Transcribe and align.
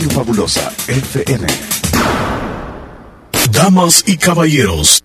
Radio 0.00 0.16
Fabulosa 0.16 0.72
FM. 0.88 1.46
Damas 3.52 4.02
y 4.06 4.16
caballeros, 4.16 5.04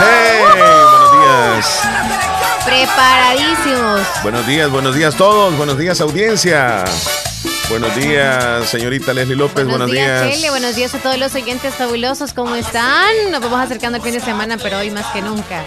Hey, 0.00 0.40
buenos 0.42 1.12
días. 1.12 1.80
Preparadísimos. 2.64 4.00
Buenos 4.22 4.46
días, 4.46 4.70
buenos 4.70 4.94
días 4.94 5.16
todos. 5.16 5.56
Buenos 5.56 5.78
días, 5.78 6.00
audiencia. 6.00 6.84
Buenos 7.68 7.94
días, 7.96 8.66
señorita 8.70 9.12
Leslie 9.12 9.36
López. 9.36 9.66
Buenos, 9.66 9.90
días. 9.90 10.32
Chele. 10.34 10.48
Buenos 10.48 10.74
días 10.74 10.94
a 10.94 10.98
todos 11.02 11.18
los 11.18 11.34
oyentes 11.34 11.74
fabulosos. 11.74 12.32
¿Cómo 12.32 12.54
están? 12.54 13.10
Nos 13.30 13.42
vamos 13.42 13.60
acercando 13.60 13.96
al 13.96 14.02
fin 14.02 14.14
de 14.14 14.20
semana, 14.20 14.56
pero 14.56 14.78
hoy 14.78 14.90
más 14.90 15.04
que 15.12 15.20
nunca. 15.20 15.64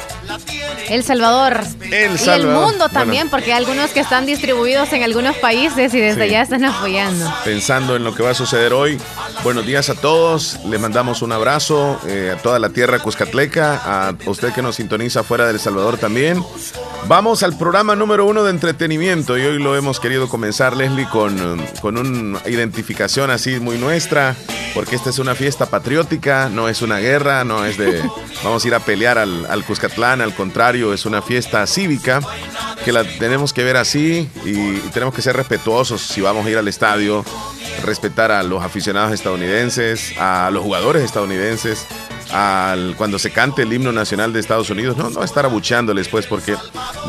El 0.90 1.04
Salvador. 1.04 1.62
El 1.82 1.92
Y 1.92 1.96
el 2.14 2.18
Salvador. 2.18 2.70
mundo 2.72 2.90
también, 2.90 3.30
porque 3.30 3.54
hay 3.54 3.60
algunos 3.60 3.92
que 3.92 4.00
están 4.00 4.26
distribuidos 4.26 4.92
en 4.94 5.04
algunos 5.04 5.36
países 5.38 5.94
y 5.94 6.00
desde 6.00 6.16
Sí. 6.24 6.30
allá 6.30 6.42
están 6.42 6.66
apoyando. 6.66 7.32
Pensando 7.46 7.96
en 7.96 8.04
lo 8.04 8.16
que 8.16 8.24
va 8.24 8.32
a 8.32 8.36
suceder 8.36 8.74
hoy. 8.74 8.98
Buenos 9.44 9.66
días 9.68 9.90
a 9.92 9.96
todos. 9.96 10.60
Le 10.66 10.80
mandamos 10.80 11.22
un 11.22 11.32
abrazo 11.32 12.00
eh, 12.08 12.34
a 12.36 12.42
toda 12.42 12.58
la 12.58 12.70
tierra 12.70 12.98
cuscatleca, 13.00 13.76
a 14.10 14.16
usted 14.26 14.52
que 14.54 14.64
nos 14.64 14.76
sintoniza 14.78 15.24
fuera 15.24 15.46
del 15.46 15.60
Salvador 15.60 15.98
también. 15.98 16.44
Vamos 17.08 17.42
al 17.44 17.58
programa 17.58 17.96
número 17.96 18.26
uno 18.26 18.44
de 18.44 18.52
entretenimiento 18.52 19.38
y 19.38 19.42
hoy 19.42 19.60
lo 19.62 19.76
hemos 19.76 20.00
querido 20.00 20.28
comenzar, 20.30 20.76
Leslie, 20.76 21.08
con, 21.10 21.40
um, 21.42 21.60
con 21.94 22.08
una 22.08 22.40
identificación 22.48 23.32
así 23.32 23.60
muy 23.60 23.78
nuestra, 23.78 24.36
porque 24.74 24.96
esta 24.96 25.10
es 25.10 25.20
una 25.20 25.36
fiesta 25.36 25.66
patriótica, 25.66 26.50
no 26.50 26.70
es 26.70 26.82
una 26.82 27.00
guerra, 27.00 27.44
no 27.44 27.66
es 27.66 27.78
de 27.78 28.02
vamos 28.44 28.64
a 28.64 28.68
ir 28.68 28.76
a 28.76 28.80
pelear 28.80 29.18
al, 29.18 29.46
al 29.48 29.66
Cuscatlán, 29.66 30.22
al 30.22 30.34
contrario, 30.34 30.94
es 30.94 31.06
una 31.06 31.22
fiesta 31.22 31.66
cívica 31.68 32.22
que 32.86 32.92
la 32.92 33.04
tenemos 33.04 33.52
que 33.54 33.64
ver 33.64 33.78
así 33.78 34.30
y, 34.46 34.50
y 34.50 34.90
tenemos 34.94 35.14
que 35.14 35.22
ser 35.22 35.36
respetuosos 35.36 36.02
si 36.02 36.22
vamos 36.22 36.46
a 36.46 36.50
ir 36.50 36.58
al 36.58 36.68
estadio, 36.68 37.26
respetar 37.84 38.32
a 38.32 38.42
los 38.44 38.64
aficionados 38.64 39.12
estadounidenses, 39.12 40.14
a 40.18 40.50
los 40.52 40.64
jugadores 40.64 41.04
estadounidenses, 41.04 41.86
al, 42.34 42.96
cuando 42.98 43.20
se 43.20 43.32
cante 43.32 43.64
el 43.64 43.74
himno 43.74 43.92
nacional 43.92 44.34
de 44.34 44.40
Estados 44.40 44.70
Unidos, 44.70 44.98
no, 44.98 45.10
no 45.10 45.24
estar 45.24 45.46
abucheándoles 45.46 46.08
pues 46.08 46.28
porque 46.28 46.56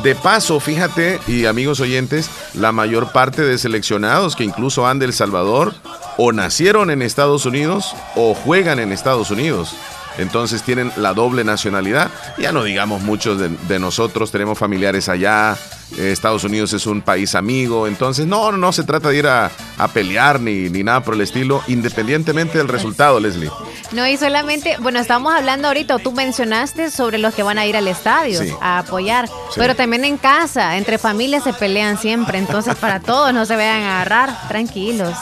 de 0.03 0.15
paso, 0.15 0.61
fíjate 0.61 1.21
y 1.27 1.47
amigos 1.47 1.81
oyentes, 1.81 2.31
la 2.55 2.73
mayor 2.73 3.13
parte 3.13 3.43
de 3.43 3.59
seleccionados 3.59 4.37
que 4.37 4.45
incluso 4.45 4.87
han 4.87 4.99
del 4.99 5.13
Salvador 5.13 5.75
o 6.17 6.33
nacieron 6.33 6.91
en 6.91 7.03
Estados 7.03 7.47
Unidos 7.47 7.95
o 8.17 8.35
juegan 8.35 8.79
en 8.79 8.93
Estados 8.93 9.31
Unidos. 9.31 9.75
Entonces 10.19 10.63
tienen 10.63 10.93
la 10.97 11.15
doble 11.15 11.43
nacionalidad. 11.43 12.11
Ya 12.39 12.53
no 12.53 12.65
digamos 12.65 13.03
muchos 13.03 13.39
de, 13.39 13.49
de 13.49 13.79
nosotros, 13.79 14.31
tenemos 14.31 14.59
familiares 14.59 15.09
allá. 15.09 15.57
Eh, 15.99 16.13
Estados 16.13 16.45
Unidos 16.45 16.73
es 16.73 16.87
un 16.87 17.03
país 17.03 17.35
amigo. 17.35 17.87
Entonces, 17.87 18.27
no, 18.27 18.51
no, 18.53 18.59
no 18.59 18.73
se 18.73 18.85
trata 18.85 19.09
de 19.11 19.17
ir 19.19 19.27
a, 19.27 19.51
a 19.79 19.89
pelear 19.89 20.41
ni, 20.41 20.69
ni 20.71 20.83
nada 20.83 21.01
por 21.03 21.15
el 21.15 21.21
estilo, 21.21 21.63
independientemente 21.69 22.59
del 22.59 22.69
resultado, 22.69 23.19
Leslie. 23.21 23.51
No, 23.93 24.07
y 24.07 24.17
solamente, 24.17 24.77
bueno, 24.81 24.99
estamos 24.99 25.35
hablando 25.35 25.69
ahorita, 25.69 25.99
tú 25.99 26.13
mencionaste 26.13 26.91
sobre 26.91 27.19
los 27.19 27.35
que 27.35 27.43
van 27.43 27.59
a 27.59 27.67
ir 27.67 27.77
al 27.77 27.89
estadio 27.89 28.41
Sí. 28.41 28.53
a 28.61 28.79
apoyar, 28.79 29.29
pero 29.57 29.75
también 29.77 30.05
en 30.05 30.17
casa, 30.17 30.77
entre 30.79 30.97
familias 30.99 31.45
se 31.45 31.53
pelean 31.53 31.99
siempre, 31.99 32.39
entonces 32.39 32.75
para 32.77 33.01
todos 33.01 33.35
no 33.35 33.45
se 33.45 33.57
vayan 33.57 33.83
a 33.83 33.97
agarrar, 34.01 34.49
tranquilos. 34.49 35.15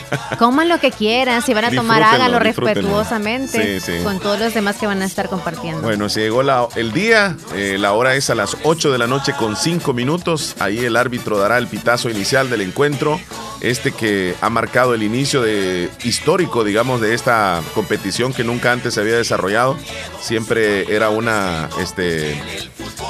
Coman 0.38 0.68
lo 0.68 0.78
que 0.80 0.90
quieran, 0.90 1.42
si 1.42 1.54
van 1.54 1.66
a 1.66 1.70
tomar, 1.70 2.02
háganlo 2.02 2.38
respetuosamente 2.38 3.80
Sí, 3.80 3.92
sí. 3.98 4.04
con 4.04 4.18
todos 4.20 4.38
los 4.38 4.54
demás 4.54 4.76
que 4.76 4.86
van 4.86 5.02
a 5.02 5.04
estar 5.04 5.28
compartiendo. 5.28 5.82
Bueno, 5.82 6.08
se 6.08 6.20
llegó 6.20 6.42
la- 6.42 6.66
el 6.76 6.92
día, 6.92 7.36
eh, 7.54 7.76
la 7.78 7.92
hora 7.92 8.14
es 8.14 8.30
a 8.30 8.34
las 8.34 8.56
8 8.64 8.90
de 8.92 8.98
la 8.98 9.06
noche 9.06 9.32
con 9.38 9.56
5 9.56 9.92
minutos. 9.92 10.54
Ahí 10.58 10.84
el 10.84 10.96
árbitro 10.96 11.38
dará 11.38 11.58
el 11.58 11.66
pitazo 11.66 12.10
inicial 12.10 12.50
del 12.50 12.60
encuentro, 12.62 13.20
este 13.62 13.92
que 13.92 14.34
ha 14.40 14.50
marcado 14.50 14.92
el 14.92 15.02
inicio 15.02 15.40
de 15.40 15.88
histórico, 16.04 16.64
digamos, 16.64 17.00
de 17.00 17.14
esta 17.14 17.62
competición 17.74 18.32
que 18.32 18.44
nunca 18.44 18.72
antes 18.72 18.94
se 18.94 19.00
había 19.00 19.16
desarrollado. 19.16 19.76
Siempre 20.20 20.92
era 20.94 21.10
una, 21.10 21.68
este, 21.80 22.40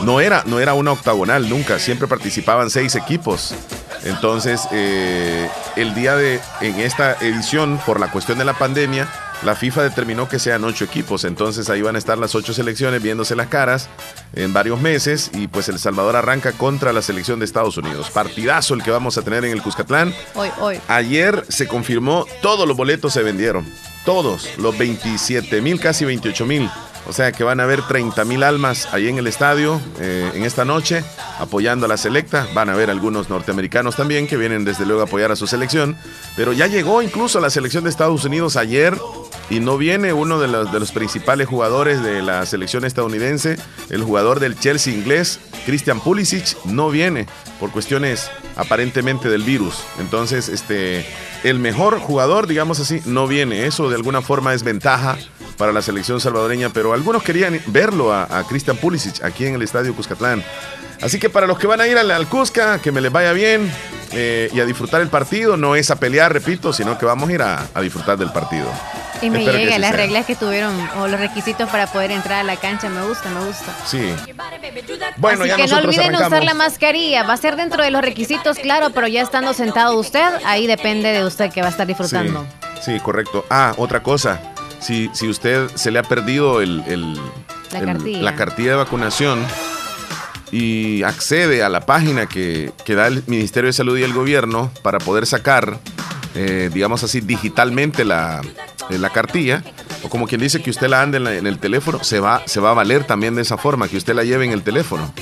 no 0.03 0.21
era, 0.21 0.45
no 0.47 0.61
era 0.61 0.75
una 0.75 0.93
octagonal, 0.93 1.49
nunca. 1.49 1.79
Siempre 1.79 2.07
participaban 2.07 2.71
seis 2.71 2.95
equipos. 2.95 3.55
Entonces, 4.05 4.69
eh, 4.73 5.49
el 5.77 5.95
día 5.95 6.17
de, 6.17 6.41
en 6.61 6.81
esta 6.81 7.15
edición, 7.21 7.81
por 7.87 7.99
la 7.99 8.11
cuestión 8.11 8.39
de 8.39 8.45
la 8.45 8.55
pandemia, 8.55 9.09
la 9.45 9.57
FIFA 9.57 9.83
determinó 9.85 10.29
que 10.29 10.39
sean 10.39 10.65
ocho 10.65 10.85
equipos. 10.85 11.25
Entonces 11.25 11.69
ahí 11.71 11.83
van 11.83 11.97
a 11.97 11.99
estar 11.99 12.19
las 12.19 12.35
ocho 12.35 12.53
selecciones 12.53 13.03
viéndose 13.03 13.37
las 13.37 13.49
caras 13.49 13.89
en 14.35 14.53
varios 14.53 14.81
meses. 14.81 15.31
Y 15.35 15.49
pues 15.49 15.69
El 15.69 15.79
Salvador 15.79 16.17
arranca 16.17 16.53
contra 16.53 16.93
la 16.93 17.03
selección 17.03 17.39
de 17.39 17.45
Estados 17.45 17.77
Unidos. 17.77 18.11
Partidazo 18.11 18.75
el 18.75 18.83
que 18.83 18.91
vamos 18.91 19.19
a 19.19 19.23
tener 19.23 19.45
en 19.45 19.53
el 19.53 19.63
Cuscatlán. 19.63 20.15
Hoy, 20.35 20.49
hoy. 20.61 20.81
Ayer 20.89 21.45
se 21.49 21.67
confirmó, 21.67 22.27
todos 22.41 22.67
los 22.67 22.77
boletos 22.77 23.13
se 23.13 23.23
vendieron. 23.23 23.67
Todos, 24.05 24.59
los 24.59 24.77
27 24.77 25.61
mil, 25.61 25.79
casi 25.79 26.05
28 26.05 26.47
mil. 26.47 26.69
O 27.07 27.13
sea 27.13 27.33
que 27.33 27.45
van 27.45 27.61
a 27.61 27.65
haber 27.65 27.83
30 27.83 28.25
mil 28.25 28.43
almas 28.43 28.89
ahí 28.93 29.09
en 29.09 29.19
el 29.19 29.27
estadio 29.27 29.81
eh, 30.01 30.31
en 30.35 30.45
esta 30.45 30.65
noche 30.65 31.05
apoyando 31.39 31.87
a 31.87 31.89
la 31.89 31.97
selecta. 31.97 32.47
Van 32.55 32.69
a 32.69 32.75
haber 32.75 32.91
algunos 32.91 33.29
norteamericanos 33.29 33.97
también 33.97 34.27
que 34.27 34.37
vienen 34.37 34.65
desde 34.65 34.87
luego 34.87 35.03
a 35.03 35.05
apoyar 35.05 35.33
a 35.33 35.37
su 35.37 35.47
selección. 35.47 35.97
Pero 36.37 36.53
ya 36.53 36.67
llegó 36.67 37.03
incluso 37.03 37.41
la 37.41 37.51
selección 37.51 37.85
de 37.85 37.91
Estados 37.91 38.25
Unidos 38.25 38.57
ayer 38.57 38.97
y 39.51 39.61
no 39.61 39.77
viene 39.77 40.13
uno 40.13 40.39
de 40.39 40.49
los, 40.49 40.73
de 40.73 40.81
los 40.81 40.93
principales 40.93 41.49
jugadores 41.49 42.03
de 42.03 42.23
la 42.23 42.47
selección 42.47 42.85
estadounidense, 42.85 43.59
el 43.91 44.03
jugador 44.03 44.41
del 44.41 44.59
Chelsea 44.59 44.95
inglés, 44.95 45.41
Christian 45.67 46.01
Pulisic, 46.01 46.57
no 46.65 46.91
viene 46.91 47.27
por 47.61 47.71
cuestiones 47.71 48.31
aparentemente 48.57 49.29
del 49.29 49.43
virus. 49.43 49.83
Entonces, 49.99 50.49
este, 50.49 51.05
el 51.45 51.59
mejor 51.59 51.99
jugador, 51.99 52.47
digamos 52.47 52.81
así, 52.81 53.03
no 53.05 53.27
viene. 53.27 53.67
Eso 53.67 53.91
de 53.91 53.97
alguna 53.97 54.23
forma 54.23 54.55
es 54.55 54.63
ventaja 54.63 55.19
para 55.63 55.73
la 55.73 55.81
selección 55.81 56.19
salvadoreña, 56.19 56.71
pero 56.71 56.93
algunos 56.93 57.23
querían 57.23 57.61
verlo 57.69 58.13
a, 58.13 58.25
a 58.37 58.43
Christian 58.49 58.77
Pulisic 58.77 59.23
aquí 59.23 59.47
en 59.47 59.55
el 59.55 59.63
Estadio 59.63 59.95
Cuscatlán. 59.95 60.43
Así 61.01 61.21
que 61.21 61.31
para 61.31 61.47
los 61.47 61.57
que 61.57 61.69
van 61.69 61.81
a 61.81 61.87
ir 61.87 61.97
al, 61.97 62.11
al 62.11 62.27
Cusca, 62.27 62.81
que 62.81 62.91
me 62.91 63.01
les 63.01 63.13
vaya 63.13 63.33
bien 63.33 63.71
eh, 64.11 64.51
y 64.53 64.59
a 64.59 64.65
disfrutar 64.65 65.01
el 65.03 65.07
partido, 65.07 65.57
no 65.57 65.77
es 65.77 65.93
a 65.93 66.01
pelear, 66.01 66.33
repito, 66.33 66.73
sino 66.73 66.99
que 66.99 67.07
vamos 67.07 67.31
a 67.31 67.33
ir 67.33 67.43
a, 67.43 67.65
a 67.75 67.81
disfrutar 67.81 68.19
del 68.19 68.33
partido. 68.33 68.67
Y 69.21 69.31
me 69.31 69.39
Espero 69.39 69.57
llega 69.59 69.79
las 69.79 69.91
sea. 69.91 69.99
reglas 69.99 70.27
que 70.27 70.35
tuvieron 70.35 70.75
o 70.99 71.07
los 71.07 71.21
requisitos 71.21 71.71
para 71.71 71.87
poder 71.87 72.11
entrar 72.11 72.41
a 72.41 72.43
la 72.43 72.57
cancha. 72.57 72.89
Me 72.89 73.07
gusta, 73.07 73.29
me 73.31 73.45
gusta. 73.47 73.73
Sí. 73.87 74.13
Bueno, 75.17 75.43
Así 75.43 75.51
ya 75.51 75.57
que 75.59 75.67
no 75.69 75.77
olviden 75.79 76.01
arrancamos. 76.07 76.27
usar 76.27 76.43
la 76.45 76.55
mascarilla. 76.55 77.23
Va 77.23 77.35
a 77.35 77.37
ser 77.37 77.55
dentro 77.55 77.85
de 77.85 77.93
los 77.93 78.03
requisitos, 78.03 78.59
claro, 78.59 78.91
pero 78.91 79.07
ya 79.07 79.23
estando 79.23 79.53
sentado 79.55 79.97
usted, 79.97 80.29
ahí 80.45 80.67
depende 80.67 81.13
de 81.13 81.25
usted 81.25 81.53
que 81.53 81.61
va 81.61 81.69
a 81.69 81.71
estar 81.71 81.87
disfrutando. 81.87 82.45
Sí, 82.81 82.95
sí, 82.95 82.99
correcto. 83.01 83.47
Ah, 83.49 83.75
otra 83.77 84.03
cosa. 84.03 84.41
Si, 84.83 85.09
si 85.15 85.29
usted 85.29 85.69
se 85.75 85.91
le 85.91 85.99
ha 86.01 86.03
perdido 86.03 86.61
el, 86.61 86.83
el- 86.87 87.15
La 87.73 87.79
el- 87.79 87.87
cartilla. 87.87 88.23
la 88.23 88.35
cartilla 88.35 88.71
de 88.73 88.77
vacunación 88.77 89.45
y 90.51 91.03
accede 91.03 91.63
a 91.63 91.69
la 91.69 91.81
página 91.87 92.27
que, 92.27 92.73
que 92.85 92.95
da 92.95 93.07
el 93.07 93.23
Ministerio 93.27 93.69
de 93.69 93.73
Salud 93.73 93.97
y 93.97 94.03
el 94.03 94.13
gobierno 94.13 94.71
para 94.83 94.99
poder 94.99 95.27
sacar, 95.27 95.79
eh, 96.35 96.69
digamos 96.73 97.03
así, 97.05 97.21
digitalmente 97.21 98.05
la, 98.05 98.43
eh, 98.91 98.99
la 98.99 99.11
cartilla, 99.11 99.63
o 100.03 100.09
como 100.11 100.27
quien 100.27 100.41
dice 100.41 100.61
que 100.63 100.71
usted 100.71 100.89
la 100.89 101.01
ande 101.01 101.17
en, 101.19 101.25
la- 101.25 101.35
en 101.37 101.47
el 101.47 101.59
teléfono, 101.59 102.03
se 102.05 102.21
va, 102.21 102.43
se 102.47 102.61
va 102.61 102.71
a 102.73 102.75
valer 102.75 103.05
también 103.05 103.35
de 103.35 103.43
esa 103.43 103.57
forma, 103.57 103.89
que 103.89 103.97
usted 103.97 104.15
la 104.15 104.25
lleve 104.25 104.45
en 104.45 104.53
el 104.53 104.63
teléfono. 104.63 105.13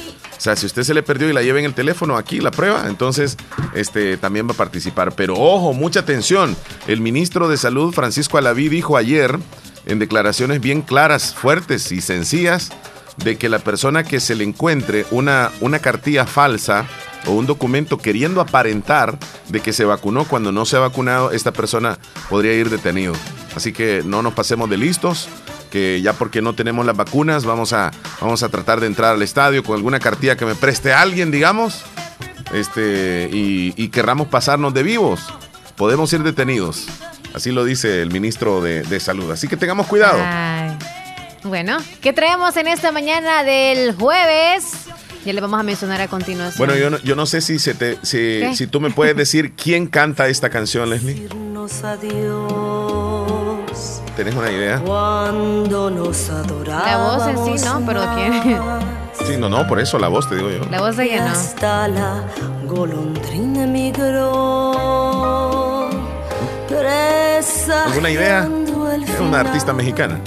O 0.40 0.42
sea, 0.42 0.56
si 0.56 0.64
usted 0.64 0.84
se 0.84 0.94
le 0.94 1.02
perdió 1.02 1.28
y 1.28 1.34
la 1.34 1.42
lleva 1.42 1.58
en 1.58 1.66
el 1.66 1.74
teléfono 1.74 2.16
aquí, 2.16 2.40
la 2.40 2.50
prueba, 2.50 2.84
entonces 2.86 3.36
este, 3.74 4.16
también 4.16 4.48
va 4.48 4.52
a 4.52 4.56
participar. 4.56 5.12
Pero 5.14 5.34
ojo, 5.34 5.74
mucha 5.74 6.00
atención. 6.00 6.56
El 6.86 7.02
ministro 7.02 7.46
de 7.46 7.58
Salud, 7.58 7.92
Francisco 7.92 8.38
Alaví, 8.38 8.70
dijo 8.70 8.96
ayer, 8.96 9.38
en 9.84 9.98
declaraciones 9.98 10.62
bien 10.62 10.80
claras, 10.80 11.34
fuertes 11.34 11.92
y 11.92 12.00
sencillas, 12.00 12.70
de 13.18 13.36
que 13.36 13.50
la 13.50 13.58
persona 13.58 14.02
que 14.02 14.18
se 14.18 14.34
le 14.34 14.44
encuentre 14.44 15.04
una, 15.10 15.50
una 15.60 15.78
cartilla 15.80 16.24
falsa 16.24 16.86
o 17.26 17.32
un 17.32 17.44
documento 17.44 17.98
queriendo 17.98 18.40
aparentar 18.40 19.18
de 19.50 19.60
que 19.60 19.74
se 19.74 19.84
vacunó 19.84 20.24
cuando 20.24 20.52
no 20.52 20.64
se 20.64 20.78
ha 20.78 20.80
vacunado, 20.80 21.32
esta 21.32 21.52
persona 21.52 21.98
podría 22.30 22.54
ir 22.54 22.70
detenido. 22.70 23.12
Así 23.54 23.74
que 23.74 24.02
no 24.06 24.22
nos 24.22 24.32
pasemos 24.32 24.70
de 24.70 24.78
listos, 24.78 25.28
que 25.70 26.00
ya 26.02 26.12
porque 26.12 26.42
no 26.42 26.54
tenemos 26.54 26.84
las 26.84 26.96
vacunas, 26.96 27.44
vamos 27.44 27.72
a, 27.72 27.90
vamos 28.20 28.42
a 28.42 28.48
tratar 28.48 28.80
de 28.80 28.86
entrar 28.86 29.14
al 29.14 29.22
estadio 29.22 29.62
con 29.62 29.76
alguna 29.76 30.00
cartilla 30.00 30.36
que 30.36 30.44
me 30.44 30.54
preste 30.54 30.92
alguien, 30.92 31.30
digamos, 31.30 31.82
este, 32.52 33.30
y, 33.32 33.72
y 33.76 33.88
querramos 33.88 34.28
pasarnos 34.28 34.74
de 34.74 34.82
vivos. 34.82 35.32
Podemos 35.76 36.12
ir 36.12 36.22
detenidos. 36.22 36.86
Así 37.32 37.52
lo 37.52 37.64
dice 37.64 38.02
el 38.02 38.10
ministro 38.10 38.60
de, 38.60 38.82
de 38.82 39.00
Salud. 39.00 39.30
Así 39.30 39.48
que 39.48 39.56
tengamos 39.56 39.86
cuidado. 39.86 40.20
Ay. 40.22 40.76
Bueno, 41.42 41.78
¿qué 42.02 42.12
traemos 42.12 42.56
en 42.56 42.68
esta 42.68 42.92
mañana 42.92 43.44
del 43.44 43.94
jueves? 43.94 44.64
Ya 45.24 45.32
le 45.32 45.40
vamos 45.40 45.60
a 45.60 45.62
mencionar 45.62 46.00
a 46.00 46.08
continuación. 46.08 46.58
Bueno, 46.58 46.78
yo 46.78 46.90
no, 46.90 46.98
yo 46.98 47.16
no 47.16 47.26
sé 47.26 47.40
si, 47.40 47.58
se 47.58 47.74
te, 47.74 47.98
si, 48.02 48.54
si 48.54 48.66
tú 48.66 48.80
me 48.80 48.90
puedes 48.90 49.16
decir 49.16 49.52
quién 49.52 49.86
canta 49.86 50.28
esta 50.28 50.50
canción, 50.50 50.90
Leslie. 50.90 51.14
Decirnos 51.14 51.84
adiós 51.84 53.09
¿Tenés 54.20 54.34
una 54.34 54.50
idea? 54.50 54.78
cuando 54.84 55.88
nos 55.90 56.28
adorábamos. 56.28 57.26
La 57.26 57.32
voz 57.32 57.48
en 57.48 57.58
sí, 57.58 57.64
no, 57.64 57.82
pero 57.86 58.02
¿quién? 58.14 58.42
Sí, 59.26 59.36
no, 59.38 59.48
no, 59.48 59.66
por 59.66 59.80
eso 59.80 59.98
la 59.98 60.08
voz 60.08 60.28
te 60.28 60.36
digo 60.36 60.50
yo. 60.50 60.58
La 60.70 60.78
voz 60.78 60.98
de 60.98 61.06
Y 61.06 61.10
ella 61.12 61.24
no. 61.24 61.30
hasta 61.32 61.88
la 61.88 62.24
golondrina 62.66 63.64
emigró. 63.64 64.72
¿Alguna 67.86 68.10
idea? 68.10 68.46
Es 69.08 69.20
una 69.20 69.40
artista 69.40 69.72
mexicana. 69.72 70.20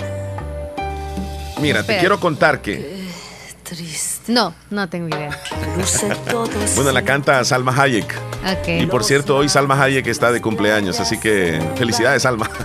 Mira, 1.62 1.76
te 1.76 1.82
Espera. 1.82 2.00
quiero 2.00 2.20
contar 2.20 2.62
que, 2.64 3.04
Triste, 3.62 4.34
No, 4.34 4.56
no 4.72 4.90
tengo 4.90 5.08
idea. 5.16 5.38
luce 5.78 6.10
todo 6.32 6.50
bueno, 6.76 6.92
la 6.92 7.04
canta 7.04 7.44
Salma 7.46 7.80
Hayek. 7.80 8.12
Y 8.68 8.86
Ok. 8.86 8.90
por 8.90 9.04
cierto, 9.04 9.38
hoy 9.38 9.50
Salma 9.50 9.80
Hayek 9.84 10.08
está 10.08 10.32
de 10.32 10.42
cumpleaños, 10.42 11.00
así 11.00 11.20
que 11.20 11.62
felicidades, 11.76 12.24
Salma. 12.24 12.50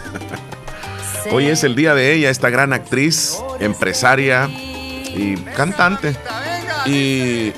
Hoy 1.30 1.46
es 1.46 1.64
el 1.64 1.74
día 1.74 1.94
de 1.94 2.14
ella, 2.14 2.30
esta 2.30 2.50
gran 2.50 2.72
actriz, 2.72 3.38
empresaria 3.60 4.48
y 4.48 5.36
cantante. 5.56 6.16
Y 6.86 7.52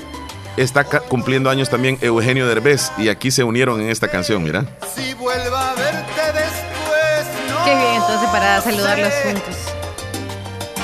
está 0.57 0.83
cumpliendo 0.83 1.49
años 1.49 1.69
también 1.69 1.97
Eugenio 2.01 2.47
Derbez 2.47 2.91
y 2.97 3.09
aquí 3.09 3.31
se 3.31 3.43
unieron 3.43 3.81
en 3.81 3.89
esta 3.89 4.09
canción, 4.09 4.43
mira. 4.43 4.65
Si 4.95 5.13
vuelvo 5.13 5.55
a 5.55 5.73
verte 5.75 6.21
después, 6.33 7.49
no 7.49 7.63
Qué 7.63 7.75
bien, 7.75 7.93
entonces 7.95 8.29
para 8.29 8.61
saludarlos 8.61 9.13
juntos. 9.23 9.55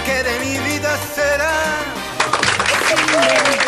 ¿Qué 0.06 0.24
de 0.24 0.40
mi 0.40 0.58
vida 0.70 0.98
será? 1.14 1.52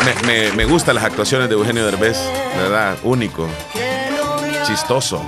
Me, 0.04 0.48
me, 0.48 0.52
me 0.52 0.64
gustan 0.64 0.94
las 0.94 1.04
actuaciones 1.04 1.48
de 1.48 1.54
Eugenio 1.54 1.84
Derbez, 1.84 2.16
de 2.16 2.62
verdad, 2.62 2.96
único, 3.02 3.46
chistoso, 4.66 5.22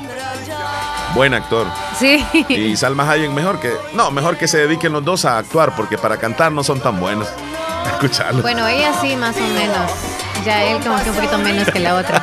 buen 1.14 1.34
actor. 1.34 1.66
Sí. 1.98 2.24
Y 2.48 2.76
Salma 2.76 3.10
Hayek 3.10 3.30
mejor 3.30 3.60
que, 3.60 3.72
no, 3.94 4.10
mejor 4.10 4.36
que 4.36 4.48
se 4.48 4.58
dediquen 4.58 4.92
los 4.92 5.04
dos 5.04 5.24
a 5.24 5.38
actuar 5.38 5.74
porque 5.76 5.98
para 5.98 6.16
cantar 6.16 6.52
no 6.52 6.62
son 6.64 6.80
tan 6.80 6.98
buenos. 7.00 7.28
Escucharlo. 7.86 8.42
Bueno, 8.42 8.66
ella 8.66 8.92
sí, 9.00 9.16
más 9.16 9.36
o 9.36 9.40
menos. 9.40 9.90
Ya 10.44 10.64
él 10.64 10.82
como 10.82 11.02
que 11.02 11.10
un 11.10 11.16
poquito 11.16 11.38
menos 11.38 11.68
que 11.70 11.80
la 11.80 11.94
otra. 11.96 12.22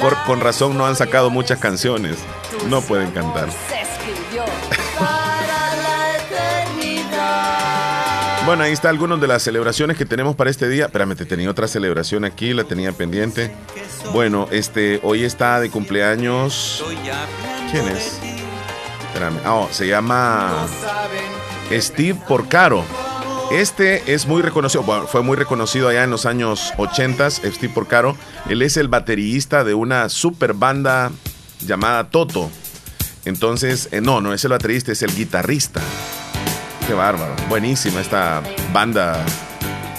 Por, 0.00 0.16
con 0.24 0.40
razón 0.40 0.76
no 0.76 0.86
han 0.86 0.96
sacado 0.96 1.30
muchas 1.30 1.58
canciones. 1.58 2.18
No 2.68 2.80
pueden 2.80 3.10
cantar. 3.10 3.48
Bueno, 8.46 8.64
ahí 8.64 8.72
está 8.72 8.90
algunas 8.90 9.18
de 9.22 9.26
las 9.26 9.42
celebraciones 9.42 9.96
que 9.96 10.04
tenemos 10.04 10.36
para 10.36 10.50
este 10.50 10.68
día. 10.68 10.84
Espérame, 10.84 11.16
te 11.16 11.24
tenía 11.24 11.50
otra 11.50 11.66
celebración 11.66 12.26
aquí, 12.26 12.52
la 12.52 12.64
tenía 12.64 12.92
pendiente. 12.92 13.50
Bueno, 14.12 14.48
este, 14.50 15.00
hoy 15.02 15.24
está 15.24 15.60
de 15.60 15.70
cumpleaños. 15.70 16.84
¿Quién 17.74 17.88
es? 17.88 18.20
Espérame. 19.08 19.36
Ah, 19.44 19.54
oh, 19.54 19.68
se 19.72 19.88
llama 19.88 20.64
Steve 21.72 22.16
Porcaro. 22.28 22.84
Este 23.50 24.14
es 24.14 24.28
muy 24.28 24.42
reconocido, 24.42 24.84
bueno, 24.84 25.08
fue 25.08 25.22
muy 25.22 25.36
reconocido 25.36 25.88
allá 25.88 26.04
en 26.04 26.10
los 26.10 26.24
años 26.24 26.72
80, 26.76 27.28
Steve 27.32 27.72
Porcaro. 27.74 28.16
Él 28.48 28.62
es 28.62 28.76
el 28.76 28.86
baterista 28.86 29.64
de 29.64 29.74
una 29.74 30.08
super 30.08 30.54
banda 30.54 31.10
llamada 31.66 32.10
Toto. 32.10 32.48
Entonces, 33.24 33.88
eh, 33.90 34.00
no, 34.00 34.20
no 34.20 34.32
es 34.32 34.44
el 34.44 34.52
baterista, 34.52 34.92
es 34.92 35.02
el 35.02 35.12
guitarrista. 35.12 35.80
Qué 36.86 36.94
bárbaro. 36.94 37.34
Buenísima 37.48 38.00
esta 38.00 38.40
banda 38.72 39.20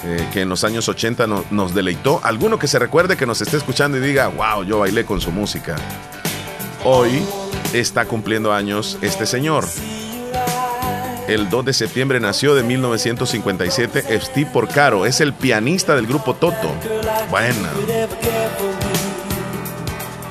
eh, 0.06 0.26
que 0.32 0.44
en 0.44 0.48
los 0.50 0.64
años 0.64 0.88
80 0.88 1.28
no- 1.28 1.44
nos 1.52 1.76
deleitó. 1.76 2.22
Alguno 2.24 2.58
que 2.58 2.68
se 2.70 2.80
recuerde 2.80 3.18
que 3.18 3.26
nos 3.26 3.42
esté 3.42 3.58
escuchando 3.58 3.98
y 3.98 4.00
diga, 4.00 4.28
wow, 4.30 4.64
yo 4.64 4.80
bailé 4.80 5.04
con 5.04 5.20
su 5.20 5.34
música. 5.34 5.76
Hoy 6.86 7.22
está 7.74 8.06
cumpliendo 8.06 8.54
años 8.54 8.98
este 9.02 9.26
señor. 9.26 9.66
El 11.28 11.50
2 11.50 11.66
de 11.66 11.74
septiembre 11.74 12.20
nació 12.20 12.54
de 12.54 12.64
1957 12.64 14.20
Steve 14.22 14.50
Porcaro. 14.52 15.06
Es 15.06 15.22
el 15.22 15.34
pianista 15.34 15.96
del 15.96 16.06
grupo 16.06 16.36
Toto. 16.36 16.72
Bueno. 17.30 17.68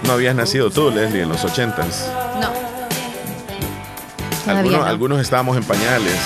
No 0.05 0.13
habías 0.13 0.37
nacido 0.37 0.71
tú, 0.71 0.91
Leslie, 0.91 1.23
en 1.23 1.31
los 1.31 1.45
80s. 1.45 2.07
No. 2.41 2.53
Algunos, 4.47 4.81
no. 4.81 4.85
algunos 4.85 5.21
estábamos 5.21 5.57
en 5.57 5.65
pañales. 5.65 6.19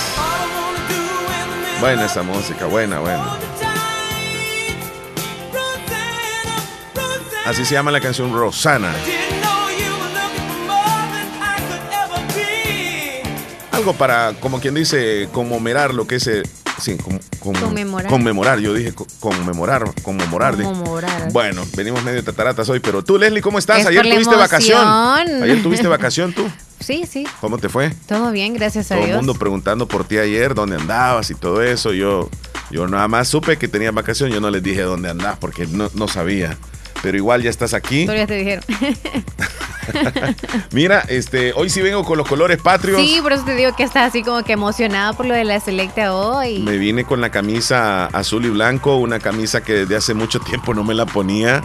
Buena 1.81 2.07
esa 2.07 2.23
música, 2.23 2.67
buena, 2.67 2.99
buena. 2.99 3.39
Así 7.47 7.65
se 7.65 7.75
llama 7.75 7.91
la 7.91 8.01
canción 8.01 8.35
Rosana. 8.35 8.93
Algo 13.79 13.93
para, 13.95 14.35
como 14.41 14.61
quien 14.61 14.75
dice, 14.75 15.29
conmemorar 15.33 15.95
lo 15.95 16.07
que 16.07 16.17
es. 16.17 16.27
eh, 16.27 16.43
sí, 16.81 16.97
com- 16.97 17.19
com- 17.39 17.55
Conmemorar. 17.55 18.11
Conmemorar, 18.11 18.59
yo 18.59 18.75
dije 18.75 18.93
co- 18.93 19.07
conmemorar, 19.21 19.85
conmemorar. 20.03 20.55
Conmemorar. 20.57 21.33
Bueno, 21.33 21.65
venimos 21.77 22.03
medio 22.03 22.23
tataratas 22.25 22.69
hoy, 22.69 22.81
pero 22.81 23.05
tú, 23.05 23.19
Leslie, 23.19 23.41
¿cómo 23.41 23.59
estás? 23.59 23.81
Es 23.81 23.87
Ayer 23.87 24.03
tuviste 24.09 24.35
vacación. 24.35 24.81
Ayer 24.85 25.63
tuviste 25.63 25.87
vacación 25.89 26.33
tú. 26.33 26.45
Sí, 26.81 27.05
sí. 27.11 27.27
¿Cómo 27.41 27.59
te 27.59 27.69
fue? 27.69 27.91
Todo 28.07 28.31
bien, 28.31 28.55
gracias 28.55 28.87
a 28.93 28.95
Todo 28.95 29.01
el 29.03 29.11
Dios. 29.11 29.17
mundo 29.19 29.35
preguntando 29.35 29.89
por 29.89 30.05
ti 30.05 30.17
ayer, 30.19 30.55
dónde 30.55 30.77
andabas 30.77 31.29
y 31.31 31.35
todo 31.35 31.61
eso. 31.61 31.93
Yo, 31.93 32.31
yo 32.71 32.87
nada 32.87 33.09
más 33.09 33.27
supe 33.27 33.57
que 33.59 33.67
tenías 33.67 33.93
vacación, 33.93 34.31
yo 34.31 34.41
no 34.41 34.49
les 34.49 34.63
dije 34.63 34.83
dónde 34.83 35.11
andabas 35.11 35.39
porque 35.39 35.67
no, 35.67 35.91
no 35.95 36.07
sabía. 36.07 36.57
Pero 37.03 37.17
igual 37.17 37.43
ya 37.43 37.51
estás 37.51 37.75
aquí. 37.75 38.07
Ya 38.07 38.27
te 38.27 38.35
dijeron. 38.35 38.65
Mira, 40.73 41.01
este, 41.09 41.53
hoy 41.55 41.71
sí 41.71 41.81
vengo 41.81 42.05
con 42.05 42.19
los 42.19 42.29
colores 42.29 42.61
patrios. 42.61 43.01
sí, 43.01 43.19
por 43.23 43.33
eso 43.33 43.45
te 43.45 43.55
digo 43.55 43.75
que 43.75 43.83
estás 43.83 44.09
así 44.09 44.23
como 44.23 44.43
que 44.43 44.53
emocionada 44.53 45.13
por 45.13 45.27
lo 45.27 45.35
de 45.35 45.45
la 45.45 45.61
selecta 45.61 46.15
hoy. 46.15 46.59
Me 46.61 46.77
vine 46.77 47.05
con 47.05 47.21
la 47.21 47.31
camisa 47.31 48.07
azul 48.07 48.45
y 48.45 48.51
blanco, 48.51 48.97
una 48.97 49.19
camisa 49.19 49.63
que 49.63 49.73
desde 49.73 49.97
hace 49.97 50.15
mucho 50.15 50.41
tiempo 50.41 50.75
no 50.75 50.85
me 50.85 50.95
la 50.95 51.07
ponía. 51.07 51.63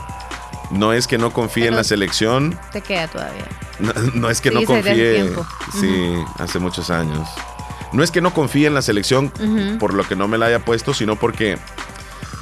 No 0.71 0.93
es 0.93 1.07
que 1.07 1.17
no 1.17 1.31
confíe 1.31 1.67
en 1.67 1.75
la 1.75 1.83
selección, 1.83 2.57
Te 2.71 2.81
queda 2.81 3.07
todavía. 3.07 3.45
no, 3.79 3.93
no 4.15 4.29
es 4.29 4.41
que 4.41 4.49
Sí, 4.49 4.55
no 4.55 4.63
confíe. 4.65 5.29
Sí, 5.79 6.13
hace 6.39 6.59
muchos 6.59 6.89
años. 6.89 7.27
No 7.91 8.03
es 8.03 8.09
que 8.09 8.21
no 8.21 8.33
confíe 8.33 8.67
en 8.67 8.73
la 8.73 8.81
selección 8.81 9.31
por 9.79 9.93
lo 9.93 10.03
que 10.07 10.15
no 10.15 10.27
me 10.27 10.37
la 10.37 10.47
haya 10.47 10.59
puesto, 10.59 10.93
sino 10.93 11.15
porque 11.15 11.57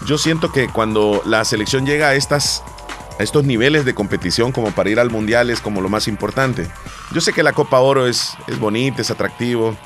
yo 0.05 0.17
siento 0.17 0.51
que 0.51 0.69
cuando 0.69 1.21
la 1.25 1.43
selección 1.43 1.85
llega 1.85 2.07
a 2.09 2.15
estas 2.15 2.63
a 3.21 3.23
estos 3.23 3.43
niveles 3.45 3.85
de 3.85 3.93
competición 3.93 4.51
como 4.51 4.71
para 4.71 4.89
ir 4.89 4.99
al 4.99 5.11
mundial 5.11 5.49
es 5.51 5.61
como 5.61 5.79
lo 5.81 5.89
más 5.89 6.07
importante. 6.07 6.67
Yo 7.13 7.21
sé 7.21 7.33
que 7.33 7.43
la 7.43 7.53
Copa 7.53 7.79
Oro 7.79 8.07
es, 8.07 8.31
es 8.47 8.59
bonita, 8.59 9.01
es 9.03 9.11
atractivo. 9.11 9.77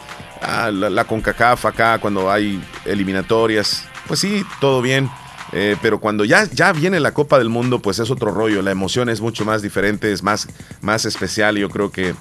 Ah, 0.41 0.71
la, 0.71 0.89
la 0.89 1.03
CONCACAF 1.03 1.65
acá 1.65 1.99
cuando 1.99 2.31
hay 2.31 2.63
eliminatorias, 2.85 3.83
pues 4.07 4.19
sí, 4.21 4.43
todo 4.59 4.81
bien. 4.81 5.09
Eh, 5.51 5.75
pero 5.81 5.99
cuando 5.99 6.25
ya, 6.25 6.45
ya 6.51 6.71
viene 6.73 6.99
la 6.99 7.13
Copa 7.13 7.37
del 7.37 7.49
Mundo, 7.49 7.79
pues 7.79 7.99
es 7.99 8.09
otro 8.09 8.31
rollo. 8.31 8.61
La 8.61 8.71
emoción 8.71 9.09
es 9.09 9.21
mucho 9.21 9.43
más 9.45 9.61
diferente, 9.61 10.11
es 10.11 10.23
más, 10.23 10.47
más 10.81 11.05
especial. 11.05 11.57
Yo 11.57 11.69
creo 11.69 11.91
que 11.91 12.15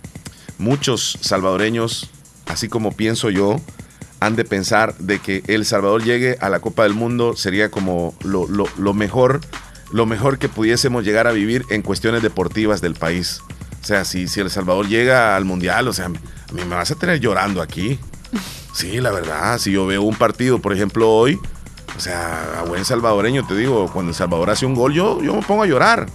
muchos 0.59 1.17
salvadoreños, 1.21 2.11
así 2.47 2.69
como 2.69 2.93
pienso 2.93 3.31
yo, 3.31 3.61
han 4.21 4.37
de 4.37 4.45
pensar 4.45 4.97
de 4.99 5.19
que 5.21 5.43
El 5.47 5.65
Salvador 5.65 6.03
llegue 6.03 6.37
a 6.41 6.49
la 6.49 6.61
Copa 6.61 6.83
del 6.85 6.95
Mundo 6.95 7.37
sería 7.37 7.71
como 7.71 8.15
lo, 8.25 8.47
lo- 8.49 8.69
lo 8.79 8.95
mejor, 8.95 9.41
lo 9.95 10.07
mejor 10.07 10.39
que 10.39 10.49
pudiésemos 10.49 11.05
llegar 11.05 11.29
a 11.29 11.31
vivir 11.31 11.65
en 11.71 11.81
cuestiones 11.81 12.21
deportivas 12.21 12.81
del 12.81 12.95
país. 12.95 13.41
O 13.81 13.87
sea, 13.87 14.05
si, 14.05 14.27
si 14.27 14.41
El 14.41 14.51
Salvador 14.51 14.89
llega 14.89 15.37
al 15.37 15.45
Mundial, 15.45 15.87
o 15.87 15.93
sea, 15.93 16.07
a 16.07 16.09
mí 16.09 16.19
me 16.53 16.75
vas 16.75 16.91
a 16.91 16.97
tener 16.97 17.21
llorando 17.21 17.63
aquí. 17.63 18.01
Sí, 18.73 19.01
la 19.01 19.13
verdad, 19.13 19.57
si 19.59 19.71
yo 19.71 19.87
veo 19.87 20.03
un 20.03 20.17
partido, 20.17 20.59
por 20.59 20.73
ejemplo, 20.73 21.09
hoy, 21.09 21.39
o 21.97 22.01
sea, 22.01 22.59
a 22.59 22.65
buen 22.65 22.85
salvadoreño 22.85 23.47
te 23.47 23.55
digo, 23.55 23.89
cuando 23.93 24.11
El 24.11 24.17
Salvador 24.17 24.51
hace 24.51 24.67
un 24.67 24.75
gol, 24.75 24.93
yo, 24.95 25.23
yo 25.23 25.33
me 25.33 25.43
pongo 25.43 25.63
a 25.63 25.67
llorar. 25.67 26.09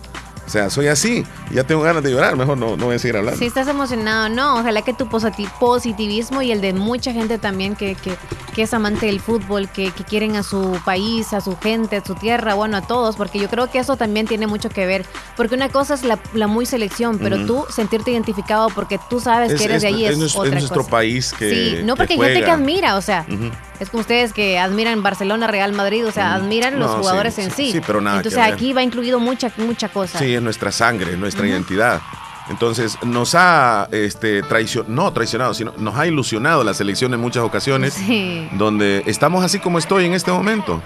O 0.50 0.52
sea, 0.52 0.72
soy 0.72 0.88
así, 0.88 1.24
ya 1.52 1.64
tengo 1.64 1.82
ganas 1.84 2.02
de 2.02 2.10
llorar, 2.10 2.36
mejor 2.36 2.58
no, 2.58 2.76
no 2.76 2.86
voy 2.86 2.96
a 2.96 3.00
seguir 3.00 3.18
hablando. 3.18 3.38
Si 3.38 3.46
estás 3.46 3.68
emocionado, 3.68 4.30
no, 4.30 4.56
ojalá 4.60 4.82
que 4.82 4.94
tu 4.94 5.06
positi- 5.06 5.48
positivismo 5.60 6.42
y 6.42 6.52
el 6.52 6.60
de 6.60 6.74
mucha 6.74 7.14
gente 7.14 7.38
también 7.38 7.76
que, 7.76 7.94
que, 7.94 8.16
que 8.56 8.64
es 8.64 8.74
amante 8.74 9.06
del 9.06 9.20
fútbol, 9.20 9.70
que, 9.70 9.92
que 9.92 10.04
quieren 10.04 10.36
a 10.36 10.42
su 10.42 10.80
país, 10.84 11.34
a 11.34 11.42
su 11.42 11.56
gente, 11.60 11.98
a 11.98 12.04
su 12.04 12.16
tierra, 12.16 12.56
bueno, 12.56 12.78
a 12.78 12.82
todos, 12.82 13.16
porque 13.16 13.38
yo 13.38 13.48
creo 13.48 13.70
que 13.70 13.78
eso 13.78 13.96
también 13.96 14.26
tiene 14.26 14.48
mucho 14.48 14.70
que 14.70 14.88
ver, 14.88 15.06
porque 15.38 15.54
una 15.54 15.70
cosa 15.70 15.94
es 15.94 16.04
la, 16.04 16.18
la 16.34 16.48
muy 16.48 16.66
selección, 16.66 17.20
pero 17.20 17.46
tú 17.46 17.64
sentirte 17.70 18.10
identificado 18.10 18.70
porque 18.70 19.00
tú 19.08 19.20
sabes 19.20 19.54
que 19.54 19.66
eres 19.66 19.84
de 19.84 19.90
ahí 19.90 20.06
es, 20.06 20.18
nuestro, 20.18 20.42
otra 20.42 20.56
es 20.56 20.64
nuestro 20.64 20.82
cosa. 20.82 20.90
país 20.90 21.32
que. 21.38 21.50
sí, 21.52 21.84
no 21.86 21.94
que 21.94 21.98
porque 22.08 22.14
hay 22.14 22.20
gente 22.22 22.44
que 22.44 22.52
admira, 22.52 22.98
o 22.98 23.02
sea, 23.04 23.24
Ujú. 23.30 23.52
Es 23.80 23.90
como 23.90 24.02
ustedes 24.02 24.34
que 24.34 24.60
admiran 24.60 25.02
Barcelona, 25.04 25.48
Real 25.48 25.74
Madrid, 25.74 26.06
o 26.06 26.12
sea, 26.12 26.30
Mm. 26.30 26.34
admiran 26.44 26.80
los 26.80 26.92
sí, 26.92 26.98
jugadores 27.00 27.38
en 27.40 27.52
sí, 27.52 27.72
sí. 27.72 27.82
pero 27.86 28.02
nada 28.02 28.18
Entonces 28.18 28.44
que 28.44 28.52
aquí 28.52 28.74
va 28.74 28.84
incluido 28.84 29.20
mucha, 29.20 29.52
mucha 29.58 29.90
cosa. 29.90 30.20
Sí, 30.20 30.34
es 30.34 30.42
nuestra 30.42 30.72
sangre, 30.72 31.16
nuestra 31.18 31.48
identidad. 31.48 32.02
Entonces 32.50 32.98
nos 33.04 33.36
ha 33.36 33.88
este, 33.92 34.42
traicionado, 34.42 34.92
no 34.94 35.14
traicionado, 35.14 35.54
sino 35.54 35.72
nos 35.78 35.96
ha 35.96 36.08
ilusionado 36.08 36.64
la 36.64 36.74
selección 36.74 37.14
en 37.14 37.20
muchas 37.20 37.44
ocasiones, 37.44 37.94
Sí. 37.94 38.50
donde 38.54 39.04
estamos 39.06 39.44
así 39.46 39.60
como 39.60 39.78
estoy 39.78 40.06
en 40.06 40.14
este 40.14 40.32
momento. 40.32 40.82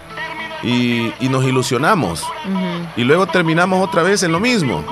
Y, 0.62 1.12
y 1.19 1.29
nos 1.29 1.43
ilusionamos. 1.45 2.23
Y 2.95 3.03
luego 3.03 3.27
terminamos 3.27 3.85
otra 3.85 4.01
vez 4.03 4.23
en 4.23 4.31
lo 4.31 4.39
mismo. 4.39 4.83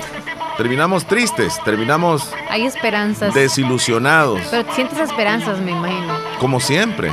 Terminamos 0.61 1.05
tristes, 1.07 1.59
terminamos 1.65 2.31
Hay 2.47 2.67
esperanzas. 2.67 3.33
desilusionados, 3.33 4.41
Pero 4.51 4.71
sientes 4.75 4.99
esperanzas, 4.99 5.57
me 5.59 5.71
imagino. 5.71 6.13
como 6.39 6.59
siempre. 6.59 7.11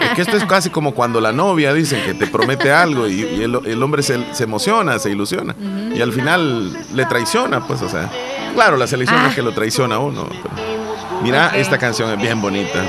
Es 0.00 0.10
que 0.16 0.22
esto 0.22 0.36
es 0.36 0.44
casi 0.48 0.68
como 0.68 0.92
cuando 0.92 1.20
la 1.20 1.30
novia 1.30 1.72
dicen 1.72 2.02
que 2.04 2.12
te 2.12 2.26
promete 2.26 2.72
algo 2.72 3.06
y, 3.06 3.20
y 3.22 3.42
el, 3.44 3.54
el 3.66 3.80
hombre 3.84 4.02
se, 4.02 4.34
se 4.34 4.42
emociona, 4.42 4.98
se 4.98 5.10
ilusiona. 5.10 5.54
Y 5.94 6.02
al 6.02 6.12
final 6.12 6.76
le 6.92 7.06
traiciona, 7.06 7.64
pues, 7.64 7.82
o 7.82 7.88
sea. 7.88 8.10
Claro, 8.54 8.76
la 8.76 8.88
selección 8.88 9.20
Ah. 9.22 9.28
es 9.28 9.34
que 9.36 9.42
lo 9.42 9.52
traiciona 9.52 9.94
a 9.94 9.98
uno. 10.00 10.26
pero- 10.28 11.22
Mira, 11.22 11.52
esta 11.54 11.78
canción 11.78 12.10
es 12.10 12.18
bien 12.18 12.40
bonita. 12.42 12.80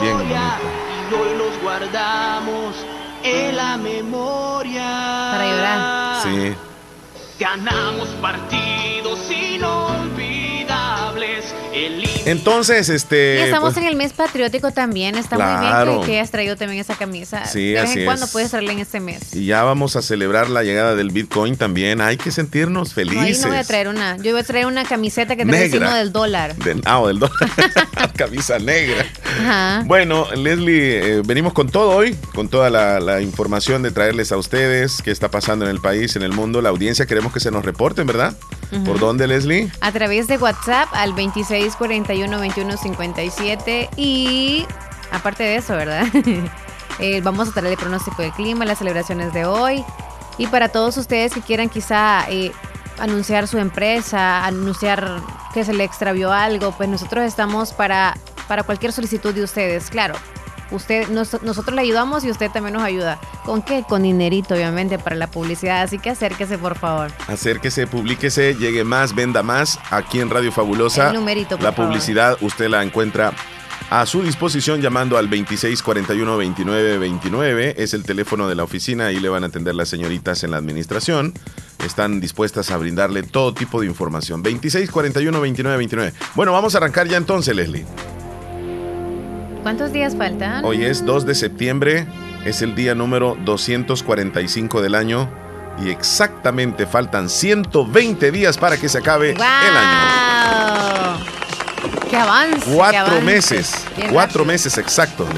Bien 0.00 0.16
bonita. 0.16 0.58
Y 1.10 1.14
hoy 1.14 1.36
los 1.36 1.62
guardamos 1.62 2.74
en 3.22 3.54
la 3.54 3.76
memoria. 3.76 5.28
Para 5.30 5.44
llorar. 5.46 6.22
Sí. 6.22 6.54
Ganamos 7.38 8.08
partidos 8.22 9.30
inolvidables. 9.30 10.04
El 10.04 10.13
Entonces, 12.26 12.88
este. 12.88 13.36
Y 13.40 13.42
estamos 13.42 13.74
pues, 13.74 13.84
en 13.84 13.88
el 13.90 13.96
mes 13.96 14.12
patriótico 14.12 14.70
también. 14.72 15.16
Está 15.16 15.36
muy 15.36 15.60
bien 15.86 16.00
que, 16.00 16.06
que 16.06 16.12
hayas 16.18 16.30
traído 16.30 16.56
también 16.56 16.80
esa 16.80 16.94
camisa. 16.96 17.44
Sí, 17.46 17.72
de 17.72 17.80
vez 17.80 17.90
así 17.90 17.98
en 18.00 18.04
cuando 18.06 18.26
es. 18.26 18.32
puedes 18.32 18.50
traerla 18.50 18.72
en 18.72 18.78
este 18.78 19.00
mes. 19.00 19.34
Y 19.34 19.46
ya 19.46 19.62
vamos 19.62 19.96
a 19.96 20.02
celebrar 20.02 20.48
la 20.50 20.62
llegada 20.62 20.94
del 20.94 21.10
Bitcoin 21.10 21.56
también. 21.56 22.00
Hay 22.00 22.16
que 22.16 22.30
sentirnos 22.30 22.96
No, 22.96 23.00
ahí 23.00 23.06
felices. 23.08 23.42
no 23.42 23.48
voy 23.48 23.58
a 23.58 23.64
traer 23.64 23.88
una. 23.88 24.16
Yo 24.18 24.32
voy 24.32 24.40
a 24.40 24.44
traer 24.44 24.66
una 24.66 24.84
camiseta 24.84 25.36
que 25.36 25.44
trae 25.44 25.70
signo 25.70 25.92
del 25.94 26.12
dólar. 26.12 26.54
De- 26.56 26.80
ah, 26.84 27.00
o 27.00 27.08
del 27.08 27.18
dólar. 27.18 27.36
Camisa 28.16 28.58
negra. 28.58 29.04
Ajá. 29.40 29.82
Bueno, 29.86 30.26
Leslie, 30.34 31.16
eh, 31.18 31.22
venimos 31.24 31.52
con 31.52 31.68
todo 31.68 31.90
hoy, 31.90 32.14
con 32.34 32.48
toda 32.48 32.70
la, 32.70 33.00
la 33.00 33.20
información 33.20 33.82
de 33.82 33.90
traerles 33.90 34.32
a 34.32 34.36
ustedes 34.36 35.02
qué 35.02 35.10
está 35.10 35.30
pasando 35.30 35.64
en 35.64 35.70
el 35.70 35.80
país, 35.80 36.16
en 36.16 36.22
el 36.22 36.32
mundo. 36.32 36.62
La 36.62 36.68
audiencia 36.70 37.06
queremos 37.06 37.32
que 37.32 37.40
se 37.40 37.50
nos 37.50 37.64
reporten, 37.64 38.06
¿verdad? 38.06 38.34
¿Por 38.84 38.98
dónde, 38.98 39.26
Leslie? 39.26 39.72
A 39.80 39.90
través 39.92 40.26
de 40.26 40.36
WhatsApp 40.36 40.90
al 40.92 41.14
2641-2157 41.14 43.88
y 43.96 44.66
aparte 45.10 45.42
de 45.42 45.56
eso, 45.56 45.74
¿verdad? 45.74 46.06
Eh, 47.00 47.20
vamos 47.22 47.48
a 47.48 47.50
traer 47.50 47.72
el 47.72 47.76
pronóstico 47.76 48.22
del 48.22 48.30
clima, 48.30 48.64
las 48.64 48.78
celebraciones 48.78 49.32
de 49.32 49.46
hoy 49.46 49.84
y 50.38 50.46
para 50.46 50.68
todos 50.68 50.96
ustedes 50.96 51.32
que 51.32 51.40
quieran 51.40 51.68
quizá 51.68 52.24
eh, 52.30 52.52
anunciar 53.00 53.48
su 53.48 53.58
empresa, 53.58 54.46
anunciar 54.46 55.20
que 55.52 55.64
se 55.64 55.74
le 55.74 55.82
extravió 55.82 56.32
algo, 56.32 56.70
pues 56.70 56.88
nosotros 56.88 57.24
estamos 57.24 57.72
para, 57.72 58.16
para 58.46 58.62
cualquier 58.62 58.92
solicitud 58.92 59.34
de 59.34 59.42
ustedes, 59.42 59.90
claro. 59.90 60.14
Usted, 60.74 61.08
nos- 61.08 61.42
nosotros 61.42 61.74
le 61.74 61.80
ayudamos 61.82 62.24
y 62.24 62.30
usted 62.30 62.50
también 62.50 62.74
nos 62.74 62.82
ayuda. 62.82 63.18
¿Con 63.44 63.62
qué? 63.62 63.84
Con 63.88 64.02
dinerito, 64.02 64.54
obviamente, 64.54 64.98
para 64.98 65.16
la 65.16 65.26
publicidad. 65.28 65.82
Así 65.82 65.98
que 65.98 66.10
acérquese, 66.10 66.58
por 66.58 66.76
favor. 66.76 67.10
Acérquese, 67.28 67.86
publíquese, 67.86 68.54
llegue 68.56 68.84
más, 68.84 69.14
venda 69.14 69.42
más 69.42 69.78
aquí 69.90 70.20
en 70.20 70.30
Radio 70.30 70.52
Fabulosa. 70.52 71.08
El 71.08 71.14
numerito, 71.14 71.56
por 71.56 71.64
la 71.64 71.72
favor. 71.72 71.90
publicidad 71.92 72.36
usted 72.40 72.68
la 72.68 72.82
encuentra 72.82 73.32
a 73.90 74.06
su 74.06 74.22
disposición 74.22 74.80
llamando 74.80 75.18
al 75.18 75.28
2641-2929. 75.30 77.74
Es 77.76 77.94
el 77.94 78.02
teléfono 78.02 78.48
de 78.48 78.54
la 78.54 78.64
oficina. 78.64 79.06
Ahí 79.06 79.20
le 79.20 79.28
van 79.28 79.44
a 79.44 79.48
atender 79.48 79.74
las 79.74 79.88
señoritas 79.88 80.42
en 80.44 80.50
la 80.50 80.56
administración. 80.56 81.32
Están 81.84 82.20
dispuestas 82.20 82.70
a 82.70 82.76
brindarle 82.78 83.22
todo 83.22 83.52
tipo 83.54 83.80
de 83.80 83.86
información. 83.86 84.42
2641-2929. 84.42 86.12
Bueno, 86.34 86.52
vamos 86.52 86.74
a 86.74 86.78
arrancar 86.78 87.06
ya 87.08 87.16
entonces, 87.18 87.54
Leslie. 87.54 87.84
¿Cuántos 89.64 89.92
días 89.94 90.14
faltan? 90.14 90.62
Hoy 90.62 90.84
es 90.84 91.06
2 91.06 91.24
de 91.24 91.34
septiembre, 91.34 92.06
es 92.44 92.60
el 92.60 92.74
día 92.74 92.94
número 92.94 93.34
245 93.46 94.82
del 94.82 94.94
año 94.94 95.26
y 95.82 95.88
exactamente 95.88 96.86
faltan 96.86 97.30
120 97.30 98.30
días 98.30 98.58
para 98.58 98.76
que 98.76 98.90
se 98.90 98.98
acabe 98.98 99.30
el 99.30 99.40
año. 99.40 101.18
¡Qué 102.10 102.16
avance! 102.18 102.60
qué 102.66 102.74
Cuatro 102.76 103.00
avance. 103.00 103.22
meses, 103.22 103.86
Bien 103.96 104.10
cuatro 104.12 104.40
rápido. 104.40 104.52
meses 104.52 104.76
exactos. 104.76 105.28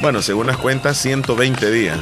Bueno, 0.00 0.22
según 0.22 0.46
las 0.46 0.56
cuentas, 0.58 0.96
120 0.98 1.68
días. 1.72 1.98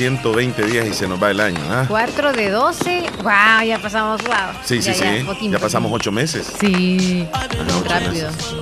120 0.00 0.64
días 0.64 0.86
y 0.88 0.94
se 0.94 1.06
nos 1.06 1.22
va 1.22 1.30
el 1.30 1.40
año. 1.40 1.60
¿ah? 1.68 1.84
Cuatro 1.86 2.32
de 2.32 2.48
12. 2.48 3.02
¡Wow! 3.22 3.66
Ya 3.66 3.78
pasamos, 3.82 4.22
wow. 4.22 4.34
Sí, 4.64 4.80
sí, 4.80 4.92
Ya, 4.92 4.94
sí. 4.94 5.50
ya, 5.50 5.58
pasamos 5.58 5.90
poquín. 5.90 6.00
ocho 6.00 6.10
meses. 6.10 6.50
Sí. 6.58 7.28
Ajá, 7.30 7.46
ocho 7.52 7.84
rápido. 7.86 8.30
meses. 8.30 8.54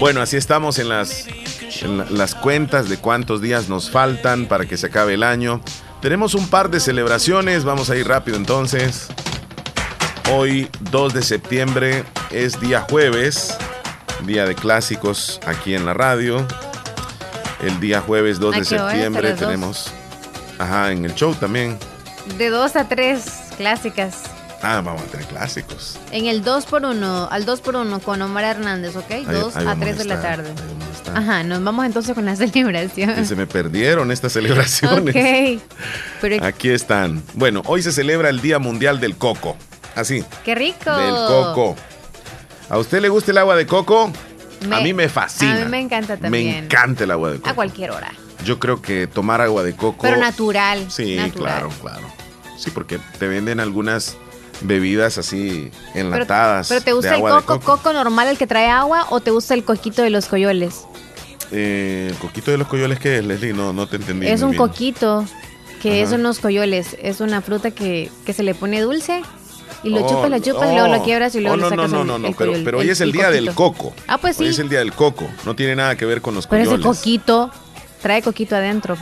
Bueno, 0.00 0.22
así 0.22 0.38
estamos 0.38 0.78
en 0.78 0.88
las, 0.88 1.26
en 1.82 1.98
la- 1.98 2.06
las 2.08 2.34
cuentas 2.34 2.88
de 2.88 2.96
cuántos 2.96 3.42
días 3.42 3.68
nos 3.68 3.90
faltan 3.90 4.46
para 4.46 4.64
que 4.64 4.78
se 4.78 4.86
acabe 4.86 5.12
el 5.14 5.22
año. 5.22 5.60
Tenemos 6.00 6.32
un 6.34 6.48
par 6.48 6.70
de 6.70 6.80
celebraciones, 6.80 7.64
vamos 7.64 7.90
a 7.90 7.96
ir 7.96 8.08
rápido 8.08 8.38
entonces. 8.38 9.08
Hoy, 10.32 10.70
2 10.90 11.12
de 11.12 11.20
septiembre, 11.20 12.04
es 12.30 12.58
día 12.58 12.86
jueves, 12.88 13.54
día 14.24 14.46
de 14.46 14.54
clásicos 14.54 15.40
aquí 15.46 15.74
en 15.74 15.84
la 15.84 15.92
radio. 15.92 16.46
El 17.62 17.80
día 17.80 18.00
jueves 18.00 18.40
2 18.40 18.54
¿A 18.54 18.58
de 18.60 18.64
septiembre 18.64 19.28
¿A 19.28 19.30
las 19.32 19.60
dos? 19.60 19.92
Ajá, 20.58 20.92
en 20.92 21.04
el 21.04 21.14
show 21.14 21.34
también. 21.34 21.78
De 22.38 22.48
2 22.50 22.76
a 22.76 22.88
3 22.88 23.24
clásicas. 23.56 24.22
Ah, 24.62 24.80
vamos 24.82 25.02
a 25.02 25.04
tener 25.06 25.26
clásicos. 25.26 25.98
En 26.12 26.26
el 26.26 26.42
2x1, 26.42 27.28
al 27.30 27.44
2x1 27.46 28.00
con 28.00 28.22
Omar 28.22 28.44
Hernández, 28.44 28.96
¿ok? 28.96 29.10
Ahí- 29.10 29.24
2 29.26 29.54
ahí 29.56 29.62
a 29.64 29.68
vamos 29.68 29.84
3 29.84 29.98
de 29.98 30.04
la 30.06 30.22
tarde. 30.22 30.50
Ajá, 31.14 31.42
nos 31.44 31.62
vamos 31.62 31.84
entonces 31.86 32.14
con 32.14 32.24
la 32.24 32.34
celebración. 32.36 33.14
Que 33.14 33.24
se 33.24 33.36
me 33.36 33.46
perdieron 33.46 34.10
estas 34.10 34.32
celebraciones. 34.32 35.14
Ok. 35.14 35.62
Pero 36.20 36.44
Aquí 36.44 36.70
están. 36.70 37.22
Bueno, 37.34 37.62
hoy 37.66 37.82
se 37.82 37.92
celebra 37.92 38.28
el 38.30 38.40
Día 38.40 38.58
Mundial 38.58 38.98
del 38.98 39.16
Coco. 39.16 39.56
Así, 39.94 40.24
qué 40.44 40.54
rico. 40.54 40.90
del 40.96 41.14
coco. 41.14 41.76
¿A 42.68 42.78
usted 42.78 43.00
le 43.00 43.08
gusta 43.08 43.30
el 43.30 43.38
agua 43.38 43.56
de 43.56 43.66
coco? 43.66 44.10
Me- 44.68 44.76
a 44.76 44.80
mí 44.80 44.92
me 44.92 45.08
fascina. 45.08 45.52
a 45.62 45.64
mí 45.64 45.70
me 45.70 45.80
encanta 45.80 46.16
también. 46.16 46.46
Me 46.46 46.58
encanta 46.58 47.04
el 47.04 47.10
agua 47.12 47.30
de 47.30 47.36
coco. 47.38 47.50
A 47.50 47.54
cualquier 47.54 47.92
hora. 47.92 48.10
Yo 48.46 48.58
creo 48.58 48.80
que 48.80 49.06
tomar 49.06 49.40
agua 49.40 49.62
de 49.62 49.74
coco. 49.74 49.98
Pero 50.02 50.16
natural. 50.16 50.86
Sí, 50.90 51.16
natural. 51.16 51.32
claro, 51.32 51.68
claro. 51.82 52.06
Sí, 52.56 52.70
porque 52.70 52.98
te 53.18 53.26
venden 53.28 53.60
algunas 53.60 54.16
bebidas 54.62 55.18
así 55.18 55.70
Pero, 55.92 56.06
enlatadas. 56.06 56.68
pero 56.68 56.80
¿te 56.80 56.90
de 56.90 56.94
gusta 56.94 57.14
el 57.16 57.22
de 57.22 57.28
coco, 57.28 57.60
coco 57.60 57.92
normal, 57.92 58.28
el 58.28 58.38
que 58.38 58.46
trae 58.46 58.68
agua, 58.70 59.06
o 59.10 59.20
te 59.20 59.30
gusta 59.30 59.52
el 59.54 59.64
coquito 59.64 60.02
de 60.02 60.08
los 60.10 60.26
coyoles? 60.26 60.84
Eh, 61.52 62.08
¿El 62.10 62.16
coquito 62.16 62.50
de 62.50 62.58
los 62.58 62.66
coyoles 62.66 62.98
qué 62.98 63.18
es, 63.18 63.24
Leslie? 63.24 63.52
No, 63.52 63.72
no 63.72 63.86
te 63.86 63.96
entendí. 63.96 64.26
es 64.26 64.42
un 64.42 64.50
bien. 64.52 64.62
coquito 64.62 65.24
que 65.82 66.02
Ajá. 66.02 66.08
es 66.08 66.12
unos 66.18 66.38
coyoles. 66.38 66.96
Es 67.02 67.20
una 67.20 67.42
fruta 67.42 67.70
que, 67.70 68.10
que 68.24 68.32
se 68.32 68.42
le 68.42 68.54
pone 68.54 68.80
dulce 68.80 69.22
y 69.82 69.90
lo 69.90 70.04
Oh, 70.04 70.08
chupas, 70.08 70.30
lo 70.30 70.38
chupas 70.38 70.70
y 70.70 70.74
luego 70.74 70.88
lo 70.88 71.02
quiebras 71.04 71.34
y 71.34 71.40
luego 71.40 71.54
oh, 71.54 71.58
no, 71.58 71.68
sacas 71.68 71.90
no, 71.90 72.00
el- 72.00 72.06
no, 72.06 72.18
no, 72.18 72.28
el 72.28 72.34
pero, 72.34 72.52
pero 72.64 72.78
hoy 72.78 72.88
es 72.88 73.00
el, 73.02 73.12
día 73.12 73.30
del 73.30 73.52
coquito. 73.54 73.90
coco. 73.90 73.94
Ah, 74.08 74.18
pues 74.18 74.40
Hoy 74.40 74.46
sí. 74.46 74.52
es 74.52 74.58
el 74.58 74.68
día 74.70 74.78
del 74.80 74.92
coco. 74.92 75.28
No 75.44 75.54
tiene 75.54 75.76
nada 75.76 75.96
que 75.96 76.06
ver 76.06 76.22
con 76.22 76.34
los 76.34 76.46
Pero 76.46 76.64
coyoles. 76.64 76.86
ese 76.86 76.98
coquito 76.98 77.50
trae 78.06 78.22
coquito 78.22 78.54
adentro. 78.56 78.96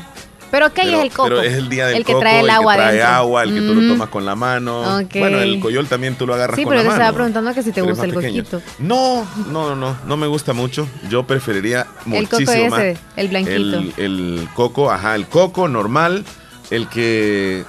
¿Pero 0.50 0.72
qué 0.72 0.82
Pero- 0.84 0.98
es 0.98 1.02
el 1.04 1.10
coco? 1.10 1.28
Pero 1.30 1.42
es 1.42 1.54
el 1.54 1.68
día 1.68 1.86
del 1.88 1.96
el 1.96 2.04
que 2.04 2.12
coco, 2.12 2.20
trae 2.22 2.38
el 2.40 2.48
agua 2.50 2.74
que 2.74 2.78
trae 2.78 2.88
adentro. 3.02 3.08
agua, 3.14 3.42
el 3.42 3.54
que 3.54 3.60
tú 3.60 3.74
lo 3.74 3.92
tomas 3.92 4.08
con 4.08 4.24
la 4.24 4.36
mano. 4.36 5.00
Bueno, 5.18 5.40
el 5.40 5.58
coyol 5.58 5.86
también 5.88 6.14
tú 6.14 6.26
lo 6.28 6.34
agarras 6.34 6.56
Sí, 6.56 6.62
con 6.62 6.70
pero 6.70 6.76
la 6.76 6.82
te 6.84 6.88
mano. 6.90 7.02
estaba 7.02 7.16
preguntando 7.16 7.54
que 7.54 7.62
si 7.64 7.72
te 7.72 7.80
Eres 7.80 7.90
gusta 7.90 8.04
el 8.06 8.14
pequeño. 8.14 8.44
coquito. 8.44 8.62
No, 8.78 9.26
no, 9.50 9.70
no, 9.70 9.74
no, 9.74 9.96
no 10.06 10.16
me 10.16 10.28
gusta 10.28 10.52
mucho. 10.52 10.86
Yo 11.10 11.26
preferiría 11.26 11.86
El 12.06 12.28
coco 12.28 12.40
muchísimo 12.42 12.68
más 12.70 12.80
ese, 12.82 13.00
el 13.16 13.28
blanquito. 13.28 13.56
El, 13.56 13.94
el 13.96 14.48
coco, 14.54 14.92
ajá, 14.92 15.16
el 15.16 15.26
coco 15.26 15.66
normal, 15.66 16.24
el 16.70 16.88
que 16.88 17.64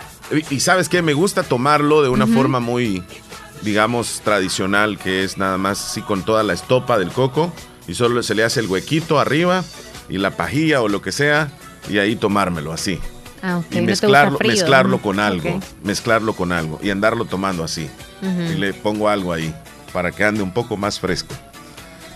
y 0.50 0.56
y 0.56 0.60
sabes 0.60 0.88
qué, 0.88 1.02
me 1.02 1.14
gusta 1.14 1.42
tomarlo 1.42 2.04
de 2.04 2.10
una 2.10 2.28
forma 2.28 2.60
muy 2.60 3.04
digamos 3.64 4.22
tradicional, 4.24 5.00
que 5.00 5.24
es 5.24 5.38
nada 5.40 5.58
más 5.58 5.84
así 5.90 6.02
con 6.02 6.24
toda 6.24 6.44
la 6.44 6.54
estopa 6.54 7.00
del 7.00 7.10
coco 7.10 7.52
y 7.88 7.94
solo 7.96 8.22
se 8.22 8.36
le 8.36 8.44
hace 8.44 8.60
el 8.60 8.68
huequito 8.68 9.20
arriba 9.20 9.64
y 10.10 10.18
la 10.18 10.32
pajilla 10.32 10.82
o 10.82 10.88
lo 10.88 11.02
que 11.02 11.12
sea 11.12 11.50
y 11.90 11.98
ahí 12.00 12.16
tomármelo 12.16 12.72
así 12.74 13.00
Ah, 13.42 13.58
ok. 13.58 13.66
y 13.76 13.82
mezclarlo, 13.82 14.38
frío. 14.38 14.52
mezclarlo 14.52 15.02
con 15.02 15.20
algo, 15.20 15.60
mezclarlo 15.84 16.34
con 16.34 16.52
algo 16.52 16.80
y 16.82 16.90
andarlo 16.90 17.26
tomando 17.26 17.64
así. 17.64 17.88
Y 18.22 18.56
le 18.56 18.74
pongo 18.74 19.08
algo 19.08 19.32
ahí 19.34 19.54
para 19.94 20.12
que 20.12 20.24
ande 20.24 20.42
un 20.42 20.52
poco 20.52 20.78
más 20.78 21.00
fresco. 21.00 21.36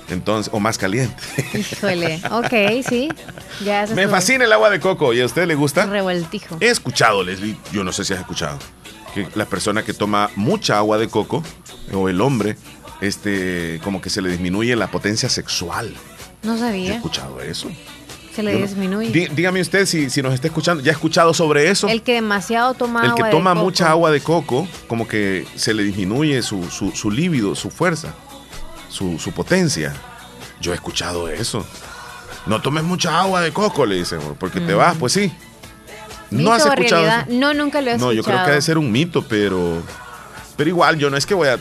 Entonces, 0.10 0.52
o 0.52 0.60
más 0.60 0.80
caliente. 0.80 1.16
Híjole. 1.54 2.20
Ok, 2.32 2.84
sí. 2.90 3.10
Ya 3.64 3.86
Me 3.94 4.08
fascina 4.08 4.46
el 4.46 4.54
agua 4.54 4.72
de 4.72 4.80
coco. 4.80 5.14
¿Y 5.14 5.22
a 5.22 5.26
usted 5.28 5.46
le 5.46 5.54
gusta? 5.54 5.86
Revueltijo. 5.86 6.58
He 6.60 6.70
escuchado, 6.70 7.22
Leslie, 7.24 7.56
yo 7.72 7.84
no 7.84 7.92
sé 7.92 8.04
si 8.06 8.14
has 8.14 8.20
escuchado, 8.22 8.58
que 9.14 9.28
la 9.36 9.46
persona 9.46 9.84
que 9.84 9.94
toma 9.94 10.32
mucha 10.36 10.80
agua 10.80 10.98
de 10.98 11.10
coco, 11.10 11.44
o 11.94 12.10
el 12.10 12.22
hombre, 12.22 12.58
este, 13.02 13.80
como 13.84 14.02
que 14.02 14.10
se 14.10 14.24
le 14.24 14.30
disminuye 14.30 14.76
la 14.76 14.88
potencia 14.88 15.30
sexual. 15.30 15.94
No 16.44 16.56
He 16.56 16.60
sabía. 16.60 16.96
escuchado 16.96 17.42
eso. 17.42 17.70
Se 18.36 18.44
le 18.44 18.54
Yo 18.54 18.60
no- 18.60 18.66
disminuye. 18.68 19.12
Dí- 19.12 19.28
dígame 19.36 19.60
usted 19.60 19.86
si, 19.86 20.10
si 20.10 20.22
nos 20.22 20.34
está 20.34 20.48
escuchando, 20.48 20.82
¿ya 20.84 20.92
ha 20.92 20.94
escuchado 20.94 21.34
sobre 21.34 21.70
eso? 21.70 21.88
El 21.88 22.02
que 22.04 22.14
demasiado 22.14 22.74
toma 22.74 23.02
El 23.02 23.08
agua 23.12 23.18
que 23.18 23.24
de 23.26 23.32
toma 23.32 23.54
coco. 23.54 23.64
mucha 23.66 23.90
agua 23.90 24.12
de 24.12 24.22
coco, 24.22 24.68
como 24.88 25.08
que 25.08 25.46
se 25.56 25.74
le 25.74 25.84
disminuye 25.84 26.42
su, 26.42 26.70
su, 26.70 26.92
su 26.92 27.12
líbido, 27.12 27.56
su 27.56 27.70
fuerza, 27.70 28.14
su, 28.88 29.20
su 29.20 29.32
potencia. 29.34 29.94
Yo 30.62 30.72
he 30.72 30.76
escuchado 30.76 31.28
eso. 31.28 31.66
No 32.46 32.62
tomes 32.62 32.84
mucha 32.84 33.20
agua 33.20 33.42
de 33.42 33.52
coco, 33.52 33.86
le 33.86 33.96
dicen, 33.96 34.20
porque 34.40 34.62
te 34.62 34.74
Mm. 34.74 34.78
vas, 34.78 34.96
pues 34.98 35.14
sí. 35.14 35.32
¿Mito 36.30 36.44
¿No 36.50 36.54
has 36.54 36.64
o 36.66 36.70
escuchado 36.70 37.02
realidad? 37.04 37.28
eso? 37.30 37.40
No, 37.40 37.54
nunca 37.54 37.82
lo 37.82 37.88
he 37.90 37.98
No, 37.98 38.12
escuchado. 38.12 38.14
yo 38.14 38.24
creo 38.24 38.46
que 38.46 38.52
ha 38.52 38.56
de 38.56 38.62
ser 38.62 38.78
un 38.78 38.92
mito, 38.92 39.24
pero, 39.28 39.82
pero 40.56 40.70
igual, 40.70 40.98
yo 40.98 41.10
no 41.10 41.18
es 41.18 41.26
que 41.26 41.34
voy 41.34 41.48
a 41.50 41.60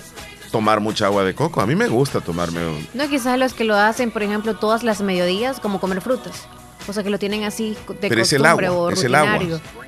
tomar 0.51 0.81
mucha 0.81 1.07
agua 1.07 1.25
de 1.25 1.35
coco. 1.35 1.61
A 1.61 1.67
mí 1.67 1.75
me 1.75 1.89
gusta 1.89 2.21
tomarme 2.21 2.67
un- 2.67 2.89
No, 2.95 3.09
quizás 3.09 3.39
los 3.39 3.55
que 3.55 3.65
lo 3.65 3.77
hacen, 3.77 4.11
por 4.11 4.23
ejemplo, 4.23 4.55
todas 4.57 4.83
las 4.83 5.01
mediodías, 5.01 5.61
como 5.61 5.81
comer 5.81 6.01
frutas. 6.01 6.47
O 6.87 6.93
sea, 6.93 7.03
que 7.03 7.11
lo 7.11 7.19
tienen 7.19 7.45
así 7.45 7.77
de 8.01 8.09
Pero 8.09 8.23
es 8.23 8.33
el 8.33 8.41
costumbre 8.41 8.67
agua, 8.69 8.79
o 8.81 8.91
es 8.91 9.05
el 9.05 9.15
agua. 9.15 9.39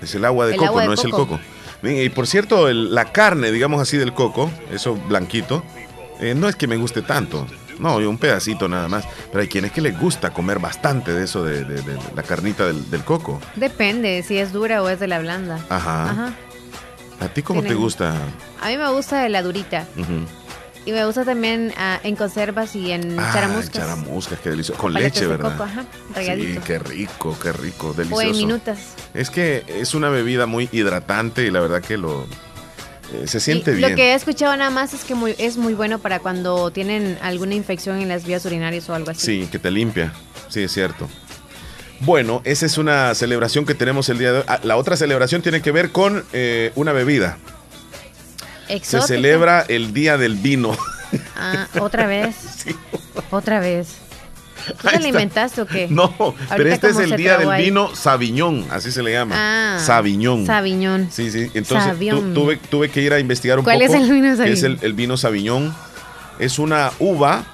Es 0.02 0.14
el 0.14 0.24
agua 0.24 0.46
de 0.46 0.52
El 0.52 0.58
coco, 0.58 0.68
agua 0.68 0.82
de 0.82 0.88
no 0.88 0.94
es 0.94 1.04
el 1.04 1.10
coco. 1.10 1.40
Y 1.82 2.08
por 2.10 2.26
cierto, 2.26 2.68
el- 2.68 2.94
la 2.94 3.10
carne, 3.10 3.50
digamos 3.52 3.80
así, 3.80 3.96
del 3.96 4.12
coco, 4.12 4.50
eso 4.70 4.94
blanquito, 5.08 5.62
eh, 6.20 6.34
no 6.34 6.46
es 6.48 6.56
que 6.56 6.66
me 6.66 6.76
guste 6.76 7.00
tanto. 7.00 7.46
No, 7.78 7.96
un 7.96 8.18
pedacito 8.18 8.68
nada 8.68 8.88
más. 8.88 9.06
Pero 9.30 9.40
hay 9.40 9.48
quienes 9.48 9.72
que 9.72 9.80
les 9.80 9.98
gusta 9.98 10.34
comer 10.34 10.58
bastante 10.58 11.14
de 11.14 11.24
eso, 11.24 11.42
de, 11.42 11.64
de- 11.64 11.80
de 11.80 11.98
la 12.14 12.22
carnita 12.22 12.66
del, 12.66 12.90
del 12.90 13.02
coco. 13.02 13.40
Depende 13.56 14.22
si 14.22 14.36
es 14.36 14.52
dura 14.52 14.82
o 14.82 14.88
es 14.90 15.00
de 15.00 15.06
la 15.06 15.18
blanda. 15.20 15.58
Ajá. 15.70 16.10
Ajá. 16.10 16.34
¿A 17.20 17.28
ti 17.28 17.42
cómo 17.42 17.62
te 17.62 17.72
gusta? 17.74 18.14
A 18.60 18.68
mí 18.68 18.76
me 18.76 18.90
gusta 18.90 19.22
de 19.22 19.30
la 19.30 19.42
durita. 19.42 19.86
Ujú. 19.96 20.26
Y 20.90 20.92
me 20.92 21.06
gusta 21.06 21.24
también 21.24 21.72
ah, 21.76 22.00
en 22.02 22.16
conservas 22.16 22.74
y 22.74 22.90
en 22.90 23.16
Ah, 23.16 23.30
charamuscas. 23.32 23.70
charamuscas, 23.70 24.40
qué 24.40 24.50
delicioso. 24.50 24.80
Con 24.80 24.92
leche, 24.92 25.24
¿verdad? 25.24 25.52
coco, 25.52 25.62
ajá, 25.62 25.84
sí, 26.16 26.58
qué 26.66 26.80
rico, 26.80 27.38
qué 27.40 27.52
rico, 27.52 27.90
O 27.90 27.94
delicioso. 27.94 28.22
en 28.24 28.32
minutas. 28.36 28.78
Es 29.14 29.30
que 29.30 29.62
es 29.68 29.94
una 29.94 30.08
bebida 30.08 30.46
muy 30.46 30.68
hidratante 30.72 31.44
y 31.46 31.52
la 31.52 31.60
verdad 31.60 31.80
que 31.80 31.96
lo 31.96 32.26
eh, 33.12 33.28
se 33.28 33.38
siente 33.38 33.70
Y 33.70 33.74
bien. 33.76 33.90
Lo 33.90 33.96
que 33.96 34.10
he 34.10 34.14
escuchado 34.14 34.56
nada 34.56 34.70
más 34.70 34.92
es 34.92 35.04
que 35.04 35.14
muy, 35.14 35.36
es 35.38 35.58
muy 35.58 35.74
bueno 35.74 36.00
para 36.00 36.18
cuando 36.18 36.72
tienen 36.72 37.18
alguna 37.22 37.54
infección 37.54 38.00
en 38.00 38.08
las 38.08 38.24
vías 38.24 38.44
urinarias 38.44 38.90
o 38.90 38.94
algo 38.96 39.12
así. 39.12 39.24
Sí, 39.42 39.48
que 39.48 39.60
te 39.60 39.70
limpia. 39.70 40.12
Sí, 40.48 40.64
es 40.64 40.72
cierto. 40.72 41.08
Bueno, 42.00 42.42
esa 42.42 42.66
es 42.66 42.78
una 42.78 43.14
celebración 43.14 43.64
que 43.64 43.74
tenemos 43.76 44.08
el 44.08 44.18
día 44.18 44.32
de 44.32 44.38
hoy. 44.38 44.44
Ah, 44.48 44.58
La 44.64 44.76
otra 44.76 44.96
celebración 44.96 45.40
tiene 45.40 45.62
que 45.62 45.70
ver 45.70 45.92
con 45.92 46.24
eh, 46.32 46.72
una 46.74 46.92
bebida. 46.92 47.38
Exótica. 48.70 49.02
Se 49.06 49.14
celebra 49.14 49.64
el 49.68 49.92
Día 49.92 50.16
del 50.18 50.34
Vino. 50.36 50.76
Ah, 51.36 51.66
otra 51.80 52.06
vez. 52.06 52.36
Otra 53.30 53.60
vez. 53.60 53.96
¿Tú 54.80 54.88
te 54.88 55.08
inventaste 55.08 55.62
o 55.62 55.66
qué? 55.66 55.88
No, 55.88 56.14
pero 56.56 56.68
este 56.68 56.90
es 56.90 56.98
el 56.98 57.16
Día 57.16 57.38
del 57.38 57.50
ahí. 57.50 57.64
Vino 57.64 57.94
Saviñón, 57.94 58.66
así 58.70 58.92
se 58.92 59.02
le 59.02 59.12
llama. 59.12 59.34
Ah, 59.36 59.78
Saviñón. 59.80 60.46
Saviñón. 60.46 61.08
Sí, 61.10 61.30
sí. 61.30 61.50
Entonces 61.54 61.98
tu- 61.98 62.32
tuve, 62.34 62.56
tuve 62.56 62.90
que 62.90 63.00
ir 63.00 63.12
a 63.12 63.18
investigar 63.18 63.58
un 63.58 63.64
¿Cuál 63.64 63.78
poco. 63.80 63.92
es 63.94 64.00
el 64.00 64.10
vino 64.10 64.36
qué 64.36 64.52
Es 64.52 64.62
el, 64.62 64.92
vino 64.94 65.16
Saviñón. 65.16 65.74
Es 66.38 66.58
una 66.58 66.90
uva 66.98 67.44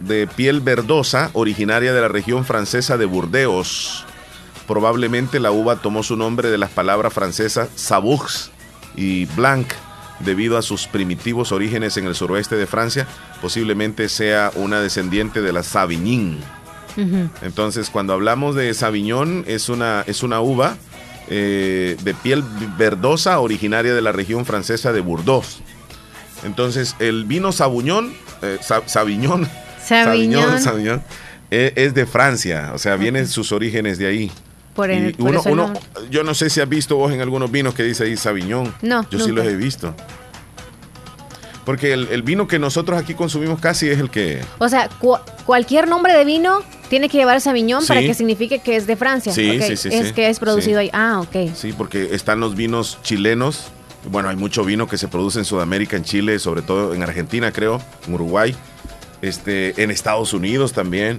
de 0.00 0.26
piel 0.26 0.60
verdosa 0.60 1.30
originaria 1.32 1.92
de 1.92 2.00
la 2.00 2.08
región 2.08 2.44
francesa 2.44 2.96
de 2.96 3.04
Burdeos. 3.04 4.04
Probablemente 4.66 5.38
la 5.40 5.50
uva 5.52 5.76
tomó 5.76 6.02
su 6.02 6.16
nombre 6.16 6.50
de 6.50 6.58
las 6.58 6.70
palabras 6.70 7.12
francesas 7.12 7.68
Saboux 7.76 8.50
y 8.96 9.26
Blanc 9.26 9.68
debido 10.20 10.56
a 10.56 10.62
sus 10.62 10.86
primitivos 10.86 11.52
orígenes 11.52 11.96
en 11.96 12.06
el 12.06 12.14
suroeste 12.14 12.56
de 12.56 12.66
Francia. 12.66 13.06
Posiblemente 13.42 14.08
sea 14.08 14.50
una 14.54 14.80
descendiente 14.80 15.42
de 15.42 15.52
la 15.52 15.62
Savignin. 15.62 16.38
Ujú. 16.96 17.28
Entonces, 17.42 17.90
cuando 17.90 18.14
hablamos 18.14 18.54
de 18.54 18.72
Sauvignon, 18.72 19.44
es 19.46 19.68
una, 19.68 20.02
es 20.06 20.22
una 20.22 20.40
uva 20.40 20.76
eh, 21.28 21.96
de 22.02 22.14
piel 22.14 22.42
verdosa 22.78 23.38
originaria 23.40 23.94
de 23.94 24.00
la 24.00 24.12
región 24.12 24.46
francesa 24.46 24.92
de 24.92 25.00
Burdeos. 25.02 25.60
Entonces, 26.44 26.96
el 26.98 27.24
vino 27.24 27.52
Sauvignon, 27.52 28.14
eh, 28.42 28.58
Sa- 28.62 28.86
Sauvignon, 28.86 29.46
Sauvignon. 29.84 30.58
Sauvignon, 30.60 31.02
eh, 31.50 31.72
es 31.76 31.94
de 31.94 32.06
Francia, 32.06 32.72
o 32.74 32.78
sea, 32.78 32.96
vienen 32.96 33.26
sus 33.28 33.52
orígenes 33.52 33.98
de 33.98 34.06
ahí. 34.06 34.32
Por 34.76 34.90
el- 34.90 35.10
Y 35.10 35.12
por 35.14 35.30
uno, 35.30 35.40
eso 35.40 35.48
el 35.48 35.52
uno- 35.54 35.62
nombre. 35.64 35.82
yo 36.10 36.22
no 36.22 36.34
sé 36.34 36.50
si 36.50 36.60
has 36.60 36.68
visto 36.68 36.96
vos 36.96 37.10
en 37.12 37.20
algunos 37.20 37.50
vinos 37.50 37.74
que 37.74 37.82
dice 37.82 38.04
ahí 38.04 38.16
Sauvignon. 38.16 38.72
No, 38.82 39.08
Yo 39.10 39.18
sí 39.18 39.32
los 39.32 39.44
he 39.46 39.56
visto. 39.56 39.94
Porque 41.64 41.92
el, 41.92 42.08
el 42.12 42.22
vino 42.22 42.46
que 42.46 42.60
nosotros 42.60 42.96
aquí 43.00 43.14
consumimos 43.14 43.58
casi 43.58 43.88
es 43.88 43.98
el 43.98 44.08
que... 44.08 44.40
O 44.58 44.68
sea, 44.68 44.88
cu- 45.00 45.18
cualquier 45.44 45.88
nombre 45.88 46.16
de 46.16 46.24
vino 46.24 46.60
tiene 46.88 47.08
que 47.08 47.18
llevar 47.18 47.40
Sí. 47.40 47.50
para 47.88 48.00
que 48.02 48.14
signifique 48.14 48.60
que 48.60 48.76
es 48.76 48.86
de 48.86 48.94
Francia. 48.94 49.32
Sí, 49.32 49.60
sí, 49.60 49.76
sí, 49.76 49.88
Es 49.92 50.08
sí. 50.08 50.14
que 50.14 50.28
es 50.28 50.38
producido 50.38 50.78
Sí. 50.78 50.84
ahí. 50.84 50.90
Ah, 50.92 51.20
ok. 51.20 51.52
Sí, 51.56 51.72
porque 51.76 52.14
están 52.14 52.38
los 52.38 52.54
vinos 52.54 52.98
chilenos. 53.02 53.64
Bueno, 54.08 54.28
hay 54.28 54.36
mucho 54.36 54.64
vino 54.64 54.86
que 54.86 54.96
se 54.96 55.08
produce 55.08 55.40
en 55.40 55.44
Sudamérica, 55.44 55.96
en 55.96 56.04
Chile, 56.04 56.38
sobre 56.38 56.62
todo 56.62 56.94
en 56.94 57.02
Argentina, 57.02 57.50
creo, 57.50 57.82
en 58.06 58.14
Uruguay, 58.14 58.54
este, 59.20 59.82
en 59.82 59.90
Estados 59.90 60.32
Unidos 60.34 60.72
también. 60.72 61.18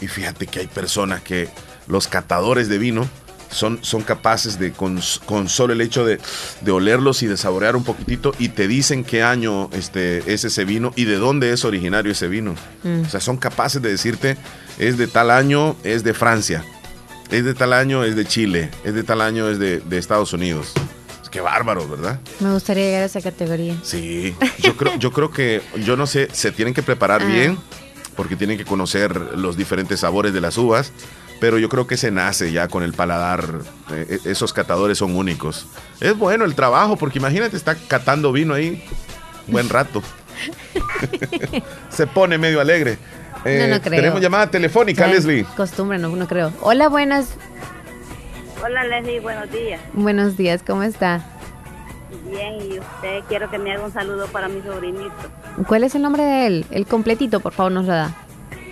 Y 0.00 0.06
fíjate 0.06 0.46
que 0.46 0.60
hay 0.60 0.66
personas 0.68 1.22
que 1.22 1.48
los 1.86 2.08
catadores 2.08 2.68
de 2.68 2.78
vino 2.78 3.08
son, 3.50 3.80
son 3.82 4.02
capaces 4.02 4.58
de, 4.58 4.72
con, 4.72 4.98
con 5.26 5.48
solo 5.48 5.74
el 5.74 5.82
hecho 5.82 6.06
de, 6.06 6.18
de 6.62 6.70
olerlos 6.70 7.22
y 7.22 7.26
de 7.26 7.36
saborear 7.36 7.76
un 7.76 7.84
poquitito, 7.84 8.32
y 8.38 8.48
te 8.48 8.66
dicen 8.66 9.04
qué 9.04 9.22
año 9.22 9.68
este, 9.72 10.32
es 10.32 10.44
ese 10.44 10.64
vino 10.64 10.92
y 10.96 11.04
de 11.04 11.16
dónde 11.16 11.52
es 11.52 11.64
originario 11.66 12.12
ese 12.12 12.28
vino. 12.28 12.54
Mm. 12.82 13.02
O 13.02 13.08
sea, 13.10 13.20
son 13.20 13.36
capaces 13.36 13.82
de 13.82 13.90
decirte, 13.90 14.38
es 14.78 14.96
de 14.96 15.06
tal 15.06 15.30
año, 15.30 15.76
es 15.84 16.02
de 16.02 16.14
Francia, 16.14 16.64
es 17.30 17.44
de 17.44 17.52
tal 17.52 17.74
año, 17.74 18.04
es 18.04 18.16
de 18.16 18.24
Chile, 18.24 18.70
es 18.84 18.94
de 18.94 19.02
tal 19.02 19.20
año, 19.20 19.48
es 19.50 19.58
de, 19.58 19.80
de 19.80 19.98
Estados 19.98 20.32
Unidos. 20.32 20.72
Es 21.22 21.28
que 21.28 21.42
bárbaro, 21.42 21.86
¿verdad? 21.86 22.20
Me 22.40 22.52
gustaría 22.54 22.84
llegar 22.86 23.02
a 23.02 23.06
esa 23.06 23.20
categoría. 23.20 23.76
Sí, 23.82 24.34
yo 24.62 24.76
creo, 24.78 24.98
yo 24.98 25.12
creo 25.12 25.30
que, 25.30 25.60
yo 25.84 25.98
no 25.98 26.06
sé, 26.06 26.28
se 26.32 26.52
tienen 26.52 26.72
que 26.72 26.82
preparar 26.82 27.20
Ah. 27.20 27.26
bien, 27.26 27.58
porque 28.16 28.34
tienen 28.36 28.56
que 28.56 28.64
conocer 28.64 29.14
los 29.36 29.58
diferentes 29.58 30.00
sabores 30.00 30.32
de 30.32 30.40
las 30.40 30.56
uvas, 30.58 30.90
pero 31.42 31.58
yo 31.58 31.68
creo 31.68 31.88
que 31.88 31.96
se 31.96 32.12
nace 32.12 32.52
ya 32.52 32.68
con 32.68 32.84
el 32.84 32.92
paladar, 32.92 33.42
eh, 33.90 34.20
esos 34.26 34.52
catadores 34.52 34.98
son 34.98 35.16
únicos. 35.16 35.66
Es 35.98 36.16
bueno 36.16 36.44
el 36.44 36.54
trabajo, 36.54 36.96
porque 36.96 37.18
imagínate, 37.18 37.56
está 37.56 37.74
catando 37.74 38.30
vino 38.30 38.54
ahí 38.54 38.84
un 39.48 39.54
buen 39.54 39.68
rato. 39.68 40.04
se 41.88 42.06
pone 42.06 42.38
medio 42.38 42.60
alegre. 42.60 42.96
Eh, 43.44 43.66
no, 43.66 43.74
no 43.74 43.82
creo. 43.82 44.00
Tenemos 44.00 44.20
llamada 44.20 44.52
telefónica. 44.52 45.04
Leslie. 45.08 45.44
Costumbre, 45.56 45.98
no, 45.98 46.14
no 46.14 46.28
creo. 46.28 46.52
Hola, 46.60 46.88
buenas, 46.88 47.34
Hola 48.62 48.84
Leslie, 48.84 49.18
buenos 49.18 49.50
días. 49.50 49.80
buenos 49.94 50.36
días, 50.36 50.62
¿cómo 50.64 50.84
está? 50.84 51.26
Bien, 52.30 52.54
y 52.54 52.78
usted 52.78 53.24
quiero 53.28 53.50
que 53.50 53.58
me 53.58 53.72
haga 53.72 53.84
un 53.84 53.92
saludo 53.92 54.28
para 54.28 54.46
mi 54.46 54.62
sobrinito. 54.62 55.10
¿Cuál 55.66 55.82
es 55.82 55.96
el 55.96 56.02
nombre 56.02 56.22
de 56.22 56.46
él? 56.46 56.66
El 56.70 56.86
completito, 56.86 57.40
por 57.40 57.52
favor, 57.52 57.72
nos 57.72 57.86
lo 57.86 57.94
da. 57.94 58.14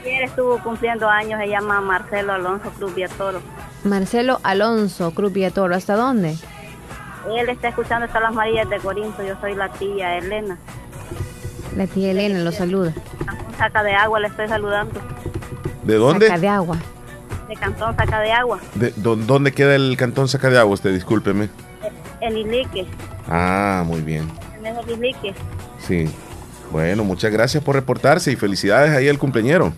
Ayer 0.03 0.23
estuvo 0.23 0.59
cumpliendo 0.63 1.09
años, 1.09 1.39
se 1.41 1.49
llama 1.49 1.81
Marcelo 1.81 2.33
Alonso 2.33 2.71
Cruz 2.71 2.95
Toro. 3.19 3.41
Marcelo 3.85 4.41
Alonso, 4.43 5.13
Cruz 5.13 5.33
Villatoro, 5.33 5.75
¿hasta 5.75 5.95
dónde? 5.97 6.37
Él 7.31 7.49
está 7.51 7.69
escuchando 7.69 8.07
hasta 8.07 8.19
las 8.21 8.33
Marías 8.33 8.69
de 8.69 8.79
Corinto, 8.79 9.23
yo 9.23 9.35
soy 9.41 9.55
la 9.55 9.69
tía 9.69 10.17
Elena. 10.19 10.57
La 11.77 11.87
tía 11.87 12.11
Elena 12.13 12.39
lo 12.41 12.51
saluda. 12.53 12.93
Cantón 13.27 13.55
Saca 13.59 13.83
de 13.83 13.93
Agua 13.95 14.21
le 14.21 14.27
estoy 14.29 14.49
saludando. 14.49 15.01
¿De 15.85 15.95
dónde? 15.97 16.27
Saca 16.29 16.41
de 16.41 16.49
agua. 16.49 16.77
De 17.49 17.57
Cantón 17.57 17.97
Saca 17.97 18.21
de 18.21 18.33
Agua, 18.33 18.59
¿De 18.75 18.95
dó- 18.95 19.17
¿Dónde 19.17 19.53
queda 19.53 19.75
el 19.75 19.97
cantón 19.97 20.29
Saca 20.29 20.49
de 20.51 20.59
Agua? 20.59 20.75
Usted, 20.75 20.93
discúlpeme. 20.95 21.49
en 22.21 22.37
Islique, 22.37 22.87
Ah, 23.29 23.83
muy 23.87 24.01
bien. 24.03 24.31
en 24.59 24.67
ese 24.67 24.93
Islique. 24.93 25.35
Sí. 25.79 26.11
Bueno, 26.71 27.05
muchas 27.05 27.33
gracias 27.33 27.63
por 27.65 27.75
reportarse 27.75 28.31
y 28.33 28.37
felicidades 28.37 28.91
ahí 28.97 29.09
al 29.09 29.19
cumpleañero. 29.19 29.73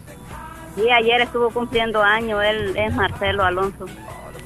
Sí, 0.76 0.88
ayer 0.90 1.20
estuvo 1.20 1.50
cumpliendo 1.50 2.02
años, 2.02 2.42
él 2.44 2.76
es 2.76 2.94
Marcelo 2.94 3.44
Alonso. 3.44 3.86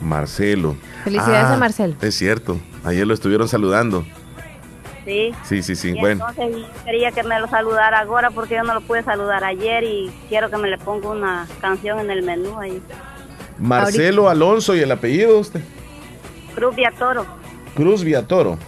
Marcelo. 0.01 0.77
Felicidades 1.05 1.47
Ah, 1.47 1.55
a 1.55 1.57
Marcelo. 1.57 1.95
Es 2.01 2.15
cierto. 2.17 2.59
Ayer 2.85 3.07
lo 3.07 3.15
estuvieron 3.15 3.49
saludando. 3.49 4.05
Sí. 5.05 5.33
Sí, 5.45 5.63
sí, 5.63 5.77
sí. 5.77 5.91
Y 5.91 6.01
Bueno. 6.01 6.27
entonces 6.29 6.57
yo 6.63 6.85
quería 6.85 7.13
que 7.13 7.23
me 7.23 7.39
lo 7.41 7.49
saludara 7.49 8.01
ahora 8.01 8.31
porque 8.31 8.55
yo 8.57 8.65
no 8.65 8.75
lo 8.75 8.81
pude 8.81 9.03
saludar 9.05 9.45
ayer 9.45 9.85
y 9.85 10.11
quiero 10.29 10.51
que 10.51 10.57
me 10.57 10.69
le 10.69 10.79
ponga 10.79 11.09
una 11.11 11.47
canción 11.61 12.01
en 12.01 12.11
el 12.11 12.23
menú 12.25 12.59
ahí. 12.59 12.83
Marcelo 13.59 14.29
Alonso 14.29 14.75
y 14.75 14.81
el 14.81 14.91
apellido 14.91 15.35
de 15.35 15.41
usted. 15.41 15.61
Cruz 16.55 16.75
Toro. 16.99 17.25
Cruz 17.75 18.03
Viatoro. 18.03 18.59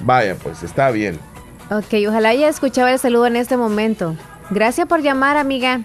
Vaya, 0.00 0.34
pues 0.42 0.62
está 0.62 0.90
bien. 0.90 1.18
Ok, 1.70 1.94
ojalá 2.08 2.28
haya 2.30 2.48
escuchado 2.48 2.88
el 2.88 2.98
saludo 2.98 3.26
en 3.26 3.36
este 3.36 3.56
momento. 3.56 4.14
Gracias 4.50 4.86
por 4.86 5.02
llamar, 5.02 5.36
amiga. 5.36 5.80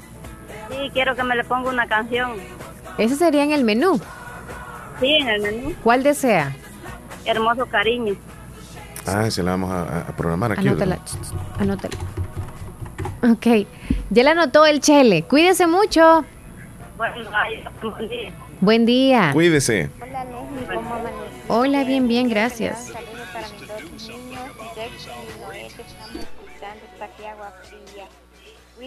Sí, 0.69 0.89
quiero 0.93 1.15
que 1.15 1.23
me 1.23 1.35
le 1.35 1.43
ponga 1.43 1.69
una 1.69 1.87
canción. 1.87 2.33
Ese 2.97 3.15
sería 3.15 3.43
en 3.43 3.51
el 3.51 3.63
menú. 3.63 3.99
Sí, 4.99 5.15
en 5.15 5.27
el 5.27 5.41
menú. 5.41 5.75
¿Cuál 5.83 6.03
desea? 6.03 6.55
Hermoso 7.25 7.65
cariño. 7.65 8.15
Ah, 9.07 9.29
se 9.31 9.41
la 9.41 9.51
vamos 9.51 9.71
a, 9.71 10.01
a 10.09 10.15
programar 10.15 10.51
aquí. 10.51 10.67
Anótala. 10.67 10.99
Anótala. 11.57 11.97
Ok. 13.23 13.67
Ya 14.11 14.23
la 14.23 14.31
anotó 14.31 14.65
el 14.65 14.81
Chele. 14.81 15.23
Cuídese 15.23 15.65
mucho. 15.65 16.23
Bueno, 16.97 17.15
ay, 17.33 17.63
buen 17.81 18.07
día. 18.07 18.31
Buen 18.61 18.85
día. 18.85 19.29
Cuídese. 19.33 19.89
Hola 19.99 20.23
Leslie. 20.25 20.77
Hola, 21.47 21.83
bien, 21.83 22.07
bien, 22.07 22.29
gracias. 22.29 22.91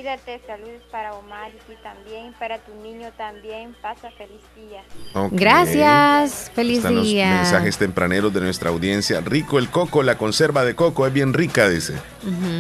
Cuídate, 0.04 0.38
saludos 0.46 0.82
para 0.90 1.14
Omar 1.14 1.50
y 1.50 1.58
ti 1.66 1.78
también, 1.82 2.34
para 2.38 2.58
tu 2.58 2.74
niño 2.74 3.10
también. 3.16 3.74
Pasa 3.80 4.10
feliz 4.10 4.42
día. 4.54 4.82
Gracias. 5.30 6.50
Feliz 6.54 6.76
Están 6.76 6.96
los 6.96 7.06
día. 7.06 7.36
mensajes 7.36 7.78
tempraneros 7.78 8.34
de 8.34 8.42
nuestra 8.42 8.68
audiencia. 8.68 9.22
Rico 9.22 9.58
el 9.58 9.70
coco, 9.70 10.02
la 10.02 10.18
conserva 10.18 10.62
de 10.62 10.74
coco 10.74 11.06
es 11.06 11.12
bien 11.14 11.32
rica, 11.32 11.70
dice. 11.70 11.94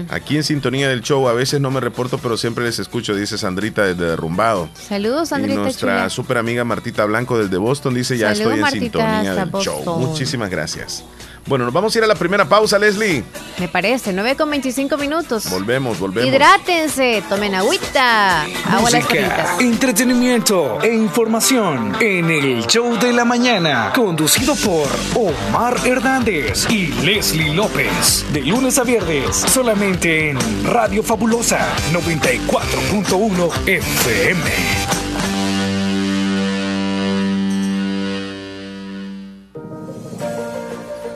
Aquí 0.08 0.36
en 0.36 0.42
sintonía 0.42 0.88
del 0.88 1.02
show, 1.02 1.28
a 1.28 1.34
veces 1.34 1.60
no 1.60 1.70
me 1.70 1.80
reporto, 1.80 2.16
pero 2.16 2.38
siempre 2.38 2.64
les 2.64 2.78
escucho, 2.78 3.14
dice 3.14 3.36
Sandrita 3.36 3.84
desde 3.84 4.06
Derrumbado. 4.06 4.70
Saludos, 4.72 5.30
y 5.30 5.34
Andrita 5.34 5.60
nuestra 5.60 5.96
chula. 5.96 6.08
super 6.08 6.38
amiga 6.38 6.64
Martita 6.64 7.04
Blanco 7.04 7.36
desde 7.36 7.58
Boston 7.58 7.92
dice, 7.92 8.16
ya 8.16 8.34
Saludos, 8.34 8.40
estoy 8.40 8.54
en 8.54 8.60
Martita, 8.62 9.20
sintonía 9.20 9.34
del 9.34 9.52
show. 9.62 9.98
Muchísimas 9.98 10.48
gracias. 10.48 11.04
Bueno, 11.46 11.66
nos 11.66 11.74
vamos 11.74 11.94
a 11.94 11.98
ir 11.98 12.04
a 12.04 12.06
la 12.06 12.14
primera 12.14 12.46
pausa, 12.46 12.78
Leslie. 12.78 13.22
Me 13.58 13.68
parece, 13.68 14.12
9 14.12 14.34
con 14.36 14.50
25 14.50 14.96
minutos. 14.96 15.50
Volvemos, 15.50 15.98
volvemos. 15.98 16.28
Hidrátense, 16.28 17.22
tomen 17.28 17.54
agüita. 17.54 18.42
Agua 18.42 18.90
las 18.90 19.04
Música, 19.04 19.56
entretenimiento 19.60 20.80
e 20.82 20.94
información 20.94 21.96
en 22.00 22.30
el 22.30 22.66
show 22.66 22.98
de 22.98 23.12
la 23.12 23.24
mañana, 23.24 23.92
conducido 23.94 24.54
por 24.56 24.88
Omar 25.14 25.76
Hernández 25.84 26.66
y 26.70 26.88
Leslie 27.04 27.52
López, 27.54 28.24
de 28.32 28.40
lunes 28.40 28.78
a 28.78 28.84
viernes, 28.84 29.36
solamente 29.36 30.30
en 30.30 30.38
Radio 30.64 31.02
Fabulosa 31.02 31.68
94.1 31.92 33.68
FM. 33.68 35.03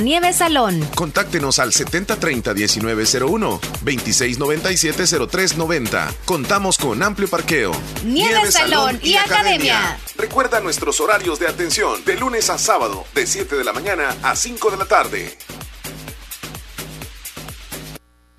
Nieve 0.00 0.32
Salón. 0.32 0.80
Contáctenos 0.94 1.58
al 1.58 1.72
7030-1901, 1.72 3.60
2697-0390. 3.84 6.14
Contamos 6.24 6.76
con 6.76 7.02
amplio 7.02 7.28
parqueo. 7.28 7.72
Nieve 8.04 8.50
Salón 8.50 8.98
y 9.02 9.14
Academia. 9.14 9.98
Recuerda 10.16 10.60
nuestros 10.60 11.00
horarios 11.00 11.38
de 11.38 11.48
atención 11.48 12.04
de 12.04 12.16
lunes 12.16 12.50
a 12.50 12.58
sábado, 12.58 13.04
de 13.14 13.26
7 13.26 13.56
de 13.56 13.64
la 13.64 13.72
mañana 13.72 14.14
a 14.22 14.36
5 14.36 14.70
de 14.70 14.76
la 14.76 14.84
tarde. 14.86 15.36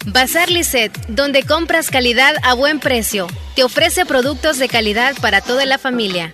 Bazar 0.06 0.50
Lisset, 0.50 0.96
donde 1.08 1.44
compras 1.44 1.90
calidad 1.90 2.36
a 2.44 2.54
buen 2.54 2.80
precio. 2.80 3.28
Te 3.56 3.64
ofrece 3.64 4.06
productos 4.06 4.58
de 4.58 4.70
calidad 4.70 5.16
para 5.22 5.42
toda 5.42 5.66
la 5.66 5.78
familia. 5.78 6.34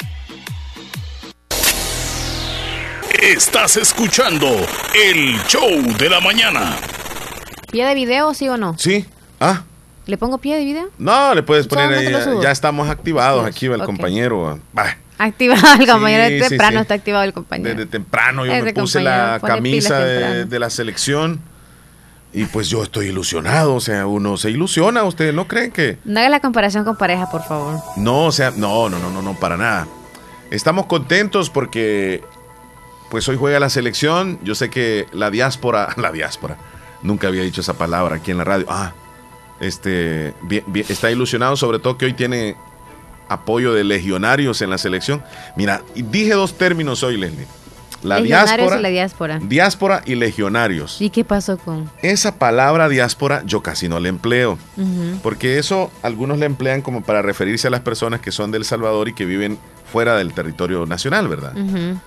Estás 3.21 3.77
escuchando 3.77 4.47
el 4.95 5.37
show 5.47 5.69
de 5.97 6.09
la 6.09 6.19
mañana. 6.19 6.75
¿Pie 7.71 7.85
de 7.85 7.93
video, 7.93 8.33
sí 8.33 8.49
o 8.49 8.57
no? 8.57 8.75
Sí. 8.77 9.05
Ah, 9.39 9.61
¿Le 10.07 10.17
pongo 10.17 10.39
pie 10.39 10.57
de 10.57 10.65
video? 10.65 10.89
no, 10.97 11.33
le 11.35 11.43
puedes 11.43 11.67
poner 11.67 11.93
ahí. 11.93 12.11
Ya, 12.41 12.51
estamos 12.51 12.89
activados 12.89 13.45
aquí, 13.45 13.67
el 13.67 13.83
compañero. 13.83 14.59
Bah, 14.73 14.97
Activado 15.19 15.79
el 15.79 15.87
compañero 15.87 16.25
Sí, 16.27 16.33
de 16.33 16.43
sí, 16.43 16.49
temprano, 16.49 16.77
sí. 16.79 16.81
está 16.81 16.93
activado 16.95 17.23
el 17.23 17.33
compañero. 17.33 17.69
Desde 17.75 17.85
temprano 17.85 18.43
yo 18.45 18.53
Ese 18.53 18.63
me 18.63 18.73
puse 18.73 19.01
la 19.01 19.39
camisa 19.45 19.99
de, 19.99 20.45
de 20.45 20.59
la 20.59 20.71
selección 20.71 21.39
y 22.33 22.45
pues 22.45 22.69
yo 22.69 22.81
estoy 22.81 23.07
ilusionado. 23.07 23.75
O 23.75 23.79
sea, 23.79 24.07
uno 24.07 24.35
se 24.37 24.49
ilusiona. 24.49 25.03
¿Ustedes 25.03 25.35
no 25.35 25.47
creen 25.47 25.71
que.? 25.71 25.99
No 26.05 26.19
haga 26.19 26.29
la 26.29 26.39
comparación 26.39 26.83
con 26.85 26.95
pareja, 26.97 27.29
por 27.29 27.43
favor. 27.43 27.79
No, 27.97 28.25
o 28.25 28.31
sea, 28.31 28.51
no, 28.55 28.89
no, 28.89 28.97
no, 28.97 29.11
no, 29.11 29.21
no, 29.21 29.35
para 29.39 29.57
nada. 29.57 29.87
Estamos 30.49 30.87
contentos 30.87 31.51
porque 31.51 32.23
pues 33.11 33.27
hoy 33.29 33.35
juega 33.37 33.59
la 33.59 33.69
selección. 33.69 34.39
Yo 34.41 34.55
sé 34.55 34.71
que 34.71 35.05
la 35.13 35.29
diáspora, 35.29 35.93
la 35.97 36.11
diáspora, 36.11 36.57
nunca 37.03 37.27
había 37.27 37.43
dicho 37.43 37.61
esa 37.61 37.75
palabra 37.75 38.15
aquí 38.15 38.31
en 38.31 38.37
la 38.39 38.43
radio. 38.45 38.65
Ah, 38.69 38.93
este, 39.59 40.33
bien- 40.41 40.63
bien- 40.67 40.85
está 40.89 41.11
ilusionado 41.11 41.55
sobre 41.55 41.77
todo 41.77 41.97
que 41.97 42.05
hoy 42.05 42.13
tiene 42.13 42.55
apoyo 43.29 43.73
de 43.73 43.83
legionarios 43.83 44.61
en 44.61 44.69
la 44.71 44.77
selección. 44.77 45.23
Mira, 45.55 45.81
dije 45.95 46.33
dos 46.33 46.57
términos 46.57 47.03
hoy, 47.03 47.17
Leslie. 47.17 47.45
La 48.03 48.19
diáspora, 48.19 48.79
y 48.79 48.81
la 48.81 48.89
diáspora. 48.89 49.39
diáspora 49.39 50.01
y 50.07 50.15
legionarios. 50.15 50.99
¿Y 50.99 51.11
qué 51.11 51.23
pasó 51.23 51.59
con? 51.59 51.87
Esa 52.01 52.39
palabra 52.39 52.89
diáspora 52.89 53.43
yo 53.45 53.61
casi 53.61 53.87
no 53.87 53.99
la 53.99 54.09
empleo. 54.09 54.57
Porque 55.21 55.59
eso 55.59 55.91
algunos 56.01 56.39
la 56.39 56.45
emplean 56.47 56.81
como 56.81 57.03
para 57.03 57.21
referirse 57.21 57.67
a 57.67 57.69
las 57.69 57.81
personas 57.81 58.19
que 58.19 58.31
son 58.31 58.49
del 58.51 58.65
Salvador 58.65 59.07
y 59.09 59.13
que 59.13 59.25
viven 59.25 59.59
fuera 59.91 60.15
del 60.15 60.33
territorio 60.33 60.87
nacional, 60.87 61.27
¿verdad? 61.27 61.55
Ujú. 61.55 61.99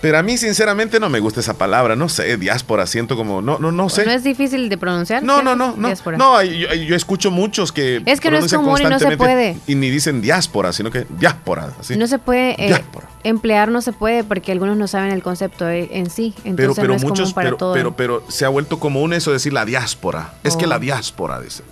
Pero 0.00 0.18
a 0.18 0.22
mí 0.22 0.36
sinceramente 0.36 1.00
no 1.00 1.08
me 1.08 1.18
gusta 1.18 1.40
esa 1.40 1.54
palabra, 1.54 1.96
no 1.96 2.10
sé, 2.10 2.36
diáspora, 2.36 2.86
siento 2.86 3.16
como, 3.16 3.40
no, 3.40 3.58
no, 3.58 3.72
no 3.72 3.88
sé. 3.88 4.04
¿No 4.04 4.10
es 4.12 4.22
difícil 4.22 4.68
de 4.68 4.76
pronunciar? 4.76 5.22
No, 5.22 5.42
no, 5.42 5.56
no, 5.56 5.74
no. 5.76 5.88
Diáspora. 5.88 6.18
No, 6.18 6.42
yo, 6.42 6.74
yo 6.74 6.94
escucho 6.94 7.30
muchos 7.30 7.72
que 7.72 8.02
Es 8.04 8.20
que 8.20 8.30
no 8.30 8.38
es 8.38 8.52
común 8.52 8.80
y 8.82 8.84
no 8.84 8.98
se 8.98 9.16
puede. 9.16 9.56
Y 9.66 9.74
ni 9.76 9.88
dicen 9.88 10.20
diáspora, 10.20 10.72
sino 10.74 10.90
que 10.90 11.06
diáspora, 11.08 11.70
así. 11.80 11.96
No 11.96 12.06
se 12.06 12.18
puede 12.18 12.54
eh, 12.62 12.84
emplear, 13.22 13.70
no 13.70 13.80
se 13.80 13.92
puede 13.92 14.24
porque 14.24 14.52
algunos 14.52 14.76
no 14.76 14.88
saben 14.88 15.10
el 15.10 15.22
concepto 15.22 15.68
eh, 15.70 15.88
en 15.92 16.10
sí. 16.10 16.34
Entonces 16.44 16.54
pero 16.56 16.74
pero 16.74 16.88
no 16.88 16.94
es 16.96 17.04
muchos 17.04 17.20
común 17.32 17.34
para 17.34 17.46
pero, 17.46 17.56
todos. 17.56 17.76
pero 17.76 17.96
pero 17.96 18.24
se 18.28 18.44
ha 18.44 18.48
vuelto 18.48 18.78
común 18.78 19.14
eso 19.14 19.30
de 19.30 19.36
decir 19.36 19.52
la 19.54 19.64
diáspora. 19.64 20.34
Es 20.42 20.56
que 20.56 20.66
Oh. 20.66 20.68
la 20.68 20.78
diáspora 20.78 21.40
dice. 21.40 21.62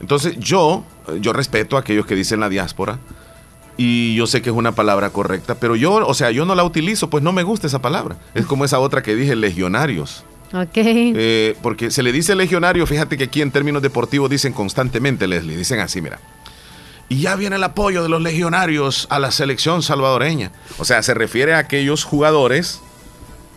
Entonces 0.00 0.36
yo 0.38 0.84
yo 1.20 1.32
respeto 1.32 1.76
a 1.76 1.80
aquellos 1.80 2.06
que 2.06 2.14
dicen 2.14 2.40
la 2.40 2.48
diáspora 2.48 2.98
y 3.76 4.14
yo 4.14 4.26
sé 4.26 4.42
que 4.42 4.50
es 4.50 4.56
una 4.56 4.72
palabra 4.72 5.10
correcta, 5.10 5.56
pero 5.56 5.76
yo, 5.76 5.94
o 5.94 6.14
sea, 6.14 6.30
yo 6.30 6.46
no 6.46 6.54
la 6.54 6.64
utilizo, 6.64 7.10
pues 7.10 7.22
no 7.22 7.32
me 7.32 7.42
gusta 7.42 7.66
esa 7.66 7.80
palabra. 7.80 8.16
Es 8.34 8.46
como 8.46 8.64
esa 8.64 8.78
otra 8.78 9.02
que 9.02 9.14
dije 9.14 9.36
legionarios. 9.36 10.24
Ok. 10.52 10.76
Eh, 10.76 11.56
porque 11.62 11.90
se 11.90 12.02
le 12.02 12.12
dice 12.12 12.34
legionario, 12.34 12.86
fíjate 12.86 13.16
que 13.16 13.24
aquí 13.24 13.42
en 13.42 13.50
términos 13.50 13.82
deportivos 13.82 14.30
dicen 14.30 14.52
constantemente, 14.52 15.26
Leslie, 15.26 15.56
dicen 15.56 15.80
así, 15.80 16.00
mira. 16.00 16.20
Y 17.08 17.20
ya 17.20 17.36
viene 17.36 17.56
el 17.56 17.64
apoyo 17.64 18.02
de 18.02 18.08
los 18.08 18.20
legionarios 18.20 19.06
a 19.10 19.18
la 19.18 19.30
selección 19.30 19.82
salvadoreña. 19.82 20.52
O 20.78 20.84
sea, 20.84 21.02
se 21.02 21.14
refiere 21.14 21.54
a 21.54 21.58
aquellos 21.58 22.04
jugadores 22.04 22.80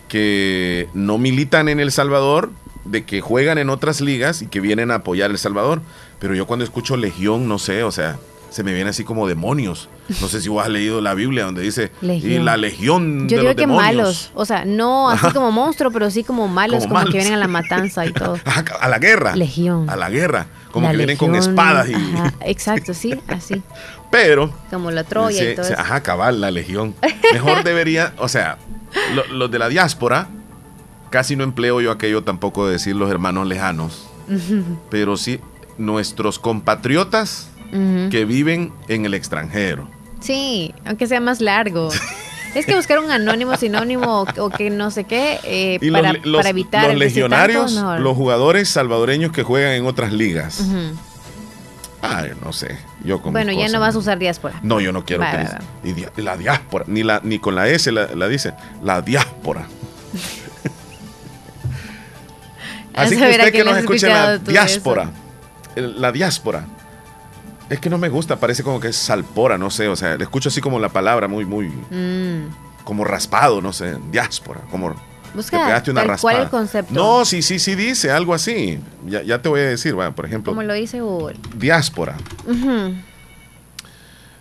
que 0.08 0.88
no 0.94 1.18
militan 1.18 1.70
en 1.70 1.80
El 1.80 1.92
Salvador, 1.92 2.52
de 2.86 3.06
que 3.06 3.22
juegan 3.22 3.58
en 3.58 3.70
otras 3.70 4.02
ligas 4.02 4.42
y 4.42 4.48
que 4.48 4.60
vienen 4.60 4.92
a 4.92 4.96
apoyar 4.96 5.32
El 5.32 5.38
Salvador. 5.38 5.82
Pero 6.20 6.36
yo 6.36 6.46
cuando 6.46 6.66
escucho 6.66 6.98
legión, 6.98 7.48
no 7.48 7.58
sé, 7.60 7.84
o 7.84 7.92
sea, 7.92 8.20
se 8.50 8.64
me 8.64 8.74
viene 8.74 8.90
así 8.90 9.04
como 9.04 9.28
demonios. 9.28 9.90
No 10.22 10.28
sé 10.28 10.42
si 10.42 10.50
vos 10.50 10.64
has 10.64 10.70
leído 10.70 11.02
la 11.02 11.14
Biblia 11.14 11.46
donde 11.46 11.62
dice 11.62 11.92
y 12.02 12.06
Legión. 12.06 12.46
la 12.46 12.58
legión 12.58 13.28
Yo 13.30 13.36
de 13.38 13.42
digo 13.42 13.44
los 13.44 13.56
que 13.56 13.62
demonios. 13.62 13.84
malos, 13.96 14.32
o 14.34 14.46
sea, 14.46 14.66
no 14.66 15.10
así 15.10 15.32
como 15.32 15.52
monstruo, 15.52 15.92
pero 15.92 16.10
sí 16.10 16.24
como 16.24 16.48
malos, 16.48 16.80
Como 16.84 16.90
como, 16.90 17.00
malos. 17.02 17.12
que 17.14 17.18
vienen 17.20 17.34
a 17.36 17.38
la 17.38 17.48
matanza 17.48 18.06
y 18.06 18.12
todo. 18.14 18.38
A 18.82 18.88
la 18.90 18.98
guerra. 19.00 19.36
Legión. 19.36 19.90
A 19.90 19.96
la 19.96 20.10
guerra. 20.10 20.48
Como 20.72 20.86
La 20.86 20.92
que 20.92 20.98
vienen 20.98 21.18
con 21.18 21.36
espadas 21.36 21.90
y. 21.90 21.94
ajá, 21.94 22.34
exacto, 22.42 22.94
sí, 22.94 23.16
así. 23.28 23.62
Pero. 24.12 24.52
Como 24.70 24.92
la 24.92 25.04
Troya 25.04 25.38
se- 25.38 25.52
y 25.52 25.56
todo 25.56 25.66
se- 25.66 25.74
eso. 25.74 25.82
ajá, 25.82 26.02
cabal, 26.02 26.42
la 26.42 26.52
legión. 26.52 26.96
Mejor 27.34 27.64
debería, 27.64 28.14
o 28.18 28.28
sea, 28.28 28.58
lo- 29.16 29.26
los 29.34 29.52
de 29.52 29.60
la 29.60 29.70
diáspora, 29.70 30.28
casi 31.10 31.36
no 31.36 31.44
empleo 31.44 31.82
yo 31.82 31.92
aquello 31.92 32.24
tampoco 32.24 32.66
de 32.68 32.74
decir 32.74 32.96
los 32.96 33.10
hermanos 33.12 33.48
lejanos, 33.48 34.08
pero 34.90 35.18
sí 35.18 35.40
nuestros 35.78 36.40
compatriotas 36.40 37.50
que 37.72 38.26
viven 38.26 38.74
en 38.88 39.06
el 39.06 39.14
extranjero. 39.14 39.88
Sí, 40.22 40.74
aunque 40.86 41.08
sea 41.08 41.20
más 41.22 41.42
largo. 41.42 41.90
Es 42.56 42.66
que 42.66 42.76
buscar 42.76 42.98
un 43.00 43.12
anónimo, 43.12 43.56
sinónimo 43.58 44.26
o, 44.38 44.50
que 44.50 44.72
no 44.72 44.90
sé 44.90 45.04
qué, 45.04 45.40
eh, 45.44 45.78
Y 45.82 45.92
para, 45.92 46.14
los, 46.14 46.26
los- 46.26 46.38
para 46.40 46.50
evitar 46.50 46.84
los 46.86 46.94
el 46.94 47.00
legionarios, 47.00 47.76
tanto, 47.76 48.00
los 48.00 48.18
jugadores 48.18 48.70
salvadoreños 48.70 49.32
que 49.32 49.44
juegan 49.44 49.74
en 49.74 49.86
otras 49.86 50.12
ligas. 50.12 50.62
Ujú. 50.62 50.98
Ay, 52.02 52.32
no 52.44 52.52
sé. 52.54 52.78
Yo 53.04 53.22
con 53.22 53.34
Bueno, 53.34 53.52
ya 53.52 53.58
cosas, 53.60 53.72
no 53.74 53.80
vas 53.82 53.96
a 53.96 53.98
usar 54.00 54.18
diáspora. 54.20 54.60
No, 54.64 54.80
yo 54.80 54.92
no 54.92 55.06
quiero 55.06 55.22
Va, 55.22 55.32
que 55.32 55.38
va, 55.38 55.44
dice- 55.44 55.56
va. 55.58 55.90
y 55.90 55.94
dia- 55.94 56.12
la 56.18 56.38
diáspora, 56.38 56.86
ni 56.88 57.04
la 57.04 57.20
ni 57.24 57.38
con 57.40 57.54
la 57.56 57.68
S 57.68 57.92
la, 57.92 58.08
la 58.16 58.28
dice, 58.28 58.54
la 58.84 59.02
diáspora. 59.02 59.68
Así 62.96 63.16
que 63.18 63.30
usted 63.30 63.52
que 63.52 63.64
nos 63.64 63.78
escucha 63.78 64.08
la 64.10 64.38
diáspora, 64.40 65.12
la 65.76 66.12
diáspora. 66.12 66.66
Es 67.70 67.80
que 67.80 67.90
no 67.90 67.98
me 67.98 68.10
gusta, 68.10 68.40
parece 68.40 68.64
como 68.64 68.80
que 68.80 68.88
es 68.88 68.96
salpora, 68.96 69.58
no 69.58 69.70
sé, 69.70 69.88
o 69.88 69.96
sea, 69.96 70.18
le 70.18 70.24
escucho 70.24 70.50
así 70.50 70.60
como 70.62 70.80
la 70.80 70.90
palabra 70.90 71.28
muy 71.28 71.46
muy 71.46 71.68
Mm. 71.68 72.48
como 72.84 73.04
raspado, 73.06 73.62
no 73.62 73.72
sé, 73.74 73.96
diáspora, 74.12 74.62
como 74.72 74.96
Busca 75.36 75.60
te 75.60 75.66
pegaste 75.66 75.92
una 75.92 76.04
raspada. 76.06 76.42
el 76.44 76.50
concepto. 76.50 76.92
No, 76.94 77.24
sí, 77.26 77.44
sí, 77.44 77.60
sí 77.60 77.76
dice 77.76 78.10
algo 78.10 78.34
así. 78.34 78.80
Ya, 79.06 79.22
ya 79.22 79.40
te 79.44 79.48
voy 79.50 79.60
a 79.60 79.66
decir, 79.66 79.94
bueno, 79.94 80.16
por 80.16 80.26
ejemplo, 80.26 80.52
Como 80.52 80.64
lo 80.64 80.74
dice 80.74 81.02
Google. 81.02 81.38
diáspora. 81.56 82.18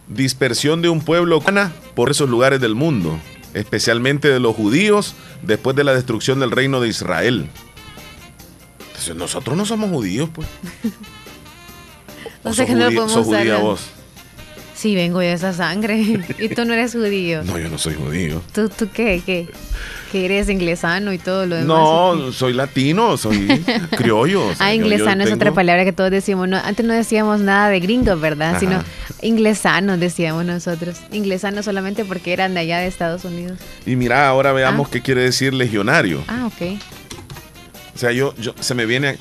Dispersión 0.09 0.81
de 0.81 0.89
un 0.89 1.03
pueblo 1.03 1.43
por 1.95 2.11
esos 2.11 2.31
lugares 2.31 2.61
del 2.63 2.75
mundo, 2.75 3.19
especialmente 3.53 4.29
de 4.29 4.41
los 4.41 4.57
judíos 4.57 5.15
después 5.43 5.77
de 5.77 5.85
la 5.85 5.93
destrucción 5.93 6.41
del 6.41 6.51
reino 6.51 6.81
de 6.81 6.89
Israel. 6.89 7.51
Entonces, 8.87 9.15
nosotros 9.15 9.55
no 9.59 9.67
somos 9.67 9.91
judíos, 9.91 10.31
pues. 10.33 10.49
O 12.49 12.51
¿O 12.51 12.55
sea 12.55 12.67
que 12.67 12.73
no 12.75 12.85
podemos 12.87 13.13
sos 13.13 13.27
judía 13.27 13.57
vos? 13.59 13.81
Sí, 14.75 14.95
vengo 14.95 15.19
de 15.19 15.33
esa 15.33 15.53
sangre. 15.53 15.99
y 16.39 16.49
tú 16.51 16.65
no 16.65 16.73
eres 16.73 16.93
judío. 16.93 17.43
No, 17.43 17.59
yo 17.59 17.69
no 17.69 17.79
soy 17.79 17.95
judío. 17.95 18.41
¿Tú, 18.55 18.69
tú 18.69 18.89
qué? 18.93 19.21
¿Qué? 19.27 19.49
Que 20.13 20.25
eres 20.25 20.49
inglesano 20.49 21.13
y 21.13 21.19
todo 21.19 21.47
lo 21.47 21.57
demás. 21.57 21.67
No, 21.69 22.33
soy 22.33 22.53
latino, 22.53 23.17
soy 23.17 23.49
criollo. 23.97 24.47
o 24.47 24.55
sea, 24.55 24.67
ah, 24.67 24.75
inglesano 24.75 25.25
es 25.25 25.31
tengo- 25.31 25.35
otra 25.37 25.53
palabra 25.53 25.85
que 25.85 25.93
todos 25.93 26.13
decimos. 26.13 26.49
No, 26.49 26.59
antes 26.59 26.87
no 26.87 26.95
decíamos 26.95 27.41
nada 27.41 27.69
de 27.71 27.81
gringos, 27.81 28.21
¿verdad? 28.21 28.51
Ajá. 28.51 28.61
Sino 28.61 28.85
inglesano 29.21 29.99
decíamos 29.99 30.45
nosotros. 30.45 30.97
Inglesano 31.11 31.65
solamente 31.65 32.05
porque 32.05 32.33
eran 32.33 32.55
de 32.55 32.61
allá 32.61 32.79
de 32.79 32.87
Estados 32.87 33.25
Unidos. 33.25 33.59
Y 33.85 33.97
mira, 33.97 34.29
ahora 34.29 34.53
veamos 34.53 34.89
qué 34.89 35.03
quiere 35.03 35.23
decir 35.23 35.53
legionario. 35.55 36.23
Ah, 36.29 36.47
ok. 36.47 36.79
O 37.97 37.99
sea, 37.99 38.13
yo, 38.13 38.33
yo 38.37 38.55
se 38.61 38.75
me 38.77 38.87
viene 38.87 39.19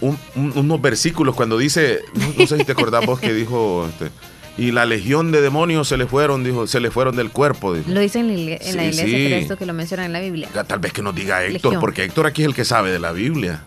un- 0.00 0.18
un- 0.34 0.52
unos 0.56 0.80
versículos 0.80 1.34
cuando 1.34 1.58
dice, 1.58 2.00
no, 2.14 2.26
no 2.38 2.46
sé 2.46 2.58
si 2.58 2.64
te 2.64 2.72
acordás 2.72 3.04
vos 3.06 3.18
que 3.20 3.32
dijo, 3.32 3.88
este, 3.88 4.10
y 4.58 4.70
la 4.72 4.86
legión 4.86 5.32
de 5.32 5.40
demonios 5.42 5.86
se 5.88 5.96
le 5.96 6.06
fueron, 6.06 6.42
dijo, 6.44 6.66
se 6.66 6.80
le 6.80 6.90
fueron 6.90 7.16
del 7.16 7.30
cuerpo. 7.30 7.74
dijo. 7.74 7.90
Lo 7.90 8.00
dicen 8.00 8.30
en 8.30 8.46
la 8.46 8.52
en 8.56 8.68
iglesia, 8.90 9.04
sí. 9.04 9.24
pero 9.28 9.36
esto 9.36 9.56
que 9.58 9.66
lo 9.66 9.72
mencionan 9.74 10.06
en 10.06 10.12
la 10.14 10.20
Biblia. 10.20 10.48
Tal 10.66 10.78
vez 10.78 10.92
que 10.92 11.02
nos 11.02 11.14
diga 11.14 11.42
Héctor, 11.44 11.52
Legión. 11.72 11.80
porque 11.80 12.04
Héctor 12.04 12.26
aquí 12.26 12.42
es 12.42 12.48
el 12.48 12.54
que 12.54 12.64
sabe 12.64 12.90
de 12.90 12.98
la 12.98 13.12
Biblia. 13.12 13.64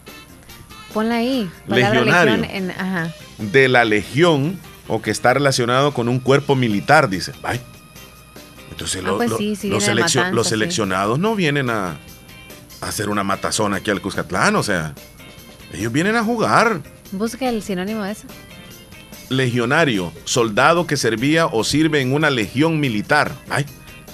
Ponla 0.93 1.15
ahí. 1.17 1.49
Legionario. 1.67 2.37
legión 2.37 2.55
en, 2.55 2.71
ajá. 2.71 3.13
De 3.37 3.67
la 3.67 3.85
legión 3.85 4.59
o 4.87 5.01
que 5.03 5.11
está 5.11 5.33
relacionado 5.35 5.93
con 5.93 6.09
un 6.09 6.19
cuerpo 6.19 6.55
militar, 6.55 7.09
dice. 7.09 7.31
Ay. 7.43 7.61
Entonces 8.71 9.01
Ah, 9.03 9.07
lo- 9.07 9.17
pues 9.17 9.31
sí, 9.59 9.69
los, 9.69 9.87
matanza, 9.87 10.31
los 10.31 10.47
seleccionados 10.47 11.19
no 11.19 11.35
vienen 11.35 11.69
a, 11.69 11.97
a 12.81 12.87
hacer 12.87 13.09
una 13.09 13.23
matazón 13.23 13.73
aquí 13.75 13.91
al 13.91 14.01
Cuscatlán, 14.01 14.55
o 14.55 14.63
sea, 14.63 14.95
ellos 15.73 15.91
vienen 15.91 16.15
a 16.15 16.23
jugar. 16.23 16.81
Busca 17.11 17.49
el 17.49 17.61
sinónimo 17.63 18.03
de 18.03 18.11
eso. 18.11 18.27
legionario, 19.29 20.11
soldado 20.25 20.87
que 20.87 20.97
servía 20.97 21.45
o 21.47 21.63
sirve 21.63 22.01
en 22.01 22.13
una 22.13 22.29
legión 22.29 22.79
militar. 22.79 23.31
Ay, 23.49 23.65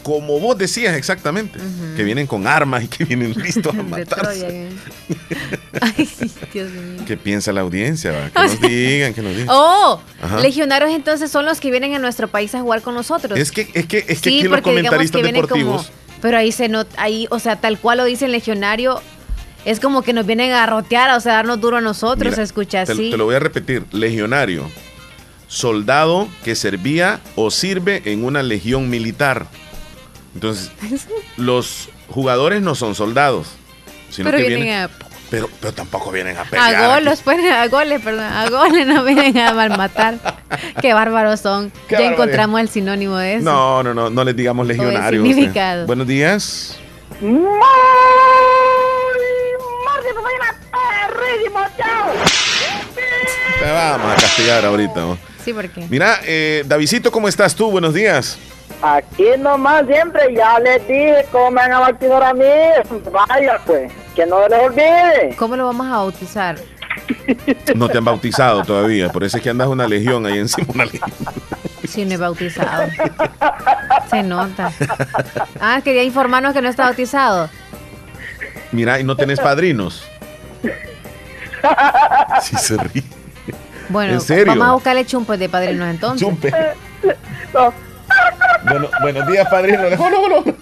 como 0.03 0.39
vos 0.39 0.55
decías 0.57 0.95
exactamente, 0.95 1.57
que 1.95 2.03
vienen 2.03 2.27
con 2.27 2.45
armas 2.45 2.83
y 2.83 2.87
que 2.87 3.05
vienen 3.05 3.31
listos 3.41 3.73
a 3.75 3.81
matarse. 3.81 4.69
Ay, 5.81 6.09
Dios 6.53 6.69
mío. 6.71 7.03
¿Qué 7.07 7.17
piensa 7.17 7.51
la 7.51 7.61
audiencia? 7.61 8.11
va? 8.11 8.29
Que 8.29 8.39
nos 8.47 8.61
digan, 8.61 9.13
que 9.13 9.21
nos 9.21 9.31
digan. 9.31 9.47
Oh, 9.49 9.99
Ajá. 10.21 10.39
legionarios 10.41 10.91
entonces 10.91 11.31
son 11.31 11.45
los 11.45 11.59
que 11.59 11.71
vienen 11.71 11.95
a 11.95 11.99
nuestro 11.99 12.27
país 12.27 12.53
a 12.53 12.61
jugar 12.61 12.81
con 12.81 12.93
nosotros. 12.93 13.37
Es 13.39 13.51
que, 13.51 13.67
es 13.73 13.85
que, 13.87 13.97
es 14.07 14.21
que 14.21 14.29
sí, 14.29 14.39
aquí 14.39 14.47
los 14.47 14.61
comentaristas 14.61 15.21
deportivos. 15.23 15.87
como. 15.87 15.95
Pero 16.21 16.37
ahí 16.37 16.51
se 16.51 16.69
nota, 16.69 17.01
ahí, 17.01 17.27
o 17.29 17.39
sea, 17.39 17.55
tal 17.59 17.79
cual 17.79 17.97
lo 17.99 18.05
dice 18.05 18.25
el 18.25 18.31
legionario, 18.31 19.01
es 19.65 19.79
como 19.79 20.03
que 20.03 20.13
nos 20.13 20.25
vienen 20.25 20.51
a 20.51 20.65
rotear, 20.65 21.09
o 21.17 21.19
sea, 21.19 21.33
darnos 21.33 21.59
duro 21.59 21.77
a 21.77 21.81
nosotros, 21.81 22.19
Mira, 22.25 22.35
se 22.35 22.43
escucha 22.43 22.85
te, 22.85 22.91
así. 22.93 23.09
te 23.09 23.17
lo 23.17 23.25
voy 23.25 23.35
a 23.35 23.39
repetir. 23.39 23.83
Legionario, 23.91 24.69
soldado 25.47 26.27
que 26.43 26.55
servía 26.55 27.19
o 27.35 27.49
sirve 27.51 28.01
en 28.05 28.23
una 28.23 28.43
legión 28.43 28.89
militar. 28.89 29.47
Entonces, 30.35 30.71
los 31.37 31.89
jugadores 32.09 32.61
no 32.61 32.75
son 32.75 32.93
soldados, 32.95 33.47
sino 34.11 34.29
pero 34.29 34.37
que 34.37 34.47
vienen 34.49 34.65
vienen, 34.65 34.83
a, 34.83 34.89
pero, 35.31 35.49
pero 35.59 35.73
tampoco 35.73 36.11
vienen 36.11 36.37
a 36.37 36.43
pelear. 36.43 36.75
a 36.75 36.95
goles, 36.95 37.21
pues, 37.23 37.39
a 37.51 37.67
goles, 37.67 38.01
perdón, 38.01 38.25
a 38.25 38.49
goles 38.49 38.85
no 38.85 39.03
vienen 39.03 39.37
a 39.39 39.53
malmatar. 39.53 40.19
Qué 40.81 40.93
bárbaros 40.93 41.39
son. 41.39 41.71
Qué 41.71 41.95
ya 41.95 41.97
barbaridad. 41.97 42.13
encontramos 42.13 42.61
el 42.61 42.69
sinónimo 42.69 43.17
de 43.17 43.35
eso. 43.35 43.45
No, 43.45 43.81
no, 43.81 43.93
no, 43.95 44.09
no 44.11 44.23
les 44.23 44.35
digamos 44.35 44.67
legionarios. 44.67 45.25
significado. 45.25 45.87
Buenos 45.87 46.05
días. 46.05 46.77
Castigar 54.35 54.65
ahorita. 54.65 54.99
¿no? 54.99 55.17
Sí, 55.43 55.53
porque. 55.53 55.87
Mira, 55.89 56.19
eh, 56.25 56.63
Davidito, 56.65 57.11
¿cómo 57.11 57.27
estás 57.27 57.55
tú? 57.55 57.71
Buenos 57.71 57.93
días. 57.93 58.37
Aquí 58.81 59.25
nomás 59.39 59.85
siempre, 59.87 60.33
ya 60.35 60.59
les 60.59 60.85
dije 60.87 61.25
cómo 61.31 61.51
me 61.51 61.61
van 61.61 61.73
a 61.73 61.79
bautizar 61.79 62.23
a 62.23 62.33
mí. 62.33 62.43
Vaya 63.11 63.59
pues, 63.65 63.91
que 64.15 64.25
no 64.25 64.47
les 64.47 64.59
olvide. 64.59 65.35
¿Cómo 65.37 65.55
lo 65.55 65.65
vamos 65.65 65.87
a 65.87 65.91
bautizar? 65.91 66.57
No 67.75 67.89
te 67.89 67.97
han 67.97 68.05
bautizado 68.05 68.63
todavía, 68.63 69.09
por 69.09 69.23
eso 69.23 69.37
es 69.37 69.43
que 69.43 69.49
andas 69.49 69.67
una 69.67 69.85
legión 69.85 70.25
ahí 70.25 70.39
encima. 70.39 70.67
Una 70.73 70.85
legión. 70.85 71.11
Sí, 71.87 72.05
no 72.05 72.13
es 72.13 72.19
bautizado. 72.19 72.89
Se 74.09 74.23
nota. 74.23 74.71
Ah, 75.59 75.81
quería 75.83 76.03
informarnos 76.03 76.53
que 76.53 76.61
no 76.61 76.69
está 76.69 76.83
bautizado. 76.85 77.49
Mira, 78.71 78.99
y 78.99 79.03
no 79.03 79.15
tenés 79.15 79.39
padrinos. 79.39 80.07
Sí 82.41 82.55
se 82.55 82.77
ríe. 82.77 83.03
Bueno, 83.89 84.13
¿En 84.13 84.21
serio? 84.21 84.47
vamos 84.47 84.67
a 84.67 84.73
buscarle 84.73 85.05
de 85.37 85.49
padrinos 85.49 85.89
entonces. 85.89 86.27
Chumpe. 86.27 86.51
Bueno, 88.67 88.87
buenos 89.01 89.27
días, 89.27 89.47
padrino. 89.49 89.83
Hola, 89.99 90.17
hola. 90.19 90.53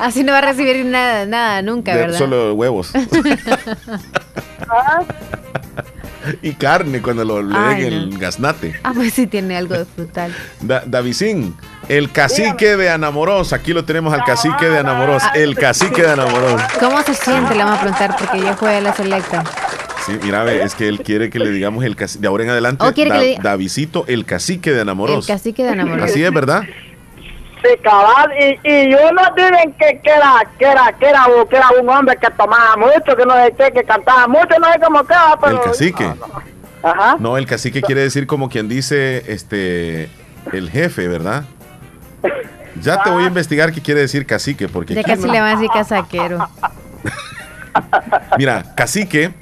Así 0.00 0.24
no 0.24 0.32
va 0.32 0.38
a 0.38 0.40
recibir 0.42 0.84
nada, 0.86 1.26
nada 1.26 1.60
nunca, 1.62 1.92
De- 1.94 2.00
¿verdad? 2.00 2.18
Solo 2.18 2.54
huevos. 2.54 2.92
y 6.40 6.52
carne 6.54 7.02
cuando 7.02 7.24
lo 7.24 7.42
le 7.42 7.58
den 7.58 7.92
el 7.92 8.18
gaznate. 8.18 8.74
Ah, 8.84 8.92
pues 8.94 9.12
sí 9.12 9.26
tiene 9.26 9.56
algo 9.56 9.76
de 9.76 9.84
frutal. 9.84 10.34
Da- 10.60 10.82
el 11.88 12.10
cacique 12.10 12.76
de 12.76 12.90
Anamoros. 12.90 13.52
Aquí 13.52 13.72
lo 13.72 13.84
tenemos 13.84 14.14
al 14.14 14.24
cacique 14.24 14.66
de 14.68 14.78
Anamoros. 14.78 15.22
El 15.34 15.54
cacique 15.56 16.02
de 16.02 16.12
Anamoros. 16.12 16.62
¿Cómo 16.80 17.02
se 17.02 17.14
siente? 17.14 17.54
Le 17.54 17.64
vamos 17.64 17.78
a 17.78 17.80
preguntar 17.82 18.16
porque 18.18 18.40
yo 18.40 18.54
jugué 18.56 18.80
la 18.80 18.94
selecta. 18.94 19.42
Sí, 20.06 20.18
mira, 20.22 20.42
ve, 20.44 20.62
es 20.62 20.74
que 20.74 20.88
él 20.88 21.00
quiere 21.02 21.30
que 21.30 21.38
le 21.38 21.50
digamos 21.50 21.84
el 21.84 21.94
cacique. 21.96 22.22
De 22.22 22.28
ahora 22.28 22.44
en 22.44 22.50
adelante, 22.50 22.84
Oh, 22.84 22.90
diga- 22.92 23.40
Davidito, 23.40 24.04
el 24.08 24.24
cacique 24.24 24.72
de 24.72 24.80
Anamoros. 24.80 25.28
El 25.28 25.34
cacique 25.36 25.62
de 25.62 25.70
Anamoros. 25.70 26.04
Así 26.10 26.24
es, 26.24 26.32
¿verdad? 26.32 26.62
Sí, 27.62 27.68
cabal, 27.84 28.32
y, 28.36 28.68
y 28.68 28.92
unos 28.94 29.28
dicen 29.36 29.72
que, 29.78 30.00
que, 30.02 30.10
era, 30.10 30.42
que, 30.58 30.64
era, 30.64 30.92
que, 30.98 31.06
era, 31.06 31.24
que 31.48 31.56
era 31.56 31.68
un 31.80 31.88
hombre 31.88 32.16
que 32.20 32.28
tomaba 32.36 32.76
mucho, 32.76 33.16
que 33.16 33.24
no 33.24 33.34
sé 33.34 33.54
qué, 33.56 33.70
que 33.72 33.84
cantaba 33.84 34.26
mucho, 34.26 34.58
no 34.60 34.72
sé 34.72 34.80
cómo 34.84 35.04
queda, 35.04 35.38
pero... 35.40 35.62
El 35.62 35.70
cacique. 35.70 36.12
Ajá. 36.82 37.16
No, 37.20 37.36
el 37.38 37.46
cacique 37.46 37.80
quiere 37.80 38.00
decir 38.00 38.26
como 38.26 38.48
quien 38.48 38.68
dice, 38.68 39.22
este, 39.32 40.10
el 40.52 40.70
jefe, 40.70 41.06
¿verdad? 41.06 41.44
Ya 42.80 43.00
te 43.04 43.10
voy 43.10 43.22
a 43.22 43.26
investigar 43.28 43.72
qué 43.72 43.80
quiere 43.80 44.00
decir 44.00 44.26
cacique, 44.26 44.66
porque 44.66 44.94
Ya 44.94 45.04
casi 45.04 45.22
no- 45.26 45.32
le 45.32 45.40
van 45.40 45.50
a 45.50 45.60
decir 45.60 45.70
casaquero. 45.72 46.48
Mira, 48.38 48.64
cacique, 48.74 49.32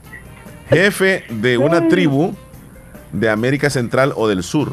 jefe 0.70 1.24
de 1.28 1.58
una 1.58 1.88
tribu 1.88 2.34
de 3.12 3.28
América 3.28 3.70
Central 3.70 4.12
o 4.16 4.28
del 4.28 4.42
Sur. 4.42 4.72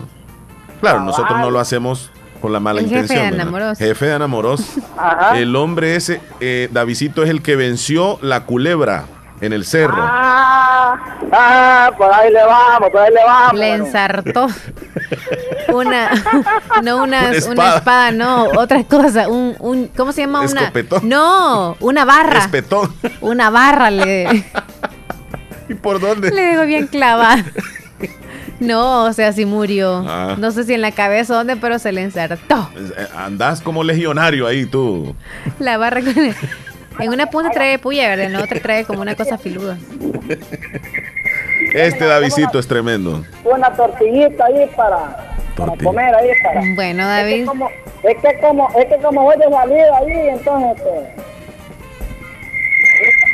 Claro, 0.80 1.02
nosotros 1.02 1.40
no 1.40 1.50
lo 1.50 1.60
hacemos 1.60 2.12
con 2.42 2.54
la 2.54 2.60
mala 2.60 2.80
El 2.82 2.88
jefe 2.90 2.96
de 2.96 3.02
intención. 3.06 3.42
Anamoros. 3.42 3.78
Jefe 3.80 4.06
de 4.06 4.14
Anamoros. 4.14 4.62
El 5.36 5.56
hombre 5.56 5.96
ese, 5.96 6.22
eh, 6.40 6.70
Davidito, 6.72 7.24
es 7.24 7.30
el 7.30 7.42
que 7.42 7.56
venció 7.56 8.20
la 8.22 8.46
culebra 8.46 9.06
en 9.42 9.54
el 9.54 9.66
cerro. 9.66 9.98
Ah, 10.00 10.98
ah, 11.32 11.92
por 11.98 12.12
ahí 12.14 12.32
le 12.32 12.44
vamos, 12.44 12.90
por 12.92 13.02
ahí 13.02 13.12
le 13.14 13.24
vamos. 13.24 13.60
Le 13.60 13.74
ensartó 13.74 14.48
una, 15.74 16.10
no 16.84 17.04
una, 17.04 17.30
Una 17.30 17.50
una 17.52 17.76
espada. 17.76 18.12
no, 18.12 18.46
otra 18.56 18.84
cosa, 18.84 19.28
un, 19.28 19.56
un 19.60 19.88
¿cómo 19.96 20.12
se 20.12 20.22
llama? 20.22 20.42
Una, 20.42 20.62
Escopetón. 20.62 21.08
no, 21.10 21.76
una 21.80 22.06
barra, 22.06 22.40
Espetón. 22.40 22.94
una 23.22 23.50
barra 23.50 23.92
le, 23.92 24.46
¿Y 25.70 25.74
por 25.74 26.00
dónde? 26.00 26.32
le 26.32 26.42
dejó 26.42 26.66
bien 26.66 26.88
clavada. 26.88 27.44
No, 28.60 29.04
o 29.04 29.14
sea, 29.14 29.34
sí 29.34 29.46
murió. 29.46 30.04
Ah. 30.08 30.36
No 30.40 30.50
sé 30.50 30.64
si 30.64 30.74
en 30.74 30.82
la 30.82 30.92
cabeza 30.92 31.34
o 31.34 31.36
dónde, 31.38 31.58
pero 31.58 31.78
se 31.78 31.92
le 31.92 32.02
ensartó. 32.02 32.70
Eh, 32.76 33.06
Andás 33.16 33.62
como 33.62 33.84
legionario 33.84 34.48
ahí 34.48 34.66
tú. 34.66 35.16
La 35.60 35.78
barra 35.78 36.02
con 36.02 36.18
el- 36.18 36.36
En 37.00 37.10
una 37.14 37.28
punta 37.28 37.52
trae 37.52 37.78
puya, 37.78 38.08
¿verdad? 38.10 38.26
En 38.26 38.34
la 38.34 38.42
otra 38.44 38.60
trae 38.60 38.84
como 38.84 39.02
una 39.02 39.14
cosa 39.16 39.38
filuda. 39.38 39.78
Este 41.74 42.06
Davidito 42.06 42.58
es 42.58 42.68
tremendo. 42.68 43.24
Una 43.44 43.72
tortillita 43.74 44.46
ahí 44.46 44.68
para, 44.76 45.36
comer 45.84 46.16
ahí. 46.16 46.30
Para. 46.44 46.62
Bueno, 46.76 47.04
Es 47.04 47.08
David. 47.10 47.40
que 47.42 47.46
como, 47.46 47.70
es 47.70 48.18
que 48.22 48.40
como, 48.42 48.70
es 48.80 48.86
que 48.86 48.98
como 49.04 49.22
voy 49.24 49.36
de 49.38 49.50
salida 49.52 49.98
ahí, 50.00 50.30
entonces... 50.30 50.78
Este, 50.84 51.28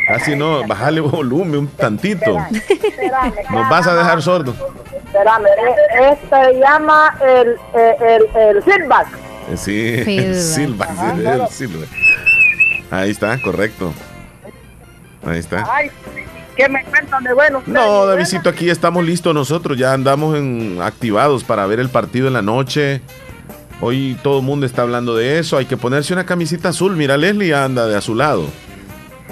Así 0.10 0.36
no, 0.36 0.66
bajale 0.68 1.00
volumen 1.02 1.60
un 1.60 1.68
tantito. 1.68 2.38
espérame, 2.52 3.34
Nos 3.52 3.70
vas 3.70 3.88
a 3.88 3.96
dejar 3.96 4.22
sordo. 4.22 4.54
espérame, 5.06 5.46
e- 5.48 6.12
este 6.12 6.28
se 6.30 6.60
llama 6.60 7.16
el, 7.22 7.56
eh, 7.76 7.96
el, 8.02 8.42
el 8.42 8.64
silback. 8.64 9.08
Eh, 9.52 9.58
Sí, 9.58 10.04
claro. 10.06 11.44
el 11.44 11.50
Silva. 11.50 11.86
Ahí 12.92 13.12
está, 13.12 13.42
correcto. 13.42 13.94
Ahí 15.26 15.40
está. 15.40 15.66
Ay, 15.70 15.90
¿qué 16.56 16.70
me 16.70 16.84
cuentan 16.86 17.24
de 17.24 17.34
bueno? 17.34 17.62
No, 17.66 18.06
Davidito, 18.06 18.50
aquí 18.50 18.70
estamos 18.70 19.04
listos 19.04 19.34
nosotros, 19.34 19.78
ya 19.78 19.94
andamos 19.94 20.38
en, 20.38 20.80
activados 20.82 21.44
para 21.44 21.66
ver 21.66 21.80
el 21.80 21.90
partido 21.90 22.28
en 22.28 22.34
la 22.34 22.42
noche. 22.42 23.02
Hoy 23.82 24.18
todo 24.24 24.40
el 24.40 24.46
mundo 24.46 24.66
está 24.66 24.84
hablando 24.84 25.16
de 25.16 25.40
eso, 25.40 25.58
hay 25.58 25.66
que 25.66 25.76
ponerse 25.76 26.14
una 26.14 26.26
camisita 26.26 26.70
azul. 26.70 26.96
Mira, 26.96 27.18
Leslie 27.18 27.54
anda 27.54 27.86
de 27.86 27.98
azulado. 27.98 28.48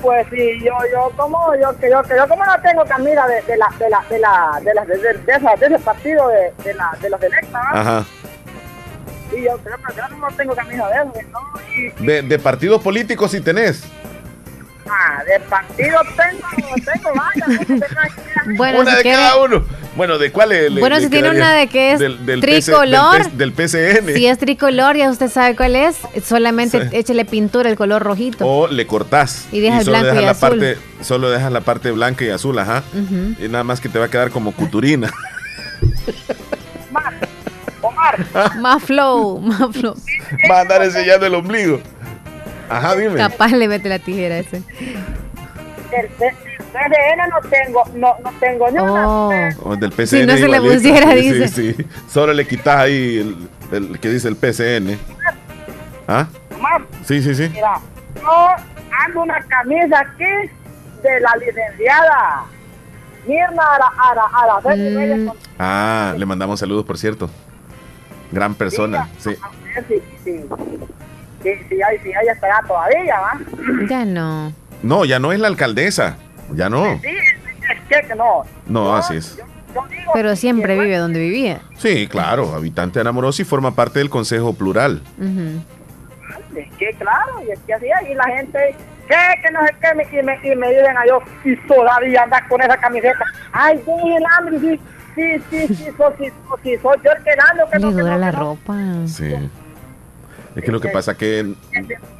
Pues 0.01 0.25
sí, 0.31 0.59
yo, 0.63 0.73
yo 0.91 1.11
como, 1.15 1.53
yo 1.55 1.77
que 1.77 1.89
yo 1.89 2.01
que 2.03 2.15
yo 2.15 2.27
como 2.27 2.43
no 2.45 2.59
tengo 2.61 2.83
camisa 2.85 3.27
de, 3.27 3.41
de 3.43 3.57
la, 3.57 3.69
de 3.77 3.89
la, 3.89 4.03
de 4.09 4.19
la, 4.19 4.59
de 4.63 4.73
la, 4.73 4.85
de, 4.85 4.97
de, 4.97 5.13
de 5.13 5.31
esa- 5.33 5.55
de 5.55 5.65
ese 5.67 5.79
partido 5.79 6.27
de, 6.29 6.51
de 6.63 6.73
la, 6.73 6.97
de 6.99 7.09
los 7.09 7.21
electas. 7.21 7.61
Ajá. 7.71 8.03
Y 9.31 9.43
yo 9.43 9.57
creo 9.59 9.77
que 9.77 9.93
yo 9.95 10.07
no 10.17 10.27
tengo 10.35 10.55
camisa 10.55 10.87
de 10.89 10.95
eso, 10.95 11.13
¿no? 11.31 11.39
Y, 11.71 12.05
De, 12.05 12.21
de 12.23 12.39
partidos 12.39 12.81
políticos 12.81 13.31
si 13.31 13.41
tenés. 13.41 13.83
ah, 14.89 15.23
de 15.25 15.39
partido 15.41 15.99
tengo, 16.17 16.75
tengo 16.85 17.11
varias. 17.15 17.81
Bueno, 18.57 18.79
una 18.79 18.91
si 18.91 18.97
de 18.97 19.03
quiere- 19.03 19.17
cada 19.17 19.37
uno. 19.37 19.63
Bueno, 19.95 20.17
¿de 20.17 20.31
cuál 20.31 20.49
le- 20.49 20.69
Bueno, 20.69 20.95
le 20.97 21.03
si 21.03 21.09
tiene 21.09 21.29
una 21.31 21.53
de 21.53 21.67
que 21.67 21.91
es 21.91 21.99
del, 21.99 22.25
del 22.25 22.39
PC 22.39 22.71
tricolor. 22.71 23.23
del, 23.23 23.31
P- 23.31 23.37
del 23.37 23.51
PCN. 24.03 24.13
Si 24.15 24.25
es 24.25 24.37
tricolor, 24.37 24.95
ya 24.95 25.09
usted 25.11 25.29
sabe 25.29 25.55
cuál 25.55 25.75
es. 25.75 25.97
Solamente 26.25 26.89
Sí. 26.89 26.95
échele 26.95 27.25
pintura 27.25 27.69
el 27.69 27.75
color 27.75 28.01
rojito. 28.01 28.45
O 28.47 28.67
le 28.67 28.87
cortás. 28.87 29.47
Y 29.51 29.59
deja 29.59 29.79
el 29.79 29.85
solo 29.85 29.99
blanco 29.99 30.13
y 30.15 30.19
dejas 30.19 30.25
la 30.41 30.47
azul. 30.47 30.59
parte, 30.59 30.77
solo 31.01 31.29
dejas 31.29 31.51
la 31.51 31.61
parte 31.61 31.91
blanca 31.91 32.23
y 32.23 32.29
azul, 32.29 32.57
ajá. 32.57 32.83
Ujú. 32.93 33.35
Y 33.45 33.49
nada 33.49 33.65
más 33.65 33.81
que 33.81 33.89
te 33.89 33.99
va 33.99 34.05
a 34.05 34.09
quedar 34.09 34.31
como 34.31 34.53
cuturina. 34.53 35.11
Omar, 37.81 38.15
Más 38.59 38.83
flow, 38.83 39.39
más 39.41 39.75
flow. 39.75 39.95
Va 40.49 40.59
a 40.59 40.61
andar 40.61 40.83
enseñando 40.83 41.25
el 41.25 41.35
ombligo. 41.35 41.81
Ajá, 42.69 42.95
dime. 42.95 43.15
Capaz 43.15 43.49
le 43.51 43.67
mete 43.67 43.89
la 43.89 43.99
tijera 43.99 44.37
ese. 44.37 44.61
del 45.91 46.09
CDN 46.71 47.29
no 47.29 47.49
tengo, 47.49 47.83
no, 47.95 48.15
no 48.23 48.31
tengo 48.39 48.69
ni 48.71 48.77
una. 48.79 49.07
Oh. 49.09 49.31
O 49.63 49.75
del 49.75 49.91
PCN. 49.91 50.07
Si 50.07 50.25
no 50.25 50.37
se 50.37 50.47
le 50.47 50.61
pusiera, 50.61 51.11
Sí, 51.13 51.31
dice. 51.31 51.47
Sí, 51.47 51.73
sí. 51.73 51.85
Solo 52.09 52.33
le 52.33 52.47
quitas 52.47 52.77
ahí 52.77 53.17
el, 53.19 53.49
el 53.77 53.99
que 53.99 54.09
dice 54.09 54.27
el 54.27 54.35
PCN. 54.35 54.97
¿Ah? 56.07 56.27
Sí, 57.03 57.21
sí, 57.21 57.33
sí. 57.35 57.49
mira, 57.49 57.79
yo 58.15 58.47
ando 59.05 59.21
una 59.21 59.41
camisa 59.41 59.99
aquí 59.99 60.49
de 61.03 61.19
la 61.19 61.35
licenciada 61.37 62.43
Mirna 63.27 63.63
Ara, 63.63 63.91
Ara, 63.97 64.23
Araceli 64.33 65.25
Mm. 65.25 65.31
Ah, 65.59 66.13
le 66.17 66.25
mandamos 66.25 66.59
saludos, 66.59 66.85
por 66.85 66.97
cierto. 66.97 67.29
Gran 68.31 68.55
persona. 68.55 69.09
Sí. 69.19 69.31
Sí, 69.87 70.01
sí, 70.23 70.41
sí, 71.43 71.49
sí, 71.69 71.81
ahí 71.81 71.97
sí, 72.03 72.09
ella 72.09 72.33
está 72.33 72.47
allá 72.47 72.67
todavía, 72.67 73.19
¿va? 73.19 73.39
Ya 73.89 74.05
no. 74.05 74.53
No, 74.83 75.05
ya 75.05 75.19
no 75.19 75.31
es 75.31 75.39
la 75.39 75.47
alcaldesa. 75.47 76.17
Ya 76.53 76.69
no. 76.69 76.99
Sí, 77.01 77.07
es 77.07 77.79
que 77.89 78.07
que 78.07 78.15
no. 78.15 78.43
No, 78.67 78.95
así 78.95 79.15
es. 79.17 79.37
Yo 79.37 79.43
Pero 80.13 80.35
siempre 80.35 80.77
vive 80.77 80.97
donde 80.97 81.19
vivía. 81.19 81.61
Sí, 81.77 82.07
claro. 82.07 82.53
Habitante 82.55 82.95
de 82.99 83.01
Anamorosa 83.01 83.41
y 83.41 83.45
forma 83.45 83.73
parte 83.73 83.99
del 83.99 84.09
Consejo 84.09 84.53
Plural. 84.53 85.01
Ujú. 85.17 85.63
es 86.57 86.71
que 86.77 86.91
claro, 86.99 87.41
y 87.47 87.51
es 87.51 87.59
que 87.61 87.73
así 87.73 87.85
ahí 87.91 88.13
la 88.13 88.23
gente, 88.25 88.75
¿qué? 89.07 89.15
Que 89.41 89.51
no 89.51 89.59
sé 89.65 89.73
qué, 89.81 89.93
me- 89.95 90.03
y, 90.03 90.23
me, 90.23 90.51
y 90.51 90.55
me 90.55 90.69
dicen 90.69 90.97
a 90.97 91.05
yo, 91.07 91.19
y 91.45 91.55
todavía 91.67 92.23
andas 92.23 92.41
con 92.49 92.61
esa 92.61 92.75
camiseta. 92.77 93.23
Ay, 93.53 93.81
sí, 93.85 93.91
el 94.17 94.23
hambre, 94.37 94.59
sí, 94.59 94.79
sí, 95.15 95.43
sí, 95.67 95.75
sí, 95.75 95.85
so- 95.97 96.13
sí, 96.17 96.27
so- 96.49 96.59
sí, 96.63 96.75
soy 96.81 96.97
yo 97.05 97.11
el 97.11 97.23
que 97.23 97.31
ando, 97.49 97.69
que 97.69 97.79
Le 97.79 97.85
no, 97.85 97.89
que 97.95 98.01
dura 98.01 98.13
no, 98.13 98.17
la 98.19 98.31
que 98.31 98.37
no. 98.37 98.43
ropa. 98.43 98.77
Sí. 99.07 99.33
Es 100.55 100.63
que 100.65 100.71
lo 100.71 100.81
que 100.81 100.89
pasa 100.89 101.15
que 101.15 101.53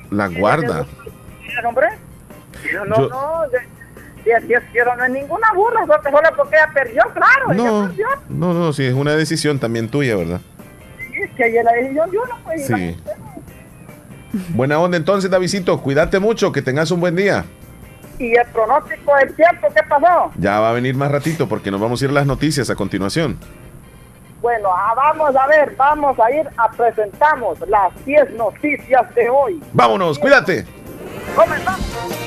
la 0.10 0.28
guarda. 0.30 0.86
Hombre, 1.66 1.88
yo 2.72 2.86
no, 2.86 2.96
no, 3.10 3.42
eso 4.26 4.96
no 4.98 5.04
es 5.06 5.12
ninguna 5.12 5.48
burla, 5.56 5.82
solo 5.86 6.00
porque 6.38 6.56
ella 6.56 6.70
perdió, 6.74 7.04
claro, 7.14 7.52
ella 7.52 7.64
No, 7.64 7.88
perdió. 7.88 8.08
no, 8.30 8.54
no, 8.54 8.74
sí, 8.74 8.86
es 8.86 8.94
una 8.94 9.16
decisión 9.16 9.60
también 9.60 9.90
tuya, 9.90 10.16
¿verdad? 10.16 10.42
Y 11.14 11.22
es 11.24 11.32
que 11.32 11.48
ella 11.48 11.64
la 11.64 11.72
decisión 11.74 12.12
de 12.12 12.18
uno, 12.18 12.40
pues, 12.44 12.70
y 12.70 12.72
la 12.72 12.78
Sí. 12.78 12.98
Buena 14.50 14.80
onda 14.80 14.96
entonces, 14.96 15.30
Davidito. 15.30 15.82
Cuídate 15.82 16.20
mucho, 16.20 16.52
que 16.54 16.62
tengas 16.62 16.90
un 16.92 17.00
buen 17.02 17.16
día. 17.16 17.44
y 18.20 18.36
el 18.36 18.46
pronóstico 18.54 19.16
del 19.16 19.36
tiempo, 19.36 19.68
¿qué 19.76 19.82
pasó? 19.90 20.32
Ya 20.38 20.60
va 20.60 20.70
a 20.70 20.74
venir 20.74 20.96
más 20.96 21.12
ratito 21.12 21.50
porque 21.50 21.72
nos 21.72 21.82
vamos 21.82 22.02
a 22.02 22.06
ir 22.06 22.12
a 22.12 22.14
las 22.14 22.26
noticias 22.28 22.70
a 22.70 22.76
continuación. 22.76 23.38
Bueno, 24.42 24.70
ah, 24.72 24.94
vamos 24.96 25.36
a 25.36 25.48
ver, 25.48 25.76
vamos 25.76 26.18
a 26.20 26.32
ir 26.32 26.48
a 26.58 26.70
presentamos 26.72 27.60
las 27.68 27.94
10 28.06 28.32
noticias 28.36 29.16
de 29.16 29.30
hoy. 29.30 29.62
Vámonos, 29.74 30.18
cuídate. 30.20 30.66
Comenzamos. 31.36 32.21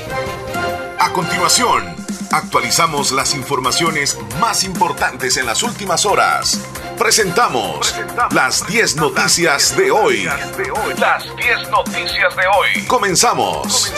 Continuación, 1.15 1.95
actualizamos 2.29 3.13
las 3.13 3.35
informaciones 3.35 4.17
más 4.41 4.65
importantes 4.65 5.37
en 5.37 5.45
las 5.45 5.63
últimas 5.63 6.05
horas. 6.05 6.59
Presentamos 6.99 7.95
las 8.31 8.67
10 8.67 8.97
noticias 8.97 9.77
de 9.77 9.91
hoy. 9.91 10.25
Las 10.99 11.23
10 11.37 11.71
noticias 11.71 12.35
de 12.35 12.43
hoy. 12.47 12.85
Comenzamos. 12.85 13.93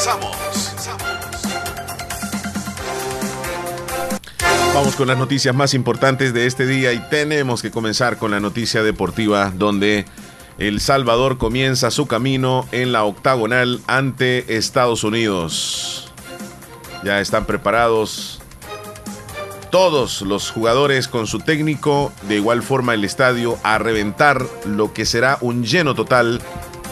Vamos 4.76 4.96
con 4.96 5.08
las 5.08 5.18
noticias 5.18 5.56
más 5.56 5.74
importantes 5.74 6.36
de 6.36 6.46
este 6.46 6.68
día 6.68 6.94
y 6.94 7.00
tenemos 7.10 7.64
que 7.64 7.72
comenzar 7.72 8.18
con 8.18 8.30
la 8.30 8.40
noticia 8.40 8.84
deportiva 8.84 9.52
donde 9.56 10.06
El 10.60 10.80
Salvador 10.80 11.40
comienza 11.40 11.90
su 11.90 12.06
camino 12.06 12.68
en 12.72 12.92
la 12.92 13.06
octagonal 13.06 13.82
ante 13.88 14.56
Estados 14.56 15.04
Unidos. 15.04 16.07
Ya 17.04 17.20
están 17.20 17.46
preparados 17.46 18.40
todos 19.70 20.22
los 20.22 20.50
jugadores 20.50 21.08
con 21.08 21.28
su 21.28 21.40
técnico, 21.40 22.12
de 22.24 22.36
igual 22.36 22.64
forma 22.64 22.94
el 22.94 23.04
estadio 23.04 23.58
a 23.64 23.78
reventar 23.78 24.46
lo 24.66 24.94
que 24.94 25.06
será 25.06 25.38
un 25.42 25.64
lleno 25.64 25.94
total 25.94 26.42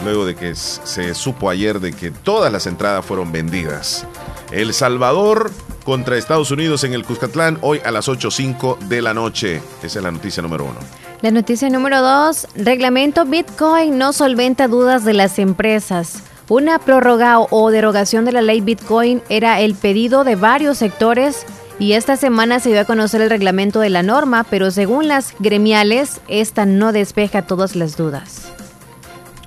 luego 0.04 0.26
de 0.26 0.36
que 0.36 0.56
se 0.56 1.14
supo 1.14 1.50
ayer 1.50 1.80
de 1.80 1.94
que 1.94 2.12
todas 2.12 2.52
las 2.52 2.68
entradas 2.68 3.06
fueron 3.06 3.32
vendidas. 3.32 4.06
El 4.52 4.74
Salvador 4.74 5.52
contra 5.84 6.18
Estados 6.18 6.52
Unidos 6.52 6.84
en 6.84 6.94
el 6.94 7.06
Cuscatlán 7.06 7.58
hoy 7.62 7.80
a 7.86 7.92
las 7.92 8.08
8.05 8.08 8.80
de 8.80 9.02
la 9.02 9.14
noche. 9.14 9.62
Esa 9.82 10.00
es 10.00 10.04
la 10.04 10.12
noticia 10.12 10.44
número 10.44 10.66
uno. 10.66 10.80
La 11.22 11.32
noticia 11.32 11.70
número 11.70 12.02
dos, 12.02 12.48
reglamento 12.56 13.26
Bitcoin 13.26 13.98
no 13.98 14.14
solventa 14.14 14.68
dudas 14.68 15.06
de 15.06 15.14
las 15.14 15.40
empresas. 15.40 16.22
Una 16.48 16.78
prórroga 16.78 17.40
o 17.40 17.72
derogación 17.72 18.24
de 18.24 18.32
la 18.32 18.44
ley 18.44 18.62
Bitcoin 18.62 19.24
era 19.30 19.60
el 19.62 19.74
pedido 19.74 20.24
de 20.24 20.36
varios 20.36 20.78
sectores 20.78 21.44
y 21.80 21.94
esta 21.94 22.18
semana 22.18 22.60
se 22.60 22.70
dio 22.70 22.82
a 22.82 22.86
conocer 22.86 23.22
el 23.22 23.32
reglamento 23.32 23.80
de 23.80 23.90
la 23.90 24.04
norma, 24.04 24.46
pero 24.48 24.70
según 24.70 25.08
las 25.08 25.34
gremiales, 25.40 26.22
esta 26.28 26.68
no 26.68 26.92
despeja 26.92 27.48
todas 27.48 27.76
las 27.76 27.98
dudas. 27.98 28.52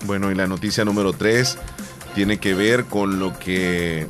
Bueno, 0.07 0.33
y 0.33 0.35
la 0.35 0.49
noticia 0.49 0.85
número 0.85 1.13
3 1.13 1.57
tiene 2.17 2.39
que 2.39 2.55
ver 2.55 2.87
con 2.87 3.21
lo 3.21 3.39
que 3.39 4.09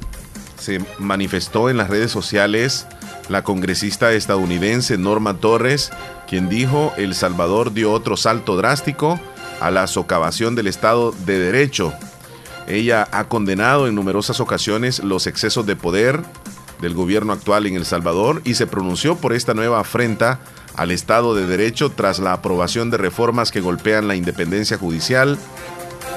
se 0.58 0.80
manifestó 0.98 1.68
en 1.68 1.76
las 1.76 1.90
redes 1.90 2.10
sociales 2.10 2.86
la 3.28 3.44
congresista 3.44 4.12
estadounidense 4.12 4.96
Norma 4.96 5.34
Torres, 5.34 5.90
quien 6.26 6.48
dijo 6.48 6.94
El 6.96 7.14
Salvador 7.14 7.74
dio 7.74 7.92
otro 7.92 8.16
salto 8.16 8.56
drástico 8.56 9.20
a 9.60 9.70
la 9.70 9.86
socavación 9.86 10.54
del 10.54 10.68
Estado 10.68 11.12
de 11.26 11.38
Derecho. 11.38 11.92
Ella 12.68 13.08
ha 13.12 13.24
condenado 13.24 13.86
en 13.88 13.94
numerosas 13.94 14.40
ocasiones 14.40 15.02
los 15.02 15.26
excesos 15.26 15.64
de 15.64 15.74
poder 15.74 16.22
del 16.82 16.94
gobierno 16.94 17.32
actual 17.32 17.66
en 17.66 17.74
El 17.74 17.86
Salvador 17.86 18.42
y 18.44 18.54
se 18.54 18.66
pronunció 18.66 19.16
por 19.16 19.32
esta 19.32 19.54
nueva 19.54 19.80
afrenta 19.80 20.40
al 20.76 20.90
Estado 20.90 21.34
de 21.34 21.46
Derecho 21.46 21.90
tras 21.90 22.18
la 22.18 22.34
aprobación 22.34 22.90
de 22.90 22.98
reformas 22.98 23.50
que 23.50 23.60
golpean 23.60 24.06
la 24.06 24.14
independencia 24.14 24.76
judicial 24.76 25.38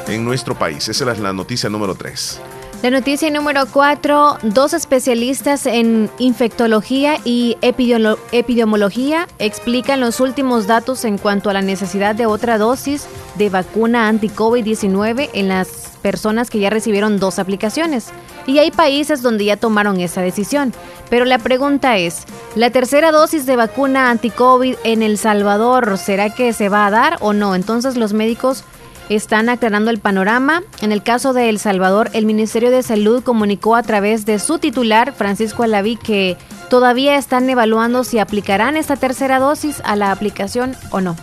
en 0.08 0.26
nuestro 0.26 0.56
país. 0.60 0.88
Esa 0.90 1.12
es 1.12 1.20
la 1.20 1.34
noticia 1.34 1.70
número 1.70 1.96
3. 1.96 2.42
La 2.84 2.90
noticia 2.90 3.30
número 3.30 3.68
4, 3.72 4.40
dos 4.42 4.74
especialistas 4.74 5.68
en 5.68 6.10
infectología 6.18 7.18
y 7.24 7.56
epidemiolo- 7.62 8.18
epidemiología 8.32 9.28
explican 9.38 10.00
los 10.00 10.20
últimos 10.20 10.66
datos 10.66 11.06
en 11.06 11.20
cuanto 11.20 11.50
a 11.50 11.54
la 11.54 11.62
necesidad 11.62 12.16
de 12.16 12.26
otra 12.26 12.58
dosis 12.58 13.06
de 13.36 13.50
vacuna 13.50 14.08
anti-COVID-19 14.08 15.30
en 15.34 15.48
las 15.48 15.81
personas 16.02 16.50
que 16.50 16.60
ya 16.60 16.70
recibieron 16.70 17.20
dos 17.20 17.40
aplicaciones. 17.40 18.10
Y 18.48 18.60
hay 18.60 18.72
países 18.72 19.22
donde 19.22 19.46
ya 19.46 19.58
tomaron 19.58 20.00
esa 20.00 20.22
decisión. 20.22 20.74
Pero 21.10 21.26
la 21.26 21.40
pregunta 21.40 21.98
es, 21.98 22.24
¿la 22.56 22.70
tercera 22.70 23.12
dosis 23.12 23.46
de 23.46 23.56
vacuna 23.56 24.10
anti-COVID 24.10 24.76
en 24.84 25.04
El 25.04 25.18
Salvador 25.18 25.98
será 25.98 26.34
que 26.34 26.54
se 26.54 26.70
va 26.70 26.86
a 26.86 26.92
dar 26.92 27.18
o 27.22 27.34
no? 27.34 27.56
Entonces 27.56 27.98
los 27.98 28.14
médicos 28.14 28.64
están 29.10 29.50
aclarando 29.50 29.92
el 29.92 30.00
panorama. 30.00 30.64
En 30.82 30.92
el 30.92 31.04
caso 31.04 31.34
de 31.34 31.50
El 31.50 31.60
Salvador, 31.60 32.10
el 32.14 32.26
Ministerio 32.26 32.72
de 32.72 32.84
Salud 32.84 33.24
comunicó 33.24 33.76
a 33.76 33.84
través 33.84 34.26
de 34.26 34.40
su 34.40 34.58
titular, 34.58 35.14
Francisco 35.14 35.64
Alaví, 35.64 35.98
que 35.98 36.38
todavía 36.70 37.18
están 37.18 37.50
evaluando 37.50 38.04
si 38.04 38.20
aplicarán 38.20 38.78
esta 38.78 38.96
tercera 38.96 39.40
dosis 39.40 39.82
a 39.84 39.96
la 39.96 40.12
aplicación 40.12 40.76
o 40.92 41.02
no. 41.02 41.16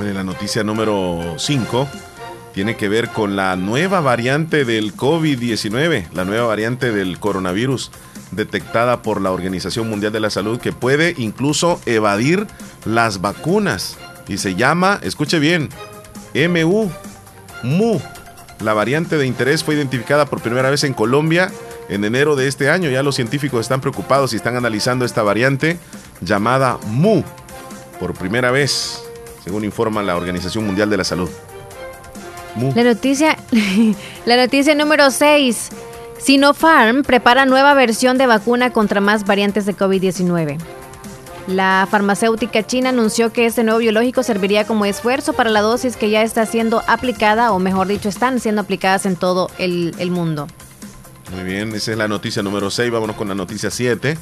La 0.00 0.24
noticia 0.24 0.64
número 0.64 1.34
5 1.36 1.86
tiene 2.54 2.76
que 2.76 2.88
ver 2.88 3.08
con 3.10 3.36
la 3.36 3.56
nueva 3.56 4.00
variante 4.00 4.64
del 4.64 4.94
COVID-19, 4.96 6.10
la 6.12 6.24
nueva 6.24 6.46
variante 6.46 6.92
del 6.92 7.18
coronavirus 7.18 7.90
detectada 8.32 9.02
por 9.02 9.20
la 9.20 9.32
Organización 9.32 9.88
Mundial 9.88 10.12
de 10.12 10.20
la 10.20 10.30
Salud 10.30 10.60
que 10.60 10.72
puede 10.72 11.14
incluso 11.18 11.80
evadir 11.86 12.46
las 12.84 13.20
vacunas 13.20 13.96
y 14.28 14.38
se 14.38 14.54
llama, 14.54 15.00
escuche 15.02 15.38
bien, 15.38 15.68
MU, 16.34 16.90
MU. 17.62 18.00
La 18.60 18.74
variante 18.74 19.16
de 19.16 19.26
interés 19.26 19.64
fue 19.64 19.74
identificada 19.74 20.26
por 20.26 20.42
primera 20.42 20.70
vez 20.70 20.84
en 20.84 20.94
Colombia 20.94 21.50
en 21.88 22.04
enero 22.04 22.36
de 22.36 22.46
este 22.46 22.70
año. 22.70 22.90
Ya 22.90 23.02
los 23.02 23.16
científicos 23.16 23.62
están 23.62 23.80
preocupados 23.80 24.32
y 24.32 24.36
están 24.36 24.56
analizando 24.56 25.04
esta 25.04 25.22
variante 25.22 25.78
llamada 26.20 26.78
MU 26.86 27.24
por 27.98 28.14
primera 28.14 28.50
vez, 28.50 29.02
según 29.42 29.64
informa 29.64 30.02
la 30.02 30.16
Organización 30.16 30.64
Mundial 30.64 30.90
de 30.90 30.96
la 30.98 31.04
Salud. 31.04 31.28
La 32.74 32.84
noticia, 32.84 33.36
la 34.26 34.36
noticia 34.36 34.74
número 34.74 35.10
6. 35.10 35.70
Sinopharm 36.18 37.02
prepara 37.02 37.46
nueva 37.46 37.74
versión 37.74 38.18
de 38.18 38.26
vacuna 38.26 38.70
contra 38.70 39.00
más 39.00 39.24
variantes 39.24 39.66
de 39.66 39.76
COVID-19. 39.76 40.58
La 41.46 41.88
farmacéutica 41.90 42.64
china 42.64 42.90
anunció 42.90 43.32
que 43.32 43.46
este 43.46 43.64
nuevo 43.64 43.80
biológico 43.80 44.22
serviría 44.22 44.66
como 44.66 44.84
esfuerzo 44.84 45.32
para 45.32 45.50
la 45.50 45.62
dosis 45.62 45.96
que 45.96 46.10
ya 46.10 46.22
está 46.22 46.44
siendo 46.46 46.82
aplicada, 46.86 47.52
o 47.52 47.58
mejor 47.58 47.88
dicho, 47.88 48.08
están 48.08 48.38
siendo 48.38 48.60
aplicadas 48.60 49.06
en 49.06 49.16
todo 49.16 49.50
el, 49.58 49.94
el 49.98 50.10
mundo. 50.10 50.46
Muy 51.34 51.44
bien, 51.44 51.74
esa 51.74 51.92
es 51.92 51.98
la 51.98 52.08
noticia 52.08 52.42
número 52.42 52.70
6. 52.70 52.90
Vámonos 52.90 53.16
con 53.16 53.28
la 53.28 53.34
noticia 53.34 53.70
7, 53.70 54.18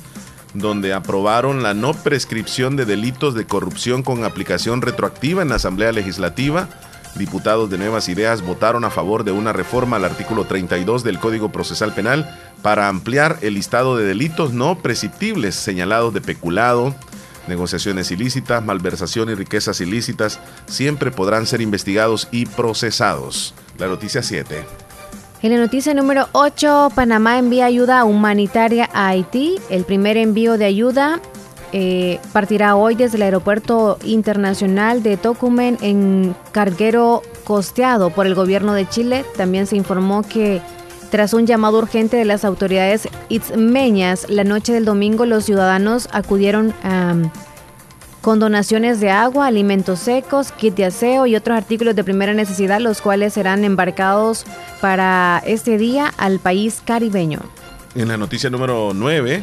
donde 0.55 0.93
aprobaron 0.93 1.63
la 1.63 1.75
no 1.75 1.93
prescripción 1.93 2.77
de 2.77 2.85
delitos 2.85 3.35
de 3.35 3.47
corrupción 3.47 4.03
con 4.03 4.25
aplicación 4.25 4.81
retroactiva 4.83 5.43
en 5.43 5.49
la 5.49 5.57
Asamblea 5.57 5.91
Legislativa. 5.93 6.69
Diputados 7.17 7.71
de 7.71 7.79
Nuevas 7.79 8.09
Ideas 8.09 8.43
votaron 8.43 8.85
a 8.85 8.91
favor 8.91 9.25
de 9.25 9.33
una 9.33 9.53
reforma 9.53 9.97
al 9.97 10.05
artículo 10.05 10.45
32 10.45 11.05
del 11.05 11.19
Código 11.19 11.51
Procesal 11.51 11.93
Penal 11.95 12.29
para 12.63 12.89
ampliar 12.89 13.39
el 13.43 13.55
listado 13.55 13.97
de 13.97 14.05
delitos 14.05 14.53
no 14.53 14.79
prescriptibles 14.79 15.55
señalados 15.55 16.15
de 16.15 16.21
peculado, 16.21 16.95
negociaciones 17.49 18.11
ilícitas, 18.11 18.65
malversación 18.65 19.31
y 19.31 19.35
riquezas 19.35 19.81
ilícitas. 19.81 20.39
Siempre 20.67 21.11
podrán 21.11 21.47
ser 21.47 21.61
investigados 21.61 22.29
y 22.31 22.47
procesados. 22.47 23.55
La 23.79 23.87
noticia 23.87 24.23
7. 24.23 24.65
En 25.41 25.53
la 25.53 25.59
noticia 25.59 25.95
número 25.95 26.29
8, 26.33 26.93
Panamá 26.95 27.39
envía 27.39 27.67
ayuda 27.67 28.05
humanitaria 28.05 28.91
a 28.93 29.09
Haití. 29.09 29.57
El 29.71 29.85
primer 29.85 30.17
envío 30.17 30.59
de 30.59 30.65
ayuda 30.65 31.21
eh, 31.73 32.21
partirá 32.33 32.77
hoy 32.77 32.95
desde 32.95 33.17
el 33.17 33.23
aeropuerto 33.23 33.99
internacional 34.05 35.03
de 35.03 35.17
Tocumen 35.17 35.79
en 35.81 36.35
carguero 36.53 37.23
costeado 37.45 38.11
por 38.11 38.27
el 38.27 38.35
gobierno 38.35 38.75
de 38.75 38.89
Chile. 38.89 39.25
También 39.37 39.67
se 39.67 39.77
informó 39.77 40.23
que 40.23 40.61
tras 41.11 41.33
un 41.33 41.47
llamado 41.47 41.79
urgente 41.79 42.17
de 42.17 42.25
las 42.25 42.45
autoridades 42.45 43.09
itzmeñas, 43.29 44.29
la 44.29 44.45
noche 44.45 44.73
del 44.73 44.85
domingo 44.85 45.25
los 45.27 45.45
ciudadanos 45.45 46.09
acudieron 46.13 46.75
con 48.21 48.41
donaciones 48.41 49.01
de 49.01 49.11
agua, 49.11 49.47
alimentos 49.47 50.01
secos, 50.01 50.53
kit 50.53 50.75
de 50.75 50.87
aseo 50.87 51.27
y 51.27 51.37
otros 51.37 51.57
artículos 51.57 51.97
de 51.97 52.05
primera 52.05 52.35
necesidad, 52.35 52.81
los 52.81 53.01
cuales 53.01 53.33
serán 53.33 53.65
embarcados 53.65 54.45
para 54.81 55.43
este 55.47 55.79
día 55.79 56.13
al 56.19 56.39
país 56.39 56.83
caribeño. 56.85 57.41
En 57.95 58.09
la 58.09 58.17
noticia 58.17 58.51
número 58.51 58.93
9, 58.95 59.43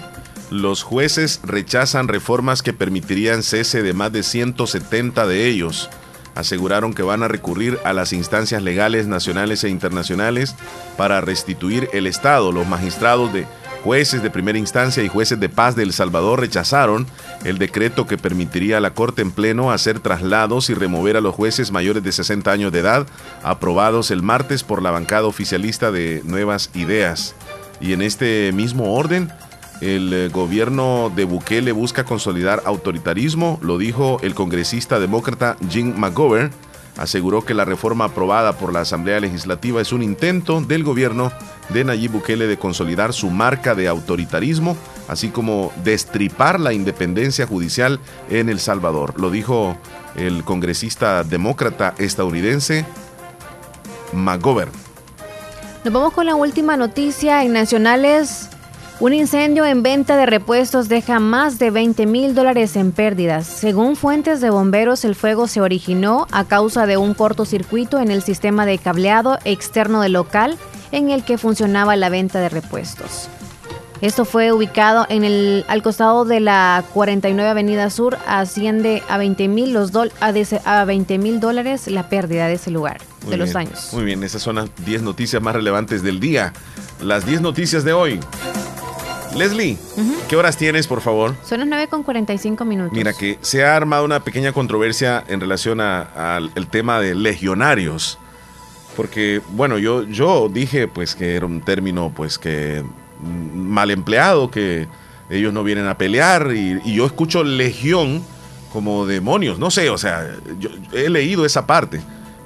los 0.49 0.83
jueces 0.83 1.39
rechazan 1.43 2.07
reformas 2.07 2.61
que 2.61 2.73
permitirían 2.73 3.43
cese 3.43 3.81
de 3.81 3.93
más 3.93 4.11
de 4.11 4.23
170 4.23 5.25
de 5.27 5.47
ellos. 5.47 5.89
Aseguraron 6.35 6.93
que 6.93 7.03
van 7.03 7.23
a 7.23 7.29
recurrir 7.29 7.79
a 7.85 7.93
las 7.93 8.11
instancias 8.11 8.61
legales 8.61 9.07
nacionales 9.07 9.63
e 9.63 9.69
internacionales 9.69 10.55
para 10.97 11.21
restituir 11.21 11.89
el 11.93 12.07
Estado. 12.07 12.51
Los 12.51 12.67
magistrados 12.67 13.33
de 13.33 13.47
jueces 13.85 14.21
de 14.21 14.31
primera 14.31 14.57
instancia 14.57 15.03
y 15.03 15.07
jueces 15.07 15.39
de 15.39 15.47
paz 15.47 15.75
de 15.75 15.83
El 15.83 15.93
Salvador 15.93 16.39
rechazaron 16.41 17.07
el 17.43 17.57
decreto 17.57 18.05
que 18.05 18.17
permitiría 18.17 18.77
a 18.77 18.81
la 18.81 18.95
Corte 18.95 19.21
en 19.21 19.31
pleno 19.31 19.71
hacer 19.71 19.99
traslados 19.99 20.69
y 20.69 20.73
remover 20.73 21.15
a 21.15 21.21
los 21.21 21.35
jueces 21.35 21.71
mayores 21.71 22.03
de 22.03 22.11
60 22.11 22.51
años 22.51 22.71
de 22.71 22.79
edad, 22.79 23.07
aprobados 23.43 24.11
el 24.11 24.23
martes 24.23 24.63
por 24.63 24.81
la 24.81 24.91
bancada 24.91 25.27
oficialista 25.27 25.91
de 25.91 26.21
Nuevas 26.25 26.71
Ideas. 26.73 27.35
Y 27.79 27.93
en 27.93 28.01
este 28.01 28.51
mismo 28.53 28.95
orden, 28.95 29.31
el 29.81 30.13
eh, 30.13 30.29
gobierno 30.29 31.11
de 31.15 31.25
Bukele 31.25 31.71
busca 31.71 32.03
consolidar 32.03 32.63
autoritarismo, 32.65 33.59
lo 33.61 33.77
dijo 33.77 34.19
el 34.21 34.35
congresista 34.35 34.99
demócrata 34.99 35.57
Jim 35.69 35.93
McGovern 35.97 36.51
aseguró 36.97 37.43
que 37.43 37.53
la 37.53 37.65
reforma 37.65 38.05
aprobada 38.05 38.53
por 38.53 38.71
la 38.73 38.81
Asamblea 38.81 39.19
Legislativa 39.19 39.81
es 39.81 39.91
un 39.91 40.01
intento 40.01 40.61
del 40.61 40.83
gobierno 40.83 41.31
de 41.69 41.83
Nayib 41.83 42.11
Bukele 42.11 42.47
de 42.47 42.57
consolidar 42.57 43.13
su 43.13 43.29
marca 43.29 43.75
de 43.75 43.87
autoritarismo, 43.87 44.77
así 45.07 45.29
como 45.29 45.71
destripar 45.83 46.59
la 46.59 46.73
independencia 46.73 47.47
judicial 47.47 47.99
en 48.29 48.49
El 48.49 48.59
Salvador. 48.59 49.19
Lo 49.19 49.29
dijo 49.29 49.77
el 50.15 50.43
congresista 50.43 51.23
demócrata 51.23 51.93
estadounidense 51.97 52.85
McGovern. 54.13 54.71
Nos 55.83 55.93
vamos 55.93 56.13
con 56.13 56.25
la 56.25 56.35
última 56.35 56.77
noticia 56.77 57.43
en 57.43 57.53
Nacionales. 57.53 58.49
Un 59.01 59.13
incendio 59.13 59.65
en 59.65 59.83
venta 59.83 60.15
de 60.15 60.25
repuestos 60.25 60.87
deja 60.87 61.19
más 61.19 61.59
de 61.59 61.69
20 61.69 62.05
mil 62.05 62.33
dólares 62.33 62.75
en 62.77 62.91
pérdidas. 62.93 63.45
Según 63.45 63.97
fuentes 63.97 64.39
de 64.39 64.49
bomberos, 64.49 65.03
el 65.03 65.15
fuego 65.15 65.47
se 65.47 65.59
originó 65.59 66.27
a 66.31 66.45
causa 66.45 66.85
de 66.85 66.95
un 66.95 67.13
cortocircuito 67.13 67.99
en 67.99 68.09
el 68.09 68.23
sistema 68.23 68.65
de 68.65 68.77
cableado 68.77 69.37
externo 69.43 69.99
del 70.01 70.13
local 70.13 70.57
en 70.93 71.09
el 71.09 71.23
que 71.25 71.37
funcionaba 71.37 71.97
la 71.97 72.07
venta 72.09 72.39
de 72.39 72.47
repuestos. 72.47 73.27
Esto 74.01 74.23
fue 74.23 74.51
ubicado 74.53 75.05
en 75.09 75.23
el, 75.25 75.65
al 75.67 75.81
costado 75.81 76.23
de 76.25 76.39
la 76.39 76.83
49 76.93 77.49
Avenida 77.49 77.89
Sur. 77.89 78.17
Asciende 78.27 79.03
a 79.09 79.17
20 79.17 79.47
mil 79.49 79.73
los 79.73 79.89
a, 79.95 80.31
dese- 80.31 80.61
a 80.65 80.85
20 80.85 81.17
mil 81.17 81.39
dólares 81.41 81.87
la 81.87 82.07
pérdida 82.07 82.47
de 82.47 82.53
ese 82.53 82.71
lugar, 82.71 82.99
Muy 83.23 83.31
de 83.31 83.37
los 83.37 83.51
daños. 83.53 83.89
Muy 83.93 84.03
bien, 84.05 84.23
esas 84.23 84.41
son 84.41 84.55
las 84.55 84.69
10 84.85 85.01
noticias 85.01 85.41
más 85.41 85.53
relevantes 85.55 86.01
del 86.01 86.19
día. 86.19 86.53
Las 87.01 87.25
10 87.25 87.41
noticias 87.41 87.83
de 87.83 87.93
hoy. 87.93 88.19
Leslie, 89.35 89.77
¿qué 90.29 90.35
horas 90.35 90.57
tienes, 90.57 90.87
por 90.87 91.01
favor? 91.01 91.35
Son 91.43 91.59
las 91.59 91.67
9 91.67 91.87
con 91.87 92.03
45 92.03 92.65
minutos. 92.65 92.93
Mira 92.93 93.13
que 93.13 93.37
se 93.41 93.65
ha 93.65 93.75
armado 93.75 94.05
una 94.05 94.21
pequeña 94.21 94.53
controversia 94.53 95.23
en 95.27 95.41
relación 95.41 95.81
al 95.81 96.67
tema 96.71 96.99
de 96.99 97.15
legionarios. 97.15 98.17
Porque, 98.95 99.41
bueno, 99.49 99.77
yo, 99.77 100.03
yo 100.03 100.47
dije 100.47 100.87
pues 100.87 101.15
que 101.15 101.35
era 101.35 101.45
un 101.45 101.59
término 101.59 102.13
pues 102.15 102.37
que 102.37 102.83
mal 103.21 103.91
empleado, 103.91 104.49
que 104.49 104.87
ellos 105.29 105.51
no 105.51 105.63
vienen 105.63 105.87
a 105.87 105.97
pelear 105.97 106.51
y, 106.55 106.79
y 106.85 106.95
yo 106.95 107.05
escucho 107.05 107.43
legión 107.43 108.23
como 108.71 109.05
demonios, 109.05 109.57
no 109.57 109.71
sé, 109.71 109.89
o 109.89 109.97
sea, 109.97 110.35
yo 110.59 110.69
he 110.91 111.09
leído 111.09 111.45
esa 111.45 111.65
parte, 111.65 112.01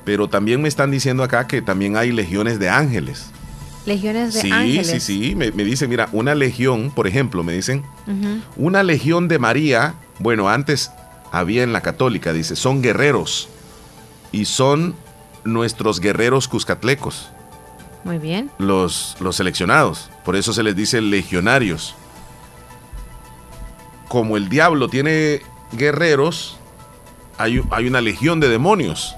pero 0.06 0.28
también 0.28 0.62
me 0.62 0.68
están 0.68 0.92
diciendo 0.92 1.24
acá 1.24 1.48
que 1.48 1.62
también 1.62 1.98
hay 1.98 2.12
legiones 2.12 2.60
de 2.60 2.70
ángeles. 2.70 3.32
Legiones 3.90 4.34
de 4.36 4.42
Sí, 4.42 4.52
ángeles. 4.52 4.88
sí, 4.88 5.00
sí, 5.00 5.36
me, 5.36 5.52
me 5.52 5.64
dicen, 5.66 5.90
mira, 5.90 6.08
una 6.14 6.36
legión, 6.36 6.92
por 6.92 7.08
ejemplo, 7.08 7.44
me 7.44 7.54
dicen, 7.54 7.84
una 8.56 8.84
legión 8.84 9.28
de 9.28 9.40
María, 9.40 9.96
bueno, 10.20 10.48
antes 10.50 10.92
había 11.32 11.64
en 11.64 11.74
la 11.74 11.82
católica, 11.82 12.32
dice, 12.32 12.56
son 12.56 12.82
guerreros 12.82 13.50
y 14.32 14.46
son 14.46 14.96
nuestros 15.44 16.00
guerreros 16.00 16.48
cuscatlecos, 16.48 17.30
Muy 18.04 18.18
bien. 18.20 18.52
los, 18.60 19.16
los 19.20 19.36
seleccionados, 19.38 20.10
por 20.24 20.36
eso 20.36 20.54
se 20.54 20.64
les 20.64 20.76
dice 20.76 21.02
legionarios. 21.02 21.96
Como 24.08 24.38
el 24.38 24.50
diablo 24.50 24.88
tiene 24.90 25.42
guerreros, 25.74 26.58
hay, 27.38 27.62
hay 27.72 27.88
una 27.88 28.02
legión 28.02 28.40
de 28.40 28.50
demonios, 28.50 29.16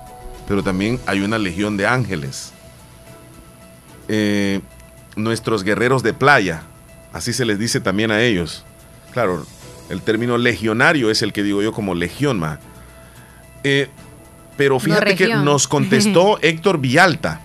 pero 0.48 0.64
también 0.64 1.00
hay 1.08 1.22
una 1.22 1.38
legión 1.38 1.78
de 1.78 1.88
ángeles. 1.88 2.54
Eh, 4.14 4.60
nuestros 5.16 5.64
guerreros 5.64 6.04
de 6.04 6.14
playa, 6.14 6.64
así 7.14 7.32
se 7.32 7.46
les 7.46 7.58
dice 7.58 7.80
también 7.80 8.12
a 8.12 8.22
ellos. 8.22 8.66
Claro, 9.14 9.46
el 9.90 10.02
término 10.02 10.38
legionario 10.38 11.10
es 11.10 11.22
el 11.22 11.32
que 11.32 11.44
digo 11.44 11.62
yo 11.62 11.72
como 11.72 11.96
legión, 11.96 12.38
ma. 12.38 12.60
Eh, 13.64 13.88
pero 14.58 14.82
fíjate 14.82 15.16
que 15.16 15.34
nos 15.36 15.66
contestó 15.70 16.40
Héctor 16.42 16.80
Villalta 16.80 17.40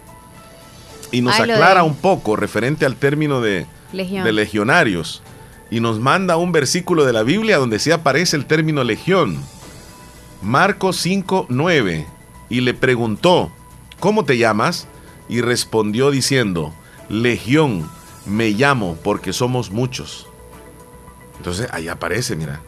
y 1.12 1.20
nos 1.20 1.38
Ay, 1.38 1.52
aclara 1.52 1.82
de- 1.82 1.86
un 1.86 1.94
poco 1.94 2.34
referente 2.34 2.84
al 2.84 2.96
término 2.96 3.40
de, 3.40 3.66
legionarios 3.92 5.22
y 5.70 5.78
nos 5.78 6.00
manda 6.00 6.36
un 6.36 6.50
versículo 6.50 7.04
de 7.04 7.12
la 7.12 7.22
Biblia 7.22 7.58
donde 7.58 7.78
sí 7.78 7.92
aparece 7.92 8.34
el 8.36 8.46
término 8.46 8.82
legión. 8.82 9.40
Marcos 10.42 10.96
5, 10.96 11.46
9. 11.48 12.06
Y 12.48 12.60
le 12.60 12.74
preguntó, 12.74 13.52
¿cómo 14.00 14.24
te 14.24 14.36
llamas? 14.36 14.88
Y 15.29 15.41
respondió 15.41 16.11
diciendo, 16.11 16.72
Legión, 17.09 17.89
me 18.27 18.51
llamo 18.51 18.97
porque 19.03 19.33
somos 19.33 19.70
muchos. 19.70 20.27
Entonces 21.39 21.68
ahí 21.72 21.89
aparece, 21.89 22.37
mira. 22.37 22.61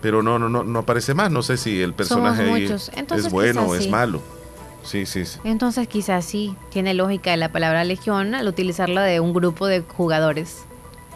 Pero 0.00 0.22
no, 0.22 0.38
no, 0.38 0.48
no, 0.48 0.64
no 0.64 0.78
aparece 0.80 1.14
más. 1.14 1.30
No 1.30 1.42
sé 1.42 1.56
si 1.56 1.80
el 1.80 1.94
personaje 1.94 2.42
ahí. 2.42 2.64
Entonces, 2.64 3.26
es 3.26 3.30
bueno 3.30 3.62
o 3.62 3.74
es 3.74 3.84
sí. 3.84 3.90
malo. 3.90 4.20
Sí, 4.82 5.06
sí, 5.06 5.24
sí. 5.24 5.38
Entonces 5.44 5.88
quizás 5.88 6.26
sí, 6.26 6.56
tiene 6.70 6.92
lógica 6.92 7.30
de 7.30 7.38
la 7.38 7.50
palabra 7.50 7.84
legión 7.84 8.34
al 8.34 8.46
utilizarla 8.46 9.02
de 9.02 9.18
un 9.20 9.32
grupo 9.32 9.66
de 9.66 9.80
jugadores 9.80 10.64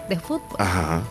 de 0.08 0.18
fútbol. 0.18 0.56
Ajá. 0.58 1.02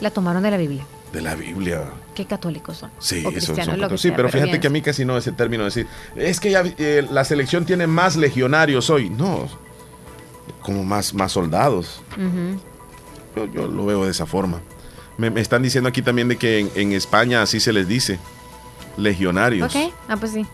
La 0.00 0.10
tomaron 0.10 0.42
de 0.42 0.50
la 0.50 0.56
Biblia. 0.56 0.86
De 1.12 1.20
la 1.20 1.34
Biblia. 1.34 1.84
Qué 2.14 2.24
católicos 2.24 2.78
son. 2.78 2.90
Sí, 2.98 3.24
o 3.24 3.40
son 3.40 3.80
lo 3.80 3.88
que 3.88 3.98
Sí, 3.98 4.12
pero 4.14 4.28
fíjate 4.28 4.50
bien. 4.52 4.60
que 4.60 4.66
a 4.66 4.70
mí 4.70 4.80
casi 4.80 5.04
no 5.04 5.16
ese 5.16 5.32
término 5.32 5.62
de 5.64 5.66
decir, 5.66 5.86
es 6.16 6.40
que 6.40 6.50
ya, 6.50 6.62
eh, 6.78 7.06
la 7.10 7.24
selección 7.24 7.66
tiene 7.66 7.86
más 7.86 8.16
legionarios 8.16 8.88
hoy. 8.90 9.10
No, 9.10 9.46
como 10.62 10.84
más, 10.84 11.12
más 11.14 11.32
soldados. 11.32 12.00
Yo, 13.36 13.46
yo 13.46 13.66
lo 13.68 13.84
veo 13.86 14.04
de 14.04 14.10
esa 14.10 14.26
forma. 14.26 14.60
Me, 15.18 15.30
me 15.30 15.40
están 15.40 15.62
diciendo 15.62 15.88
aquí 15.88 16.00
también 16.02 16.28
de 16.28 16.36
que 16.36 16.60
en, 16.60 16.70
en 16.74 16.92
España 16.92 17.42
así 17.42 17.60
se 17.60 17.72
les 17.72 17.86
dice. 17.86 18.18
Legionarios. 18.96 19.74
Ok, 19.74 19.92
ah, 20.08 20.16
pues 20.16 20.32
sí. 20.32 20.46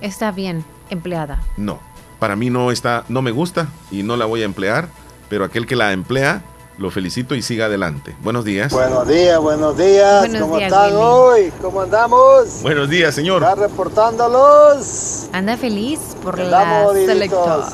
Está 0.00 0.30
bien 0.32 0.64
empleada. 0.90 1.42
No, 1.56 1.80
para 2.18 2.36
mí 2.36 2.50
no 2.50 2.70
está, 2.70 3.04
no 3.08 3.22
me 3.22 3.30
gusta 3.30 3.68
y 3.90 4.02
no 4.02 4.16
la 4.16 4.24
voy 4.26 4.42
a 4.42 4.44
emplear, 4.44 4.88
pero 5.28 5.44
aquel 5.44 5.66
que 5.66 5.76
la 5.76 5.92
emplea, 5.92 6.42
lo 6.78 6.90
felicito 6.90 7.34
y 7.34 7.42
siga 7.42 7.66
adelante. 7.66 8.16
Buenos 8.22 8.44
días. 8.44 8.72
Buenos 8.72 9.06
días, 9.06 9.38
buenos 9.38 9.76
días. 9.76 10.20
Buenos 10.20 10.40
¿Cómo 10.42 10.56
días, 10.56 10.72
están 10.72 10.92
Willy. 10.92 11.02
hoy? 11.04 11.52
¿Cómo 11.60 11.80
andamos? 11.82 12.62
Buenos 12.62 12.88
días, 12.88 13.14
señor. 13.14 13.42
Ya 13.42 13.54
reportándolos. 13.54 15.28
Anda 15.32 15.56
feliz 15.56 16.00
por 16.22 16.38
la 16.38 16.60
Andamos 16.62 16.94
viditos, 16.94 17.64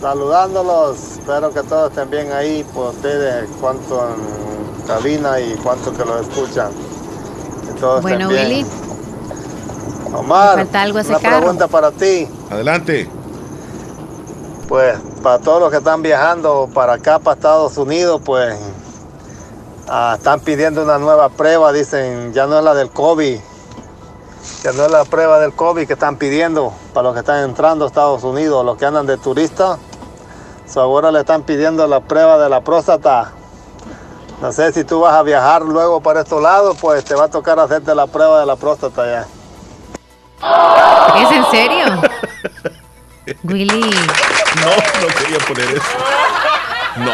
saludándolos. 0.00 0.96
Espero 1.18 1.52
que 1.52 1.62
todos 1.62 1.90
estén 1.90 2.10
bien 2.10 2.32
ahí 2.32 2.64
por 2.74 2.94
ustedes, 2.94 3.48
cuánto 3.60 4.08
en 4.08 4.86
cabina 4.86 5.40
y 5.40 5.54
cuánto 5.62 5.92
que 5.96 6.04
los 6.04 6.20
escuchan. 6.28 6.70
Que 7.66 7.80
todos 7.80 8.02
Bueno, 8.02 8.30
estén 8.30 8.48
bien. 8.48 8.64
Willy, 8.66 10.14
Omar, 10.14 10.56
falta 10.58 10.82
algo 10.82 10.98
a 10.98 11.02
una 11.02 11.18
carro. 11.18 11.38
pregunta 11.40 11.68
para 11.68 11.90
ti. 11.90 12.28
Adelante. 12.50 13.08
Pues 14.68 14.98
para 15.22 15.38
todos 15.38 15.60
los 15.60 15.70
que 15.70 15.76
están 15.78 16.02
viajando 16.02 16.68
para 16.72 16.94
acá, 16.94 17.18
para 17.18 17.34
Estados 17.34 17.76
Unidos, 17.76 18.20
pues 18.24 18.58
ah, 19.88 20.14
están 20.16 20.40
pidiendo 20.40 20.82
una 20.82 20.98
nueva 20.98 21.28
prueba, 21.28 21.72
dicen, 21.72 22.32
ya 22.32 22.46
no 22.46 22.58
es 22.58 22.64
la 22.64 22.74
del 22.74 22.90
COVID, 22.90 23.38
ya 24.62 24.72
no 24.72 24.84
es 24.84 24.90
la 24.90 25.04
prueba 25.04 25.38
del 25.38 25.52
COVID 25.52 25.86
que 25.86 25.92
están 25.92 26.16
pidiendo 26.16 26.72
para 26.94 27.04
los 27.04 27.14
que 27.14 27.20
están 27.20 27.44
entrando 27.44 27.84
a 27.84 27.88
Estados 27.88 28.24
Unidos, 28.24 28.64
los 28.64 28.78
que 28.78 28.86
andan 28.86 29.06
de 29.06 29.18
turista. 29.18 29.78
So, 30.66 30.80
ahora 30.80 31.12
le 31.12 31.20
están 31.20 31.42
pidiendo 31.42 31.86
la 31.86 32.00
prueba 32.00 32.38
de 32.38 32.48
la 32.48 32.62
próstata. 32.62 33.32
No 34.40 34.50
sé 34.50 34.72
si 34.72 34.84
tú 34.84 35.00
vas 35.00 35.14
a 35.14 35.22
viajar 35.22 35.62
luego 35.62 36.00
para 36.00 36.22
estos 36.22 36.42
lados, 36.42 36.76
pues 36.80 37.04
te 37.04 37.14
va 37.14 37.24
a 37.24 37.28
tocar 37.28 37.58
hacerte 37.58 37.94
la 37.94 38.06
prueba 38.06 38.40
de 38.40 38.46
la 38.46 38.56
próstata 38.56 39.04
ya. 39.06 39.26
¿es 41.22 41.30
en 41.30 41.44
serio? 41.50 41.86
Willy, 43.42 43.66
No, 43.80 43.86
no 43.86 45.14
quería 45.18 45.38
poner 45.46 45.64
eso. 45.76 45.82
No. 46.96 47.10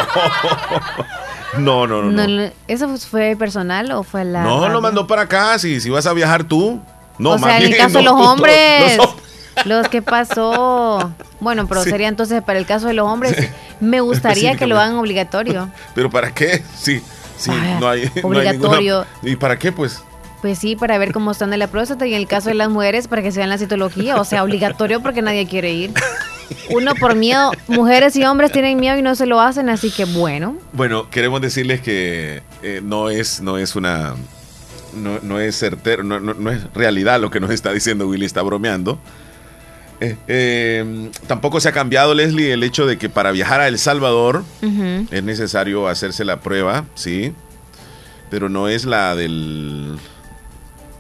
No, 1.59 1.87
no, 1.87 2.03
no. 2.03 2.11
no, 2.11 2.27
No, 2.29 2.51
¿eso 2.69 2.89
fue 2.99 3.35
personal 3.37 3.91
o 3.93 4.03
fue 4.03 4.25
la.? 4.25 4.43
no 4.45 4.61
radio? 4.61 4.73
lo 4.75 4.81
mandó 4.81 5.07
para 5.07 5.23
acá. 5.23 5.59
Si, 5.59 5.81
si 5.81 5.91
vas 5.91 6.07
a 6.07 6.13
viajar 6.13 6.45
tú. 6.45 6.81
No, 7.19 7.31
o 7.33 7.39
más 7.39 7.51
sea, 7.51 7.59
en 7.59 7.73
el 7.73 7.77
caso 7.77 7.99
de 7.99 8.05
no, 8.05 8.17
los 8.19 8.27
hombres. 8.27 8.97
los 8.97 9.07
hom- 9.07 9.17
Los 9.65 9.89
que 9.89 10.01
pasó. 10.03 11.13
Bueno, 11.41 11.67
pero 11.67 11.83
Sí. 11.83 11.91
sería 11.91 12.09
entonces 12.09 12.43
para 12.43 12.59
el 12.59 12.67
caso 12.67 12.87
de 12.87 12.95
los 12.95 13.07
hombres. 13.09 13.37
Me 13.81 14.01
gustaría 14.01 14.57
que 14.57 14.67
lo 14.67 14.79
hagan 14.79 14.95
obligatorio. 14.97 15.71
Pero 15.95 16.09
¿para 16.11 16.33
qué? 16.33 16.63
Sí, 16.79 17.03
sí, 17.37 17.51
Vaya, 17.51 17.81
no 17.81 17.89
hay. 17.89 18.05
no 18.05 18.11
hay 18.15 18.23
obligatorio. 18.23 18.81
ninguna- 18.81 19.33
¿Y 19.33 19.37
para 19.37 19.59
qué, 19.59 19.73
pues? 19.73 20.03
Pues 20.41 20.59
sí, 20.59 20.75
para 20.77 20.97
ver 20.99 21.13
cómo 21.13 21.31
están 21.33 21.51
de 21.51 21.57
la 21.59 21.67
próstata. 21.67 22.07
Y 22.07 22.15
en 22.15 22.21
el 22.21 22.27
caso 22.27 22.49
de 22.49 22.55
las 22.55 22.69
mujeres, 22.71 23.09
para 23.09 23.23
que 23.23 23.31
se 23.31 23.39
vean 23.39 23.51
la 23.51 23.59
citología. 23.59 24.17
O 24.21 24.25
sea, 24.25 24.43
obligatorio 24.43 25.01
porque 25.03 25.21
nadie 25.23 25.47
quiere 25.47 25.73
ir. 25.73 25.93
Uno 26.71 26.95
por 26.95 27.15
miedo. 27.15 27.53
Mujeres 27.69 28.17
y 28.17 28.25
hombres 28.25 28.51
tienen 28.51 28.81
miedo 28.81 28.97
y 28.99 29.03
no 29.03 29.15
se 29.15 29.27
lo 29.27 29.41
hacen. 29.41 29.69
Así 29.69 29.91
que 29.91 30.05
bueno. 30.07 30.57
Bueno, 30.73 31.11
queremos 31.11 31.41
decirles 31.43 31.81
que 31.81 32.43
eh, 32.63 32.81
no 32.83 33.11
es, 33.11 33.41
no 33.43 33.59
es 33.59 33.77
una. 33.77 34.15
No, 34.95 35.21
no 35.23 35.39
es 35.39 35.57
certero, 35.57 36.03
no, 36.03 36.19
no- 36.19 36.35
no 36.35 36.51
es 36.51 36.63
realidad 36.75 37.21
lo 37.21 37.31
que 37.31 37.39
nos 37.39 37.51
está 37.51 37.73
diciendo 37.73 38.09
Willy, 38.09 38.25
está 38.27 38.43
bromeando. 38.43 38.99
Eh, 40.01 40.17
eh, 40.27 41.11
tampoco 41.29 41.61
se 41.61 41.69
ha 41.69 41.73
cambiado, 41.73 42.15
Leslie, 42.15 42.53
el 42.55 42.63
hecho 42.65 42.87
de 42.87 42.97
que 42.99 43.09
para 43.11 43.31
viajar 43.31 43.61
a 43.61 43.69
El 43.69 43.79
Salvador 43.79 44.43
es 44.63 45.23
necesario 45.23 45.87
hacerse 45.87 46.25
la 46.25 46.41
prueba, 46.41 46.87
sí, 46.95 47.33
pero 48.31 48.49
no 48.49 48.67
es 48.69 48.85
la 48.87 49.15
del 49.15 49.97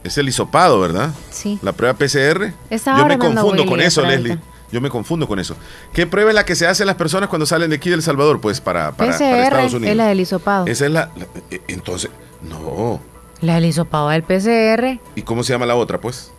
Es 0.05 0.17
el 0.19 0.29
hisopado, 0.29 0.81
¿verdad? 0.81 1.11
Sí. 1.31 1.59
La 1.63 1.73
prueba 1.73 1.95
PCR. 1.95 2.53
Estaba 2.71 2.99
Yo 2.99 3.07
me 3.07 3.19
confundo 3.19 3.67
con 3.67 3.81
eso, 3.81 4.03
Leslie. 4.03 4.39
Yo 4.73 4.81
me 4.81 4.89
confundo 4.89 5.27
con 5.27 5.39
eso. 5.41 5.57
¿Qué 5.93 6.07
prueba 6.07 6.31
es 6.31 6.35
la 6.35 6.45
que 6.45 6.55
se 6.55 6.67
hace 6.67 6.85
a 6.85 6.87
las 6.87 6.95
personas 6.95 7.29
cuando 7.29 7.45
salen 7.45 7.71
de 7.71 7.77
aquí 7.77 7.91
del 7.91 8.03
Salvador? 8.03 8.41
Pues 8.41 8.61
para, 8.61 8.93
para, 8.93 9.13
para 9.13 9.19
PCR 9.19 9.43
Estados 9.43 9.75
Unidos. 9.75 9.91
es 9.91 9.97
la 9.97 10.07
del 10.07 10.21
hisopado. 10.21 10.67
Esa 10.67 10.87
es 10.87 10.93
la, 10.93 11.11
la- 11.17 11.27
eh, 11.51 11.61
Entonces, 11.69 12.11
no. 12.41 13.01
La 13.41 13.57
del 13.57 13.65
hisopado 13.67 14.09
del 14.11 14.23
PCR. 14.23 15.01
¿Y 15.17 15.23
cómo 15.23 15.43
se 15.43 15.53
llama 15.53 15.67
la 15.67 15.75
otra, 15.75 16.01
pues? 16.01 16.31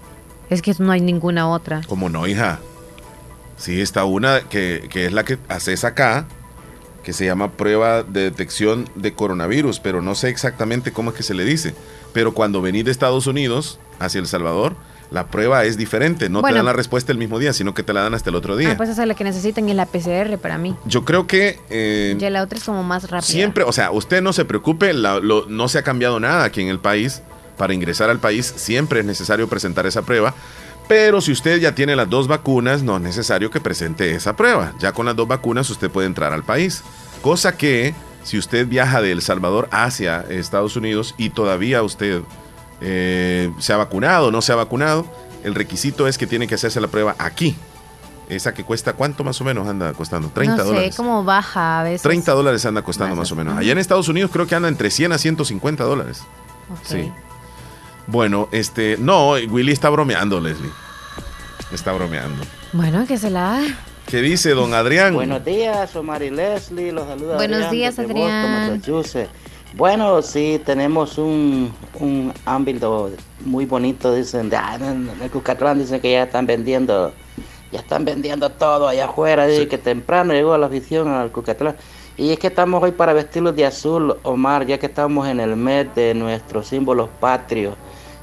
Es 0.50 0.62
que 0.62 0.74
no 0.80 0.92
hay 0.92 1.02
ninguna 1.02 1.50
otra. 1.50 1.82
Como 1.88 2.08
no, 2.10 2.26
hija. 2.26 2.60
Sí, 3.58 3.80
está 3.82 4.06
una 4.06 4.42
que, 4.42 4.88
que 4.90 5.06
es 5.06 5.14
la 5.14 5.24
que 5.26 5.38
haces 5.50 5.84
acá, 5.84 6.26
que 7.04 7.14
se 7.14 7.26
llama 7.26 7.52
prueba 7.52 8.04
de 8.04 8.22
detección 8.24 8.88
de 8.96 9.14
coronavirus, 9.14 9.80
pero 9.80 10.02
no 10.02 10.16
sé 10.16 10.30
exactamente 10.30 10.92
cómo 10.94 11.12
es 11.12 11.18
que 11.18 11.24
se 11.24 11.34
le 11.34 11.44
dice. 11.46 11.76
Pero 12.14 12.34
cuando 12.34 12.62
venís 12.62 12.86
de 12.86 12.92
Estados 12.92 13.28
Unidos 13.28 13.80
hacia 14.00 14.20
El 14.20 14.28
Salvador, 14.28 14.76
la 15.12 15.28
prueba 15.28 15.66
es 15.66 15.78
diferente. 15.78 16.30
No 16.30 16.42
Bueno. 16.42 16.54
te 16.56 16.58
dan 16.60 16.66
la 16.66 16.74
respuesta 16.74 17.12
el 17.12 17.18
mismo 17.18 17.38
día, 17.40 17.52
sino 17.54 17.74
que 17.74 17.84
te 17.84 17.92
la 17.94 18.02
dan 18.04 18.14
hasta 18.14 18.30
el 18.30 18.36
otro 18.36 18.56
día. 18.56 18.72
Ah, 18.72 18.78
pues 18.78 18.90
esa 18.90 19.02
es 19.02 19.08
la 19.08 19.14
que 19.16 19.24
necesitan 19.26 19.68
y 19.68 19.72
es 19.72 19.78
la 19.78 19.86
PCR 19.86 20.38
para 20.38 20.58
mí. 20.58 20.76
Yo 20.86 21.04
creo 21.06 21.28
que 21.28 21.60
eh, 21.70 22.16
Ya 22.18 22.30
la 22.30 22.42
otra 22.44 22.58
es 22.58 22.64
como 22.64 22.82
más 22.84 23.04
rápida. 23.04 23.22
siempre, 23.22 23.64
o 23.66 23.72
sea, 23.72 23.92
usted 23.92 24.22
no 24.22 24.32
se 24.34 24.46
preocupe, 24.46 24.94
la- 24.94 25.20
lo- 25.20 25.46
no 25.48 25.68
se 25.68 25.80
ha 25.80 25.84
cambiado 25.84 26.20
nada 26.20 26.44
aquí 26.46 26.62
en 26.62 26.70
el 26.70 26.80
país. 26.80 27.22
Para 27.58 27.74
ingresar 27.74 28.10
al 28.10 28.20
país 28.20 28.52
siempre 28.56 29.02
es 29.02 29.06
necesario 29.06 29.48
presentar 29.48 29.86
esa 29.86 30.02
prueba. 30.02 30.34
Pero 30.88 31.22
si 31.22 31.32
usted 31.32 31.60
ya 31.60 31.76
tiene 31.76 31.96
las 31.96 32.10
dos 32.10 32.28
vacunas, 32.28 32.82
no 32.82 32.96
es 32.98 33.02
necesario 33.04 33.52
que 33.52 33.62
presente 33.62 34.16
esa 34.16 34.36
prueba. 34.36 34.74
Ya 34.80 34.94
con 34.94 35.06
las 35.06 35.16
dos 35.16 35.28
vacunas 35.28 35.70
usted 35.70 35.90
puede 35.92 36.08
entrar 36.08 36.34
al 36.34 36.44
país. 36.44 36.84
Cosa 37.22 37.56
que 37.56 37.94
si 38.24 38.38
usted 38.38 38.68
viaja 38.68 39.02
de 39.02 39.12
El 39.12 39.22
Salvador 39.22 39.68
hacia 39.72 40.22
Estados 40.22 40.76
Unidos 40.76 41.16
y 41.18 41.32
todavía 41.32 41.84
usted 41.84 42.22
eh, 42.82 43.52
se 43.60 43.74
ha 43.74 43.78
vacunado 43.78 44.28
o 44.28 44.32
no 44.32 44.42
se 44.42 44.52
ha 44.52 44.56
vacunado, 44.56 45.06
el 45.44 45.56
requisito 45.56 46.08
es 46.08 46.18
que 46.18 46.28
tiene 46.28 46.48
que 46.48 46.56
hacerse 46.56 46.80
la 46.82 46.88
prueba 46.88 47.16
aquí. 47.18 47.56
Esa 48.30 48.54
que 48.54 48.64
cuesta, 48.64 48.94
¿cuánto 48.94 49.26
más 49.26 49.42
o 49.42 49.44
menos 49.44 49.68
anda 49.68 49.92
costando? 49.92 50.30
30 50.30 50.56
no 50.56 50.64
sé, 50.64 50.68
dólares. 50.70 50.96
como 50.96 51.24
baja 51.24 51.82
a 51.82 51.84
veces. 51.84 52.02
30 52.02 52.32
dólares 52.32 52.66
anda 52.66 52.82
costando 52.82 53.16
más 53.16 53.32
o 53.32 53.36
menos. 53.36 53.58
Allá 53.58 53.74
en 53.74 53.78
Estados 53.78 54.08
Unidos 54.08 54.32
creo 54.32 54.48
que 54.48 54.56
anda 54.56 54.70
entre 54.70 54.90
100 54.90 55.12
a 55.12 55.18
150 55.18 55.84
dólares. 55.84 56.24
Sí. 56.84 57.12
Bueno, 58.08 58.48
este, 58.52 58.96
no, 59.00 59.32
Willy 59.32 59.74
está 59.74 59.90
bromeando, 59.90 60.40
Leslie. 60.40 60.72
Está 61.74 61.92
bromeando. 61.92 62.44
Bueno, 62.74 63.06
que 63.06 63.18
se 63.18 63.30
la... 63.30 63.62
¿Qué 64.12 64.22
dice 64.22 64.50
don 64.50 64.74
Adrián? 64.74 65.14
Buenos 65.14 65.46
días, 65.46 65.96
Omar 65.96 66.22
y 66.22 66.30
Leslie, 66.30 66.92
los 66.92 67.08
saluda 67.08 67.38
Buenos 67.38 67.68
Adrián 67.68 67.72
días, 67.72 67.98
Adrián. 67.98 68.82
Boston. 68.86 69.28
Bueno, 69.74 70.22
sí, 70.22 70.62
tenemos 70.66 71.18
un, 71.18 71.74
un 71.98 72.34
ámbito 72.44 73.10
muy 73.46 73.66
bonito, 73.66 74.14
dicen, 74.14 74.50
de, 74.50 74.58
ah, 74.58 74.78
en 74.82 75.10
el 75.24 75.32
Cucatlán 75.32 75.80
dicen 75.80 76.02
que 76.02 76.12
ya 76.12 76.24
están 76.24 76.46
vendiendo, 76.46 77.14
ya 77.72 77.80
están 77.80 78.04
vendiendo 78.04 78.50
todo 78.50 78.90
allá 78.90 79.06
afuera, 79.06 79.48
dice 79.48 79.70
que 79.70 79.78
temprano 79.78 80.34
llegó 80.34 80.58
la 80.58 80.68
afición 80.68 81.08
al 81.08 81.32
Cucatlán. 81.32 81.78
Y 82.18 82.32
es 82.34 82.40
que 82.40 82.48
estamos 82.48 82.84
hoy 82.84 82.92
para 82.92 83.14
vestirlos 83.14 83.56
de 83.56 83.66
azul, 83.66 84.18
Omar, 84.24 84.66
ya 84.66 84.78
que 84.78 84.88
estamos 84.88 85.26
en 85.30 85.40
el 85.40 85.56
mes 85.56 85.88
de 85.96 86.14
nuestros 86.16 86.68
símbolos 86.68 87.08
patrios. 87.22 87.76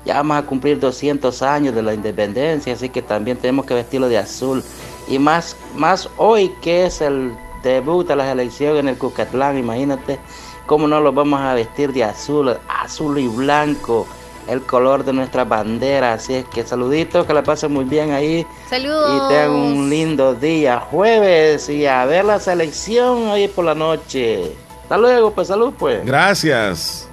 Ya 0.04 0.16
vamos 0.16 0.36
a 0.36 0.42
cumplir 0.42 0.78
200 0.78 1.40
años 1.40 1.74
de 1.74 1.82
la 1.82 1.94
independencia, 1.94 2.74
así 2.74 2.90
que 2.90 3.00
también 3.00 3.38
tenemos 3.38 3.64
que 3.64 3.72
vestirlo 3.72 4.10
de 4.10 4.18
azul. 4.18 4.62
Y 5.08 5.18
más, 5.18 5.56
más 5.74 6.08
hoy 6.16 6.50
que 6.60 6.86
es 6.86 7.00
el 7.00 7.36
debut 7.62 8.06
de 8.06 8.16
las 8.16 8.28
elecciones 8.28 8.80
en 8.80 8.88
el 8.88 8.98
Cucatlán, 8.98 9.58
imagínate 9.58 10.18
cómo 10.66 10.86
no 10.86 11.00
los 11.00 11.14
vamos 11.14 11.40
a 11.40 11.54
vestir 11.54 11.92
de 11.92 12.04
azul, 12.04 12.56
azul 12.68 13.18
y 13.18 13.26
blanco, 13.26 14.06
el 14.48 14.62
color 14.62 15.04
de 15.04 15.12
nuestra 15.12 15.44
bandera. 15.44 16.12
Así 16.14 16.34
es 16.34 16.44
que 16.46 16.64
saluditos, 16.64 17.26
que 17.26 17.32
la 17.32 17.42
pasen 17.42 17.72
muy 17.72 17.84
bien 17.84 18.12
ahí. 18.12 18.46
Saludos. 18.68 19.10
Y 19.10 19.28
tengan 19.28 19.50
un 19.50 19.90
lindo 19.90 20.34
día, 20.34 20.78
jueves, 20.78 21.68
y 21.68 21.86
a 21.86 22.04
ver 22.04 22.24
la 22.24 22.38
selección 22.38 23.28
hoy 23.28 23.48
por 23.48 23.64
la 23.64 23.74
noche. 23.74 24.52
Hasta 24.82 24.98
luego, 24.98 25.32
pues 25.32 25.48
salud, 25.48 25.72
pues. 25.78 26.04
Gracias. 26.04 27.07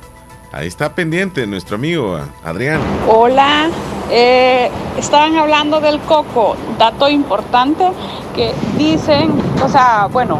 Ahí 0.56 0.68
está 0.68 0.94
pendiente 0.94 1.46
nuestro 1.46 1.76
amigo 1.76 2.18
Adrián. 2.46 2.80
Hola, 3.14 3.68
eh, 4.10 4.72
estaban 4.98 5.36
hablando 5.36 5.82
del 5.82 6.00
coco, 6.00 6.56
dato 6.80 7.10
importante 7.10 7.92
que 8.34 8.54
dicen, 8.78 9.34
o 9.62 9.68
sea, 9.68 10.08
bueno, 10.10 10.38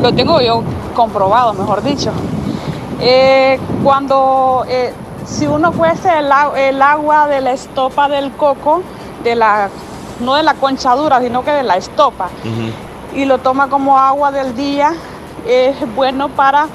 lo 0.00 0.12
tengo 0.14 0.40
yo 0.40 0.62
comprobado, 0.94 1.52
mejor 1.52 1.82
dicho. 1.82 2.12
Eh, 3.00 3.58
cuando, 3.82 4.64
eh, 4.68 4.92
si 5.26 5.48
uno 5.48 5.72
el, 6.20 6.30
a- 6.30 6.52
el 6.56 6.80
agua 6.80 7.26
de 7.26 7.40
la 7.40 7.50
estopa 7.54 8.08
del 8.08 8.30
coco, 8.34 8.82
de 9.24 9.34
la, 9.34 9.68
no 10.20 10.36
de 10.36 10.44
la 10.44 10.54
conchadura, 10.54 11.20
sino 11.20 11.42
que 11.44 11.50
de 11.50 11.64
la 11.64 11.76
estopa, 11.76 12.28
y 13.16 13.24
lo 13.24 13.38
toma 13.38 13.68
como 13.68 13.98
agua 13.98 14.30
del 14.30 14.54
día, 14.54 14.92
es 15.44 15.74
bueno 15.96 16.28
para 16.28 16.68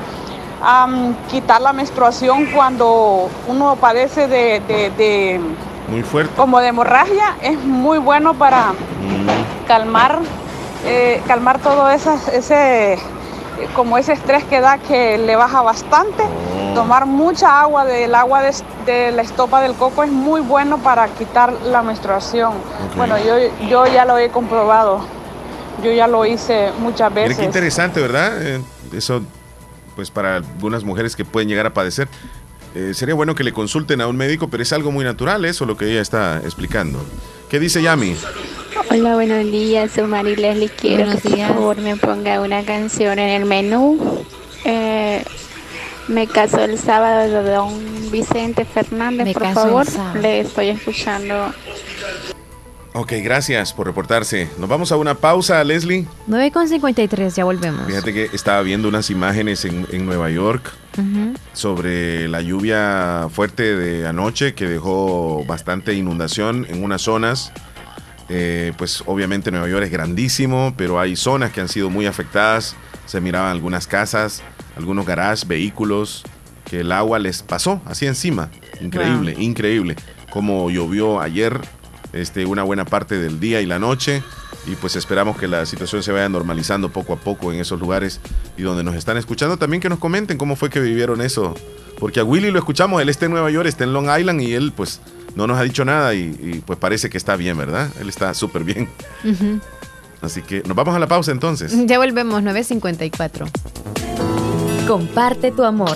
am, 0.62 1.16
quitar 1.30 1.62
la 1.62 1.74
menstruación 1.74 2.45
cuando 2.47 3.30
uno 3.47 3.76
padece 3.76 4.28
de, 4.28 4.60
de- 4.68 4.89
de- 4.91 5.39
Muy 5.89 6.03
fuerte. 6.03 6.34
como 6.36 6.60
de 6.60 6.68
hemorragia, 6.68 7.36
es 7.41 7.57
muy 7.60 7.97
bueno 7.97 8.34
para 8.34 8.74
calmar, 9.68 10.20
eh, 10.86 11.22
calmar 11.28 11.60
todo 11.60 11.89
ese, 11.89 12.97
como 13.76 13.97
ese 13.97 14.14
estrés 14.14 14.43
que 14.45 14.62
da 14.62 14.78
que 14.78 15.18
le 15.18 15.36
baja 15.36 15.62
bastante. 15.62 16.24
Tomar 16.76 17.05
mucha 17.07 17.62
agua 17.62 17.84
del 17.84 18.14
agua 18.16 18.41
de, 18.41 18.53
de 18.86 19.12
la 19.12 19.22
estopa 19.24 19.60
del 19.62 19.74
coco 19.74 20.03
es 20.03 20.12
muy 20.12 20.39
bueno 20.41 20.78
para 20.78 21.07
quitar 21.07 21.51
la 21.66 21.82
menstruación. 21.82 22.53
Bueno, 22.95 23.18
yo, 23.18 23.34
yo 23.68 23.86
ya 23.88 24.05
lo 24.05 24.18
he 24.18 24.30
comprobado. 24.30 24.99
Yo 25.84 25.91
ya 25.91 26.07
lo 26.07 26.26
hice 26.26 26.72
muchas 26.80 27.10
Mira 27.12 27.24
qué 27.24 27.30
veces. 27.30 27.45
interesante, 27.45 28.01
¿verdad? 28.01 28.32
Eh, 28.41 28.62
eso, 28.93 29.22
pues 30.00 30.12
para 30.12 30.38
algunas 30.38 30.86
mujeres 30.86 31.18
que 31.18 31.26
pueden 31.26 31.50
llegar 31.50 31.66
a 31.66 31.74
padecer. 31.74 32.08
Eh, 32.74 32.93
sería 32.93 33.16
bueno 33.16 33.36
que 33.36 33.43
le 33.43 33.52
consulten 33.52 34.00
a 34.00 34.08
un 34.08 34.16
médico, 34.16 34.47
pero 34.47 34.64
es 34.64 34.72
algo 34.72 34.93
muy 34.93 35.04
natural 35.04 35.43
eso 35.43 35.66
lo 35.66 35.76
que 35.76 35.91
ella 35.91 36.00
está 36.00 36.38
explicando. 36.45 37.04
¿Qué 37.50 37.60
dice 37.60 37.82
Yami? 37.82 38.16
Hola, 38.89 39.16
buenos 39.16 39.43
días, 39.52 39.91
soy 39.91 40.06
Mari 40.06 40.38
Leslie. 40.38 40.70
Quiero 40.70 41.04
Buenos 41.04 41.22
que 41.22 41.28
por 41.28 41.36
días. 41.38 41.50
favor 41.50 41.78
me 41.80 41.97
ponga 41.97 42.39
una 42.39 42.64
canción 42.64 43.20
en 43.20 43.28
el 43.41 43.45
menú. 43.45 44.24
Eh, 44.64 45.22
me 46.08 46.26
casó 46.28 46.64
el 46.64 46.80
sábado 46.80 47.43
de 47.43 47.52
don 47.52 47.74
Vicente 48.10 48.64
Fernández, 48.64 49.26
Me 49.26 49.34
por 49.34 49.54
favor. 49.54 49.86
Le 50.22 50.39
estoy 50.39 50.70
escuchando. 50.70 51.54
Ok, 52.93 53.13
gracias 53.23 53.71
por 53.71 53.85
reportarse. 53.85 54.49
Nos 54.57 54.67
vamos 54.67 54.91
a 54.91 54.97
una 54.97 55.13
pausa, 55.15 55.63
Leslie. 55.63 56.07
9.53, 56.27 57.35
ya 57.35 57.45
volvemos. 57.45 57.85
Fíjate 57.85 58.13
que 58.13 58.29
estaba 58.33 58.61
viendo 58.63 58.87
unas 58.87 59.11
imágenes 59.11 59.63
en, 59.65 59.85
en 59.91 60.05
Nueva 60.05 60.29
York 60.31 60.71
sobre 61.53 62.27
la 62.27 62.41
lluvia 62.41 63.27
fuerte 63.31 63.75
de 63.75 64.05
anoche 64.05 64.53
que 64.53 64.67
dejó 64.67 65.45
bastante 65.45 65.93
inundación 65.93 66.65
en 66.67 66.83
unas 66.83 67.03
zonas. 67.03 67.53
Eh, 68.27 68.73
pues 68.77 69.03
obviamente 69.05 69.49
Nueva 69.49 69.69
York 69.69 69.85
es 69.85 69.91
grandísimo, 69.91 70.73
pero 70.75 70.99
hay 70.99 71.15
zonas 71.15 71.51
que 71.51 71.61
han 71.61 71.69
sido 71.69 71.89
muy 71.89 72.05
afectadas. 72.05 72.75
Se 73.05 73.21
miraban 73.21 73.51
algunas 73.51 73.87
casas, 73.87 74.41
algunos 74.75 75.05
garages, 75.05 75.47
vehículos, 75.47 76.23
que 76.65 76.81
el 76.81 76.91
agua 76.91 77.17
les 77.19 77.43
pasó 77.43 77.81
así 77.85 78.05
encima. 78.05 78.49
Increíble, 78.81 79.35
increíble. 79.37 79.95
Como 80.31 80.69
llovió 80.69 81.21
ayer 81.21 81.61
este, 82.14 82.45
una 82.45 82.64
buena 82.64 82.86
parte 82.86 83.18
del 83.18 83.39
día 83.39 83.62
y 83.62 83.66
la 83.66 83.80
noche. 83.80 84.24
Y 84.68 84.76
pues 84.76 84.95
esperamos 84.95 85.38
que 85.38 85.47
la 85.47 85.66
situación 85.66 86.03
se 86.03 86.12
vaya 86.12 86.30
normalizando 86.30 86.89
poco 86.89 87.14
a 87.14 87.16
poco 87.18 87.51
en 87.51 87.60
esos 87.60 87.80
lugares 87.80 88.20
y 88.57 88.64
donde 88.64 88.84
nos 88.84 88.95
están 88.95 89.18
escuchando 89.18 89.57
también 89.57 89.82
que 89.82 89.89
nos 89.89 89.99
comenten 89.99 90.38
cómo 90.38 90.55
fue 90.55 90.70
que 90.70 90.80
vivieron 90.80 91.22
eso. 91.22 91.55
Porque 91.97 92.20
a 92.20 92.24
Willy 92.24 92.51
lo 92.51 92.60
escuchamos, 92.60 93.01
él 93.01 93.10
está 93.10 93.26
en 93.26 93.32
Nueva 93.32 93.51
York, 93.51 93.68
está 93.68 93.84
en 93.84 93.93
Long 93.93 94.10
Island 94.18 94.41
y 94.41 94.53
él 94.53 94.72
pues 94.76 95.01
no 95.36 95.47
nos 95.47 95.57
ha 95.57 95.64
dicho 95.64 95.86
nada 95.86 96.14
y, 96.14 96.38
y, 96.41 96.64
pues 96.66 96.80
parece 96.80 97.10
que 97.10 97.18
está 97.18 97.36
bien, 97.36 97.57
¿verdad? 97.57 97.89
Él 97.99 98.10
está 98.10 98.34
súper 98.34 98.64
bien. 98.64 98.89
Así 100.22 100.41
que 100.41 100.62
nos 100.64 100.76
vamos 100.76 100.95
a 100.95 100.99
la 100.99 101.07
pausa 101.07 101.32
entonces. 101.32 101.74
Ya 101.86 101.97
volvemos, 101.97 102.43
9.54. 102.43 103.49
Comparte 104.88 105.51
tu 105.51 105.64
amor. 105.64 105.95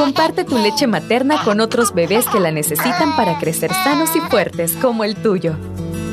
Comparte 0.00 0.44
tu 0.44 0.56
leche 0.56 0.86
materna 0.86 1.44
con 1.44 1.60
otros 1.60 1.92
bebés 1.92 2.26
que 2.26 2.40
la 2.40 2.50
necesitan 2.50 3.14
para 3.16 3.38
crecer 3.38 3.70
sanos 3.70 4.16
y 4.16 4.20
fuertes 4.20 4.72
como 4.80 5.04
el 5.04 5.14
tuyo. 5.14 5.56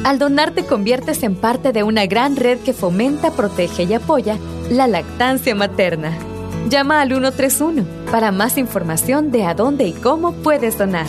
Al 0.04 0.20
donar 0.20 0.52
te 0.52 0.66
conviertes 0.66 1.24
en 1.24 1.36
parte 1.36 1.72
de 1.72 1.84
una 1.84 2.06
gran 2.06 2.36
red 2.36 2.60
que 2.60 2.74
fomenta, 2.74 3.32
protege 3.32 3.84
y 3.84 3.94
apoya 3.94 4.38
la 4.70 4.88
lactancia 4.88 5.56
materna. 5.56 6.12
Llama 6.68 7.00
al 7.00 7.08
131 7.08 7.86
para 8.12 8.34
más 8.34 8.58
información 8.58 9.32
de 9.32 9.46
a 9.46 9.54
dónde 9.54 9.88
y 9.88 9.94
cómo 9.94 10.34
puedes 10.34 10.78
donar. 10.78 11.06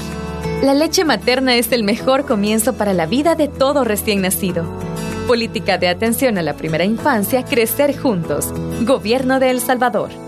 La 0.63 0.73
leche 0.73 1.05
materna 1.05 1.57
es 1.57 1.73
el 1.73 1.83
mejor 1.83 2.27
comienzo 2.27 2.75
para 2.75 2.93
la 2.93 3.07
vida 3.07 3.35
de 3.35 3.49
todo 3.49 3.83
recién 3.83 4.21
nacido. 4.21 4.65
Política 5.27 5.79
de 5.79 5.89
atención 5.89 6.39
a 6.39 6.43
la 6.43 6.55
primera 6.55 6.85
infancia, 6.85 7.45
crecer 7.45 7.99
juntos. 7.99 8.55
Gobierno 8.83 9.41
de 9.41 9.51
El 9.51 9.61
Salvador. 9.61 10.28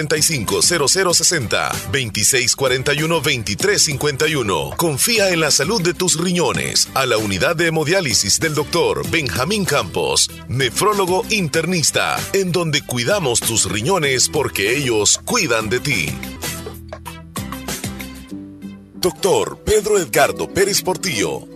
7745-0060, 0.07 1.71
2641-2351. 1.91 4.75
Confía 4.75 5.29
en 5.29 5.39
la 5.39 5.51
salud 5.51 5.81
de 5.81 5.93
tus 5.93 6.19
riñones 6.19 6.89
a 6.93 7.05
la 7.05 7.17
unidad 7.17 7.55
de 7.55 7.67
hemodiálisis 7.67 8.39
del 8.39 8.55
doctor 8.55 9.09
Benjamín 9.09 9.65
Campos, 9.65 10.29
nefrólogo 10.47 11.23
internista, 11.29 12.17
en 12.33 12.51
donde 12.51 12.81
cuidamos 12.81 13.39
tus 13.39 13.69
riñones 13.69 14.29
porque 14.29 14.75
ellos 14.75 15.19
cuidan 15.25 15.69
de 15.69 15.79
ti. 15.79 16.09
Doctor 19.01 19.57
Pedro 19.65 19.97
Edgardo 19.97 20.47
Pérez 20.47 20.83
Portillo, 20.83 21.47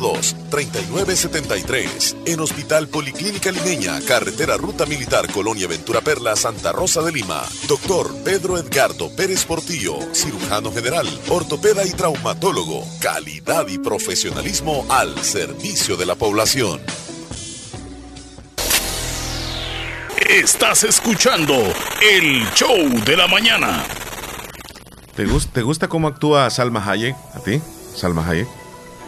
3973 0.00 2.16
en 2.26 2.40
Hospital 2.40 2.88
Policlínica 2.88 3.50
Limeña, 3.50 3.98
Carretera 4.02 4.56
Ruta 4.58 4.84
Militar 4.84 5.30
Colonia 5.32 5.66
Ventura 5.68 6.02
Perla, 6.02 6.36
Santa 6.36 6.72
Rosa 6.72 7.00
de 7.02 7.12
Lima. 7.12 7.42
Doctor 7.66 8.14
Pedro 8.22 8.58
Edgardo 8.58 9.10
Pérez 9.16 9.44
Portillo, 9.46 9.96
cirujano 10.12 10.70
general, 10.72 11.06
ortopeda 11.28 11.86
y 11.86 11.90
traumatólogo. 11.92 12.84
Calidad 13.00 13.66
y 13.68 13.78
profesionalismo 13.78 14.84
al 14.90 15.18
servicio 15.24 15.96
de 15.96 16.04
la 16.06 16.14
población. 16.14 16.80
Estás 20.28 20.84
escuchando 20.84 21.54
el 22.02 22.44
show 22.54 22.76
de 23.06 23.16
la 23.16 23.26
mañana. 23.28 23.84
¿Te, 25.14 25.24
gus- 25.24 25.48
¿Te 25.50 25.62
gusta 25.62 25.88
cómo 25.88 26.08
actúa 26.08 26.50
Salma 26.50 26.84
Hayek? 26.86 27.16
¿A 27.34 27.38
ti? 27.40 27.62
Salma 27.94 28.26
Hayek. 28.28 28.46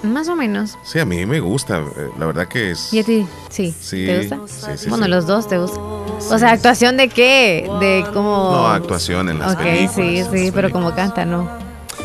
Más 0.03 0.29
o 0.29 0.37
menos. 0.37 0.79
Sí, 0.85 0.99
a 1.01 1.05
mí 1.05 1.27
me 1.27 1.41
gusta. 1.41 1.79
eh, 1.79 2.09
La 2.19 2.27
verdad 2.27 2.47
que 2.47 2.71
es. 2.71 2.93
¿Y 2.93 3.01
a 3.01 3.05
ti? 3.05 3.27
Sí. 3.49 3.75
Sí, 3.81 4.07
¿Te 4.07 4.19
gusta? 4.29 4.39
sí, 4.47 4.79
sí, 4.85 4.89
bueno, 4.89 5.09
los 5.09 5.27
dos 5.27 5.49
te 5.49 5.59
gustan. 5.59 5.83
O 5.83 6.39
sea, 6.39 6.53
¿actuación 6.53 6.97
de 6.97 7.09
qué? 7.09 7.69
De 7.81 8.05
cómo... 8.13 8.51
No, 8.53 8.67
actuación 8.69 9.29
en 9.29 9.39
las 9.41 9.55
Ok, 9.55 9.59
películas. 9.61 9.95
sí, 9.95 10.25
sí, 10.33 10.51
pero 10.55 10.71
como 10.71 10.95
canta, 10.95 11.25
no. 11.25 11.49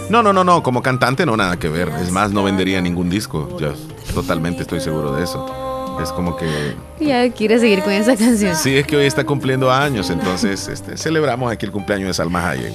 No, 0.09 0.21
no, 0.23 0.33
no, 0.33 0.43
no. 0.43 0.63
Como 0.63 0.81
cantante 0.81 1.25
no 1.25 1.37
nada 1.37 1.57
que 1.57 1.69
ver. 1.69 1.89
Es 2.01 2.11
más, 2.11 2.31
no 2.31 2.43
vendería 2.43 2.81
ningún 2.81 3.09
disco. 3.09 3.57
Yo 3.59 3.73
totalmente 4.13 4.63
estoy 4.63 4.79
seguro 4.81 5.13
de 5.15 5.23
eso. 5.23 5.97
Es 6.01 6.11
como 6.11 6.35
que. 6.35 6.75
Ya 6.99 7.29
quiere 7.31 7.59
seguir 7.59 7.81
con 7.83 7.93
esa 7.93 8.15
canción. 8.17 8.55
Sí, 8.55 8.75
es 8.75 8.85
que 8.87 8.97
hoy 8.97 9.05
está 9.05 9.23
cumpliendo 9.23 9.71
años. 9.71 10.09
Entonces, 10.09 10.67
este, 10.67 10.97
celebramos 10.97 11.51
aquí 11.51 11.65
el 11.67 11.71
cumpleaños 11.71 12.07
de 12.07 12.13
Salma 12.15 12.47
Hayek. 12.49 12.73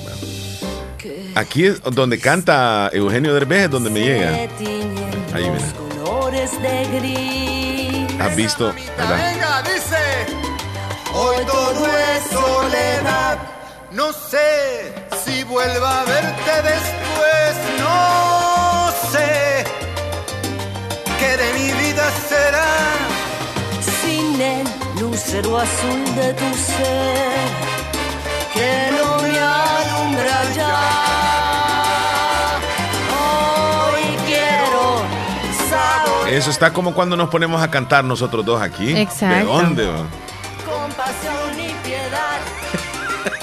Aquí 1.39 1.66
es 1.66 1.80
donde 1.82 2.18
canta 2.18 2.91
Eugenio 2.93 3.32
Derbez, 3.32 3.66
es 3.66 3.70
donde 3.70 3.91
me 3.91 4.01
llega. 4.01 4.30
Ahí, 5.32 5.49
mira. 5.49 5.72
colores 6.03 6.51
de 6.61 6.89
gris. 6.99 8.20
¿Has 8.20 8.34
visto? 8.34 8.74
¿verdad? 8.97 9.32
Venga, 9.32 9.62
dice, 9.62 10.03
hoy 11.14 11.36
todo 11.47 11.86
es 11.86 12.24
soledad. 12.28 13.39
No 13.93 14.12
sé 14.12 14.93
si 15.24 15.45
vuelva 15.45 16.01
a 16.01 16.05
verte 16.07 16.55
después, 16.64 17.55
no 17.78 18.91
sé 19.12 19.64
qué 21.20 21.36
de 21.36 21.53
mi 21.55 21.70
vida 21.84 22.11
será. 22.28 22.74
Sin 24.03 24.41
el 24.41 24.66
lucero 25.01 25.57
azul 25.57 26.05
de 26.16 26.34
tu 26.34 26.55
ser 26.57 27.68
que 28.53 28.91
no 28.91 29.22
me 29.22 29.39
alumbra 29.39 30.53
ya. 30.57 31.08
Eso 36.39 36.51
está 36.51 36.72
como 36.72 36.95
cuando 36.95 37.16
nos 37.16 37.30
ponemos 37.30 37.61
a 37.61 37.68
cantar 37.68 38.05
nosotros 38.05 38.45
dos 38.47 38.62
aquí. 38.62 38.97
Exacto. 38.97 39.39
¿De 39.39 39.45
dónde? 39.45 39.86
compasión 40.64 41.53
y 41.59 41.72
piedad. 41.84 42.39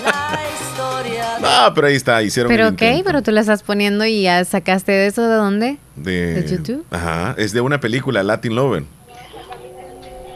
La 0.05 0.39
historia 0.61 1.37
de 1.39 1.45
Ah, 1.45 1.71
pero 1.75 1.87
ahí 1.87 1.95
está, 1.95 2.23
hicieron 2.23 2.49
Pero 2.49 2.67
ok, 2.67 2.71
intento 2.81 3.03
pero 3.03 3.21
tú 3.21 3.31
la 3.31 3.41
estás 3.41 3.63
poniendo 3.63 4.05
y 4.05 4.21
ya 4.21 4.45
sacaste 4.45 4.93
de 4.93 5.07
eso 5.07 5.23
de 5.27 5.35
dónde? 5.35 5.77
de, 5.97 6.41
¿De 6.41 6.49
YouTube? 6.49 6.85
Ajá, 6.89 7.35
es 7.37 7.51
de 7.51 7.59
una 7.59 7.81
película, 7.81 8.23
Latin 8.23 8.55
Lover. 8.55 8.83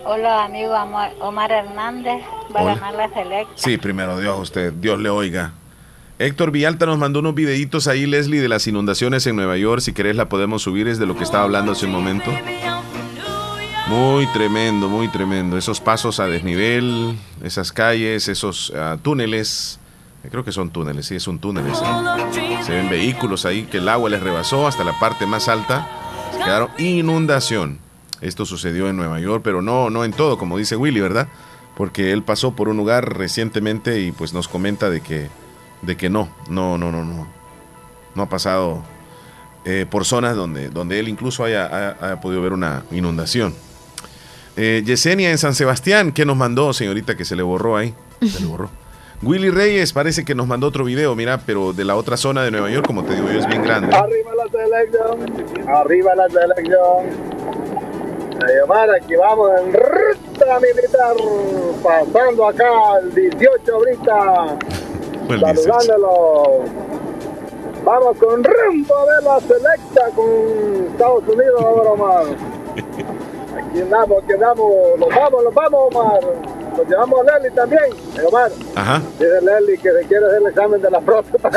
Hola, 0.04 0.44
amigo 0.44 0.74
Omar, 0.74 1.14
Omar 1.22 1.52
Hernández. 1.54 2.22
Va 2.54 2.62
Hola. 2.62 2.72
a 2.74 2.76
ganar 2.76 2.94
la 2.96 3.10
selecta. 3.14 3.54
Sí, 3.56 3.78
primero 3.78 4.20
Dios, 4.20 4.38
usted, 4.38 4.74
Dios 4.74 5.00
le 5.00 5.10
oiga. 5.10 5.54
Héctor 6.20 6.52
Villalta 6.52 6.86
nos 6.86 6.98
mandó 6.98 7.20
unos 7.22 7.34
videitos 7.34 7.88
ahí, 7.88 8.06
Leslie, 8.06 8.42
de 8.42 8.50
las 8.50 8.68
inundaciones 8.68 9.26
en 9.26 9.38
Nueva 9.38 9.56
York. 9.58 9.82
Si 9.82 9.94
querés 9.94 10.18
la 10.18 10.28
podemos 10.28 10.62
subir, 10.62 10.90
es 10.90 11.00
de 11.00 11.06
lo 11.06 11.16
que 11.16 11.24
estaba 11.24 11.46
hablando 11.46 11.72
hace 11.72 11.86
un 11.86 11.94
momento. 11.94 12.30
Muy 13.88 14.28
tremendo, 14.34 14.90
muy 14.90 15.08
tremendo. 15.08 15.58
Esos 15.58 15.80
pasos 15.80 16.20
a 16.20 16.28
desnivel, 16.28 17.18
esas 17.42 17.72
calles, 17.72 18.28
esos 18.28 18.74
ah, 18.76 18.98
túneles. 19.02 19.80
eh, 20.26 20.28
Creo 20.30 20.44
que 20.44 20.52
son 20.52 20.72
túneles, 20.72 21.06
sí, 21.06 21.16
es 21.16 21.26
un 21.28 21.40
túnel 21.40 21.66
ese. 21.68 21.86
Se 22.66 22.74
ven 22.74 22.90
vehículos 22.90 23.46
ahí 23.46 23.64
que 23.64 23.78
el 23.78 23.88
agua 23.88 24.10
les 24.10 24.22
rebasó 24.22 24.68
hasta 24.68 24.84
la 24.84 25.00
parte 25.00 25.26
más 25.26 25.48
alta. 25.48 25.88
Se 26.34 26.40
quedaron 26.40 26.70
inundación. 26.78 27.80
Esto 28.20 28.46
sucedió 28.46 28.90
en 28.90 28.98
Nueva 28.98 29.22
York, 29.22 29.42
pero 29.42 29.62
no, 29.62 29.90
no 29.90 30.04
en 30.04 30.12
todo, 30.12 30.38
como 30.38 30.58
dice 30.58 30.76
Willy, 30.76 31.00
¿verdad? 31.00 31.30
Porque 31.78 32.12
él 32.12 32.24
pasó 32.24 32.52
por 32.52 32.68
un 32.68 32.76
lugar 32.76 33.18
recientemente 33.18 34.02
y 34.02 34.12
pues 34.12 34.34
nos 34.34 34.50
comenta 34.50 34.90
de 34.90 35.00
que, 35.00 35.30
de 35.82 35.98
que 35.98 36.10
no, 36.10 36.30
no, 36.50 36.78
no, 36.78 36.92
no, 36.92 37.04
no. 37.04 37.28
No 38.16 38.24
ha 38.24 38.30
pasado 38.30 38.82
eh, 39.66 39.86
por 39.90 40.06
zonas 40.06 40.36
donde, 40.36 40.70
donde 40.70 41.00
él 41.00 41.08
incluso 41.08 41.44
haya, 41.44 41.66
haya- 41.68 41.98
haya 42.02 42.22
podido 42.22 42.42
ver 42.42 42.54
una 42.54 42.84
inundación. 42.92 43.54
Eh, 44.58 44.84
Yesenia 44.86 45.32
en 45.32 45.38
San 45.38 45.56
Sebastián, 45.56 46.12
¿qué 46.12 46.26
nos 46.26 46.36
mandó, 46.36 46.74
señorita, 46.74 47.16
que 47.16 47.24
se 47.24 47.36
le 47.36 47.44
borró 47.44 47.78
ahí? 47.78 47.94
Se 48.28 48.42
le 48.42 48.46
borró. 48.48 48.70
Willy 49.22 49.50
Reyes 49.50 49.92
parece 49.94 50.24
que 50.24 50.34
nos 50.34 50.48
mandó 50.48 50.68
otro 50.68 50.86
video, 50.86 51.14
mira, 51.16 51.40
pero 51.46 51.74
de 51.74 51.84
la 51.86 51.96
otra 51.96 52.16
zona 52.18 52.42
de 52.44 52.52
Nueva 52.52 52.70
York, 52.70 52.86
como 52.88 53.04
te 53.04 53.16
digo 53.16 53.30
yo, 53.32 53.40
es 53.40 53.48
bien 53.48 53.62
grande. 53.64 53.94
Arriba 53.96 54.32
la 54.36 54.50
selección, 54.50 55.68
arriba 55.68 56.16
la 56.16 56.28
selección. 56.30 57.40
A 58.42 58.48
llamar, 58.62 58.90
aquí 58.92 59.16
vamos 59.18 59.52
en 59.62 59.74
ruta 59.74 60.60
militar, 60.62 61.16
pasando 61.84 62.48
acá 62.48 62.66
el 63.04 63.14
18 63.14 63.76
ahorita, 63.76 64.58
Pues 65.30 65.42
saludándolo. 65.42 66.64
Vamos 67.84 68.18
con 68.18 68.44
rumbo 68.44 68.96
de 69.06 69.24
la 69.26 69.40
selecta 69.42 70.10
con 70.16 70.88
Estados 70.92 71.24
Unidos 71.28 71.62
ahora, 71.62 71.90
Omar. 71.92 72.24
Aquí 73.60 73.82
andamos, 73.82 74.24
aquí 74.24 74.34
andamos, 74.34 74.72
nos 75.00 75.10
vamos, 75.10 75.44
nos 75.44 75.54
vamos, 75.54 75.80
Omar. 75.94 76.20
Nos 76.78 76.88
llevamos 76.88 77.20
a 77.28 77.38
Lely 77.40 77.54
también, 77.56 77.84
Eh, 78.18 78.22
Omar. 78.28 78.52
Ajá. 78.76 79.02
Dice 79.20 79.42
Lely 79.42 79.78
que 79.78 79.92
se 79.92 80.04
quiere 80.08 80.26
hacer 80.26 80.42
el 80.42 80.48
examen 80.48 80.82
de 80.82 80.90
la 80.90 81.00
próstata. 81.02 81.50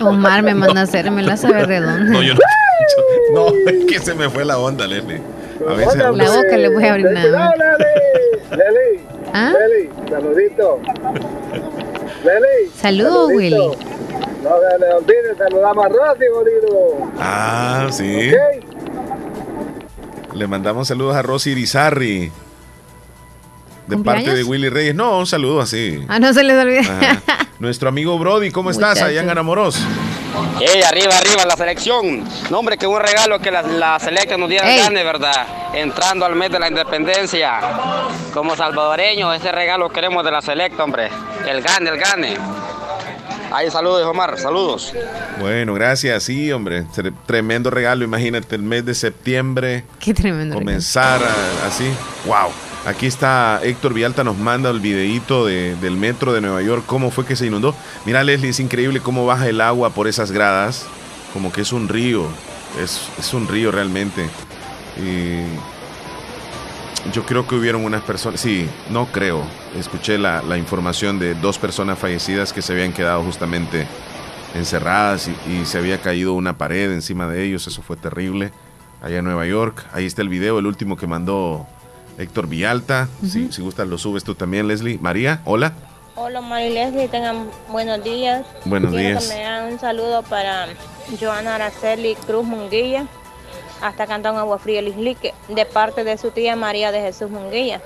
Omar 0.04 0.42
me 0.42 0.54
manda 0.54 0.80
a 0.80 0.84
hacer, 0.84 1.10
me 1.10 1.22
la 1.22 1.36
sabe 1.38 1.64
redonda. 1.64 1.98
No, 2.04 2.22
yo 2.22 2.34
no. 2.34 2.40
No, 3.32 3.46
es 3.48 3.84
que 3.86 3.98
se 4.00 4.14
me 4.14 4.28
fue 4.28 4.44
la 4.44 4.58
onda, 4.58 4.86
Leslie. 4.86 5.20
A 5.66 5.72
veces. 5.74 5.96
La 5.96 6.10
boca 6.10 6.56
le 6.58 6.68
voy 6.68 6.84
a 6.84 6.90
abrir 6.92 7.10
nada. 7.12 7.54
Lely. 7.56 8.58
Lely. 8.58 9.00
¿Ah? 9.32 9.52
Lely, 9.58 9.90
saludito. 10.10 10.80
Saludos, 12.22 13.28
saludito. 13.28 13.36
Willy. 13.36 13.58
No 14.42 14.50
se 14.58 14.78
le 14.78 14.94
olvide 14.94 15.36
saludar 15.38 15.74
más 15.74 15.92
rápido, 15.92 16.44
Lilo. 16.44 17.10
Ah, 17.18 17.88
sí. 17.90 18.32
Le 20.34 20.46
mandamos 20.46 20.88
saludos 20.88 21.14
a 21.16 21.22
Rosy 21.22 21.50
Irizarry. 21.50 22.32
De 23.86 23.96
parte 23.98 24.34
de 24.34 24.44
Willy 24.44 24.68
Reyes. 24.68 24.94
No, 24.94 25.18
un 25.18 25.26
saludo 25.26 25.60
así. 25.60 26.04
Ah, 26.08 26.18
no 26.18 26.32
se 26.32 26.42
les 26.42 26.56
olvide. 26.56 26.82
Nuestro 27.58 27.88
amigo 27.88 28.18
Brody, 28.18 28.50
¿cómo 28.50 28.70
estás 28.70 29.02
allá 29.02 29.20
en 29.20 29.44
Muchacho. 29.44 29.78
¡Ey, 30.60 30.82
arriba, 30.82 31.16
arriba 31.16 31.44
la 31.44 31.56
selección! 31.56 32.24
No, 32.50 32.58
hombre, 32.60 32.76
que 32.78 32.86
un 32.86 33.00
regalo 33.00 33.38
que 33.40 33.50
la, 33.50 33.62
la 33.62 33.98
selecta 33.98 34.36
nos 34.36 34.48
diera 34.48 34.68
gane, 34.76 35.02
¿verdad? 35.02 35.46
Entrando 35.74 36.24
al 36.24 36.34
mes 36.36 36.50
de 36.50 36.58
la 36.60 36.68
independencia. 36.68 37.60
Como 38.32 38.54
salvadoreños, 38.56 39.34
ese 39.36 39.50
regalo 39.52 39.88
queremos 39.90 40.24
de 40.24 40.30
la 40.30 40.40
selecta, 40.40 40.84
hombre. 40.84 41.10
El 41.48 41.62
gane, 41.62 41.90
el 41.90 41.98
gane. 41.98 42.36
Ahí 43.52 43.70
saludos, 43.70 44.06
Omar, 44.06 44.38
saludos. 44.38 44.94
Bueno, 45.38 45.74
gracias. 45.74 46.22
Sí, 46.22 46.50
hombre. 46.52 46.84
tre- 46.94 47.12
Tremendo 47.26 47.68
regalo. 47.70 48.02
Imagínate 48.04 48.54
el 48.54 48.62
mes 48.62 48.84
de 48.86 48.94
septiembre. 48.94 49.84
Qué 50.00 50.14
tremendo. 50.14 50.54
Comenzar 50.54 51.20
a- 51.22 51.66
así. 51.66 51.92
¡Wow! 52.24 52.50
Aquí 52.84 53.06
está 53.06 53.60
Héctor 53.62 53.94
Vialta, 53.94 54.24
nos 54.24 54.36
manda 54.36 54.68
el 54.70 54.80
videíto 54.80 55.46
de- 55.46 55.76
del 55.76 55.96
metro 55.96 56.32
de 56.32 56.40
Nueva 56.40 56.62
York. 56.62 56.82
¿Cómo 56.86 57.12
fue 57.12 57.24
que 57.24 57.36
se 57.36 57.46
inundó? 57.46 57.76
Mira, 58.04 58.24
Leslie, 58.24 58.50
es 58.50 58.58
increíble 58.58 58.98
cómo 59.00 59.24
baja 59.24 59.48
el 59.48 59.60
agua 59.60 59.90
por 59.90 60.08
esas 60.08 60.32
gradas. 60.32 60.86
Como 61.32 61.52
que 61.52 61.60
es 61.60 61.72
un 61.72 61.88
río. 61.88 62.26
Es, 62.82 63.32
un 63.34 63.46
río 63.46 63.70
realmente. 63.70 64.28
Y 65.00 65.42
yo 67.12 67.24
creo 67.24 67.46
que 67.46 67.54
hubieron 67.54 67.84
unas 67.84 68.02
personas, 68.02 68.40
sí, 68.40 68.68
no 68.90 69.06
creo. 69.06 69.44
Escuché 69.78 70.18
la, 70.18 70.42
la 70.42 70.58
información 70.58 71.20
de 71.20 71.34
dos 71.36 71.58
personas 71.58 72.00
fallecidas 72.00 72.52
que 72.52 72.62
se 72.62 72.72
habían 72.72 72.92
quedado 72.92 73.22
justamente 73.22 73.86
encerradas 74.56 75.28
y, 75.28 75.52
y 75.52 75.64
se 75.66 75.78
había 75.78 76.00
caído 76.02 76.32
una 76.34 76.58
pared 76.58 76.90
encima 76.92 77.28
de 77.28 77.44
ellos. 77.44 77.64
Eso 77.68 77.80
fue 77.80 77.96
terrible. 77.96 78.50
Allá 79.00 79.18
en 79.18 79.24
Nueva 79.24 79.46
York. 79.46 79.84
Ahí 79.92 80.04
está 80.04 80.20
el 80.22 80.28
video, 80.28 80.58
el 80.58 80.66
último 80.66 80.96
que 80.96 81.06
mandó 81.06 81.66
Héctor 82.18 82.46
Villalta. 82.48 83.08
si, 83.22 83.50
si 83.52 83.62
gustas 83.62 83.88
lo 83.88 83.98
subes 83.98 84.24
tú 84.24 84.34
también, 84.34 84.68
Leslie. 84.68 84.98
María, 84.98 85.40
hola. 85.44 85.72
Hola, 86.14 86.42
Mari 86.42 86.70
Leslie, 86.70 87.08
tengan 87.08 87.48
buenos 87.70 88.04
días. 88.04 88.44
Buenos 88.66 88.92
Quiero 88.92 89.18
días. 89.18 89.28
que 89.28 89.34
me 89.34 89.72
un 89.72 89.80
saludo 89.80 90.22
para 90.22 90.68
Joana 91.18 91.54
Araceli 91.54 92.14
Cruz 92.26 92.44
Munguilla, 92.44 93.06
hasta 93.80 94.06
Cantón 94.06 94.36
Agua 94.36 94.58
Fría 94.58 94.82
Lislique, 94.82 95.32
de 95.48 95.64
parte 95.64 96.04
de 96.04 96.18
su 96.18 96.30
tía 96.30 96.54
María 96.54 96.92
de 96.92 97.00
Jesús 97.00 97.30
Munguilla. 97.30 97.80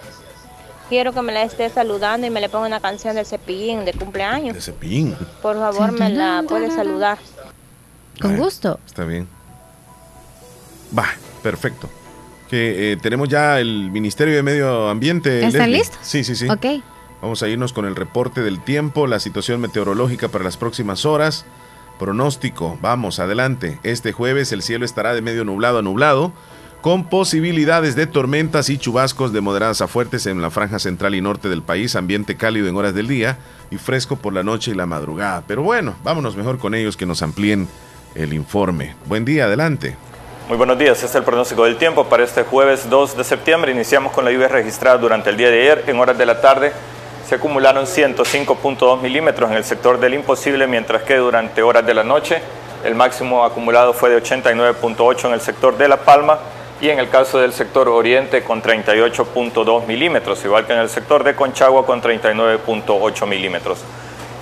Quiero 0.89 1.13
que 1.13 1.23
me 1.23 1.33
la 1.33 1.43
esté 1.45 1.69
saludando 1.71 2.27
y 2.27 2.31
me 2.31 2.41
le 2.41 2.49
ponga 2.49 2.67
una 2.67 2.81
canción 2.81 3.15
de 3.15 3.25
Cepillín 3.25 3.85
de 3.85 3.93
cumpleaños. 3.93 4.55
De 4.55 4.61
Cepillín. 4.61 5.17
Por 5.41 5.57
favor, 5.57 5.93
me 5.93 6.11
la 6.11 6.45
puede 6.49 6.71
saludar. 6.71 7.19
Con 8.21 8.37
gusto. 8.37 8.81
Está 8.87 9.05
bien. 9.05 9.29
Va, 10.97 11.07
perfecto. 11.43 11.89
Que 12.49 12.93
eh, 12.93 12.97
tenemos 12.97 13.29
ya 13.29 13.61
el 13.61 13.91
Ministerio 13.91 14.35
de 14.35 14.43
Medio 14.43 14.89
Ambiente. 14.89 15.45
¿Están 15.45 15.71
Leslie. 15.71 15.79
listos? 15.79 15.99
Sí, 16.03 16.25
sí, 16.25 16.37
sí. 16.37 16.49
Ok. 16.49 16.83
Vamos 17.23 17.43
a 17.43 17.49
irnos 17.49 17.73
con 17.73 17.87
el 17.87 17.97
reporte 17.97 18.43
del 18.43 18.61
tiempo, 18.61 19.07
la 19.07 19.19
situación 19.21 19.61
meteorológica 19.61 20.29
para 20.29 20.45
las 20.45 20.57
próximas 20.57 21.05
horas. 21.07 21.47
Pronóstico, 21.99 22.79
vamos, 22.83 23.19
adelante. 23.19 23.79
Este 23.83 24.13
jueves 24.13 24.53
el 24.53 24.63
cielo 24.63 24.85
estará 24.85 25.15
de 25.15 25.23
medio 25.23 25.45
nublado 25.45 25.79
a 25.79 25.83
nublado, 25.83 26.33
con 26.83 27.09
posibilidades 27.09 27.97
de 27.97 28.07
tormentas 28.07 28.69
y 28.69 28.77
chubascos 28.77 29.33
de 29.33 29.41
moderadas 29.41 29.81
a 29.81 29.89
fuertes 29.89 30.27
en 30.27 30.43
la 30.43 30.51
franja 30.51 30.79
central 30.79 31.15
y 31.15 31.23
norte 31.23 31.49
del 31.49 31.63
país, 31.63 31.97
ambiente 31.97 32.37
cálido 32.37 32.69
en 32.69 32.77
horas 32.77 32.95
del 32.95 33.09
día 33.09 33.39
y 33.71 33.77
fresco 33.79 34.17
por 34.17 34.35
la 34.35 34.43
noche 34.43 34.73
y 34.73 34.75
la 34.75 34.87
madrugada. 34.87 35.43
Pero 35.49 35.63
bueno, 35.63 35.97
vámonos 36.05 36.37
mejor 36.37 36.59
con 36.59 36.75
ellos 36.75 36.97
que 36.97 37.07
nos 37.07 37.23
amplíen 37.23 37.67
el 38.15 38.35
informe. 38.35 38.95
Buen 39.07 39.25
día, 39.25 39.47
adelante. 39.47 39.97
Muy 40.49 40.57
buenos 40.57 40.79
días, 40.79 40.93
este 40.93 41.07
es 41.07 41.15
el 41.17 41.25
pronóstico 41.25 41.65
del 41.65 41.77
tiempo 41.77 42.05
para 42.05 42.23
este 42.23 42.45
jueves 42.45 42.89
2 42.89 43.17
de 43.17 43.25
septiembre. 43.25 43.73
Iniciamos 43.73 44.13
con 44.13 44.25
la 44.25 44.31
lluvia 44.31 44.47
registrada 44.47 44.97
durante 44.97 45.31
el 45.31 45.37
día 45.37 45.51
de 45.51 45.61
ayer. 45.61 45.85
En 45.89 45.99
horas 45.99 46.17
de 46.17 46.25
la 46.25 46.41
tarde 46.41 46.73
se 47.29 47.35
acumularon 47.35 47.85
105.2 47.85 49.01
milímetros 49.01 49.51
en 49.51 49.57
el 49.57 49.65
sector 49.65 49.99
del 49.99 50.15
imposible, 50.15 50.69
mientras 50.69 51.03
que 51.03 51.17
durante 51.17 51.63
horas 51.63 51.85
de 51.85 51.95
la 51.95 52.05
noche 52.05 52.41
el 52.85 52.95
máximo 52.95 53.45
acumulado 53.45 53.93
fue 53.93 54.09
de 54.09 54.23
89.8 54.23 55.25
en 55.25 55.33
el 55.33 55.41
sector 55.41 55.77
de 55.77 55.89
La 55.89 55.97
Palma 55.97 56.39
y 56.81 56.91
en 56.91 57.01
el 57.01 57.09
caso 57.09 57.41
del 57.41 57.53
sector 57.53 57.89
oriente 57.89 58.45
con 58.45 58.63
38.2 58.63 59.87
milímetros, 59.89 60.45
igual 60.45 60.65
que 60.65 60.75
en 60.75 60.79
el 60.79 60.89
sector 60.89 61.25
de 61.25 61.35
Conchagua 61.35 61.85
con 61.85 62.01
39.8 62.01 63.27
milímetros. 63.27 63.81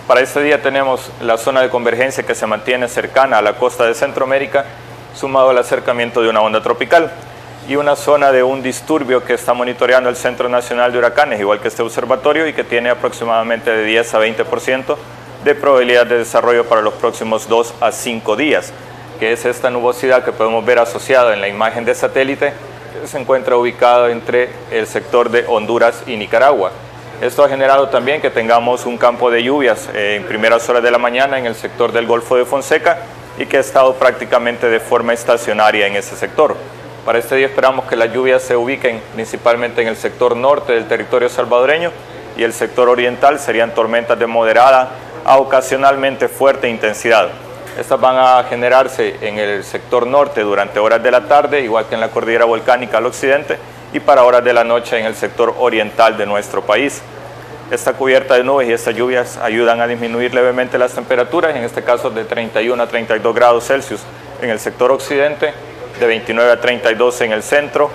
Para 0.07 0.21
este 0.21 0.43
día 0.43 0.61
tenemos 0.61 1.11
la 1.23 1.39
zona 1.39 1.63
de 1.63 1.71
convergencia 1.71 2.27
que 2.27 2.35
se 2.35 2.47
mantiene 2.47 2.89
cercana 2.89 3.39
a 3.39 3.43
la 3.43 3.55
costa 3.55 3.87
de 3.87 3.95
Centroamérica, 3.95 4.67
sumado 5.15 5.51
al 5.51 5.59
acercamiento 5.59 6.23
de 6.23 6.29
una 6.29 6.41
onda 6.41 6.63
tropical 6.63 7.13
y 7.69 7.77
una 7.77 7.97
zona 7.97 8.31
de 8.31 8.43
un 8.43 8.63
disturbio 8.63 9.25
que 9.25 9.35
está 9.35 9.55
monitoreando 9.55 10.11
el 10.11 10.17
Centro 10.17 10.49
Nacional 10.49 10.93
de 10.93 10.99
Huracanes, 10.99 11.41
igual 11.41 11.61
que 11.61 11.69
este 11.69 11.83
observatorio, 11.83 12.47
y 12.47 12.53
que 12.53 12.65
tiene 12.65 12.91
aproximadamente 12.91 13.71
de 13.71 13.85
10 13.85 14.15
a 14.15 14.21
20% 14.21 14.97
de 15.45 15.55
probabilidad 15.55 16.07
de 16.07 16.19
desarrollo 16.19 16.65
para 16.67 16.83
los 16.83 16.95
próximos 16.95 17.49
2 17.49 17.75
a 17.81 17.93
5 17.93 18.37
días, 18.37 18.73
que 19.19 19.33
es 19.33 19.45
esta 19.47 19.71
nubosidad 19.71 20.25
que 20.25 20.33
podemos 20.33 20.65
ver 20.65 20.79
asociada 20.79 21.33
en 21.33 21.41
la 21.41 21.49
imagen 21.49 21.85
de 21.85 21.95
satélite, 21.95 22.53
se 23.07 23.19
encuentra 23.19 23.57
ubicada 23.57 24.11
entre 24.11 24.51
el 24.71 24.87
sector 24.87 25.31
de 25.31 25.45
Honduras 25.47 26.03
y 26.07 26.17
Nicaragua. 26.17 26.71
Esto 27.21 27.45
ha 27.45 27.49
generado 27.49 27.89
también 27.89 28.21
que 28.21 28.31
tengamos 28.31 28.87
un 28.87 28.99
campo 28.99 29.31
de 29.31 29.43
lluvias 29.43 29.89
eh, 29.95 30.17
en 30.17 30.25
primeras 30.25 30.69
horas 30.69 30.83
de 30.83 30.91
la 30.91 30.99
mañana 30.99 31.39
en 31.39 31.47
el 31.47 31.55
sector 31.55 31.93
del 31.93 32.07
Golfo 32.07 32.37
de 32.37 32.45
Fonseca 32.45 32.99
y 33.39 33.47
que 33.47 33.57
ha 33.57 33.61
estado 33.61 33.95
prácticamente 33.95 34.69
de 34.69 34.81
forma 34.81 35.13
estacionaria 35.13 35.87
en 35.87 35.97
ese 35.97 36.17
sector. 36.17 36.57
Para 37.05 37.19
este 37.19 37.37
día 37.37 37.47
esperamos 37.47 37.85
que 37.85 37.97
las 37.97 38.13
lluvias 38.13 38.43
se 38.43 38.57
ubiquen 38.57 39.01
principalmente 39.15 39.83
en 39.83 39.89
el 39.89 39.97
sector 39.97 40.37
norte 40.37 40.73
del 40.73 40.89
territorio 40.89 41.29
salvadoreño 41.29 41.91
y 42.37 42.43
el 42.43 42.53
sector 42.53 42.89
oriental 42.89 43.39
serían 43.39 43.75
tormentas 43.75 44.19
de 44.19 44.27
moderada 44.27 44.91
a 45.25 45.39
ocasionalmente 45.39 46.29
fuerte 46.29 46.69
intensidad. 46.69 47.29
Estas 47.79 48.01
van 48.01 48.17
a 48.17 48.45
generarse 48.45 49.17
en 49.21 49.39
el 49.39 49.65
sector 49.65 50.07
norte 50.07 50.43
durante 50.43 50.79
horas 50.79 51.03
de 51.03 51.11
la 51.11 51.23
tarde, 51.23 51.61
igual 51.61 51.87
que 51.87 51.97
en 51.97 52.01
la 52.01 52.11
cordillera 52.11 52.45
volcánica 52.45 52.99
al 52.99 53.07
occidente, 53.07 53.59
y 53.93 54.01
para 54.01 54.25
horas 54.25 54.45
de 54.45 54.53
la 54.53 54.65
noche 54.65 54.99
en 54.99 55.07
el 55.07 55.15
sector 55.15 55.55
oriental 55.59 56.17
de 56.17 56.25
nuestro 56.25 56.63
país. 56.63 57.03
Esta 57.71 57.95
cubierta 57.95 58.35
de 58.35 58.45
nubes 58.45 58.69
y 58.69 58.73
estas 58.73 58.95
lluvias 58.95 59.39
ayudan 59.39 59.81
a 59.81 59.87
disminuir 59.87 60.35
levemente 60.35 60.77
las 60.77 60.93
temperaturas, 60.93 61.57
en 61.57 61.65
este 61.65 61.83
caso 61.83 62.11
de 62.11 62.25
31 62.25 62.83
a 62.83 62.87
32 62.87 63.35
grados 63.35 63.67
Celsius 63.67 64.03
en 64.43 64.51
el 64.51 64.61
sector 64.61 64.93
occidente, 64.93 65.55
de 65.99 66.07
29 66.07 66.53
a 66.53 66.61
32 66.61 67.21
en 67.23 67.33
el 67.33 67.43
centro 67.43 67.91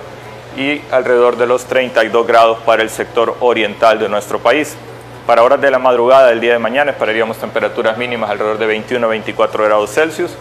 y 0.56 0.80
alrededor 0.90 1.36
de 1.36 1.46
los 1.46 1.66
32 1.66 2.26
grados 2.26 2.58
para 2.66 2.82
el 2.82 2.90
sector 2.90 3.36
oriental 3.38 4.00
de 4.00 4.08
nuestro 4.08 4.40
país. 4.40 4.76
Para 5.24 5.44
horas 5.44 5.60
de 5.60 5.70
la 5.70 5.78
madrugada 5.78 6.28
del 6.28 6.40
día 6.40 6.54
de 6.54 6.58
mañana 6.58 6.90
esperaríamos 6.90 7.36
temperaturas 7.36 7.96
mínimas 7.96 8.30
alrededor 8.30 8.58
de 8.58 8.66
21 8.66 9.06
a 9.06 9.10
24 9.10 9.64
grados 9.64 9.90
Celsius, 9.92 10.32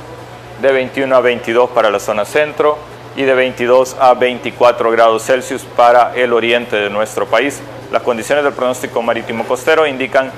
de 0.59 0.71
21 0.71 1.15
a 1.15 1.21
22 1.21 1.69
para 1.69 1.91
la 1.91 1.99
zona 1.99 2.25
centro 2.25 2.79
y 3.15 3.23
de 3.23 3.33
22 3.33 3.95
a 3.99 4.13
24 4.13 4.91
grados 4.91 5.23
Celsius 5.23 5.63
para 5.63 6.15
el 6.15 6.33
oriente 6.33 6.75
de 6.75 6.89
nuestro 6.89 7.25
país. 7.25 7.61
Las 7.91 8.03
condiciones 8.03 8.43
del 8.43 8.53
pronóstico 8.53 9.01
marítimo 9.01 9.45
costero 9.45 9.87
indican 9.87 10.31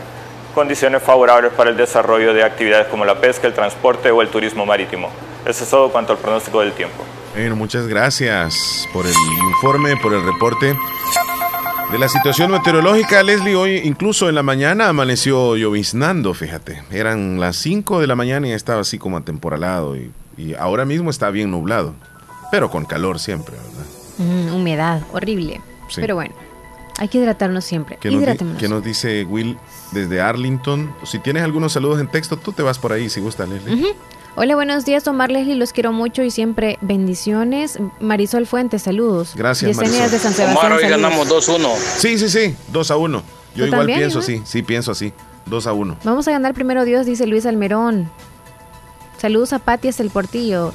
condiciones 0.53 1.01
favorables 1.01 1.51
para 1.53 1.69
el 1.69 1.77
desarrollo 1.77 2.33
de 2.33 2.43
actividades 2.43 2.87
como 2.87 3.05
la 3.05 3.19
pesca, 3.19 3.47
el 3.47 3.53
transporte 3.53 4.11
o 4.11 4.21
el 4.21 4.29
turismo 4.29 4.65
marítimo. 4.65 5.09
Eso 5.45 5.63
es 5.63 5.69
todo 5.69 5.89
cuanto 5.91 6.13
al 6.13 6.19
pronóstico 6.19 6.59
del 6.61 6.73
tiempo. 6.73 7.03
Bueno, 7.33 7.55
muchas 7.55 7.87
gracias 7.87 8.87
por 8.93 9.05
el 9.05 9.13
informe, 9.49 9.95
por 9.97 10.13
el 10.13 10.23
reporte 10.25 10.75
de 11.91 11.97
la 11.97 12.09
situación 12.09 12.51
meteorológica. 12.51 13.23
Leslie, 13.23 13.55
hoy 13.55 13.81
incluso 13.83 14.29
en 14.29 14.35
la 14.35 14.43
mañana 14.43 14.89
amaneció 14.89 15.55
lloviznando, 15.55 16.33
fíjate. 16.33 16.83
Eran 16.91 17.39
las 17.39 17.55
5 17.57 17.99
de 17.99 18.07
la 18.07 18.15
mañana 18.15 18.47
y 18.47 18.51
estaba 18.51 18.81
así 18.81 18.97
como 18.97 19.17
atemporalado 19.17 19.95
y, 19.95 20.11
y 20.37 20.53
ahora 20.55 20.85
mismo 20.85 21.09
está 21.09 21.29
bien 21.31 21.51
nublado, 21.51 21.93
pero 22.51 22.69
con 22.69 22.85
calor 22.85 23.19
siempre, 23.19 23.55
¿verdad? 23.55 23.85
Mm, 24.17 24.53
humedad, 24.55 25.01
horrible. 25.13 25.61
Sí. 25.87 26.01
Pero 26.01 26.15
bueno, 26.15 26.35
hay 26.97 27.07
que 27.07 27.17
hidratarnos 27.17 27.65
siempre. 27.65 27.97
¿Qué 27.99 28.11
nos, 28.11 28.21
Hidratémonos. 28.21 28.59
qué 28.61 28.69
nos 28.69 28.83
dice 28.83 29.23
Will 29.25 29.57
desde 29.91 30.21
Arlington? 30.21 30.93
Si 31.03 31.19
tienes 31.19 31.43
algunos 31.43 31.73
saludos 31.73 31.99
en 31.99 32.07
texto, 32.07 32.37
tú 32.37 32.51
te 32.51 32.61
vas 32.61 32.77
por 32.77 32.93
ahí 32.93 33.09
si 33.09 33.19
gusta, 33.21 33.45
Leslie. 33.45 33.95
Hola, 34.35 34.55
buenos 34.55 34.85
días, 34.85 35.05
Omar 35.07 35.29
Leslie, 35.29 35.55
los 35.55 35.73
quiero 35.73 35.91
mucho 35.91 36.23
y 36.23 36.31
siempre 36.31 36.77
bendiciones. 36.81 37.79
Marisol 37.99 38.47
Fuentes, 38.47 38.83
saludos. 38.83 39.33
Gracias, 39.35 39.71
Yesenia 39.71 39.91
Marisol. 40.07 40.11
de 40.11 40.19
San 40.19 40.33
Sebastián. 40.33 40.79
saludos. 40.79 41.49
2-1. 41.49 41.75
Sí, 41.97 42.17
sí, 42.17 42.29
sí, 42.29 42.55
2 42.71 42.91
a 42.91 42.97
1. 42.97 43.17
Yo 43.17 43.23
¿Tú 43.55 43.65
igual 43.65 43.79
también, 43.81 43.99
pienso 43.99 44.19
así, 44.19 44.41
sí, 44.45 44.63
pienso 44.63 44.91
así. 44.91 45.11
2 45.47 45.67
a 45.67 45.73
1. 45.73 45.97
Vamos 46.05 46.27
a 46.27 46.31
ganar 46.31 46.53
primero 46.53 46.85
Dios, 46.85 47.05
dice 47.05 47.27
Luis 47.27 47.45
Almerón. 47.45 48.09
Saludos 49.17 49.51
a 49.53 49.59
Pati 49.59 49.89
hasta 49.89 50.03
el 50.03 50.09
Portillo. 50.09 50.71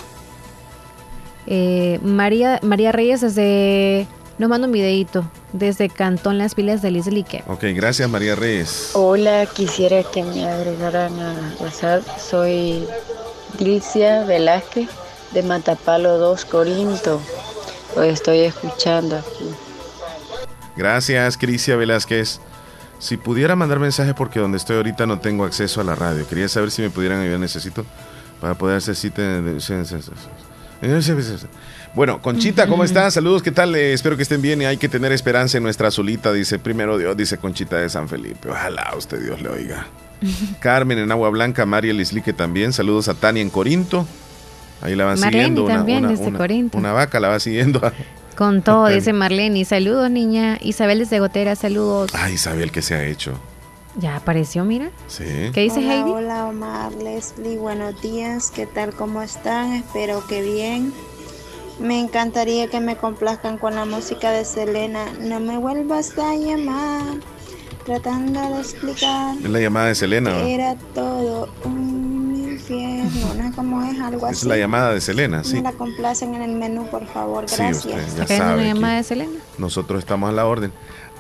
Eh, 1.47 1.99
María, 2.03 2.59
María 2.63 2.93
Reyes 2.93 3.21
desde... 3.21 4.07
Nos 4.39 4.51
manda 4.51 4.67
un 4.67 4.73
videito 4.73 5.25
desde 5.55 5.89
Cantón 5.89 6.37
Las 6.37 6.55
Pilas 6.55 6.83
de 6.83 6.91
Lislique. 6.91 7.43
Ok, 7.47 7.65
gracias 7.75 8.09
María 8.11 8.35
Reyes. 8.35 8.91
Hola, 8.93 9.47
quisiera 9.47 10.03
que 10.03 10.23
me 10.23 10.47
agregaran 10.47 11.19
a 11.19 11.55
WhatsApp. 11.59 12.03
Soy 12.19 12.85
Dilcia 13.59 14.25
Velázquez 14.25 14.91
de 15.33 15.43
Matapalo 15.43 16.19
2, 16.19 16.45
Corinto. 16.45 17.23
Lo 17.95 18.03
estoy 18.03 18.41
escuchando 18.41 19.17
aquí. 19.17 19.47
Gracias, 20.77 21.39
Crisia 21.39 21.77
Velázquez. 21.77 22.41
Si 22.99 23.17
pudiera 23.17 23.57
mandar 23.57 23.79
mensaje 23.79 24.13
porque 24.13 24.39
donde 24.41 24.59
estoy 24.59 24.77
ahorita 24.77 25.07
no 25.07 25.19
tengo 25.21 25.45
acceso 25.45 25.81
a 25.81 25.85
la 25.85 25.95
radio. 25.95 26.27
Quería 26.29 26.49
saber 26.49 26.71
si 26.71 26.83
me 26.83 26.91
pudieran 26.91 27.21
ayudar, 27.21 27.41
necesito 27.41 27.87
para 28.39 28.55
poder 28.55 28.77
hacer 28.77 28.97
cita. 28.97 29.23
de- 29.23 29.61
Bueno, 31.95 32.21
Conchita, 32.21 32.67
¿cómo 32.67 32.85
estás? 32.85 33.15
Saludos, 33.15 33.43
¿qué 33.43 33.51
tal? 33.51 33.75
Eh, 33.75 33.93
espero 33.95 34.17
que 34.17 34.23
estén 34.23 34.43
bien 34.43 34.61
y 34.61 34.67
hay 34.67 34.77
que 34.77 34.89
tener 34.89 35.13
esperanza 35.13 35.57
en 35.57 35.63
nuestra 35.63 35.89
azulita, 35.89 36.33
dice 36.33 36.59
primero 36.59 36.99
Dios, 36.99 37.17
dice 37.17 37.39
Conchita 37.39 37.77
de 37.77 37.89
San 37.89 38.09
Felipe. 38.09 38.51
Ojalá 38.51 38.93
usted 38.97 39.21
Dios 39.23 39.41
le 39.41 39.49
oiga. 39.49 39.87
Carmen 40.61 40.99
en 40.99 41.11
Agua 41.13 41.31
Blanca, 41.31 41.65
María 41.67 41.93
Lislique 41.95 42.33
también. 42.33 42.73
Saludos 42.73 43.09
a 43.09 43.15
Tania 43.15 43.43
en 43.43 43.51
Corinto. 43.51 44.07
Ahí 44.83 44.95
la 44.95 45.07
van 45.07 45.19
Marlene 45.19 45.33
siguiendo. 45.45 45.65
Una, 45.65 45.75
también 45.77 45.99
una- 46.01 46.09
desde 46.11 46.27
una- 46.27 46.39
Corinto. 46.39 46.77
una 46.79 46.93
vaca 46.93 47.19
la 47.21 47.29
va 47.29 47.41
siguiendo. 47.41 47.81
Con 48.37 48.61
todo, 48.61 48.89
dice 48.89 49.13
Marlene. 49.15 49.65
Saludos, 49.65 50.11
niña. 50.11 50.59
Isabel 50.61 50.99
desde 50.99 51.19
Gotera, 51.21 51.57
saludos. 51.57 52.11
Ay, 52.13 52.35
Isabel, 52.35 52.71
¿qué 52.71 52.83
se 52.83 52.95
ha 52.95 53.05
hecho? 53.05 53.41
Ya 53.99 54.17
apareció, 54.17 54.65
mira. 54.65 54.91
Sí. 55.07 55.25
¿Qué 55.55 55.63
dice 55.63 55.79
hola, 55.79 55.95
Heidi? 55.95 56.11
Hola 56.11 56.47
Omar, 56.47 56.93
Leslie, 56.95 57.57
buenos 57.57 58.01
días, 58.03 58.51
¿qué 58.55 58.67
tal? 58.67 58.95
¿Cómo 58.95 59.23
están? 59.23 59.73
Espero 59.73 60.23
que 60.27 60.43
bien. 60.43 60.93
Me 61.81 61.99
encantaría 62.01 62.69
que 62.69 62.81
me 62.81 62.97
complazcan 62.97 63.57
con 63.59 63.75
la 63.75 63.85
música 63.87 64.31
de 64.31 64.45
Selena. 64.45 65.07
No 65.21 65.41
me 65.41 65.57
vuelvas 65.59 66.17
a 66.19 66.35
llamar, 66.35 67.05
tratando 67.87 68.41
de 68.55 68.61
explicar 68.61 69.35
Es 69.43 69.49
la 69.51 69.61
llamada 69.61 69.87
de 69.87 69.95
Selena. 69.95 70.43
era 70.47 70.75
todo 70.95 71.49
un 71.65 72.35
infierno. 72.51 73.35
¿No 73.35 73.49
es 73.49 73.55
como 73.55 73.83
es 73.83 73.99
algo 74.01 74.27
Es 74.29 74.39
así? 74.39 74.49
la 74.49 74.57
llamada 74.59 74.93
de 74.93 75.01
Selena, 75.01 75.43
sí. 75.43 75.55
Me 75.57 75.63
la 75.63 75.73
complacen 75.73 76.35
en 76.35 76.43
el 76.43 76.53
menú, 76.53 76.87
por 76.91 77.07
favor, 77.07 77.49
Sí, 77.49 77.57
gracias. 77.59 77.87
usted 78.19 78.27
ya 78.39 78.49
hay 78.51 78.55
una 78.59 78.75
llamada 78.75 78.97
de 78.97 79.03
Selena. 79.05 79.39
Nosotros 79.57 80.01
estamos 80.01 80.29
a 80.29 80.33
la 80.33 80.47
orden. 80.47 80.73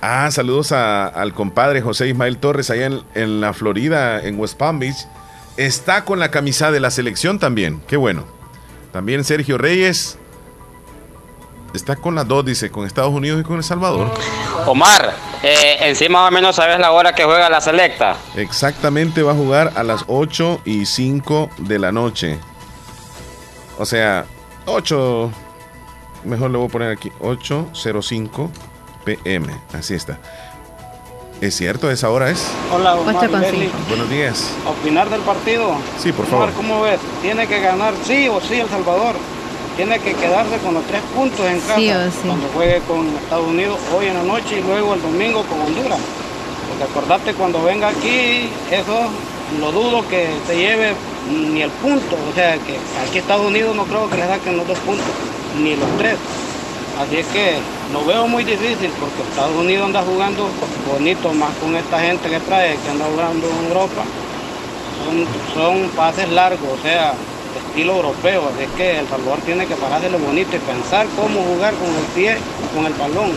Ah, 0.02 0.30
saludos 0.30 0.72
a- 0.72 1.06
al 1.06 1.32
compadre 1.32 1.80
José 1.80 2.08
Ismael 2.08 2.38
Torres 2.38 2.70
allá 2.70 2.86
en, 2.86 3.02
en 3.14 3.40
la 3.40 3.52
Florida, 3.52 4.20
en 4.20 4.38
West 4.38 4.56
Palm 4.58 4.78
Beach. 4.78 5.06
Está 5.56 6.04
con 6.04 6.18
la 6.18 6.30
camisa 6.30 6.70
de 6.70 6.80
la 6.80 6.90
selección 6.90 7.38
también. 7.38 7.80
Qué 7.88 7.96
bueno. 7.96 8.24
También 8.92 9.24
Sergio 9.24 9.58
Reyes. 9.58 10.18
Está 11.74 11.96
con 11.96 12.14
las 12.14 12.26
dos, 12.28 12.44
dice, 12.44 12.70
con 12.70 12.86
Estados 12.86 13.12
Unidos 13.12 13.40
y 13.40 13.44
con 13.44 13.56
El 13.56 13.64
Salvador. 13.64 14.10
Omar, 14.66 15.14
eh, 15.42 15.76
encima 15.80 16.20
más 16.22 16.30
o 16.30 16.34
menos 16.34 16.56
sabes 16.56 16.78
la 16.78 16.92
hora 16.92 17.14
que 17.14 17.24
juega 17.24 17.50
la 17.50 17.60
selecta. 17.60 18.16
Exactamente 18.36 19.22
va 19.22 19.32
a 19.32 19.34
jugar 19.34 19.72
a 19.76 19.82
las 19.82 20.04
8 20.06 20.60
y 20.64 20.86
5 20.86 21.50
de 21.58 21.78
la 21.78 21.92
noche. 21.92 22.38
O 23.78 23.84
sea, 23.84 24.24
8. 24.66 25.30
Mejor 26.24 26.50
le 26.50 26.58
voy 26.58 26.68
a 26.68 26.70
poner 26.70 26.90
aquí. 26.92 27.10
8.05 27.20 28.50
pm. 29.10 29.46
Así 29.72 29.94
está. 29.94 30.18
¿Es 31.40 31.54
cierto? 31.54 31.90
¿Esa 31.90 32.10
hora 32.10 32.30
es? 32.30 32.44
Hola, 32.72 32.94
Omar. 32.96 33.28
Buenos 33.88 34.10
días. 34.10 34.50
Opinar 34.66 35.08
del 35.08 35.20
partido. 35.20 35.76
Sí, 35.98 36.10
por 36.12 36.24
Omar, 36.26 36.48
favor. 36.48 36.52
¿cómo 36.54 36.80
ves? 36.82 36.98
Tiene 37.22 37.46
que 37.46 37.60
ganar 37.60 37.94
sí 38.04 38.28
o 38.28 38.40
sí 38.40 38.54
El 38.54 38.68
Salvador. 38.68 39.14
Tiene 39.76 39.98
que 40.00 40.14
quedarse 40.14 40.56
con 40.58 40.74
los 40.74 40.84
tres 40.84 41.02
puntos 41.14 41.44
en 41.46 41.60
casa 41.60 41.76
Sí 41.76 41.90
o 41.90 42.10
sí. 42.10 42.18
cuando 42.26 42.48
juegue 42.54 42.80
con 42.88 43.06
Estados 43.16 43.46
Unidos 43.46 43.78
hoy 43.96 44.06
en 44.06 44.14
la 44.14 44.22
noche 44.22 44.58
y 44.58 44.62
luego 44.62 44.94
el 44.94 45.02
domingo 45.02 45.42
con 45.44 45.60
Honduras. 45.60 45.98
Porque 46.68 46.84
acordate 46.84 47.34
cuando 47.34 47.62
venga 47.62 47.88
aquí, 47.88 48.48
eso 48.70 49.10
lo 49.60 49.70
dudo 49.72 50.08
que 50.08 50.28
se 50.46 50.56
lleve 50.56 50.94
ni 51.30 51.60
el 51.60 51.70
punto. 51.70 52.16
O 52.30 52.34
sea 52.34 52.54
que 52.54 52.78
aquí 53.06 53.18
Estados 53.18 53.46
Unidos 53.46 53.76
no 53.76 53.84
creo 53.84 54.08
que 54.08 54.16
le 54.16 54.26
saquen 54.26 54.56
los 54.56 54.66
dos 54.66 54.78
puntos, 54.78 55.04
ni 55.62 55.76
los 55.76 55.88
tres. 55.98 56.16
Así 57.00 57.16
es 57.18 57.26
que 57.26 57.56
lo 57.92 58.04
veo 58.04 58.26
muy 58.26 58.42
difícil 58.44 58.90
porque 58.98 59.22
Estados 59.28 59.54
Unidos 59.54 59.86
anda 59.86 60.02
jugando 60.02 60.48
bonito 60.90 61.32
más 61.34 61.50
con 61.60 61.76
esta 61.76 62.00
gente 62.00 62.28
que 62.30 62.40
trae, 62.40 62.76
que 62.78 62.88
anda 62.90 63.04
jugando 63.12 63.46
en 63.48 63.66
Europa. 63.68 64.02
Son, 65.04 65.26
son 65.54 65.88
pases 65.90 66.28
largos, 66.30 66.66
o 66.78 66.82
sea, 66.82 67.12
estilo 67.68 67.96
europeo. 67.96 68.48
Así 68.54 68.64
es 68.64 68.70
que 68.76 68.98
El 69.00 69.08
Salvador 69.08 69.40
tiene 69.44 69.66
que 69.66 69.74
pararse 69.76 70.08
lo 70.08 70.18
bonito 70.18 70.56
y 70.56 70.58
pensar 70.60 71.06
cómo 71.20 71.42
jugar 71.42 71.74
con 71.74 71.88
el 71.88 72.04
pie 72.14 72.38
con 72.74 72.86
el 72.86 72.94
balón. 72.94 73.30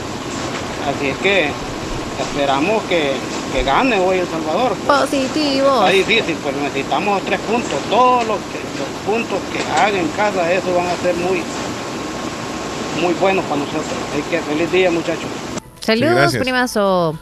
Así 0.88 1.10
es 1.10 1.18
que 1.18 1.50
esperamos 2.20 2.82
que, 2.84 3.12
que 3.54 3.64
gane 3.64 4.00
hoy 4.00 4.20
El 4.20 4.28
Salvador. 4.28 4.74
Positivo. 4.88 5.68
Está 5.84 5.90
difícil, 5.90 6.38
pero 6.46 6.58
necesitamos 6.64 7.22
tres 7.24 7.40
puntos. 7.42 7.78
Todos 7.90 8.26
los, 8.26 8.38
que- 8.38 8.64
los 8.80 8.90
puntos 9.06 9.40
que 9.52 9.60
hagan 9.82 9.96
en 9.98 10.08
casa, 10.16 10.50
eso 10.52 10.74
van 10.74 10.88
a 10.88 10.96
ser 11.04 11.14
muy, 11.16 11.44
muy 13.02 13.14
buenos 13.16 13.44
para 13.46 13.58
nosotros. 13.62 13.86
Así 14.12 14.22
que 14.30 14.40
feliz 14.40 14.72
día, 14.72 14.92
muchachos. 14.92 15.30
Saludos, 15.80 16.16
gracias. 16.16 16.44
primazo. 16.44 17.18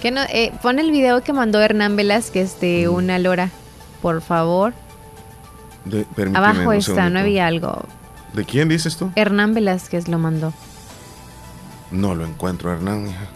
Que 0.00 0.10
no, 0.10 0.22
eh, 0.22 0.52
pon 0.62 0.78
el 0.78 0.90
video 0.90 1.22
que 1.22 1.32
mandó 1.32 1.60
Hernán 1.60 1.94
Velázquez 1.96 2.58
de 2.60 2.86
Mm. 2.88 2.94
una 2.94 3.18
lora, 3.18 3.50
por 4.02 4.22
favor. 4.22 4.72
De- 5.84 6.06
Abajo 6.34 6.72
está, 6.72 7.08
no 7.10 7.20
había 7.20 7.46
algo. 7.46 7.84
¿De 8.32 8.44
quién 8.44 8.68
dices 8.68 8.96
tú? 8.96 9.10
Hernán 9.16 9.54
Velázquez 9.54 10.08
lo 10.08 10.18
mandó. 10.18 10.52
No 11.90 12.14
lo 12.14 12.24
encuentro, 12.24 12.72
Hernán. 12.72 13.08
hija. 13.08 13.28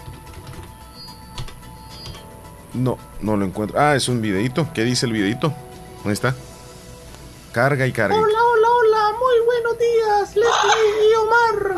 No, 2.73 2.99
no 3.21 3.37
lo 3.37 3.45
encuentro. 3.45 3.79
Ah, 3.81 3.95
es 3.95 4.09
un 4.09 4.21
videito. 4.21 4.69
¿Qué 4.75 4.85
dice 4.85 5.07
el 5.07 5.13
videito? 5.13 5.53
¿Dónde 5.99 6.13
está? 6.15 6.35
Carga 7.55 7.87
y 7.87 7.93
carga. 7.93 8.17
Hola, 8.17 8.27
hola, 8.27 8.69
hola, 8.69 9.13
muy 9.13 9.41
buenos 9.47 9.79
días, 9.79 10.35
Leslie 10.35 11.09
y 11.09 11.15
Omar. 11.15 11.77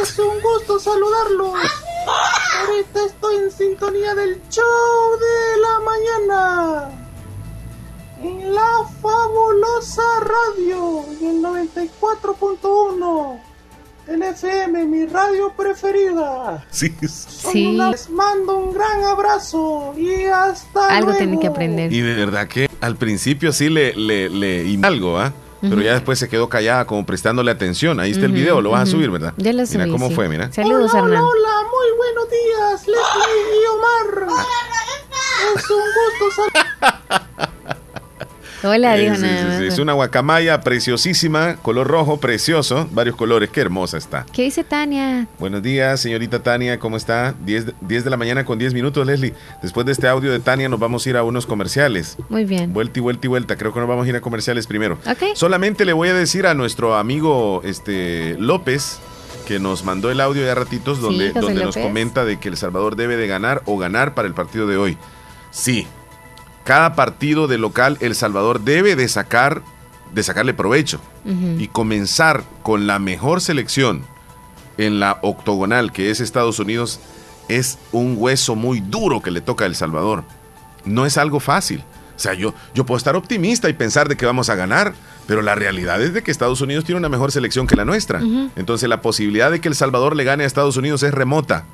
Es 0.00 0.16
un 0.16 0.40
gusto 0.40 0.78
saludarlos. 0.78 1.58
Ahorita 2.60 3.04
estoy 3.04 3.34
en 3.34 3.50
sintonía 3.50 4.14
del 4.14 4.40
show 4.50 5.18
de 5.18 5.56
la 5.60 5.80
mañana. 5.80 6.88
En 8.22 8.54
la 8.54 8.88
fabulosa 9.02 10.20
radio 10.20 11.04
y 11.20 11.26
el 11.26 11.42
94.1 11.42 13.53
en 14.06 14.22
el 14.22 14.34
FM, 14.34 14.84
mi 14.86 15.06
radio 15.06 15.52
preferida. 15.56 16.64
Sí. 16.70 16.94
Sí. 17.08 17.72
Les 17.90 18.10
mando 18.10 18.56
un 18.58 18.74
gran 18.74 19.02
abrazo 19.04 19.94
y 19.96 20.24
hasta 20.26 20.88
Algo 20.88 21.06
luego. 21.10 21.18
tienen 21.18 21.40
que 21.40 21.46
aprender. 21.46 21.92
Y 21.92 22.00
de 22.00 22.14
verdad 22.14 22.46
que 22.48 22.68
al 22.80 22.96
principio 22.96 23.52
sí 23.52 23.68
le, 23.68 23.94
le, 23.94 24.28
le 24.28 24.64
y 24.64 24.80
algo, 24.84 25.18
¿ah? 25.18 25.32
Pero 25.62 25.80
ya 25.80 25.94
después 25.94 26.18
se 26.18 26.28
quedó 26.28 26.50
callada 26.50 26.86
como 26.86 27.06
prestándole 27.06 27.50
atención. 27.50 27.98
Ahí 27.98 28.10
está 28.10 28.26
el 28.26 28.32
video, 28.32 28.60
lo 28.60 28.70
vas 28.72 28.82
a 28.82 28.86
subir, 28.86 29.10
¿verdad? 29.10 29.32
Ya 29.38 29.50
lo 29.54 29.62
Mira 29.62 29.84
subí, 29.84 29.90
cómo 29.90 30.08
sí. 30.08 30.14
fue, 30.14 30.28
mira. 30.28 30.52
Saludos, 30.52 30.90
hola, 30.92 31.04
Hernán. 31.04 31.22
Hola, 31.22 31.30
hola, 31.30 31.68
muy 31.70 31.96
buenos 31.96 32.30
días, 32.30 32.86
Leslie 32.86 33.62
y 33.62 33.66
Omar. 33.72 34.28
Es 35.56 35.70
un 35.70 35.80
gusto 36.20 36.42
Hola, 38.64 38.94
dijo 38.96 39.14
sí, 39.16 39.20
nada 39.22 39.38
sí, 39.38 39.44
más. 39.46 39.58
sí, 39.58 39.64
Es 39.66 39.78
una 39.78 39.92
guacamaya 39.92 40.60
preciosísima, 40.62 41.56
color 41.56 41.86
rojo, 41.86 42.18
precioso, 42.18 42.88
varios 42.92 43.14
colores, 43.16 43.50
qué 43.50 43.60
hermosa 43.60 43.98
está. 43.98 44.24
¿Qué 44.32 44.42
dice 44.42 44.64
Tania? 44.64 45.26
Buenos 45.38 45.62
días, 45.62 46.00
señorita 46.00 46.42
Tania, 46.42 46.78
¿cómo 46.78 46.96
está? 46.96 47.34
10, 47.44 47.66
de- 47.66 47.74
10 47.82 48.04
de 48.04 48.10
la 48.10 48.16
mañana 48.16 48.44
con 48.44 48.58
10 48.58 48.72
minutos, 48.74 49.06
Leslie. 49.06 49.34
Después 49.62 49.84
de 49.86 49.92
este 49.92 50.08
audio 50.08 50.32
de 50.32 50.40
Tania 50.40 50.68
nos 50.68 50.80
vamos 50.80 51.06
a 51.06 51.10
ir 51.10 51.16
a 51.16 51.22
unos 51.22 51.46
comerciales. 51.46 52.16
Muy 52.28 52.44
bien. 52.44 52.72
Vuelta 52.72 52.98
y 52.98 53.02
vuelta 53.02 53.26
y 53.26 53.28
vuelta. 53.28 53.56
Creo 53.56 53.72
que 53.72 53.80
nos 53.80 53.88
vamos 53.88 54.06
a 54.06 54.08
ir 54.08 54.16
a 54.16 54.20
comerciales 54.20 54.66
primero. 54.66 54.98
Ok. 55.06 55.34
Solamente 55.34 55.84
le 55.84 55.92
voy 55.92 56.08
a 56.08 56.14
decir 56.14 56.46
a 56.46 56.54
nuestro 56.54 56.94
amigo 56.96 57.60
este 57.64 58.36
López 58.38 58.98
que 59.46 59.58
nos 59.58 59.84
mandó 59.84 60.10
el 60.10 60.20
audio 60.22 60.42
ya 60.46 60.54
ratitos 60.54 61.00
donde, 61.02 61.32
donde 61.32 61.62
nos 61.62 61.76
comenta 61.76 62.24
de 62.24 62.38
que 62.40 62.48
El 62.48 62.56
Salvador 62.56 62.96
debe 62.96 63.16
de 63.16 63.26
ganar 63.26 63.62
o 63.66 63.76
ganar 63.76 64.14
para 64.14 64.26
el 64.26 64.32
partido 64.32 64.66
de 64.66 64.78
hoy. 64.78 64.96
Sí. 65.50 65.86
Cada 66.64 66.94
partido 66.94 67.46
de 67.46 67.58
local 67.58 67.98
El 68.00 68.14
Salvador 68.14 68.60
debe 68.60 68.96
de 68.96 69.08
sacar 69.08 69.62
de 70.12 70.22
sacarle 70.22 70.54
provecho 70.54 71.00
y 71.58 71.68
comenzar 71.68 72.44
con 72.62 72.86
la 72.86 72.98
mejor 72.98 73.40
selección 73.40 74.04
en 74.78 75.00
la 75.00 75.18
octogonal 75.22 75.92
que 75.92 76.10
es 76.10 76.20
Estados 76.20 76.58
Unidos 76.58 77.00
es 77.48 77.78
un 77.92 78.16
hueso 78.18 78.54
muy 78.54 78.80
duro 78.80 79.22
que 79.22 79.30
le 79.30 79.40
toca 79.40 79.64
a 79.64 79.66
El 79.66 79.74
Salvador. 79.74 80.24
No 80.84 81.06
es 81.06 81.18
algo 81.18 81.40
fácil. 81.40 81.82
O 82.16 82.18
sea, 82.18 82.34
yo, 82.34 82.54
yo 82.74 82.86
puedo 82.86 82.96
estar 82.96 83.16
optimista 83.16 83.68
y 83.68 83.72
pensar 83.72 84.08
de 84.08 84.16
que 84.16 84.24
vamos 84.24 84.48
a 84.48 84.54
ganar, 84.54 84.94
pero 85.26 85.42
la 85.42 85.54
realidad 85.54 86.00
es 86.00 86.14
de 86.14 86.22
que 86.22 86.30
Estados 86.30 86.60
Unidos 86.60 86.84
tiene 86.84 86.98
una 86.98 87.08
mejor 87.08 87.32
selección 87.32 87.66
que 87.66 87.76
la 87.76 87.84
nuestra. 87.84 88.20
Entonces 88.56 88.88
la 88.88 89.02
posibilidad 89.02 89.50
de 89.50 89.60
que 89.60 89.68
El 89.68 89.74
Salvador 89.74 90.14
le 90.14 90.24
gane 90.24 90.44
a 90.44 90.46
Estados 90.46 90.76
Unidos 90.76 91.02
es 91.02 91.12
remota. 91.12 91.64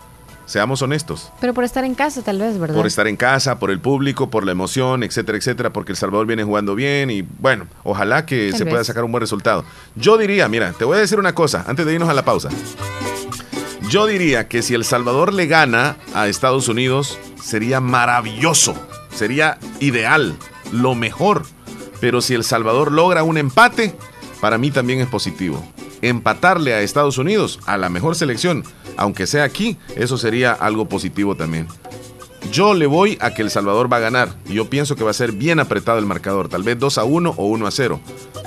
Seamos 0.50 0.82
honestos. 0.82 1.30
Pero 1.40 1.54
por 1.54 1.62
estar 1.62 1.84
en 1.84 1.94
casa, 1.94 2.22
tal 2.22 2.40
vez, 2.40 2.58
¿verdad? 2.58 2.74
Por 2.74 2.88
estar 2.88 3.06
en 3.06 3.14
casa, 3.14 3.60
por 3.60 3.70
el 3.70 3.78
público, 3.78 4.30
por 4.30 4.44
la 4.44 4.50
emoción, 4.50 5.04
etcétera, 5.04 5.38
etcétera, 5.38 5.72
porque 5.72 5.92
El 5.92 5.96
Salvador 5.96 6.26
viene 6.26 6.42
jugando 6.42 6.74
bien 6.74 7.08
y 7.08 7.22
bueno, 7.22 7.68
ojalá 7.84 8.26
que 8.26 8.48
Tal 8.50 8.58
se 8.58 8.66
pueda 8.66 8.82
sacar 8.82 9.04
un 9.04 9.12
buen 9.12 9.20
resultado. 9.20 9.64
Yo 9.94 10.18
diría, 10.18 10.48
mira, 10.48 10.72
te 10.72 10.84
voy 10.84 10.96
a 10.96 11.00
decir 11.00 11.20
una 11.20 11.36
cosa 11.36 11.64
antes 11.68 11.86
de 11.86 11.94
irnos 11.94 12.08
a 12.08 12.14
la 12.14 12.24
pausa. 12.24 12.48
Yo 13.88 14.08
diría 14.08 14.48
que 14.48 14.62
si 14.62 14.74
El 14.74 14.84
Salvador 14.84 15.32
le 15.32 15.46
gana 15.46 15.98
a 16.14 16.26
Estados 16.26 16.66
Unidos, 16.66 17.16
sería 17.40 17.80
maravilloso, 17.80 18.74
sería 19.14 19.56
ideal, 19.78 20.34
lo 20.72 20.96
mejor. 20.96 21.44
Pero 22.00 22.20
si 22.22 22.34
El 22.34 22.42
Salvador 22.42 22.90
logra 22.90 23.22
un 23.22 23.38
empate, 23.38 23.94
para 24.40 24.58
mí 24.58 24.72
también 24.72 24.98
es 24.98 25.06
positivo. 25.06 25.64
Empatarle 26.02 26.74
a 26.74 26.80
Estados 26.80 27.18
Unidos, 27.18 27.60
a 27.66 27.76
la 27.76 27.88
mejor 27.88 28.16
selección, 28.16 28.64
aunque 29.00 29.26
sea 29.26 29.44
aquí, 29.44 29.78
eso 29.96 30.18
sería 30.18 30.52
algo 30.52 30.84
positivo 30.84 31.34
también. 31.34 31.66
Yo 32.52 32.74
le 32.74 32.86
voy 32.86 33.16
a 33.20 33.32
que 33.32 33.40
El 33.40 33.50
Salvador 33.50 33.90
va 33.90 33.96
a 33.96 34.00
ganar. 34.00 34.28
Y 34.46 34.54
yo 34.54 34.68
pienso 34.68 34.94
que 34.94 35.04
va 35.04 35.10
a 35.10 35.14
ser 35.14 35.32
bien 35.32 35.58
apretado 35.58 35.98
el 35.98 36.04
marcador. 36.04 36.48
Tal 36.48 36.62
vez 36.62 36.78
2 36.78 36.98
a 36.98 37.04
1 37.04 37.34
o 37.36 37.46
1 37.46 37.66
a 37.66 37.70
0. 37.70 38.00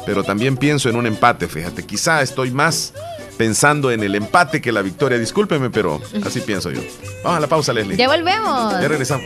Pero 0.06 0.24
también 0.24 0.58
pienso 0.58 0.89
en 0.89 0.95
un 0.95 1.08
empate, 1.08 1.47
fíjate. 1.47 1.84
Quizá 1.84 2.22
estoy 2.22 2.51
más 2.51 2.93
pensando 3.38 3.91
en 3.91 4.04
el 4.04 4.14
empate 4.14 4.62
que 4.62 4.72
la 4.72 4.84
victoria. 4.84 5.18
Discúlpeme, 5.18 5.72
pero 5.72 5.99
así 6.24 6.39
pienso 6.41 6.70
yo. 6.70 6.82
Vamos 7.24 7.38
a 7.38 7.41
la 7.41 7.47
pausa, 7.47 7.74
Leslie. 7.74 7.97
Ya 7.97 8.08
volvemos. 8.08 8.74
Ya 8.74 8.88
regresamos. 8.88 9.26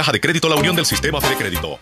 Caja 0.00 0.12
de 0.12 0.20
Crédito 0.22 0.48
La 0.48 0.56
Unión 0.56 0.74
del 0.74 0.86
Sistema 0.86 1.20
Fede 1.20 1.36
Crédito. 1.36 1.78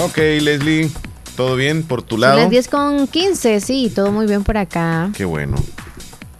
Ok, 0.00 0.16
Leslie, 0.16 0.90
¿todo 1.36 1.56
bien 1.56 1.82
por 1.82 2.02
tu 2.02 2.14
Son 2.16 2.20
lado? 2.20 2.36
las 2.38 2.50
10 2.50 2.68
con 2.68 3.06
15, 3.08 3.60
sí, 3.60 3.92
todo 3.94 4.12
muy 4.12 4.26
bien 4.26 4.44
por 4.44 4.56
acá. 4.56 5.10
Qué 5.16 5.24
bueno. 5.24 5.56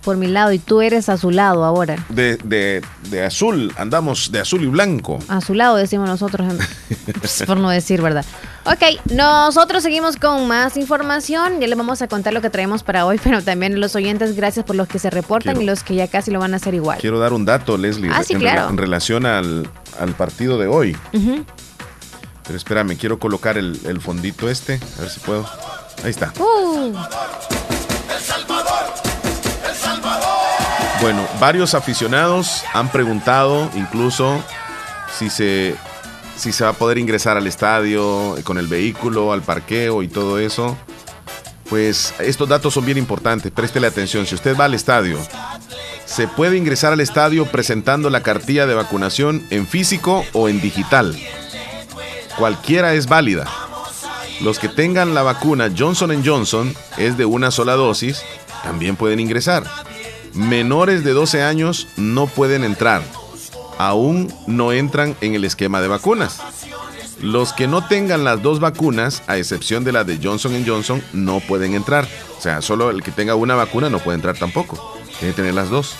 Por 0.05 0.17
mi 0.17 0.29
lado, 0.29 0.53
y 0.53 0.59
tú 0.59 0.81
eres 0.81 1.09
a 1.11 1.19
su 1.19 1.31
lado 1.31 1.65
ahora. 1.65 1.97
De, 2.09 2.37
de, 2.37 2.81
de 3.11 3.25
azul, 3.25 3.73
andamos 3.77 4.31
de 4.33 4.41
azul 4.41 4.63
y 4.63 4.67
blanco. 4.67 5.19
A 5.29 5.41
su 5.43 5.53
lado 5.55 5.77
decimos 5.77 6.09
nosotros, 6.09 6.49
en- 6.51 6.59
pues, 7.21 7.43
por 7.47 7.59
no 7.59 7.69
decir 7.69 8.01
verdad. 8.01 8.25
Ok, 8.65 9.13
nosotros 9.13 9.83
seguimos 9.83 10.17
con 10.17 10.47
más 10.49 10.77
información. 10.79 11.61
Ya 11.61 11.67
les 11.67 11.77
vamos 11.77 12.01
a 12.01 12.09
contar 12.09 12.33
lo 12.33 12.41
que 12.41 12.49
traemos 12.49 12.85
para 12.85 13.05
hoy, 13.05 13.21
pero 13.25 13.43
también 13.43 13.79
los 13.81 13.97
oyentes, 13.97 14.35
gracias 14.37 14.65
por 14.65 14.77
los 14.77 14.87
que 14.89 14.99
se 14.99 15.11
reportan 15.11 15.55
Quiero- 15.55 15.63
y 15.63 15.67
los 15.67 15.83
que 15.83 15.97
ya 15.97 16.07
casi 16.07 16.31
lo 16.31 16.39
van 16.39 16.55
a 16.55 16.57
hacer 16.57 16.75
igual. 16.75 16.99
Quiero 17.01 17.19
dar 17.19 17.33
un 17.35 17.45
dato, 17.45 17.77
Leslie, 17.77 18.11
Ah, 18.15 18.23
sí, 18.23 18.35
en, 18.35 18.41
claro. 18.41 18.71
en 18.71 18.79
relación 18.79 19.27
al, 19.27 19.69
al 20.01 20.15
partido 20.15 20.59
de 20.59 20.69
hoy. 20.69 20.97
Ujú. 21.13 21.45
Pero 22.49 22.57
espérame, 22.57 22.97
quiero 22.97 23.21
colocar 23.21 23.57
el, 23.59 23.79
el 23.85 24.01
fondito 24.01 24.49
este, 24.51 24.81
a 24.99 25.03
ver 25.03 25.11
si 25.11 25.21
puedo. 25.21 25.49
Ahí 26.03 26.11
está. 26.11 26.33
Uh, 26.41 26.93
Bueno, 31.01 31.25
varios 31.39 31.75
aficionados 31.75 32.65
han 32.75 32.91
preguntado 32.91 33.71
incluso 33.77 34.43
si 35.17 35.31
se, 35.31 35.77
si 36.37 36.53
se 36.53 36.65
va 36.65 36.71
a 36.71 36.73
poder 36.73 36.99
ingresar 36.99 37.37
al 37.37 37.47
estadio 37.47 38.35
con 38.43 38.59
el 38.59 38.67
vehículo, 38.67 39.33
al 39.33 39.43
parqueo 39.43 40.03
y 40.03 40.09
todo 40.09 40.41
eso. 40.41 40.77
Pues 41.71 42.15
estos 42.19 42.49
datos 42.49 42.75
son 42.75 42.85
bien 42.85 42.99
importantes, 42.99 43.53
préstele 43.53 43.87
atención. 43.87 44.27
Si 44.27 44.35
usted 44.35 44.57
va 44.57 44.65
al 44.65 44.75
estadio, 44.75 45.19
se 46.05 46.27
puede 46.27 46.57
ingresar 46.57 46.93
al 46.93 47.01
estadio 47.01 47.47
presentando 47.47 48.11
la 48.11 48.23
cartilla 48.23 48.67
de 48.67 48.75
vacunación 48.75 49.47
en 49.51 49.69
físico 49.69 50.25
o 50.33 50.49
en 50.49 50.61
digital. 50.61 51.17
Cualquiera 52.39 52.95
es 52.95 53.09
válida. 53.09 53.47
Los 54.41 54.61
que 54.61 54.69
tengan 54.69 55.13
la 55.13 55.25
vacuna 55.25 55.73
Johnson 55.77 56.23
Johnson 56.25 56.73
es 56.97 57.19
de 57.19 57.25
una 57.25 57.51
sola 57.51 57.75
dosis, 57.75 58.23
también 58.63 58.95
pueden 58.95 59.19
ingresar. 59.19 59.65
Menores 60.35 61.03
de 61.03 61.13
12 61.13 61.43
años 61.43 61.89
no 61.97 62.29
pueden 62.29 62.63
entrar. 62.63 63.03
Aún 63.77 64.33
no 64.47 64.73
entran 64.73 65.17
en 65.21 65.35
el 65.35 65.45
esquema 65.45 65.81
de 65.81 65.89
vacunas. 65.89 66.41
Los 67.21 67.53
que 67.53 67.67
no 67.67 67.85
tengan 67.85 68.23
las 68.23 68.41
dos 68.41 68.61
vacunas, 68.61 69.25
a 69.27 69.37
excepción 69.37 69.83
de 69.83 69.91
la 69.91 70.05
de 70.05 70.21
Johnson 70.23 70.65
Johnson, 70.65 71.03
no 71.13 71.41
pueden 71.41 71.75
entrar. 71.75 72.07
O 72.39 72.41
sea, 72.41 72.63
solo 72.63 72.91
el 72.91 73.03
que 73.03 73.11
tenga 73.11 73.35
una 73.35 73.57
vacuna 73.57 73.91
no 73.91 73.99
puede 73.99 74.15
entrar 74.15 74.39
tampoco. 74.39 74.97
Tiene 75.19 75.35
que 75.35 75.43
tener 75.43 75.55
las 75.55 75.71
dos. 75.71 75.97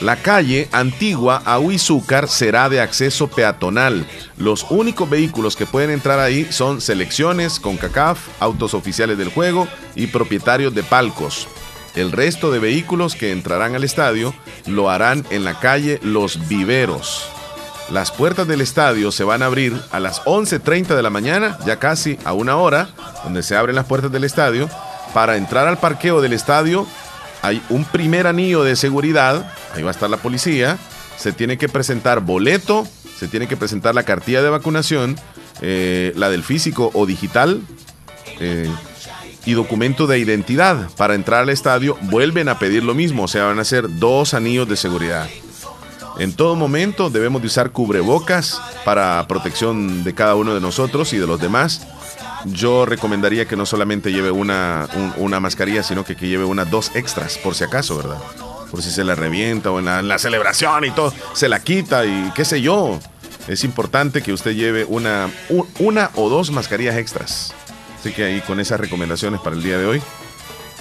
La 0.00 0.16
calle 0.16 0.68
antigua 0.72 1.40
Ahuizúcar 1.44 2.28
será 2.28 2.68
de 2.68 2.80
acceso 2.80 3.28
peatonal. 3.28 4.06
Los 4.36 4.66
únicos 4.70 5.08
vehículos 5.08 5.54
que 5.54 5.66
pueden 5.66 5.90
entrar 5.90 6.18
ahí 6.18 6.48
son 6.50 6.80
selecciones, 6.80 7.60
CONCACAF, 7.60 8.18
autos 8.40 8.74
oficiales 8.74 9.18
del 9.18 9.28
juego 9.28 9.68
y 9.94 10.08
propietarios 10.08 10.74
de 10.74 10.82
palcos. 10.82 11.46
El 11.94 12.10
resto 12.10 12.50
de 12.50 12.58
vehículos 12.58 13.14
que 13.14 13.30
entrarán 13.30 13.76
al 13.76 13.84
estadio 13.84 14.34
lo 14.66 14.90
harán 14.90 15.24
en 15.30 15.44
la 15.44 15.60
calle 15.60 16.00
Los 16.02 16.48
Viveros. 16.48 17.28
Las 17.90 18.10
puertas 18.10 18.48
del 18.48 18.62
estadio 18.62 19.12
se 19.12 19.22
van 19.24 19.42
a 19.42 19.46
abrir 19.46 19.80
a 19.92 20.00
las 20.00 20.22
11.30 20.24 20.96
de 20.96 21.02
la 21.02 21.10
mañana, 21.10 21.58
ya 21.66 21.78
casi 21.78 22.18
a 22.24 22.32
una 22.32 22.56
hora, 22.56 22.88
donde 23.22 23.42
se 23.44 23.54
abren 23.54 23.76
las 23.76 23.86
puertas 23.86 24.10
del 24.10 24.24
estadio. 24.24 24.68
Para 25.12 25.36
entrar 25.36 25.68
al 25.68 25.78
parqueo 25.78 26.20
del 26.20 26.32
estadio 26.32 26.86
hay 27.44 27.62
un 27.68 27.84
primer 27.84 28.26
anillo 28.26 28.64
de 28.64 28.74
seguridad, 28.74 29.52
ahí 29.74 29.82
va 29.82 29.90
a 29.90 29.92
estar 29.92 30.08
la 30.08 30.16
policía, 30.16 30.78
se 31.18 31.30
tiene 31.30 31.58
que 31.58 31.68
presentar 31.68 32.20
boleto, 32.20 32.86
se 33.18 33.28
tiene 33.28 33.46
que 33.46 33.56
presentar 33.56 33.94
la 33.94 34.04
cartilla 34.04 34.42
de 34.42 34.48
vacunación, 34.48 35.16
eh, 35.60 36.14
la 36.16 36.30
del 36.30 36.42
físico 36.42 36.90
o 36.94 37.04
digital, 37.04 37.60
eh, 38.40 38.70
y 39.44 39.52
documento 39.52 40.06
de 40.06 40.18
identidad. 40.18 40.88
Para 40.96 41.14
entrar 41.14 41.42
al 41.42 41.50
estadio 41.50 41.98
vuelven 42.00 42.48
a 42.48 42.58
pedir 42.58 42.82
lo 42.82 42.94
mismo, 42.94 43.24
o 43.24 43.28
sea, 43.28 43.44
van 43.44 43.58
a 43.58 43.64
ser 43.64 43.98
dos 43.98 44.32
anillos 44.32 44.66
de 44.66 44.76
seguridad. 44.76 45.28
En 46.18 46.32
todo 46.32 46.56
momento 46.56 47.10
debemos 47.10 47.42
de 47.42 47.48
usar 47.48 47.72
cubrebocas 47.72 48.58
para 48.86 49.26
protección 49.28 50.02
de 50.02 50.14
cada 50.14 50.34
uno 50.34 50.54
de 50.54 50.62
nosotros 50.62 51.12
y 51.12 51.18
de 51.18 51.26
los 51.26 51.38
demás. 51.38 51.86
Yo 52.46 52.84
recomendaría 52.86 53.46
que 53.46 53.56
no 53.56 53.64
solamente 53.66 54.12
lleve 54.12 54.30
una, 54.30 54.86
un- 54.94 55.12
una 55.16 55.40
mascarilla, 55.40 55.82
sino 55.82 56.04
que, 56.04 56.14
que 56.16 56.28
lleve 56.28 56.44
unas 56.44 56.70
dos 56.70 56.90
extras, 56.94 57.38
por 57.38 57.54
si 57.54 57.64
acaso, 57.64 57.96
¿verdad? 57.96 58.18
Por 58.70 58.82
si 58.82 58.90
se 58.90 59.04
le 59.04 59.14
revienta 59.14 59.70
o 59.70 59.78
en 59.78 59.86
la, 59.86 60.00
en 60.00 60.08
la 60.08 60.18
celebración 60.18 60.84
y 60.84 60.90
todo, 60.90 61.12
se 61.32 61.48
la 61.48 61.60
quita 61.60 62.04
y 62.04 62.32
qué 62.34 62.44
sé 62.44 62.60
yo. 62.60 62.98
Es 63.48 63.62
importante 63.64 64.22
que 64.22 64.32
usted 64.32 64.52
lleve 64.54 64.84
una, 64.84 65.30
u- 65.48 65.66
una 65.78 66.10
o 66.16 66.28
dos 66.28 66.50
mascarillas 66.50 66.96
extras. 66.96 67.52
Así 68.00 68.12
que 68.12 68.24
ahí 68.24 68.40
con 68.42 68.60
esas 68.60 68.80
recomendaciones 68.80 69.40
para 69.40 69.56
el 69.56 69.62
día 69.62 69.78
de 69.78 69.86
hoy. 69.86 70.02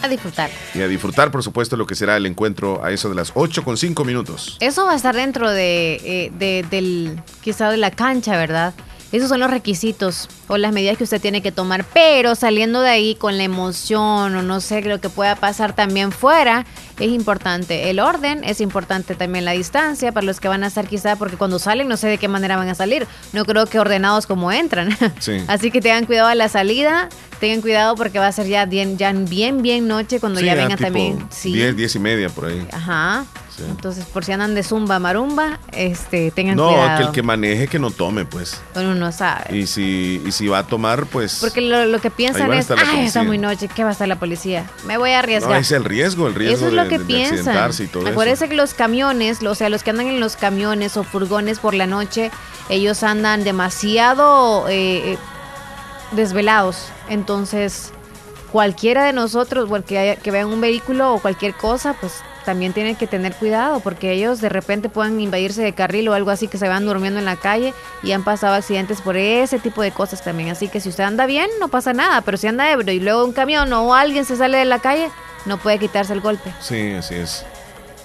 a 0.01 0.07
disfrutar. 0.09 0.49
Y 0.75 0.81
a 0.81 0.87
disfrutar, 0.89 1.31
por 1.31 1.43
supuesto, 1.43 1.77
lo 1.77 1.85
que 1.87 1.95
será 1.95 2.17
el 2.17 2.25
encuentro 2.25 2.83
a 2.83 2.91
eso 2.91 3.07
de 3.09 3.15
las 3.15 3.31
8 3.35 3.63
con 3.63 3.77
5 3.77 4.03
minutos. 4.03 4.57
Eso 4.59 4.85
va 4.85 4.91
a 4.91 4.95
estar 4.95 5.15
dentro 5.15 5.49
de, 5.51 5.93
eh, 6.03 6.31
de- 6.37 6.65
del, 6.69 7.21
quizá 7.41 7.69
de 7.69 7.77
la 7.77 7.91
cancha, 7.91 8.35
¿verdad? 8.37 8.73
Esos 9.13 9.29
son 9.29 9.39
los 9.39 9.51
requisitos 9.51 10.27
o 10.47 10.57
las 10.57 10.73
medidas 10.73 10.97
que 10.97 11.03
usted 11.03 11.21
tiene 11.21 11.43
que 11.43 11.51
tomar, 11.51 11.85
pero 11.93 12.33
saliendo 12.33 12.81
de 12.81 12.89
ahí 12.89 13.13
con 13.13 13.37
la 13.37 13.43
emoción 13.43 14.35
o 14.35 14.41
no 14.41 14.59
sé 14.59 14.81
lo 14.81 14.99
que 14.99 15.07
pueda 15.07 15.35
pasar 15.35 15.75
también 15.75 16.11
fuera, 16.11 16.65
es 16.99 17.11
importante 17.11 17.91
el 17.91 17.99
orden, 17.99 18.43
es 18.43 18.59
importante 18.59 19.13
también 19.13 19.45
la 19.45 19.51
distancia 19.51 20.11
para 20.11 20.25
los 20.25 20.39
que 20.39 20.47
van 20.47 20.63
a 20.63 20.67
estar 20.67 20.87
quizá, 20.87 21.15
porque 21.15 21.37
cuando 21.37 21.59
salen 21.59 21.87
no 21.87 21.95
sé 21.95 22.07
de 22.07 22.17
qué 22.17 22.27
manera 22.27 22.57
van 22.57 22.69
a 22.69 22.73
salir, 22.73 23.05
no 23.33 23.45
creo 23.45 23.67
que 23.67 23.79
ordenados 23.79 24.25
como 24.25 24.51
entran. 24.51 24.97
Sí. 25.19 25.43
Así 25.47 25.69
que 25.69 25.79
tengan 25.79 26.07
cuidado 26.07 26.29
a 26.29 26.35
la 26.35 26.49
salida, 26.49 27.07
tengan 27.39 27.61
cuidado 27.61 27.93
porque 27.93 28.17
va 28.17 28.25
a 28.25 28.31
ser 28.31 28.47
ya 28.47 28.65
bien, 28.65 28.97
ya 28.97 29.13
bien, 29.13 29.61
bien 29.61 29.87
noche 29.87 30.19
cuando 30.19 30.39
Sí, 30.39 30.47
ya 30.47 30.55
vengan 30.55 30.79
también. 30.79 31.23
Sí. 31.29 31.53
10, 31.53 31.75
10 31.75 31.95
y 31.95 31.99
media 31.99 32.29
por 32.29 32.45
ahí. 32.45 32.67
Ajá. 32.71 33.25
Entonces, 33.59 34.05
por 34.05 34.25
si 34.25 34.31
andan 34.31 34.55
de 34.55 34.63
zumba 34.63 34.97
marumba, 34.99 35.59
este, 35.71 36.31
tengan 36.31 36.55
No, 36.55 36.69
cuidado. 36.69 36.97
que 36.97 37.03
el 37.03 37.11
que 37.11 37.23
maneje 37.23 37.67
que 37.67 37.77
no 37.79 37.91
tome, 37.91 38.25
pues. 38.25 38.59
Uno 38.75 38.95
no 38.95 39.11
sabe. 39.11 39.55
Y 39.57 39.67
si, 39.67 40.21
y 40.25 40.31
si 40.31 40.47
va 40.47 40.59
a 40.59 40.63
tomar, 40.67 41.05
pues. 41.05 41.37
Porque 41.39 41.61
lo, 41.61 41.85
lo 41.85 41.99
que 42.01 42.09
piensan 42.09 42.51
es, 42.53 42.69
ay, 42.71 42.75
está 42.75 42.75
policía". 42.95 43.23
muy 43.23 43.37
noche, 43.37 43.67
¿qué 43.73 43.83
va 43.83 43.89
a 43.89 43.93
estar 43.93 44.07
la 44.07 44.17
policía? 44.19 44.65
Me 44.85 44.97
voy 44.97 45.11
a 45.11 45.13
No, 45.13 45.19
arriesgar. 45.19 45.57
es 45.61 45.71
el 45.71 45.85
riesgo, 45.85 46.27
el 46.27 46.35
riesgo 46.35 46.55
Eso 46.55 46.65
es 46.67 46.71
de, 46.71 46.77
lo 46.77 46.83
que 46.89 46.97
de- 46.97 47.03
de 47.03 47.05
piensan. 47.05 47.37
accidentarse 47.37 47.83
y 47.83 47.87
todo 47.87 48.03
eso. 48.03 48.11
Acuérdense 48.11 48.49
que 48.49 48.55
los 48.55 48.73
camiones, 48.73 49.43
o 49.43 49.55
sea, 49.55 49.69
los 49.69 49.83
que 49.83 49.91
andan 49.91 50.07
en 50.07 50.19
los 50.19 50.35
camiones 50.35 50.97
o 50.97 51.03
furgones 51.03 51.59
por 51.59 51.73
la 51.73 51.85
noche, 51.87 52.31
ellos 52.69 53.03
andan 53.03 53.43
demasiado 53.43 54.67
eh, 54.69 55.13
eh, 55.13 55.17
desvelados. 56.11 56.87
Entonces, 57.09 57.91
cualquiera 58.51 59.03
de 59.05 59.13
nosotros, 59.13 59.69
o 59.69 59.75
el 59.75 59.83
que, 59.83 59.97
haya- 59.99 60.15
que 60.15 60.31
vean 60.31 60.47
un 60.47 60.61
vehículo 60.61 61.13
o 61.13 61.19
cualquier 61.19 61.53
cosa, 61.53 61.93
pues 61.99 62.13
también 62.45 62.73
tienen 62.73 62.95
que 62.95 63.07
tener 63.07 63.33
cuidado 63.33 63.79
porque 63.79 64.11
ellos 64.11 64.41
de 64.41 64.49
repente 64.49 64.89
pueden 64.89 65.19
invadirse 65.19 65.61
de 65.61 65.73
carril 65.73 66.09
o 66.09 66.13
algo 66.13 66.31
así 66.31 66.47
que 66.47 66.57
se 66.57 66.67
van 66.67 66.85
durmiendo 66.85 67.19
en 67.19 67.25
la 67.25 67.35
calle 67.35 67.73
y 68.01 68.11
han 68.11 68.23
pasado 68.23 68.55
accidentes 68.55 69.01
por 69.01 69.17
ese 69.17 69.59
tipo 69.59 69.81
de 69.81 69.91
cosas 69.91 70.23
también. 70.23 70.49
Así 70.49 70.67
que 70.67 70.79
si 70.79 70.89
usted 70.89 71.03
anda 71.03 71.25
bien, 71.25 71.49
no 71.59 71.67
pasa 71.67 71.93
nada, 71.93 72.21
pero 72.21 72.37
si 72.37 72.47
anda 72.47 72.71
ebrio 72.71 72.93
y 72.93 72.99
luego 72.99 73.25
un 73.25 73.33
camión 73.33 73.71
o 73.73 73.93
alguien 73.93 74.25
se 74.25 74.35
sale 74.35 74.57
de 74.57 74.65
la 74.65 74.79
calle, 74.79 75.09
no 75.45 75.57
puede 75.57 75.79
quitarse 75.79 76.13
el 76.13 76.21
golpe. 76.21 76.51
Sí, 76.61 76.91
así 76.91 77.15
es. 77.15 77.45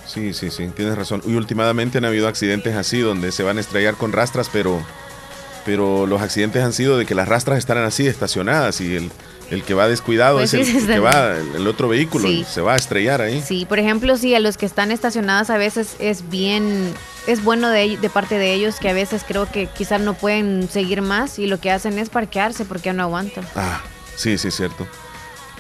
Sí, 0.06 0.32
sí, 0.32 0.50
sí, 0.50 0.66
tienes 0.68 0.96
razón. 0.96 1.22
Y 1.26 1.34
últimamente 1.34 1.98
han 1.98 2.04
habido 2.04 2.28
accidentes 2.28 2.74
así 2.74 3.00
donde 3.00 3.30
se 3.30 3.42
van 3.42 3.58
a 3.58 3.60
estrellar 3.60 3.94
con 3.94 4.12
rastras, 4.12 4.48
pero, 4.50 4.80
pero 5.66 6.06
los 6.06 6.22
accidentes 6.22 6.62
han 6.62 6.72
sido 6.72 6.96
de 6.96 7.04
que 7.04 7.14
las 7.14 7.28
rastras 7.28 7.58
están 7.58 7.78
así 7.78 8.06
estacionadas 8.06 8.80
y 8.80 8.96
el, 8.96 9.10
el 9.50 9.62
que 9.62 9.74
va 9.74 9.88
descuidado 9.88 10.38
Pues 10.38 10.52
es 10.54 10.66
sí, 10.66 10.76
el, 10.78 10.86
que 10.86 10.98
va, 10.98 11.36
el, 11.36 11.54
el 11.56 11.66
otro 11.66 11.88
vehículo, 11.88 12.28
Sí. 12.28 12.40
y 12.40 12.44
se 12.44 12.60
va 12.60 12.74
a 12.74 12.76
estrellar 12.76 13.20
ahí. 13.20 13.42
Sí, 13.42 13.64
por 13.68 13.78
ejemplo, 13.78 14.16
sí, 14.16 14.34
a 14.34 14.40
los 14.40 14.56
que 14.58 14.66
están 14.66 14.90
estacionados 14.92 15.50
a 15.50 15.56
veces 15.56 15.96
es 15.98 16.28
bien, 16.28 16.92
es 17.26 17.42
bueno 17.42 17.68
de, 17.70 17.96
de 17.96 18.10
parte 18.10 18.36
de 18.38 18.52
ellos 18.52 18.76
que 18.80 18.88
a 18.88 18.92
veces 18.92 19.22
creo 19.26 19.50
que 19.50 19.66
quizás 19.66 20.00
no 20.00 20.14
pueden 20.14 20.68
seguir 20.70 21.00
más 21.02 21.38
y 21.38 21.46
lo 21.46 21.58
que 21.60 21.70
hacen 21.70 21.98
es 21.98 22.10
parquearse 22.10 22.64
porque 22.64 22.92
no 22.92 23.02
aguantan. 23.04 23.46
Ah, 23.56 23.80
sí, 24.16 24.36
sí, 24.38 24.48
es 24.48 24.56
cierto. 24.56 24.86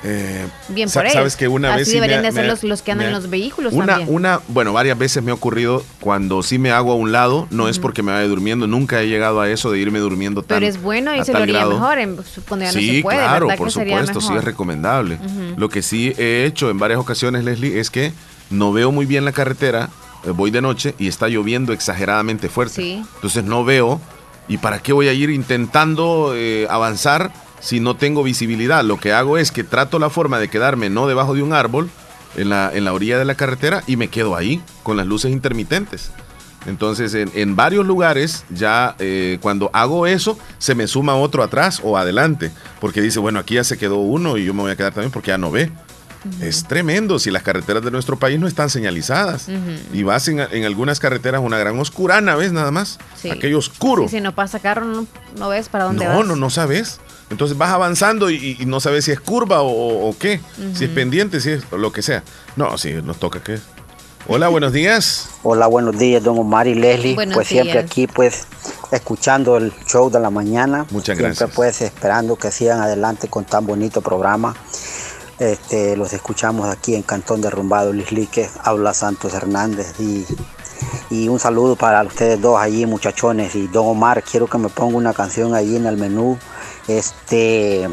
Eh, 0.04 0.46
Bien 0.68 0.88
por 0.90 1.02
ellos. 1.04 1.12
Sabes 1.14 1.36
que 1.36 1.48
una 1.48 1.70
Así 1.70 1.78
vez 1.78 1.88
sí 1.88 1.94
me 1.94 2.00
deberían 2.02 2.20
ha- 2.24 2.28
de 2.28 2.32
me 2.32 2.40
ha- 2.40 2.50
los, 2.50 2.62
los 2.64 2.82
que 2.82 2.92
andan 2.92 3.06
me 3.06 3.16
en 3.16 3.20
los 3.20 3.30
vehículos 3.30 3.72
Una, 3.72 3.86
también. 3.96 4.08
una, 4.14 4.40
bueno, 4.48 4.72
varias 4.72 4.96
veces 4.98 5.22
me 5.22 5.30
ha 5.30 5.34
ocurrido 5.34 5.82
cuando 6.00 6.42
sí 6.42 6.58
me 6.58 6.70
hago 6.70 6.92
a 6.92 6.94
un 6.94 7.10
lado, 7.12 7.46
no 7.50 7.68
es 7.68 7.78
porque 7.78 8.02
me 8.02 8.12
vaya 8.12 8.26
durmiendo, 8.28 8.66
nunca 8.66 9.00
he 9.02 9.08
llegado 9.08 9.40
a 9.40 9.48
eso 9.50 9.70
de 9.72 9.78
irme 9.78 9.98
durmiendo 9.98 10.42
tan 10.42 10.58
Pero 10.60 10.66
es 10.70 10.80
bueno 10.80 11.14
y 11.14 11.24
se 11.24 11.32
lo 11.32 11.38
haría 11.38 11.54
grado. 11.58 11.72
mejor 11.74 11.98
en, 11.98 12.16
cuando 12.48 12.66
ya 12.66 12.72
no 12.72 12.78
sí, 12.78 12.96
se 12.96 13.02
puede, 13.02 13.18
claro, 13.18 13.46
¿verdad 13.46 13.58
por 13.58 13.66
que 13.68 13.72
supuesto, 13.72 14.20
sí 14.20 14.34
es 14.36 14.44
recomendable. 14.44 15.18
Lo 15.56 15.68
que 15.68 15.82
sí 15.82 16.12
he 16.16 16.44
hecho 16.46 16.70
en 16.70 16.78
varias 16.78 17.00
ocasiones, 17.00 17.44
Leslie, 17.44 17.78
es 17.80 17.90
que 17.90 18.12
no 18.50 18.72
veo 18.72 18.92
muy 18.92 19.04
bien 19.06 19.24
la 19.24 19.32
carretera, 19.32 19.88
eh, 20.24 20.30
voy 20.30 20.50
de 20.50 20.60
noche 20.62 20.94
y 20.98 21.08
está 21.08 21.28
lloviendo 21.28 21.72
exageradamente 21.72 22.48
fuerte. 22.48 22.74
Sí. 22.76 23.02
Entonces 23.16 23.44
no 23.44 23.64
veo, 23.64 24.00
¿y 24.48 24.58
para 24.58 24.78
qué 24.80 24.92
voy 24.92 25.08
a 25.08 25.12
ir 25.12 25.30
intentando 25.30 26.32
eh, 26.34 26.66
avanzar 26.70 27.30
si 27.60 27.80
no 27.80 27.96
tengo 27.96 28.22
visibilidad? 28.22 28.84
Lo 28.84 28.98
que 28.98 29.12
hago 29.12 29.38
es 29.38 29.50
que 29.52 29.64
trato 29.64 29.98
la 29.98 30.10
forma 30.10 30.38
de 30.38 30.48
quedarme 30.48 30.90
no 30.90 31.06
debajo 31.06 31.34
de 31.34 31.42
un 31.42 31.52
árbol, 31.52 31.90
en 32.36 32.50
la, 32.50 32.70
en 32.72 32.84
la 32.84 32.92
orilla 32.92 33.18
de 33.18 33.24
la 33.24 33.34
carretera, 33.34 33.82
y 33.86 33.96
me 33.96 34.08
quedo 34.08 34.36
ahí, 34.36 34.62
con 34.82 34.96
las 34.96 35.06
luces 35.06 35.32
intermitentes. 35.32 36.10
Entonces, 36.66 37.14
en, 37.14 37.30
en 37.34 37.56
varios 37.56 37.86
lugares, 37.86 38.44
ya 38.50 38.94
eh, 38.98 39.38
cuando 39.40 39.70
hago 39.72 40.06
eso, 40.06 40.38
se 40.58 40.74
me 40.74 40.86
suma 40.86 41.14
otro 41.14 41.42
atrás 41.42 41.80
o 41.82 41.96
adelante, 41.96 42.50
porque 42.80 43.00
dice, 43.00 43.18
bueno, 43.20 43.38
aquí 43.38 43.54
ya 43.54 43.64
se 43.64 43.78
quedó 43.78 43.96
uno 43.96 44.36
y 44.36 44.44
yo 44.44 44.52
me 44.54 44.62
voy 44.62 44.72
a 44.72 44.76
quedar 44.76 44.92
también 44.92 45.10
porque 45.10 45.28
ya 45.28 45.38
no 45.38 45.50
ve. 45.50 45.70
Es 46.42 46.64
tremendo 46.64 47.18
si 47.20 47.30
las 47.30 47.44
carreteras 47.44 47.82
de 47.84 47.90
nuestro 47.92 48.18
país 48.18 48.38
no 48.40 48.48
están 48.48 48.68
señalizadas. 48.70 49.46
Y 49.94 50.02
vas 50.02 50.26
en, 50.28 50.40
en 50.40 50.64
algunas 50.64 50.98
carreteras 50.98 51.40
una 51.42 51.56
gran 51.58 51.78
oscurana, 51.78 52.34
¿ves? 52.34 52.52
Nada 52.52 52.72
más. 52.72 52.98
Sí. 53.16 53.30
Aquello 53.30 53.58
oscuro. 53.58 54.04
Y 54.04 54.08
si 54.08 54.20
no 54.20 54.34
pasa 54.34 54.58
carro, 54.58 54.84
no, 54.84 55.06
no 55.38 55.48
ves 55.48 55.68
para 55.68 55.84
dónde 55.84 56.04
No, 56.04 56.18
vas. 56.18 56.26
no, 56.26 56.36
no 56.36 56.50
sabes. 56.50 57.00
Entonces 57.30 57.58
vas 57.58 57.70
avanzando 57.70 58.30
y, 58.30 58.56
y 58.58 58.66
no 58.66 58.80
sabes 58.80 59.04
si 59.04 59.12
es 59.12 59.20
curva 59.20 59.58
o, 59.62 60.14
qué. 60.18 60.40
Si 60.74 60.84
es 60.84 60.90
pendiente, 60.90 61.40
si 61.40 61.50
es 61.50 61.70
lo 61.70 61.92
que 61.92 62.02
sea. 62.02 62.22
No, 62.56 62.78
sí, 62.78 62.94
nos 63.04 63.18
toca 63.18 63.42
que. 63.42 63.58
Hola, 64.26 64.48
buenos 64.48 64.72
días. 64.72 65.30
Hola, 65.42 65.66
buenos 65.66 65.98
días, 65.98 66.22
don 66.22 66.38
Omar 66.38 66.66
y 66.66 66.74
Leslie. 66.74 67.14
Buenos 67.14 67.34
pues 67.34 67.48
siempre 67.48 67.78
aquí, 67.78 68.06
pues, 68.06 68.46
escuchando 68.90 69.56
el 69.56 69.72
show 69.86 70.10
de 70.10 70.20
la 70.20 70.30
mañana. 70.30 70.86
Muchas 70.90 71.16
Siempre, 71.16 71.26
gracias. 71.26 71.50
pues, 71.54 71.80
esperando 71.82 72.36
que 72.36 72.50
sigan 72.50 72.80
adelante 72.80 73.28
con 73.28 73.44
tan 73.44 73.66
bonito 73.66 74.00
programa. 74.00 74.54
Este, 75.38 75.96
los 75.96 76.12
escuchamos 76.12 76.68
aquí 76.68 76.94
en 76.94 77.02
Cantón 77.02 77.40
Derrumbado, 77.40 77.92
Lislique, 77.92 78.50
habla 78.64 78.92
Santos 78.92 79.34
Hernández. 79.34 79.94
Y, 80.00 80.26
y 81.10 81.28
un 81.28 81.38
saludo 81.38 81.76
para 81.76 82.02
ustedes 82.02 82.40
dos 82.40 82.58
allí, 82.60 82.86
muchachones. 82.86 83.54
Y 83.54 83.68
don 83.68 83.86
Omar, 83.86 84.22
quiero 84.22 84.46
que 84.46 84.58
me 84.58 84.68
ponga 84.68 84.96
una 84.96 85.14
canción 85.14 85.54
ahí 85.54 85.76
en 85.76 85.86
el 85.86 85.96
menú. 85.96 86.38
Este, 86.88 87.88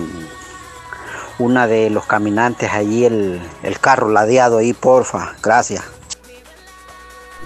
una 1.37 1.67
de 1.67 1.89
los 1.89 2.05
caminantes 2.05 2.71
allí, 2.71 3.05
el, 3.05 3.41
el 3.61 3.79
carro 3.79 4.09
ladeado 4.09 4.57
ahí, 4.59 4.73
porfa. 4.73 5.35
Gracias. 5.43 5.83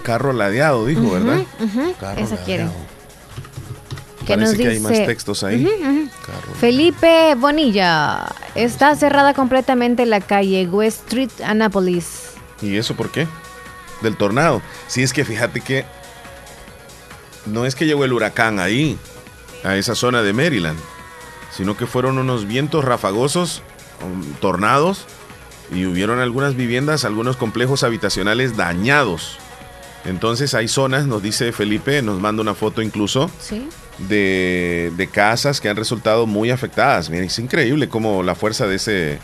Carro 0.02 0.32
ladeado, 0.32 0.86
dijo, 0.86 1.10
¿verdad? 1.10 1.40
Ujú, 1.60 1.94
Carro 2.00 2.20
esa 2.20 2.36
quiere. 2.44 2.64
ladeado. 2.64 2.86
¿Qué 4.26 4.34
Parece 4.36 4.52
nos 4.52 4.62
que 4.62 4.68
hay 4.68 4.80
más 4.80 4.92
dice? 4.92 5.06
textos 5.06 5.42
ahí. 5.44 6.08
Carro. 6.24 6.54
Felipe 6.60 7.34
Bonilla. 7.36 8.26
Está 8.54 8.94
cerrada 8.94 9.34
completamente 9.34 10.06
la 10.06 10.20
calle 10.20 10.66
West 10.68 11.00
Street, 11.06 11.30
Annapolis. 11.44 12.30
¿Y 12.62 12.76
eso 12.76 12.94
por 12.94 13.10
qué? 13.10 13.26
Del 14.02 14.16
tornado. 14.16 14.62
Sí, 14.86 15.02
es 15.02 15.12
que 15.12 15.24
fíjate 15.24 15.60
que 15.60 15.84
no 17.46 17.66
es 17.66 17.74
que 17.74 17.86
llegó 17.86 18.04
el 18.04 18.12
huracán 18.12 18.60
ahí, 18.60 18.96
a 19.64 19.76
esa 19.76 19.94
zona 19.94 20.22
de 20.22 20.32
Maryland, 20.32 20.78
sino 21.60 21.76
que 21.76 21.84
fueron 21.84 22.16
unos 22.16 22.46
vientos 22.46 22.86
rafagosos, 22.86 23.62
um, 24.02 24.22
tornados, 24.40 25.04
y 25.70 25.84
hubieron 25.84 26.18
algunas 26.20 26.56
viviendas, 26.56 27.04
algunos 27.04 27.36
complejos 27.36 27.84
habitacionales 27.84 28.56
dañados. 28.56 29.36
Entonces 30.06 30.54
hay 30.54 30.68
zonas, 30.68 31.04
nos 31.06 31.22
dice 31.22 31.52
Felipe, 31.52 32.00
nos 32.00 32.18
manda 32.18 32.40
una 32.40 32.54
foto 32.54 32.80
incluso, 32.80 33.30
Sí. 33.38 33.68
de, 33.98 34.90
de 34.96 35.06
casas 35.08 35.60
que 35.60 35.68
han 35.68 35.76
resultado 35.76 36.26
muy 36.26 36.50
afectadas. 36.50 37.10
Mira, 37.10 37.26
es 37.26 37.38
increíble 37.38 37.90
como 37.90 38.22
la 38.22 38.34
fuerza 38.34 38.66
de 38.66 38.76
ese, 38.76 39.18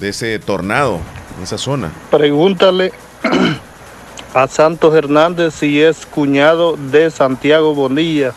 de 0.00 0.08
ese 0.08 0.38
tornado 0.38 1.00
en 1.36 1.42
esa 1.44 1.58
zona. 1.58 1.92
Pregúntale 2.10 2.94
a 4.34 4.48
Santos 4.48 4.94
Hernández 4.94 5.52
si 5.54 5.82
es 5.82 6.06
cuñado 6.06 6.78
de 6.78 7.10
Santiago 7.10 7.74
Bonilla, 7.74 8.32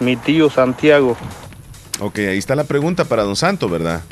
mi 0.00 0.16
tío 0.16 0.50
Santiago. 0.50 1.16
Ok, 2.02 2.18
ahí 2.18 2.38
está 2.38 2.56
la 2.56 2.64
pregunta 2.64 3.04
para 3.04 3.22
don 3.22 3.36
Santo, 3.36 3.68
¿verdad? 3.68 4.02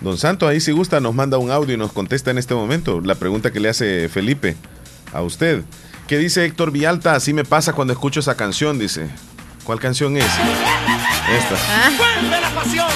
Don 0.00 0.18
Santo, 0.18 0.48
ahí 0.48 0.60
si 0.60 0.72
gusta 0.72 0.98
nos 0.98 1.14
manda 1.14 1.38
un 1.38 1.52
audio 1.52 1.74
y 1.74 1.76
nos 1.76 1.92
contesta 1.92 2.32
en 2.32 2.38
este 2.38 2.52
momento 2.54 3.00
la 3.00 3.14
pregunta 3.14 3.52
que 3.52 3.60
le 3.60 3.68
hace 3.68 4.08
Felipe 4.08 4.56
a 5.12 5.22
usted. 5.22 5.62
¿Qué 6.08 6.18
dice 6.18 6.44
Héctor 6.44 6.72
Villalta? 6.72 7.14
Así 7.14 7.32
me 7.32 7.44
pasa 7.44 7.72
cuando 7.74 7.92
escucho 7.92 8.18
esa 8.20 8.34
canción, 8.36 8.78
dice. 8.78 9.06
¿Cuál 9.62 9.78
canción 9.78 10.16
es? 10.16 10.24
Esta. 10.24 11.56
¡Vuelve 11.96 12.40
la 12.40 12.50
pasión! 12.50 12.86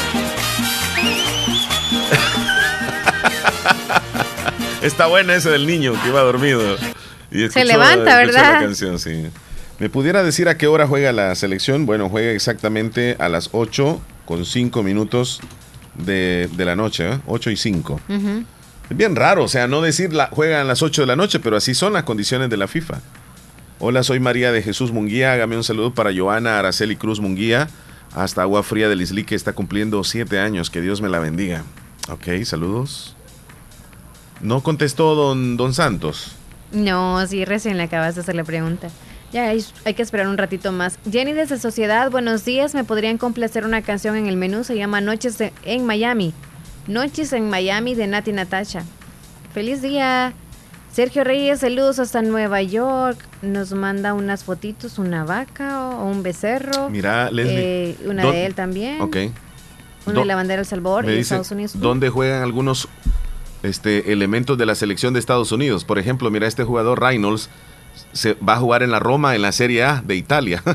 Está 4.83 5.07
buena 5.07 5.35
ese 5.37 5.51
del 5.51 5.67
niño 5.67 5.95
que 6.03 6.09
iba 6.09 6.21
dormido. 6.23 6.77
Y 7.31 7.45
escuchó- 7.45 7.65
levanta, 7.65 8.17
¿verdad? 8.17 8.55
La 8.55 8.61
canción, 8.61 8.99
sí. 8.99 9.27
¿Me 9.79 9.89
pudiera 9.89 10.23
decir 10.25 10.49
a 10.49 10.57
qué 10.57 10.67
hora 10.67 10.87
juega 10.87 11.13
la 11.13 11.35
selección? 11.35 11.87
Bueno, 11.87 12.09
juega 12.09 12.33
exactamente 12.33 13.17
a 13.19 13.29
las 13.29 13.51
8 13.53 14.01
con 14.25 14.45
5 14.45 14.83
minutos 14.83 15.41
de, 15.95 16.49
de 16.57 16.65
la 16.65 16.77
noche, 16.77 17.13
¿eh? 17.13 17.19
8 17.27 17.51
y 17.51 17.57
5. 17.57 18.01
Ujú. 18.09 18.45
Es 18.91 18.97
bien 18.97 19.17
raro, 19.17 19.45
o 19.45 19.49
sea, 19.49 19.67
no 19.69 19.81
decir 19.81 20.13
la, 20.13 20.29
juegan 20.29 20.61
a 20.61 20.65
las 20.65 20.83
8 20.83 21.03
de 21.03 21.07
la 21.07 21.17
noche, 21.17 21.41
pero 21.41 21.57
así 21.57 21.75
son 21.75 21.93
las 21.93 22.03
condiciones 22.03 22.51
de 22.51 22.57
la 22.57 22.69
FIFA. 22.69 23.01
Hola, 23.79 24.03
soy 24.03 24.21
María 24.21 24.53
de 24.53 24.63
Jesús 24.63 24.93
Munguía. 24.93 25.33
Hágame 25.33 25.57
un 25.57 25.65
saludo 25.65 25.93
para 25.93 26.15
Joana 26.15 26.59
Araceli 26.59 26.97
Cruz 26.97 27.21
Munguía, 27.21 27.69
hasta 28.15 28.43
Agua 28.43 28.63
Fría 28.63 28.89
del 28.89 29.01
Isli, 29.01 29.25
que 29.25 29.35
está 29.35 29.55
cumpliendo 29.55 30.05
7 30.05 30.39
años. 30.39 30.71
Que 30.71 30.81
Dios 30.81 31.01
me 31.01 31.09
la 31.09 31.19
bendiga. 31.19 31.65
Ok, 32.09 32.45
saludos. 32.45 33.17
No 34.41 34.63
contestó 34.63 35.15
don, 35.15 35.57
don 35.57 35.75
Santos. 35.75 36.37
No, 36.73 37.27
sí, 37.27 37.45
recién 37.45 37.77
le 37.77 37.85
acabas 37.85 38.15
de 38.15 38.21
hacer 38.21 38.35
la 38.35 38.45
pregunta. 38.45 38.89
Ya 39.33 39.49
hay, 39.49 39.65
hay 39.85 39.95
que 39.95 40.03
esperar 40.03 40.29
un 40.29 40.37
ratito 40.37 40.73
más. 40.73 40.99
Jenny 41.11 41.33
desde 41.33 41.59
Sociedad, 41.59 42.11
buenos 42.11 42.45
días. 42.45 42.75
¿Me 42.75 42.85
podrían 42.85 43.17
complacer 43.17 43.65
una 43.65 43.81
canción 43.81 44.17
en 44.17 44.27
el 44.27 44.37
menú? 44.37 44.63
Se 44.63 44.77
llama 44.77 45.01
Noches 45.01 45.39
de- 45.39 45.53
en 45.65 45.87
Miami. 45.87 46.35
Noches 46.87 47.33
en 47.33 47.49
Miami 47.49 47.95
de 47.95 48.07
Nati 48.09 48.33
Natasha. 48.33 48.83
Feliz 49.55 49.81
día. 49.81 50.35
Sergio 50.93 51.25
Reyes, 51.25 51.61
saludos 51.61 51.99
hasta 51.99 52.21
Nueva 52.21 52.61
York. 52.61 53.19
Nos 53.41 53.73
manda 53.73 54.13
unas 54.13 54.45
fotitos, 54.45 54.99
una 54.99 55.25
vaca 55.25 55.89
o, 55.89 56.03
o 56.03 56.05
un 56.11 56.23
becerro. 56.23 56.91
Mira, 56.91 57.31
Leslie. 57.31 57.57
Eh, 57.93 57.97
una 58.05 58.25
¿dó- 58.25 58.33
de 58.33 58.45
él 58.45 58.55
también. 58.55 59.01
Ok. 59.01 59.17
Una 60.05 60.21
de 60.21 60.27
la 60.27 60.35
bandera 60.35 60.57
de 60.57 60.63
El 60.65 60.67
Salvador 60.69 61.09
y 61.09 61.19
Estados 61.21 61.51
Unidos. 61.51 61.73
¿Dónde 61.81 62.11
juegan 62.11 62.43
algunos 62.43 62.89
este, 63.63 64.13
elementos 64.13 64.59
de 64.59 64.67
la 64.67 64.75
selección 64.75 65.15
de 65.15 65.21
Estados 65.21 65.53
Unidos? 65.53 65.85
Por 65.87 65.99
ejemplo, 65.99 66.31
mira, 66.31 66.47
este 66.47 66.65
jugador 66.65 67.01
Reynolds 67.01 67.49
se 68.13 68.35
va 68.35 68.55
a 68.55 68.59
jugar 68.59 68.83
en 68.83 68.91
la 68.91 68.99
Roma 68.99 69.35
en 69.35 69.43
la 69.43 69.53
Serie 69.53 69.85
A 69.85 70.03
de 70.05 70.17
Italia. 70.17 70.63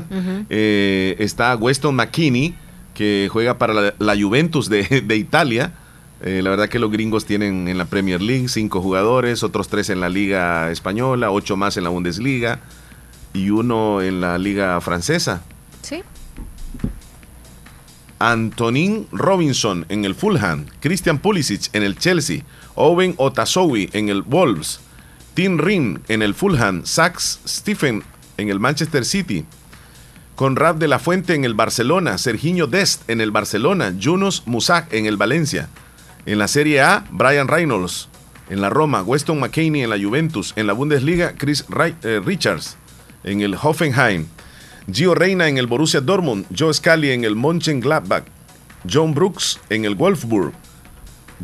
Eh, 0.50 1.16
está 1.18 1.54
Weston 1.56 1.94
McKinney, 1.94 2.54
que 2.94 3.28
juega 3.30 3.58
para 3.58 3.74
la, 3.74 3.94
la 3.98 4.16
Juventus 4.20 4.68
de, 4.68 5.02
de 5.06 5.16
Italia. 5.16 5.72
Eh, 6.20 6.40
la 6.42 6.50
verdad 6.50 6.68
que 6.68 6.78
los 6.78 6.90
gringos 6.90 7.26
tienen 7.26 7.68
en 7.68 7.78
la 7.78 7.84
Premier 7.84 8.20
League 8.20 8.48
cinco 8.48 8.80
jugadores, 8.80 9.42
otros 9.42 9.68
tres 9.68 9.88
en 9.90 10.00
la 10.00 10.08
Liga 10.08 10.70
Española, 10.70 11.30
ocho 11.30 11.56
más 11.56 11.76
en 11.76 11.84
la 11.84 11.90
Bundesliga 11.90 12.60
y 13.32 13.50
uno 13.50 14.02
en 14.02 14.20
la 14.20 14.38
Liga 14.38 14.80
Francesa. 14.80 15.42
Sí. 15.82 16.02
Antonin 18.18 19.06
Robinson 19.12 19.86
en 19.88 20.04
el 20.04 20.16
Fulham, 20.16 20.66
Christian 20.80 21.18
Pulisic 21.18 21.72
en 21.72 21.84
el 21.84 21.96
Chelsea, 21.96 22.42
Owen 22.74 23.14
Otasowi 23.16 23.90
en 23.92 24.08
el 24.08 24.22
Wolves, 24.22 24.80
Tim 25.38 25.56
Rin 25.56 26.00
en 26.08 26.22
el 26.22 26.34
Fulham, 26.34 26.84
Sax 26.84 27.38
Stephen 27.46 28.02
en 28.38 28.48
el 28.48 28.58
Manchester 28.58 29.04
City, 29.04 29.44
Conrad 30.34 30.74
de 30.74 30.88
la 30.88 30.98
Fuente 30.98 31.32
en 31.36 31.44
el 31.44 31.54
Barcelona, 31.54 32.18
Serginho 32.18 32.66
Dest 32.66 33.08
en 33.08 33.20
el 33.20 33.30
Barcelona, 33.30 33.94
Yunus 33.96 34.42
Musak 34.46 34.92
en 34.92 35.06
el 35.06 35.16
Valencia. 35.16 35.68
En 36.26 36.40
la 36.40 36.48
Serie 36.48 36.80
A, 36.80 37.04
Brian 37.12 37.46
Reynolds. 37.46 38.08
En 38.50 38.60
la 38.60 38.68
Roma, 38.68 39.02
Weston 39.04 39.38
McKinney 39.38 39.84
en 39.84 39.90
la 39.90 39.96
Juventus, 39.96 40.54
en 40.56 40.66
la 40.66 40.72
Bundesliga, 40.72 41.34
Chris 41.38 41.64
Ri- 41.68 41.94
eh, 42.02 42.20
Richards 42.24 42.76
en 43.22 43.40
el 43.40 43.54
Hoffenheim, 43.54 44.26
Gio 44.92 45.14
Reina 45.14 45.46
en 45.46 45.56
el 45.58 45.68
Borussia 45.68 46.00
Dortmund, 46.00 46.46
Joe 46.58 46.74
Scali 46.74 47.12
en 47.12 47.22
el 47.22 47.36
Mönchengladbach, 47.36 48.24
John 48.92 49.14
Brooks 49.14 49.60
en 49.70 49.84
el 49.84 49.94
Wolfsburg, 49.94 50.52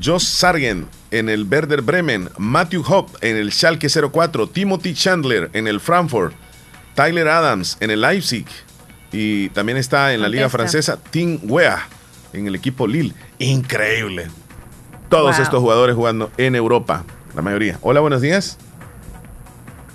Josh 0.03 0.25
Sargent 0.25 0.89
en 1.19 1.29
el 1.29 1.47
Werder 1.51 1.83
Bremen, 1.83 2.29
Matthew 2.39 2.83
Hopp 2.89 3.11
en 3.23 3.37
el 3.37 3.53
Schalke 3.53 3.89
04, 3.89 4.49
Timothy 4.49 4.95
Chandler 4.95 5.51
en 5.53 5.67
el 5.69 5.81
Frankfurt, 5.81 6.35
Tyler 6.95 7.29
Adams 7.29 7.77
en 7.81 7.91
el 7.91 8.01
Leipzig 8.01 8.47
y 9.13 9.49
también 9.51 9.79
está 9.79 10.13
en 10.13 10.21
la 10.23 10.29
Liga. 10.29 10.49
Francesa 10.49 10.99
Tim 11.11 11.39
Wea 11.45 11.87
en 12.33 12.47
el 12.49 12.55
equipo 12.55 12.87
Lille. 12.87 13.15
Increíble. 13.39 14.29
Todos 15.09 15.37
Wow. 15.37 15.43
estos 15.43 15.61
jugadores 15.61 15.95
jugando 15.95 16.31
en 16.37 16.55
Europa, 16.57 17.05
la 17.35 17.43
mayoría. 17.43 17.79
Hola, 17.83 18.01
buenos 18.01 18.21
días. 18.21 18.59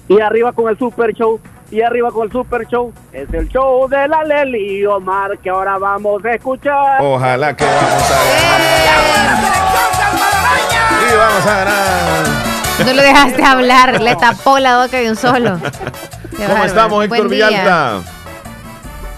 Y 0.07 0.19
arriba 0.21 0.53
con 0.53 0.69
el 0.69 0.77
Super 0.77 1.13
Show. 1.13 1.39
Y 1.71 1.81
arriba 1.81 2.11
con 2.11 2.25
el 2.25 2.31
Super 2.31 2.65
Show. 2.67 2.91
Es 3.11 3.31
el 3.33 3.47
show 3.49 3.87
de 3.87 4.07
la 4.07 4.23
Leli 4.23 4.79
y 4.79 4.85
Omar 4.85 5.37
que 5.37 5.49
ahora 5.51 5.77
vamos 5.77 6.23
a 6.25 6.31
escuchar. 6.33 6.99
Ojalá 7.01 7.55
que 7.55 7.63
vamos 7.65 8.11
a 8.11 8.23
ganar. 8.23 8.61
Y 8.61 8.68
vamos 11.17 11.45
a 11.45 11.55
ganar. 11.55 12.25
No 12.85 12.93
lo 12.93 13.01
dejaste 13.01 13.43
hablar, 13.43 14.01
le 14.01 14.15
tapó 14.15 14.57
la 14.59 14.83
boca 14.83 14.97
de 14.97 15.09
un 15.09 15.15
solo. 15.15 15.59
Qué 16.31 16.37
¿Cómo 16.37 16.47
bárbaro. 16.47 16.65
estamos, 16.65 17.03
Héctor 17.05 17.29
día. 17.29 17.47
Villalta? 17.49 18.01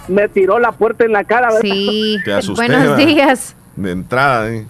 Me 0.07 0.27
tiró 0.29 0.59
la 0.59 0.71
puerta 0.71 1.05
en 1.05 1.11
la 1.11 1.23
cara. 1.23 1.47
¿verdad? 1.47 1.61
Sí, 1.61 2.17
Te 2.25 2.33
asusté, 2.33 2.65
buenos 2.65 2.81
¿verdad? 2.81 2.97
días. 2.97 3.55
De 3.75 3.91
entrada, 3.91 4.49
¿eh? 4.49 4.65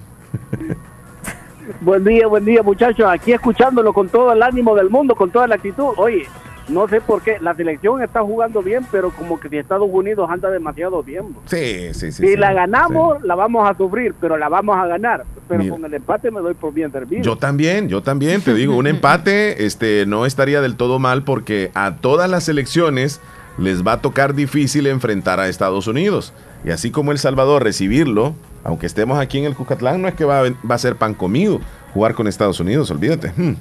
Buen 1.80 2.04
día, 2.04 2.28
buen 2.28 2.44
día, 2.44 2.62
muchachos. 2.64 3.06
Aquí 3.10 3.32
escuchándolo 3.32 3.94
con 3.94 4.10
todo 4.10 4.34
el 4.34 4.44
ánimo 4.44 4.76
del 4.76 4.90
mundo, 4.90 5.16
con 5.16 5.32
toda 5.32 5.48
la 5.48 5.56
actitud. 5.56 5.94
Oye, 5.98 6.28
no 6.68 6.88
sé 6.88 7.00
por 7.02 7.22
qué. 7.22 7.38
La 7.40 7.56
selección 7.56 8.02
está 8.04 8.22
jugando 8.22 8.62
bien, 8.62 8.86
pero 8.92 9.10
como 9.12 9.40
que 9.40 9.48
si 9.50 9.58
Estados 9.58 9.90
Unidos 9.90 10.30
anda 10.30 10.50
demasiado 10.50 11.02
bien. 11.02 11.36
Sí, 11.46 11.94
sí, 11.94 12.12
sí. 12.12 12.24
si 12.24 12.28
sí. 12.30 12.36
la 12.38 12.54
ganamos, 12.54 13.22
la 13.24 13.36
vamos 13.36 13.68
a 13.70 13.74
sufrir, 13.76 14.14
pero 14.20 14.38
la 14.38 14.50
vamos 14.50 14.76
a 14.78 14.86
ganar. 14.86 15.24
Pero 15.52 15.64
Mira. 15.64 15.76
con 15.76 15.84
el 15.84 15.94
empate 15.94 16.32
me 16.32 16.40
doy 16.40 16.54
por 16.54 16.74
bien 16.74 16.94
servido. 16.94 17.22
Yo 17.24 17.36
también, 17.36 17.90
yo 17.90 18.02
también, 18.02 18.42
te 18.42 18.54
digo, 18.54 18.78
un 18.78 18.88
empate 18.88 19.66
este, 19.66 20.06
no 20.06 20.26
estaría 20.26 20.62
del 20.62 20.78
todo 20.78 20.98
mal 20.98 21.24
porque 21.24 21.72
a 21.74 21.98
todas 21.98 22.30
las 22.30 22.46
selecciones 22.46 23.20
les 23.58 23.86
va 23.86 23.94
a 23.94 24.02
tocar 24.02 24.34
difícil 24.34 24.88
enfrentar 24.88 25.42
a 25.42 25.50
Estados 25.50 25.88
Unidos. 25.88 26.32
Y 26.64 26.70
así 26.70 26.90
como 26.90 27.12
El 27.12 27.20
Salvador 27.20 27.66
recibirlo, 27.66 28.34
aunque 28.64 28.86
estemos 28.86 29.20
aquí 29.20 29.40
en 29.40 29.44
el 29.44 29.56
Cucatlán, 29.56 30.02
no 30.02 30.08
es 30.08 30.14
que 30.14 30.24
va 30.24 30.40
a, 30.40 30.44
va 30.50 30.76
a 30.76 30.78
ser 30.78 30.96
pan 30.96 31.14
comido 31.14 31.60
jugar 31.94 32.14
con 32.14 32.28
Estados 32.28 32.62
Unidos, 32.62 32.90
olvídate. 32.90 33.34
Hmm. 33.36 33.56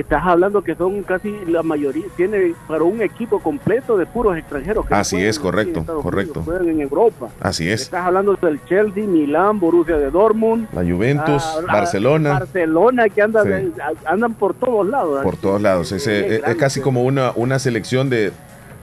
Estás 0.00 0.24
hablando 0.24 0.62
que 0.62 0.74
son 0.74 1.02
casi 1.04 1.32
la 1.46 1.62
mayoría, 1.62 2.04
tiene 2.16 2.52
para 2.66 2.82
un 2.82 3.00
equipo 3.00 3.38
completo 3.38 3.96
de 3.96 4.06
puros 4.06 4.36
extranjeros. 4.36 4.86
que 4.86 4.94
Así 4.94 5.22
es, 5.22 5.38
correcto, 5.38 5.84
correcto. 6.02 6.40
Unidos, 6.40 6.44
juegan 6.44 6.68
en 6.68 6.80
Europa. 6.80 7.28
Así 7.40 7.68
es. 7.70 7.82
Estás 7.82 8.04
hablando 8.06 8.34
del 8.34 8.58
Chelsea, 8.64 9.04
Milán, 9.06 9.60
Borussia 9.60 9.96
de 9.96 10.10
Dortmund. 10.10 10.66
La 10.72 10.82
Juventus, 10.82 11.44
ah, 11.44 11.60
Barcelona, 11.66 12.40
Barcelona, 12.40 13.08
que 13.08 13.22
andan, 13.22 13.72
Sí. 13.74 13.80
andan 14.04 14.34
por 14.34 14.54
todos 14.54 14.88
lados. 14.88 15.22
por 15.22 15.36
todos 15.36 15.62
lados. 15.62 15.92
Es, 15.92 16.06
es 16.08 16.42
casi 16.56 16.80
como 16.80 17.04
una, 17.04 17.30
una 17.36 17.58
selección 17.60 18.10
de, 18.10 18.32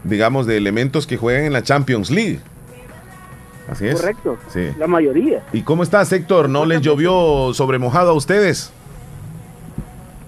digamos, 0.06 0.46
de 0.48 0.56
elementos 0.56 1.06
que 1.08 1.18
juegan 1.18 1.44
en 1.44 1.52
la 1.54 1.62
Champions 1.62 2.10
League. 2.10 2.40
Así 3.70 3.88
es. 3.88 4.00
Correcto, 4.00 4.38
Sí. 4.50 4.70
la 4.80 4.88
mayoría. 4.88 5.44
¿Y 5.54 5.62
cómo 5.62 5.84
estás, 5.84 6.12
Héctor? 6.14 6.50
¿No 6.50 6.66
les 6.66 6.82
llovió 6.82 7.54
sobremojado 7.54 8.12
a 8.12 8.14
ustedes? 8.14 8.72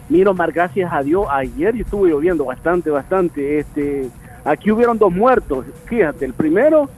Mira, 0.10 0.32
Omar, 0.32 0.52
gracias 0.52 0.92
a 0.92 1.02
Dios, 1.02 1.26
ayer 1.32 1.76
estuvo 1.76 2.06
lloviendo 2.06 2.46
bastante, 2.46 2.90
bastante. 2.90 3.60
Este, 3.60 4.10
aquí 4.44 4.72
hubieron 4.72 4.98
dos 4.98 5.12
muertos. 5.12 5.66
Fíjate, 5.86 6.26
el 6.26 6.34
primero 6.34 6.90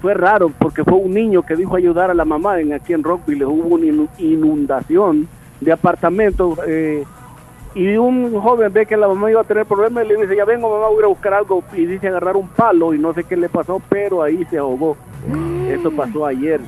fue 0.00 0.14
raro 0.14 0.50
porque 0.58 0.84
fue 0.84 0.94
un 0.94 1.12
niño 1.12 1.42
que 1.42 1.56
dijo 1.56 1.74
ayudar 1.76 2.10
a 2.10 2.14
la 2.14 2.24
mamá 2.24 2.60
en 2.60 2.72
aquí 2.72 2.92
en 2.92 3.02
Rockville. 3.02 3.44
Hubo 3.44 3.74
una 3.74 3.86
inu- 3.86 4.08
inundación 4.18 5.28
de 5.60 5.72
apartamentos 5.72 6.58
eh, 6.66 7.04
y 7.74 7.96
un 7.96 8.40
joven 8.40 8.72
ve 8.72 8.86
que 8.86 8.96
la 8.96 9.08
mamá 9.08 9.30
iba 9.30 9.40
a 9.40 9.44
tener 9.44 9.66
problemas 9.66 10.04
y 10.04 10.08
le 10.08 10.16
dice, 10.22 10.36
ya 10.36 10.44
vengo 10.44 10.70
mamá, 10.70 10.88
voy 10.88 11.02
a 11.02 11.06
a 11.06 11.08
buscar 11.08 11.34
algo. 11.34 11.62
Y 11.74 11.84
dice 11.86 12.08
agarrar 12.08 12.36
un 12.36 12.48
palo 12.48 12.94
y 12.94 12.98
no 12.98 13.12
sé 13.12 13.24
qué 13.24 13.36
le 13.36 13.48
pasó, 13.48 13.82
pero 13.88 14.22
ahí 14.22 14.44
se 14.48 14.58
ahogó. 14.58 14.96
Eso 15.68 15.90
pasó 15.90 16.24
ayer. 16.24 16.60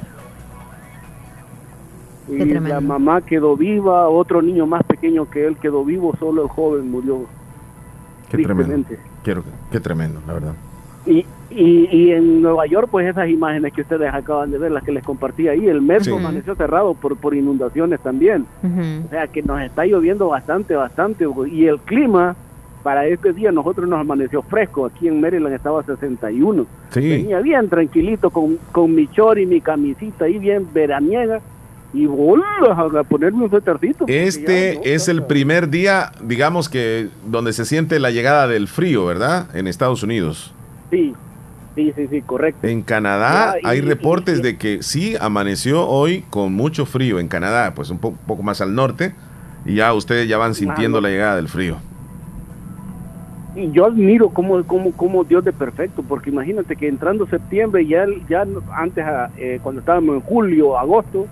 Y 2.31 2.45
la 2.45 2.81
mamá 2.81 3.21
quedó 3.23 3.57
viva, 3.57 4.09
otro 4.09 4.41
niño 4.43 4.67
más 4.67 4.83
pequeño 4.85 5.29
que 5.29 5.47
él 5.47 5.57
quedó 5.57 5.85
vivo, 5.85 6.15
solo 6.19 6.43
el 6.43 6.49
joven 6.49 6.91
murió. 6.91 7.23
Qué 8.31 8.39
tremendo. 8.39 8.89
Quiero, 9.25 9.43
qué 9.73 9.81
tremendo, 9.81 10.21
la 10.27 10.33
verdad. 10.35 10.55
Y, 11.07 11.25
y, 11.51 11.89
y 11.91 12.13
en 12.13 12.43
Nueva 12.43 12.67
York, 12.67 12.89
pues 12.91 13.09
esas 13.09 13.29
imágenes 13.29 13.73
que 13.73 13.81
ustedes 13.81 14.13
acaban 14.15 14.51
de 14.51 14.59
ver, 14.59 14.71
las 14.71 14.85
que 14.85 14.93
les 14.93 15.03
compartí 15.03 15.49
ahí, 15.49 15.67
el 15.67 15.81
metro 15.83 16.05
Sí. 16.05 16.13
amaneció 16.13 16.55
cerrado 16.55 16.95
por, 16.95 17.17
por 17.17 17.35
inundaciones 17.35 18.01
también. 18.01 18.47
O 18.63 19.09
sea 19.11 19.27
que 19.27 19.43
nos 19.43 19.61
está 19.63 19.85
lloviendo 19.87 20.29
bastante, 20.29 20.75
bastante. 20.77 21.27
Y 21.51 21.67
el 21.67 21.79
clima, 21.81 22.37
para 22.85 23.07
este 23.07 23.33
día, 23.33 23.51
nosotros 23.51 23.89
nos 23.89 23.99
amaneció 24.01 24.43
fresco. 24.43 24.87
Aquí 24.87 25.09
en 25.09 25.21
Maryland 25.21 25.55
estaba 25.55 25.83
61. 25.83 26.67
Sí. 26.91 27.01
Venía 27.01 27.41
bien 27.41 27.69
tranquilito 27.69 28.31
con, 28.31 28.59
con 28.71 28.95
mi 28.95 29.09
chor 29.09 29.39
y 29.39 29.47
mi 29.47 29.61
camisita 29.61 30.27
ahí 30.27 30.39
bien 30.39 30.67
veraniega. 30.73 31.41
Y 31.93 32.07
vuelvo 32.07 32.45
a 32.71 33.03
ponerme 33.05 33.45
un 33.45 33.51
suétercito. 33.51 34.07
ya 34.07 34.15
Este 34.15 34.75
no, 34.77 34.81
es 34.85 35.09
el 35.09 35.25
primer 35.25 35.69
día, 35.71 36.13
digamos 36.23 36.69
que, 36.69 37.09
donde 37.27 37.53
se 37.53 37.65
siente 37.65 37.99
la 37.99 38.11
llegada 38.13 38.47
del 38.47 38.69
frío, 38.69 39.05
¿verdad? 39.07 39.47
En 39.57 39.67
Estados 39.67 40.03
Unidos. 40.05 40.53
Sí, 40.91 41.13
sí, 41.75 41.93
sí, 41.97 42.07
sí, 42.09 42.23
correcto. 42.23 42.65
En 42.67 42.83
Canadá 42.83 43.55
Ya, 43.55 43.59
y- 43.61 43.67
hay 43.73 43.79
y- 43.79 43.81
reportes 43.83 44.41
de 44.41 44.57
que 44.57 44.83
sí 44.85 45.17
amaneció 45.21 45.85
hoy 45.89 46.25
con 46.31 46.53
mucho 46.53 46.87
frío 46.87 47.19
en 47.19 47.27
Canadá, 47.27 47.73
pues 47.75 47.91
un 47.91 47.99
po- 47.99 48.15
poco 48.27 48.43
más 48.45 48.61
al 48.61 48.73
norte, 48.75 49.13
y 49.65 49.75
ya 49.75 49.93
ustedes 49.93 50.29
ya 50.29 50.39
van 50.39 50.55
sintiendo 50.55 51.01
la 51.01 51.09
llegada 51.09 51.37
del 51.37 51.49
frío. 51.49 51.77
Y 53.57 53.73
yo 53.73 53.87
admiro 53.87 54.29
como, 54.29 54.63
como, 54.63 54.93
como 54.93 55.25
Dios 55.25 55.45
de 55.45 55.53
perfecto, 55.53 56.05
porque 56.07 56.31
imagínate 56.31 56.77
que 56.77 56.87
entrando 56.87 57.27
septiembre, 57.27 57.85
ya, 57.85 58.05
ya 58.29 58.47
antes, 58.77 59.05
ah, 59.05 59.29
eh, 59.37 59.59
cuando 59.61 59.81
estábamos 59.81 60.15
en 60.15 60.21
julio, 60.21 60.79
agosto, 60.79 61.27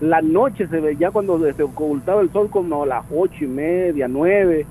la 0.00 0.20
noche 0.22 0.66
se 0.68 0.80
ve, 0.80 0.96
ya 0.96 1.10
cuando 1.10 1.38
se 1.52 1.62
ocultaba 1.62 2.20
el 2.20 2.30
sol 2.30 2.48
como 2.50 2.82
a 2.82 2.86
las 2.86 3.04
ocho 3.14 3.44
y 3.44 3.48
media, 3.48 4.08
nueve, 4.08 4.66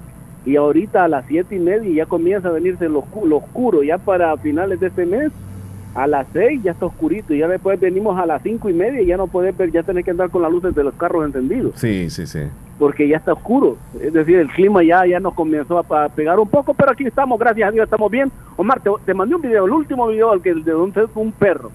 y 0.45 0.55
ahorita 0.55 1.03
a 1.05 1.07
las 1.07 1.25
siete 1.25 1.55
y 1.55 1.59
media 1.59 1.91
ya 1.91 2.05
comienza 2.05 2.49
a 2.49 2.51
venirse 2.51 2.87
lo, 2.87 3.03
lo 3.25 3.37
oscuro, 3.37 3.81
ya 3.83 3.97
para 3.97 4.35
finales 4.37 4.79
de 4.79 4.87
este 4.87 5.05
mes, 5.05 5.31
a 5.95 6.05
las 6.07 6.27
seis 6.33 6.61
ya 6.61 6.71
está 6.71 6.85
oscurito, 6.85 7.33
y 7.33 7.39
ya 7.39 7.47
después 7.47 7.79
venimos 7.79 8.19
a 8.19 8.25
las 8.25 8.43
cinco 8.43 8.69
y 8.69 8.73
media 8.73 9.01
y 9.01 9.05
ya 9.07 9.17
no 9.17 9.27
puedes 9.27 9.55
ver, 9.57 9.71
ya 9.71 9.81
tenés 9.81 10.05
que 10.05 10.11
andar 10.11 10.29
con 10.29 10.41
las 10.43 10.51
luces 10.51 10.75
de 10.75 10.83
los 10.83 10.93
carros 10.95 11.25
encendidos 11.25 11.73
Sí, 11.77 12.09
sí, 12.09 12.27
sí. 12.27 12.41
porque 12.77 13.07
ya 13.07 13.17
está 13.17 13.33
oscuro. 13.33 13.77
Es 13.99 14.11
decir, 14.13 14.37
el 14.37 14.49
clima 14.49 14.83
ya, 14.83 15.05
ya 15.07 15.19
nos 15.19 15.33
comenzó 15.33 15.79
a, 15.79 16.03
a 16.05 16.09
pegar 16.09 16.37
un 16.37 16.49
poco, 16.49 16.73
pero 16.73 16.91
aquí 16.91 17.05
estamos, 17.05 17.39
gracias 17.39 17.69
a 17.69 17.71
Dios, 17.71 17.85
estamos 17.85 18.11
bien. 18.11 18.29
Omar, 18.57 18.81
te, 18.81 18.91
te 19.05 19.13
mandé 19.13 19.33
un 19.35 19.41
video, 19.41 19.65
el 19.65 19.71
último 19.71 20.07
video, 20.07 20.33
el 20.33 20.41
que 20.41 20.53
de 20.53 20.75
un, 20.75 20.93
un 21.15 21.31
perro. 21.31 21.71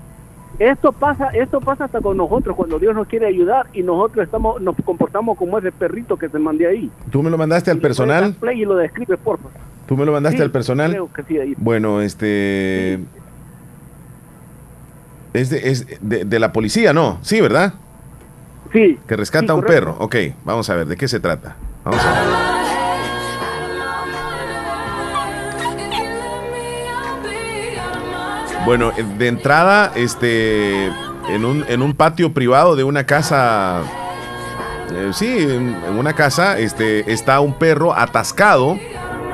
Esto 0.61 0.93
pasa, 0.93 1.29
esto 1.29 1.59
pasa 1.61 1.87
hasta 1.87 2.01
con 2.03 2.19
nosotros 2.19 2.55
cuando 2.55 2.79
Dios 2.79 2.95
nos 2.95 3.07
quiere 3.09 3.27
ayudar 3.27 3.67
y 3.73 3.83
nosotros 3.83 4.27
estamos, 4.27 4.61
nos 4.61 4.77
comportamos 4.85 5.37
como 5.39 5.59
ese 5.59 5.73
perrito 5.73 6.19
que 6.19 6.29
te 6.29 6.39
mandé 6.39 6.67
ahí. 6.67 6.91
¿Tú 7.11 7.23
me 7.23 7.31
lo 7.31 7.39
mandaste 7.39 7.71
al 7.71 7.79
personal? 7.79 8.35
play 8.35 8.61
y 8.61 8.65
lo 8.67 8.77
describe, 8.77 9.17
por 9.17 9.39
favor. 9.39 9.53
¿Tú 9.89 9.97
me 9.97 10.05
lo 10.05 10.13
mandaste 10.13 10.37
Sí, 10.37 10.43
al 10.45 10.51
personal? 10.51 10.91
creo 10.93 11.13
que 11.13 11.23
sí, 11.25 11.39
ahí. 11.39 11.55
Bueno, 11.57 12.01
este... 12.03 13.01
Es, 15.33 15.49
de, 15.49 15.71
es 15.71 15.87
de, 16.03 16.25
de 16.27 16.39
la 16.39 16.53
policía, 16.53 16.93
¿no? 16.93 17.19
Sí, 17.23 17.41
¿verdad? 17.41 17.73
Sí. 18.73 18.99
Que 19.09 19.17
rescata 19.17 19.47
Sí, 19.47 19.51
a 19.53 19.55
un 19.55 19.63
correcto. 19.63 19.85
perro. 19.93 19.97
Ok, 20.05 20.17
vamos 20.45 20.69
a 20.69 20.75
ver, 20.77 20.87
¿de 20.87 20.97
qué 20.97 21.09
se 21.09 21.21
trata? 21.21 21.57
Vamos 21.85 22.05
a 22.05 22.13
ver. 22.13 22.60
Bueno, 28.65 28.93
eh, 28.97 29.05
de 29.19 29.29
entrada, 29.29 29.93
este, 29.95 30.87
en 31.29 31.45
un, 31.45 31.65
en 31.69 31.83
un 31.83 31.95
patio 31.95 32.33
privado 32.33 32.77
de 32.77 32.85
una 32.85 33.05
casa, 33.05 33.81
eh, 34.93 35.11
sí, 35.15 35.39
en, 35.39 35.75
una 35.99 36.13
casa, 36.13 36.59
este, 36.59 37.11
está 37.13 37.41
un 37.41 37.55
perro 37.55 37.95
atascado 37.95 38.79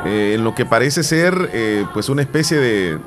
eh, 0.04 0.34
en 0.36 0.44
lo 0.44 0.54
que 0.54 0.64
parece 0.64 1.02
ser, 1.02 1.50
pues, 1.92 2.08
una 2.08 2.22
especie 2.22 2.56
de, 2.58 2.98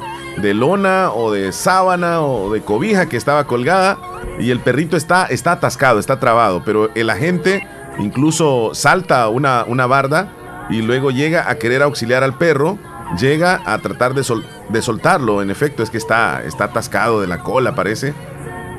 de 0.41 0.53
lona 0.53 1.11
o 1.13 1.31
de 1.31 1.51
sábana 1.51 2.21
o 2.21 2.51
de 2.51 2.61
cobija 2.61 3.07
que 3.07 3.17
estaba 3.17 3.45
colgada 3.45 3.97
y 4.39 4.51
el 4.51 4.59
perrito 4.59 4.97
está, 4.97 5.25
está 5.25 5.53
atascado, 5.53 5.99
está 5.99 6.19
trabado, 6.19 6.63
pero 6.65 6.89
el 6.95 7.09
agente 7.09 7.65
incluso 7.97 8.71
salta 8.73 9.27
una, 9.29 9.63
una 9.67 9.85
barda 9.85 10.29
y 10.69 10.81
luego 10.81 11.11
llega 11.11 11.49
a 11.49 11.55
querer 11.55 11.81
auxiliar 11.81 12.23
al 12.23 12.37
perro, 12.37 12.77
llega 13.17 13.61
a 13.65 13.77
tratar 13.79 14.13
de, 14.13 14.23
sol- 14.23 14.45
de 14.69 14.81
soltarlo, 14.81 15.41
en 15.41 15.49
efecto 15.49 15.83
es 15.83 15.89
que 15.89 15.97
está, 15.97 16.43
está 16.43 16.65
atascado 16.65 17.21
de 17.21 17.27
la 17.27 17.39
cola 17.39 17.75
parece, 17.75 18.13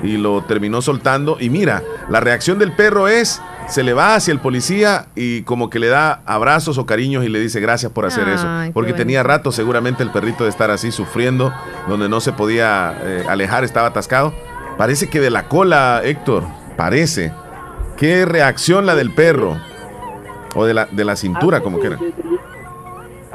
y 0.02 0.16
lo 0.16 0.42
terminó 0.44 0.80
soltando 0.82 1.36
y 1.40 1.50
mira, 1.50 1.82
la 2.08 2.20
reacción 2.20 2.58
del 2.58 2.72
perro 2.72 3.06
es, 3.08 3.42
se 3.68 3.82
le 3.82 3.92
va 3.92 4.14
hacia 4.14 4.32
el 4.32 4.40
policía 4.40 5.06
y 5.14 5.42
como 5.42 5.68
que 5.68 5.78
le 5.78 5.88
da 5.88 6.22
abrazos 6.26 6.78
o 6.78 6.86
cariños 6.86 7.24
y 7.24 7.28
le 7.28 7.38
dice 7.38 7.60
gracias 7.60 7.92
por 7.92 8.06
hacer 8.06 8.24
Ay, 8.26 8.34
eso, 8.34 8.48
porque 8.72 8.92
tenía 8.94 9.22
rato 9.22 9.52
seguramente 9.52 10.02
el 10.02 10.10
perrito 10.10 10.44
de 10.44 10.50
estar 10.50 10.70
así 10.70 10.90
sufriendo, 10.90 11.52
donde 11.88 12.08
no 12.08 12.20
se 12.20 12.32
podía 12.32 12.94
eh, 13.02 13.24
alejar, 13.28 13.62
estaba 13.64 13.88
atascado. 13.88 14.32
Parece 14.78 15.10
que 15.10 15.20
de 15.20 15.28
la 15.30 15.46
cola, 15.48 16.00
Héctor, 16.02 16.44
parece. 16.78 17.32
¿Qué 17.98 18.24
reacción 18.24 18.86
la 18.86 18.94
del 18.94 19.12
perro? 19.12 19.58
O 20.54 20.64
de 20.64 20.72
la, 20.72 20.86
de 20.86 21.04
la 21.04 21.14
cintura, 21.16 21.60
como 21.60 21.78
quiera. 21.78 21.98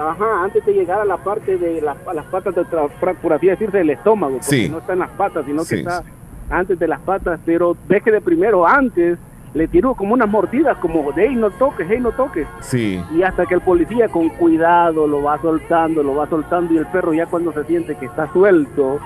Ajá, 0.10 0.44
antes 0.44 0.65
de 0.65 0.73
llegar 0.73 0.99
a 1.02 1.06
la 1.06 1.18
parte 1.18 1.57
de 1.57 1.82
las, 1.82 1.98
a 2.07 2.14
las 2.14 2.26
patas, 2.26 2.56
de, 2.56 2.64
por- 2.65 3.34
así 3.34 3.48
decirse, 3.48 3.77
del 3.77 3.90
estómago, 3.91 4.34
porque 4.38 4.45
Sí. 4.64 4.69
no 4.69 4.80
está 4.80 4.94
en 4.94 4.99
las 4.99 5.10
patas, 5.11 5.45
sino 5.45 5.64
Sí. 5.64 5.76
que 5.76 5.82
está 5.82 6.03
antes 6.49 6.77
de 6.80 6.88
las 6.88 6.99
patas, 7.02 7.40
pero 7.45 7.76
que 8.02 8.11
de 8.11 8.22
primero 8.22 8.68
antes 8.68 9.18
le 9.53 9.68
tiró 9.69 9.95
como 9.95 10.14
unas 10.14 10.27
mordidas, 10.30 10.77
como 10.80 11.11
de 11.14 11.27
hey 11.27 11.36
no 11.36 11.49
toques, 11.49 11.88
hey 11.90 11.99
no 12.02 12.11
toques. 12.11 12.45
Sí. 12.61 13.02
Y 13.15 13.23
hasta 13.23 13.45
que 13.45 13.53
el 13.56 13.61
policía 13.61 14.10
con 14.10 14.30
cuidado 14.30 15.07
lo 15.07 15.23
va 15.23 15.40
soltando, 15.41 16.03
lo 16.03 16.14
va 16.15 16.27
soltando 16.27 16.73
y 16.73 16.77
el 16.77 16.86
perro 16.88 17.14
ya 17.14 17.26
cuando 17.26 17.52
se 17.53 17.64
siente 17.64 17.95
que 17.95 18.06
está 18.06 18.27
suelto, 18.34 18.99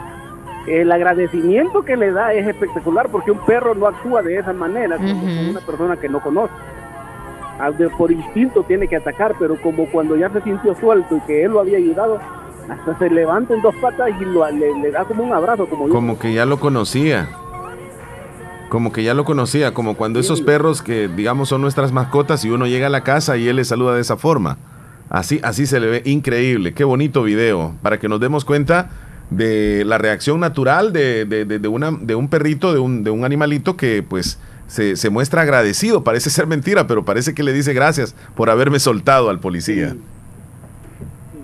el 0.67 0.91
agradecimiento 0.91 1.83
que 1.83 1.95
le 1.95 2.11
da 2.11 2.33
es 2.33 2.47
espectacular 2.47 3.09
porque 3.09 3.31
un 3.31 3.39
perro 3.45 3.73
no 3.75 3.87
actúa 3.87 4.21
de 4.21 4.37
esa 4.37 4.51
manera 4.53 4.97
como 4.97 5.11
Ujú. 5.11 5.19
con 5.25 5.49
una 5.51 5.59
persona 5.61 5.97
que 5.97 6.09
no 6.09 6.19
conoce. 6.19 6.53
Por 7.97 8.11
instinto 8.11 8.63
tiene 8.63 8.87
que 8.87 8.95
atacar, 8.95 9.35
pero 9.37 9.55
como 9.61 9.85
cuando 9.91 10.15
ya 10.15 10.29
se 10.29 10.41
sintió 10.41 10.73
suelto 10.79 11.17
y 11.17 11.21
que 11.21 11.43
él 11.43 11.51
lo 11.51 11.59
había 11.59 11.77
ayudado, 11.77 12.19
hasta 12.69 12.97
se 12.97 13.09
levanta 13.09 13.53
en 13.53 13.61
dos 13.61 13.75
patas 13.81 14.09
y 14.19 14.25
lo- 14.25 14.49
le, 14.49 14.79
le 14.79 14.91
da 14.91 15.03
como 15.05 15.23
un 15.23 15.33
abrazo, 15.33 15.67
como 15.67 15.87
yo. 15.87 15.93
Como 15.93 16.17
que 16.17 16.33
ya 16.33 16.45
lo 16.45 16.59
conocía. 16.59 17.27
Como 18.69 18.91
que 18.91 19.01
ya 19.03 19.15
lo 19.15 19.25
conocía, 19.25 19.73
como 19.73 19.95
cuando 19.95 20.19
esos 20.19 20.41
perros 20.41 20.83
que 20.83 21.07
digamos 21.07 21.49
son 21.49 21.61
nuestras 21.61 21.91
mascotas 21.91 22.45
y 22.45 22.51
uno 22.51 22.67
llega 22.67 22.85
a 22.87 22.91
la 22.91 23.03
casa 23.03 23.35
y 23.35 23.47
él 23.47 23.55
le 23.55 23.65
saluda 23.65 23.95
de 23.95 24.01
esa 24.01 24.15
forma. 24.15 24.57
Así, 25.09 25.39
así 25.43 25.65
se 25.65 25.79
le 25.79 25.87
ve 25.87 26.01
increíble. 26.05 26.73
Qué 26.75 26.83
bonito 26.83 27.23
video. 27.23 27.73
Para 27.81 27.97
que 27.99 28.07
nos 28.07 28.19
demos 28.19 28.45
cuenta 28.45 28.89
de 29.31 29.83
la 29.85 29.97
reacción 29.97 30.39
natural 30.39 30.93
de, 30.93 31.25
de- 31.25 31.45
de- 31.45 31.57
de 31.57 31.67
una, 31.67 31.89
de 31.91 32.13
un 32.13 32.27
perrito, 32.29 32.71
de 32.71 32.79
un, 32.79 33.03
de 33.03 33.09
un 33.09 33.25
animalito 33.25 33.75
que 33.75 34.03
pues 34.03 34.39
se, 34.69 34.95
se 34.95 35.09
muestra 35.09 35.41
agradecido. 35.41 36.03
Parece 36.03 36.29
ser 36.29 36.47
mentira, 36.47 36.87
pero 36.87 37.03
parece 37.03 37.33
que 37.33 37.43
le 37.43 37.51
dice 37.51 37.73
gracias 37.73 38.15
por 38.35 38.49
haberme 38.49 38.79
soltado 38.79 39.29
al 39.29 39.39
policía. 39.39 39.95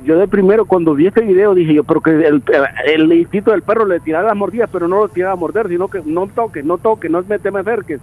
Yo 0.05 0.19
de 0.19 0.27
primero 0.27 0.65
cuando 0.65 0.93
vi 0.93 1.07
este 1.07 1.21
video 1.21 1.55
dije 1.55 1.73
yo, 1.73 1.83
pero 1.83 1.99
que 1.99 2.11
el, 2.11 2.43
el 2.85 3.11
instinto 3.11 3.49
del 3.49 3.63
perro 3.63 3.87
le 3.87 3.99
tiraba 3.99 4.27
las 4.27 4.37
mordidas, 4.37 4.69
pero 4.71 4.87
no 4.87 4.97
lo 4.97 5.09
tiraba 5.09 5.33
a 5.33 5.35
morder, 5.35 5.67
sino 5.67 5.87
que 5.87 6.01
no 6.05 6.27
toques, 6.27 6.63
no 6.63 6.77
toques, 6.77 7.09
no 7.09 7.23
te 7.23 7.51
me 7.51 7.59
acerques. 7.61 7.99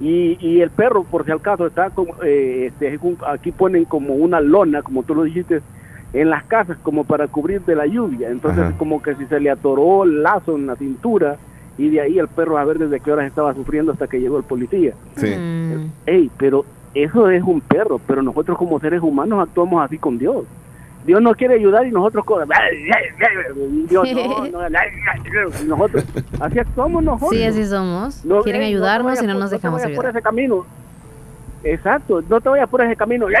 Y, 0.00 0.36
y 0.40 0.60
el 0.60 0.70
perro, 0.70 1.04
por 1.04 1.24
si 1.24 1.30
al 1.30 1.40
caso, 1.40 1.66
está 1.66 1.90
como, 1.90 2.14
eh, 2.22 2.66
este, 2.68 2.98
aquí 3.26 3.52
ponen 3.52 3.86
como 3.86 4.14
una 4.14 4.40
lona, 4.40 4.82
como 4.82 5.02
tú 5.02 5.14
lo 5.14 5.24
dijiste, 5.24 5.62
en 6.12 6.28
las 6.28 6.44
casas, 6.44 6.76
como 6.82 7.04
para 7.04 7.26
cubrir 7.28 7.62
de 7.62 7.74
la 7.74 7.86
lluvia. 7.86 8.28
Entonces, 8.30 8.64
Ajá. 8.64 8.74
como 8.78 9.02
que 9.02 9.14
si 9.14 9.24
se 9.26 9.40
le 9.40 9.50
atoró 9.50 10.04
el 10.04 10.22
lazo 10.22 10.56
en 10.56 10.66
la 10.66 10.76
cintura, 10.76 11.36
y 11.78 11.88
de 11.90 12.00
ahí 12.00 12.18
el 12.18 12.28
perro 12.28 12.58
a 12.58 12.64
ver 12.64 12.78
desde 12.78 13.00
qué 13.00 13.12
horas 13.12 13.26
estaba 13.26 13.54
sufriendo 13.54 13.92
hasta 13.92 14.06
que 14.06 14.20
llegó 14.20 14.36
el 14.38 14.44
policía. 14.44 14.92
Sí. 15.16 15.34
Ey, 16.06 16.30
pero 16.36 16.64
eso 16.94 17.30
es 17.30 17.42
un 17.42 17.60
perro, 17.60 18.00
pero 18.06 18.22
nosotros 18.22 18.58
como 18.58 18.78
seres 18.80 19.00
humanos 19.02 19.40
actuamos 19.42 19.82
así 19.84 19.96
con 19.98 20.18
Dios. 20.18 20.44
Dios 21.06 21.22
nos 21.22 21.34
quiere 21.36 21.54
ayudar 21.54 21.86
y 21.86 21.90
nosotros 21.90 22.24
Dios 23.88 24.08
no, 24.12 24.68
no, 24.68 25.76
nosotros 25.76 26.04
así 26.40 26.58
actuamos 26.58 27.02
nosotros. 27.02 27.30
Sí, 27.30 27.44
así 27.44 27.64
somos. 27.66 28.24
No, 28.24 28.42
Quieren 28.42 28.60
no 28.60 28.64
te 28.66 28.68
ayudarnos 28.68 29.06
vayas 29.12 29.24
y 29.24 29.26
no 29.26 29.34
nos 29.34 29.50
te 29.50 29.56
dejamos 29.56 29.82
vayas 29.82 29.96
por 29.96 30.06
ese 30.06 30.20
camino. 30.22 30.66
Exacto, 31.62 32.22
no 32.28 32.40
te 32.40 32.48
vayas 32.48 32.68
por 32.68 32.82
ese 32.82 32.96
camino. 32.96 33.28
Ey, 33.28 33.34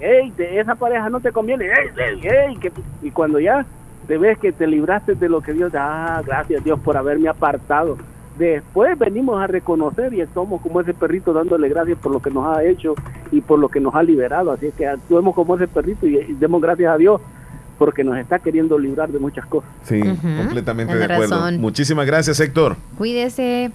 ey, 0.00 0.08
ey, 0.22 0.30
de 0.32 0.60
esa 0.60 0.74
pareja 0.74 1.08
no 1.08 1.20
te 1.20 1.32
conviene. 1.32 1.66
Ey, 1.66 1.72
ey, 1.96 2.20
ey, 2.26 2.56
que- 2.56 2.72
y 3.02 3.10
cuando 3.10 3.38
ya 3.40 3.64
te 4.06 4.18
ves 4.18 4.38
que 4.38 4.52
te 4.52 4.66
libraste 4.66 5.14
de 5.14 5.28
lo 5.28 5.40
que 5.40 5.52
Dios, 5.52 5.72
ah, 5.74 6.22
gracias 6.24 6.62
Dios 6.64 6.78
por 6.80 6.96
haberme 6.96 7.28
apartado. 7.28 7.96
Después 8.38 8.98
venimos 8.98 9.40
a 9.40 9.46
reconocer 9.46 10.12
y 10.12 10.24
somos 10.34 10.60
como 10.60 10.80
ese 10.80 10.92
perrito 10.92 11.32
dándole 11.32 11.68
gracias 11.68 11.98
por 11.98 12.12
lo 12.12 12.20
que 12.20 12.30
nos 12.30 12.46
ha 12.46 12.64
hecho 12.64 12.94
y 13.30 13.40
por 13.40 13.58
lo 13.58 13.68
que 13.68 13.80
nos 13.80 13.94
ha 13.94 14.02
liberado. 14.02 14.50
Así 14.50 14.66
es 14.66 14.74
que 14.74 14.86
actuemos 14.86 15.34
como 15.34 15.54
ese 15.54 15.68
perrito 15.68 16.06
y, 16.06 16.18
y 16.18 16.32
demos 16.34 16.60
gracias 16.60 16.92
a 16.92 16.96
Dios 16.96 17.20
porque 17.78 18.04
nos 18.04 18.16
está 18.18 18.38
queriendo 18.38 18.78
librar 18.78 19.10
de 19.10 19.18
muchas 19.18 19.46
cosas. 19.46 19.70
Sí, 19.84 20.00
completamente 20.00 20.96
de 20.96 21.04
acuerdo. 21.04 21.36
razón. 21.36 21.60
Muchísimas 21.60 22.06
gracias, 22.06 22.40
Héctor. 22.40 22.76
Cuídese. 22.96 23.72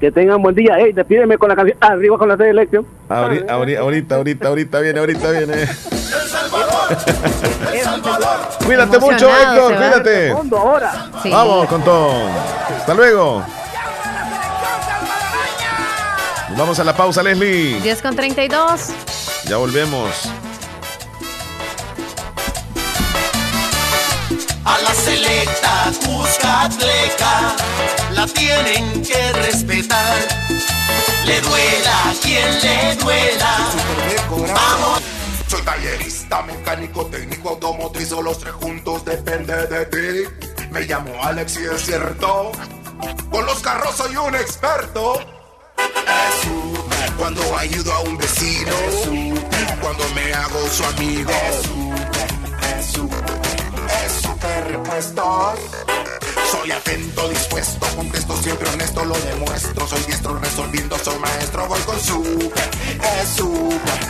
Que 0.00 0.12
tengan 0.12 0.40
buen 0.40 0.54
día. 0.54 0.78
Ey, 0.78 0.92
despídeme 0.92 1.36
con 1.38 1.48
la 1.48 1.56
canción. 1.56 1.76
Arriba 1.80 2.16
con 2.18 2.28
la 2.28 2.36
selección. 2.36 2.86
Ahorita, 3.08 3.52
ahorita, 3.52 3.80
ahorita, 3.80 4.14
ahorita, 4.16 4.48
ahorita 4.48 4.80
viene, 4.80 5.00
ahorita 5.00 5.30
viene. 5.32 5.54
Cuídate 8.64 8.98
mucho, 8.98 9.28
Emocionado 9.28 9.52
Héctor, 9.54 9.68
se 9.68 9.74
va. 9.74 9.90
cuídate. 9.90 10.32
Fondo 10.32 10.58
ahora. 10.58 11.10
Sí. 11.22 11.30
Vamos 11.30 11.68
con 11.68 11.82
todo. 11.82 12.12
Hasta 12.78 12.94
luego. 12.94 13.42
Nos 16.50 16.58
vamos 16.58 16.78
a 16.80 16.84
la 16.84 16.96
pausa, 16.96 17.22
Leslie. 17.22 17.80
10 17.80 18.02
con 18.02 18.16
32. 18.16 18.90
Ya 19.46 19.56
volvemos. 19.56 20.30
Selecta 25.08 25.90
Cuscatleca 26.04 27.56
la 28.12 28.26
tienen 28.26 29.02
que 29.02 29.32
respetar. 29.32 30.16
Le 31.24 31.40
duela 31.40 32.14
quien 32.22 32.60
le 32.62 32.96
duela. 32.96 33.52
Vamos. 34.30 35.02
Soy 35.48 35.62
tallerista, 35.62 36.42
mecánico, 36.42 37.06
técnico, 37.06 37.50
automotriz 37.50 38.12
o 38.12 38.22
los 38.22 38.38
tres 38.38 38.54
juntos 38.54 39.04
depende 39.04 39.66
de 39.66 39.86
ti. 39.86 40.46
Me 40.70 40.82
llamo 40.82 41.12
Alex 41.22 41.58
y 41.60 41.64
es 41.64 41.86
cierto. 41.86 42.52
Con 43.30 43.46
los 43.46 43.60
carros 43.60 43.96
soy 43.96 44.14
un 44.16 44.34
experto. 44.34 45.20
Es 45.78 46.34
super 46.42 47.12
cuando 47.16 47.56
ayudo 47.56 47.92
a 47.92 48.00
un 48.00 48.16
vecino. 48.18 48.72
Es 48.88 49.04
super 49.04 49.78
cuando 49.80 50.04
me 50.14 50.34
hago 50.34 50.68
su 50.68 50.84
amigo. 50.84 51.30
Es 51.30 51.62
super, 51.66 52.78
es 52.78 52.86
super, 52.86 53.37
es 54.04 54.12
super 54.12 54.68
repuestos. 54.68 55.58
Soy 56.50 56.70
atento, 56.70 57.28
dispuesto, 57.28 57.86
contesto 57.94 58.36
siempre 58.42 58.68
honesto, 58.70 59.04
lo 59.04 59.14
demuestro. 59.18 59.86
Soy 59.86 60.00
diestro 60.06 60.38
resolviendo, 60.38 60.98
soy 60.98 61.18
maestro, 61.18 61.66
voy 61.66 61.80
con 61.80 62.00
super, 62.00 62.70
es 63.20 63.28
super, 63.28 64.00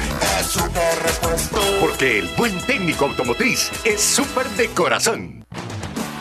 es 0.40 0.46
super 0.46 1.02
repuesto. 1.02 1.60
Porque 1.80 2.20
el 2.20 2.28
buen 2.36 2.58
técnico 2.66 3.06
automotriz 3.06 3.70
es 3.84 4.00
súper 4.00 4.48
de 4.50 4.68
corazón. 4.68 5.44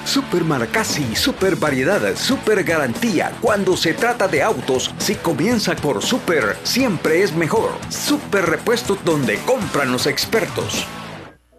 Super 0.06 0.46
Marcasi, 0.46 1.16
super 1.16 1.58
variedad, 1.58 2.16
super 2.16 2.64
garantía. 2.64 3.34
Cuando 3.42 3.76
se 3.76 3.94
trata 3.94 4.28
de 4.28 4.42
autos, 4.42 4.90
si 4.98 5.16
comienza 5.16 5.76
por 5.76 6.02
super, 6.02 6.58
siempre 6.64 7.24
es 7.24 7.34
mejor. 7.34 7.72
Super 7.90 8.46
repuestos 8.46 9.04
donde 9.04 9.38
compran 9.40 9.92
los 9.92 10.08
expertos. 10.08 10.88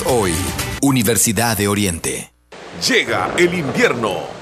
hoy. 0.00 0.32
Universidad 0.80 1.58
de 1.58 1.68
Oriente. 1.68 2.32
Llega 2.88 3.34
el 3.36 3.52
invierno 3.52 4.41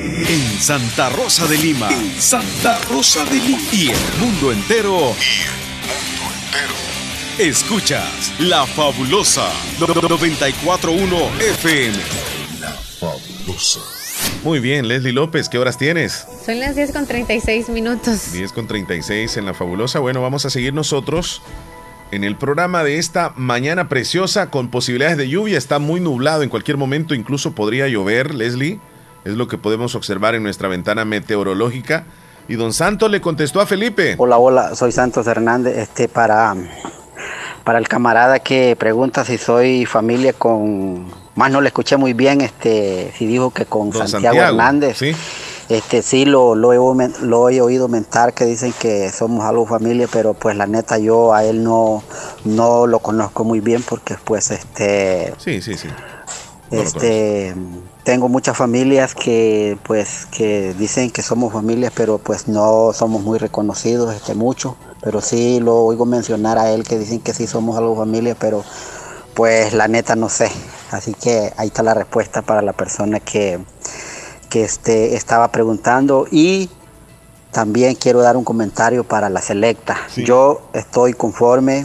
En 0.00 0.60
Santa 0.60 1.08
Rosa 1.08 1.48
de 1.48 1.58
Lima. 1.58 1.88
Santa 2.18 2.78
Rosa 2.88 3.24
de 3.24 3.34
Lima. 3.34 3.58
Y 3.72 3.88
el 3.88 3.96
mundo 4.20 4.52
entero. 4.52 5.12
Escuchas 7.36 8.32
La 8.38 8.64
Fabulosa 8.64 9.50
941 9.80 11.16
FM. 11.40 11.96
La 12.60 12.70
Fabulosa. 12.70 13.80
Muy 14.44 14.60
bien, 14.60 14.86
Leslie 14.86 15.12
López, 15.12 15.48
¿qué 15.48 15.58
horas 15.58 15.76
tienes? 15.78 16.26
Son 16.46 16.60
las 16.60 16.76
10 16.76 16.92
con 16.92 17.06
36 17.06 17.68
minutos. 17.70 18.32
10 18.32 18.52
con 18.52 18.68
36 18.68 19.36
en 19.36 19.46
La 19.46 19.54
Fabulosa. 19.54 19.98
Bueno, 19.98 20.22
vamos 20.22 20.46
a 20.46 20.50
seguir 20.50 20.74
nosotros 20.74 21.42
en 22.12 22.22
el 22.22 22.36
programa 22.36 22.84
de 22.84 22.98
esta 22.98 23.32
mañana 23.36 23.88
preciosa 23.88 24.48
con 24.50 24.68
posibilidades 24.68 25.16
de 25.16 25.28
lluvia. 25.28 25.58
Está 25.58 25.80
muy 25.80 25.98
nublado 25.98 26.44
en 26.44 26.50
cualquier 26.50 26.76
momento, 26.76 27.14
incluso 27.14 27.52
podría 27.52 27.88
llover, 27.88 28.32
Leslie. 28.32 28.78
Es 29.24 29.34
lo 29.34 29.48
que 29.48 29.58
podemos 29.58 29.94
observar 29.94 30.34
en 30.34 30.42
nuestra 30.42 30.68
ventana 30.68 31.04
meteorológica. 31.04 32.04
Y 32.48 32.54
don 32.54 32.72
Santos 32.72 33.10
le 33.10 33.20
contestó 33.20 33.60
a 33.60 33.66
Felipe. 33.66 34.14
Hola, 34.18 34.38
hola, 34.38 34.74
soy 34.74 34.90
Santos 34.90 35.26
Hernández. 35.26 35.76
Este 35.76 36.08
para, 36.08 36.54
para 37.62 37.78
el 37.78 37.86
camarada 37.88 38.38
que 38.38 38.74
pregunta 38.76 39.24
si 39.24 39.36
soy 39.36 39.84
familia 39.84 40.32
con. 40.32 41.06
Más 41.34 41.52
no 41.52 41.60
le 41.60 41.68
escuché 41.68 41.96
muy 41.96 42.14
bien, 42.14 42.40
este, 42.40 43.12
si 43.16 43.26
dijo 43.26 43.50
que 43.52 43.64
con 43.64 43.92
Santiago, 43.92 44.08
Santiago, 44.08 44.38
Hernández. 44.40 44.98
¿sí? 44.98 45.12
Este 45.68 46.00
sí 46.02 46.24
lo, 46.24 46.54
lo, 46.54 46.72
he, 46.72 47.10
lo 47.20 47.50
he 47.50 47.60
oído 47.60 47.88
mentar 47.88 48.32
que 48.32 48.46
dicen 48.46 48.72
que 48.72 49.10
somos 49.10 49.44
algo 49.44 49.66
familia, 49.66 50.08
pero 50.10 50.32
pues 50.32 50.56
la 50.56 50.66
neta 50.66 50.98
yo 50.98 51.34
a 51.34 51.44
él 51.44 51.62
no, 51.62 52.02
no 52.44 52.86
lo 52.86 52.98
conozco 53.00 53.44
muy 53.44 53.60
bien 53.60 53.82
porque 53.82 54.16
pues 54.24 54.50
este 54.50 55.34
Sí, 55.36 55.60
sí, 55.60 55.76
sí. 55.76 55.88
No 56.70 56.80
este 56.80 57.54
tengo 58.08 58.30
muchas 58.30 58.56
familias 58.56 59.14
que 59.14 59.76
pues 59.82 60.26
que 60.30 60.72
dicen 60.78 61.10
que 61.10 61.20
somos 61.20 61.52
familias 61.52 61.92
pero 61.94 62.16
pues 62.16 62.48
no 62.48 62.94
somos 62.94 63.20
muy 63.20 63.38
reconocidos 63.38 64.14
este 64.14 64.34
mucho. 64.34 64.76
Pero 65.02 65.20
sí 65.20 65.60
lo 65.60 65.84
oigo 65.84 66.06
mencionar 66.06 66.56
a 66.56 66.70
él 66.70 66.84
que 66.84 66.98
dicen 66.98 67.20
que 67.20 67.34
sí 67.34 67.46
somos 67.46 67.76
algo 67.76 67.94
familia 67.94 68.34
pero 68.34 68.64
pues 69.34 69.74
la 69.74 69.88
neta 69.88 70.16
no 70.16 70.30
sé. 70.30 70.50
Así 70.90 71.12
que 71.12 71.52
ahí 71.58 71.66
está 71.66 71.82
la 71.82 71.92
respuesta 71.92 72.40
para 72.40 72.62
la 72.62 72.72
persona 72.72 73.20
que 73.20 73.60
que 74.48 74.64
este 74.64 75.14
estaba 75.14 75.52
preguntando. 75.52 76.26
Y 76.30 76.70
también 77.50 77.94
quiero 77.94 78.22
dar 78.22 78.38
un 78.38 78.44
comentario 78.44 79.04
para 79.04 79.28
la 79.28 79.42
selecta. 79.42 79.98
Yo 80.16 80.62
estoy 80.72 81.12
conforme 81.12 81.84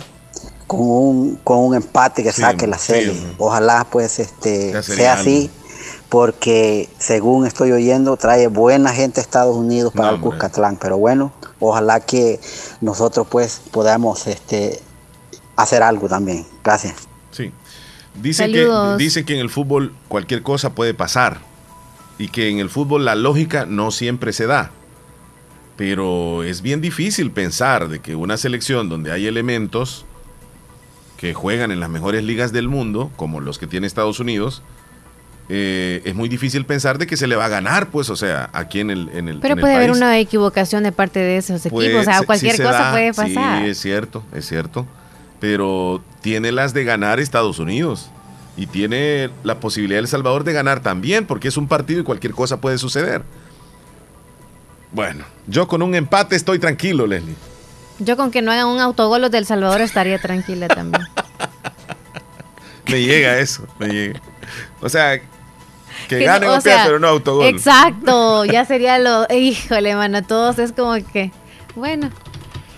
con 0.67 0.79
un, 0.79 1.35
con 1.43 1.57
un 1.57 1.75
empate 1.75 2.23
que 2.23 2.31
Sí, 2.31 2.43
saque 2.43 2.65
la 2.65 2.77
serie. 2.77 3.13
ojalá 3.37 3.85
pues 3.91 4.19
este 4.19 4.81
sea 4.81 5.11
algo. 5.15 5.21
así 5.21 5.51
porque 6.13 6.89
según 6.99 7.47
estoy 7.47 7.71
oyendo 7.71 8.17
trae 8.17 8.45
buena 8.45 8.93
gente 8.93 9.19
a 9.19 9.23
Estados 9.23 9.57
Unidos 9.57 9.91
para 9.95 10.11
el 10.11 10.19
Cuscatlán, 10.19 10.77
pero 10.79 10.95
bueno, 10.99 11.33
ojalá 11.59 12.01
que 12.01 12.39
nosotros 12.81 13.25
pues 13.27 13.63
podamos 13.71 14.27
este 14.27 14.79
hacer 15.55 15.81
algo 15.81 16.07
también. 16.07 16.45
Gracias. 16.63 17.07
Sí. 17.31 17.51
Dicen 18.13 18.51
que, 18.51 18.61
Saludos. 18.61 18.99
dicen 18.99 19.25
que 19.25 19.33
en 19.33 19.39
el 19.39 19.49
fútbol 19.49 19.91
cualquier 20.07 20.43
cosa 20.43 20.75
puede 20.75 20.93
pasar 20.93 21.39
y 22.19 22.27
que 22.27 22.47
en 22.51 22.59
el 22.59 22.69
fútbol 22.69 23.05
la 23.05 23.15
lógica 23.15 23.65
no 23.65 23.89
siempre 23.89 24.33
se 24.33 24.45
da. 24.45 24.69
Pero 25.77 26.43
es 26.43 26.61
bien 26.61 26.79
difícil 26.79 27.31
pensar 27.31 27.89
de 27.89 28.01
que 28.01 28.15
una 28.15 28.37
selección 28.37 28.87
donde 28.87 29.11
hay 29.11 29.25
elementos 29.25 30.05
que 31.17 31.33
juegan 31.33 31.71
en 31.71 31.79
las 31.79 31.89
mejores 31.89 32.23
ligas 32.23 32.53
del 32.53 32.67
mundo, 32.67 33.09
como 33.15 33.41
los 33.41 33.57
que 33.57 33.65
tiene 33.65 33.87
Estados 33.87 34.19
Unidos, 34.19 34.61
eh, 35.49 36.01
es 36.05 36.15
muy 36.15 36.29
difícil 36.29 36.65
pensar 36.65 36.97
de 36.97 37.05
que 37.07 37.17
se 37.17 37.27
le 37.27 37.35
va 37.35 37.45
a 37.45 37.49
ganar, 37.49 37.87
pues, 37.89 38.09
o 38.09 38.15
sea, 38.15 38.49
aquí 38.53 38.79
en 38.79 38.89
el, 38.89 39.09
en 39.13 39.27
el 39.27 39.39
Pero 39.39 39.53
en 39.53 39.59
el 39.59 39.61
puede 39.61 39.75
haber 39.75 39.89
país. 39.89 39.97
una 40.01 40.17
equivocación 40.19 40.83
de 40.83 40.91
parte 40.91 41.19
de 41.19 41.37
esos 41.37 41.61
Puede- 41.63 41.87
equipos. 41.89 42.07
O 42.07 42.11
sea, 42.11 42.21
cualquier 42.23 42.51
sí 42.53 42.57
se 42.57 42.63
cosa 42.63 42.79
da, 42.79 42.91
puede 42.91 43.13
pasar. 43.13 43.63
Sí, 43.63 43.69
es 43.69 43.77
cierto, 43.79 44.23
es 44.33 44.47
cierto. 44.47 44.85
Pero 45.39 46.01
tiene 46.21 46.51
las 46.51 46.73
de 46.73 46.83
ganar 46.85 47.19
Estados 47.19 47.59
Unidos. 47.59 48.09
Y 48.55 48.67
tiene 48.67 49.31
la 49.43 49.59
posibilidad 49.59 49.99
El 49.99 50.07
Salvador 50.07 50.43
de 50.43 50.53
ganar 50.53 50.79
también, 50.81 51.25
porque 51.25 51.47
es 51.47 51.57
un 51.57 51.67
partido 51.67 51.99
y 52.01 52.03
cualquier 52.03 52.33
cosa 52.33 52.61
puede 52.61 52.77
suceder. 52.77 53.23
Bueno, 54.91 55.25
yo 55.47 55.67
con 55.67 55.81
un 55.81 55.95
empate 55.95 56.35
estoy 56.35 56.59
tranquilo, 56.59 57.07
Leslie. 57.07 57.35
Yo 57.99 58.15
con 58.15 58.29
que 58.31 58.41
no 58.43 58.51
hagan 58.51 58.67
un 58.67 58.79
autogol 58.79 59.21
los 59.21 59.31
del 59.31 59.45
Salvador 59.47 59.81
estaría 59.81 60.19
tranquila 60.21 60.67
también. 60.67 61.03
Me 62.87 63.01
llega 63.01 63.39
eso, 63.39 63.65
me 63.79 63.87
llega. 63.87 64.21
O 64.81 64.89
sea, 64.89 65.19
que 66.13 66.19
Que 66.19 66.25
ganen 66.25 66.49
no- 66.49 66.55
o 66.57 66.61
sea, 66.61 66.83
pero 66.85 66.99
no 66.99 67.07
autogol. 67.07 67.45
Exacto, 67.47 68.45
ya 68.45 68.65
sería 68.65 68.99
lo... 68.99 69.25
Híjole, 69.33 69.95
mano, 69.95 70.21
todos 70.23 70.59
es 70.59 70.71
como 70.71 70.93
que... 71.11 71.31
Bueno, 71.75 72.09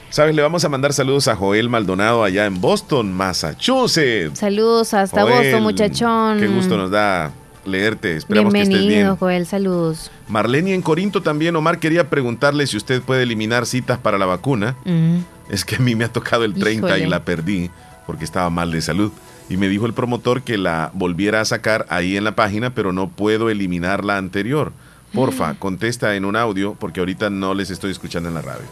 ¿Sabes? 0.09 0.33
Le 0.33 0.41
vamos 0.41 0.63
a 0.63 0.69
mandar 0.69 0.93
saludos 0.93 1.27
a 1.27 1.35
Joel 1.35 1.67
Maldonado 1.67 2.23
allá 2.23 2.45
en 2.45 2.61
Boston, 2.61 3.11
Massachusetts. 3.11 4.39
saludos 4.39 4.93
hasta 4.93 5.23
Joel, 5.23 5.43
Boston, 5.43 5.63
muchachón. 5.63 6.39
Qué 6.39 6.47
gusto 6.47 6.77
nos 6.77 6.89
da 6.91 7.33
leerte. 7.65 8.15
Esperamos 8.15 8.53
que 8.53 8.61
estés 8.61 8.77
bien. 8.77 8.87
Bienvenido, 8.87 9.17
Joel, 9.17 9.45
saludos. 9.45 10.11
Marlene 10.29 10.73
en 10.73 10.81
Corinto 10.81 11.21
también, 11.21 11.55
Omar, 11.57 11.79
quería 11.79 12.09
preguntarle 12.09 12.65
si 12.65 12.77
usted 12.77 13.01
puede 13.01 13.23
eliminar 13.23 13.65
citas 13.65 13.97
para 13.97 14.17
la 14.17 14.25
vacuna. 14.25 14.75
Mm. 14.85 15.17
Es 15.49 15.65
que 15.65 15.75
a 15.75 15.79
mí 15.79 15.95
me 15.95 16.05
ha 16.05 16.09
tocado 16.13 16.45
el 16.45 16.53
30 16.53 16.97
y 16.99 17.07
la 17.07 17.25
perdí 17.25 17.69
porque 18.07 18.23
estaba 18.23 18.49
mal 18.49 18.71
de 18.71 18.81
salud. 18.81 19.11
Y 19.49 19.57
me 19.57 19.67
dijo 19.69 19.85
el 19.85 19.93
promotor 19.93 20.41
que 20.41 20.57
la 20.57 20.89
volviera 20.93 21.41
a 21.41 21.45
sacar 21.45 21.85
ahí 21.89 22.17
en 22.17 22.23
la 22.23 22.35
página, 22.35 22.73
pero 22.73 22.91
no 22.91 23.09
puedo 23.09 23.49
eliminar 23.49 24.03
la 24.03 24.17
anterior. 24.17 24.71
Porfa, 25.13 25.53
Mm. 25.53 25.57
contesta 25.57 26.15
en 26.15 26.25
un 26.25 26.35
audio 26.35 26.75
porque 26.79 26.99
ahorita 26.99 27.29
no 27.29 27.53
les 27.53 27.69
estoy 27.69 27.91
escuchando 27.91 28.27
en 28.29 28.35
la 28.35 28.41
radio. 28.41 28.65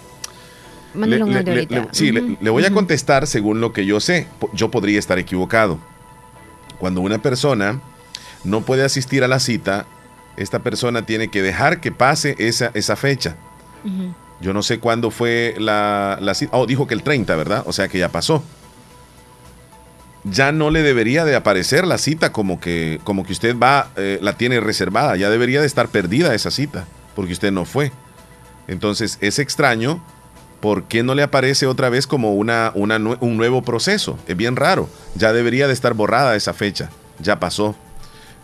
Un 0.96 1.10
Le- 1.10 1.22
audio 1.22 1.42
le- 1.42 1.50
ahorita. 1.52 1.76
le- 1.76 1.88
sí, 1.92 2.12
le- 2.12 2.50
voy 2.50 2.66
a 2.66 2.72
contestar 2.72 3.28
según 3.28 3.62
lo 3.62 3.72
que 3.72 3.86
yo 3.86 4.00
sé. 4.00 4.28
Yo 4.54 4.70
podría 4.72 5.00
estar 5.00 5.20
equivocado. 5.20 5.80
Cuando 6.80 7.02
una 7.02 7.20
persona 7.20 7.80
no 8.44 8.62
puede 8.62 8.84
asistir 8.84 9.24
a 9.24 9.28
la 9.28 9.40
cita, 9.40 9.86
esta 10.38 10.60
persona 10.60 11.06
tiene 11.06 11.30
que 11.30 11.42
dejar 11.42 11.80
que 11.82 11.92
pase 11.92 12.36
esa, 12.40 12.72
esa 12.74 12.96
fecha. 12.96 13.36
Yo 14.42 14.54
no 14.54 14.64
sé 14.64 14.80
cuándo 14.80 15.12
fue 15.12 15.54
la, 15.58 16.18
la 16.20 16.34
cita. 16.34 16.52
Oh, 16.58 16.66
dijo 16.66 16.88
que 16.88 16.94
el 16.96 17.04
30, 17.04 17.36
¿verdad? 17.36 17.64
O 17.68 17.74
sea 17.74 17.88
que 17.88 18.00
ya 18.00 18.10
pasó. 18.10 18.44
Ya 20.24 20.52
no 20.52 20.70
le 20.72 20.82
debería 20.84 21.26
de 21.26 21.36
aparecer 21.36 21.86
la 21.86 21.98
cita 21.98 22.32
como 22.32 22.60
que, 22.60 23.00
como 23.04 23.26
que 23.26 23.34
usted 23.34 23.58
va, 23.58 23.90
eh, 23.98 24.20
la 24.22 24.34
tiene 24.38 24.60
reservada, 24.60 25.16
ya 25.18 25.30
debería 25.30 25.60
de 25.62 25.68
estar 25.68 25.90
perdida 25.90 26.34
esa 26.34 26.52
cita, 26.52 26.86
porque 27.16 27.34
usted 27.34 27.52
no 27.52 27.66
fue. 27.66 27.92
Entonces 28.68 29.18
es 29.22 29.40
extraño, 29.40 30.02
¿por 30.62 30.84
qué 30.86 31.04
no 31.04 31.16
le 31.16 31.24
aparece 31.24 31.68
otra 31.68 31.90
vez 31.90 32.08
como 32.08 32.34
una, 32.36 32.72
una 32.76 32.98
un 32.98 33.38
nuevo 33.38 33.62
proceso? 33.64 34.18
Es 34.28 34.38
bien 34.38 34.56
raro, 34.56 34.88
ya 35.16 35.34
debería 35.34 35.68
de 35.68 35.74
estar 35.74 35.94
borrada 35.94 36.36
esa 36.36 36.54
fecha, 36.54 36.90
ya 37.20 37.40
pasó. 37.40 37.76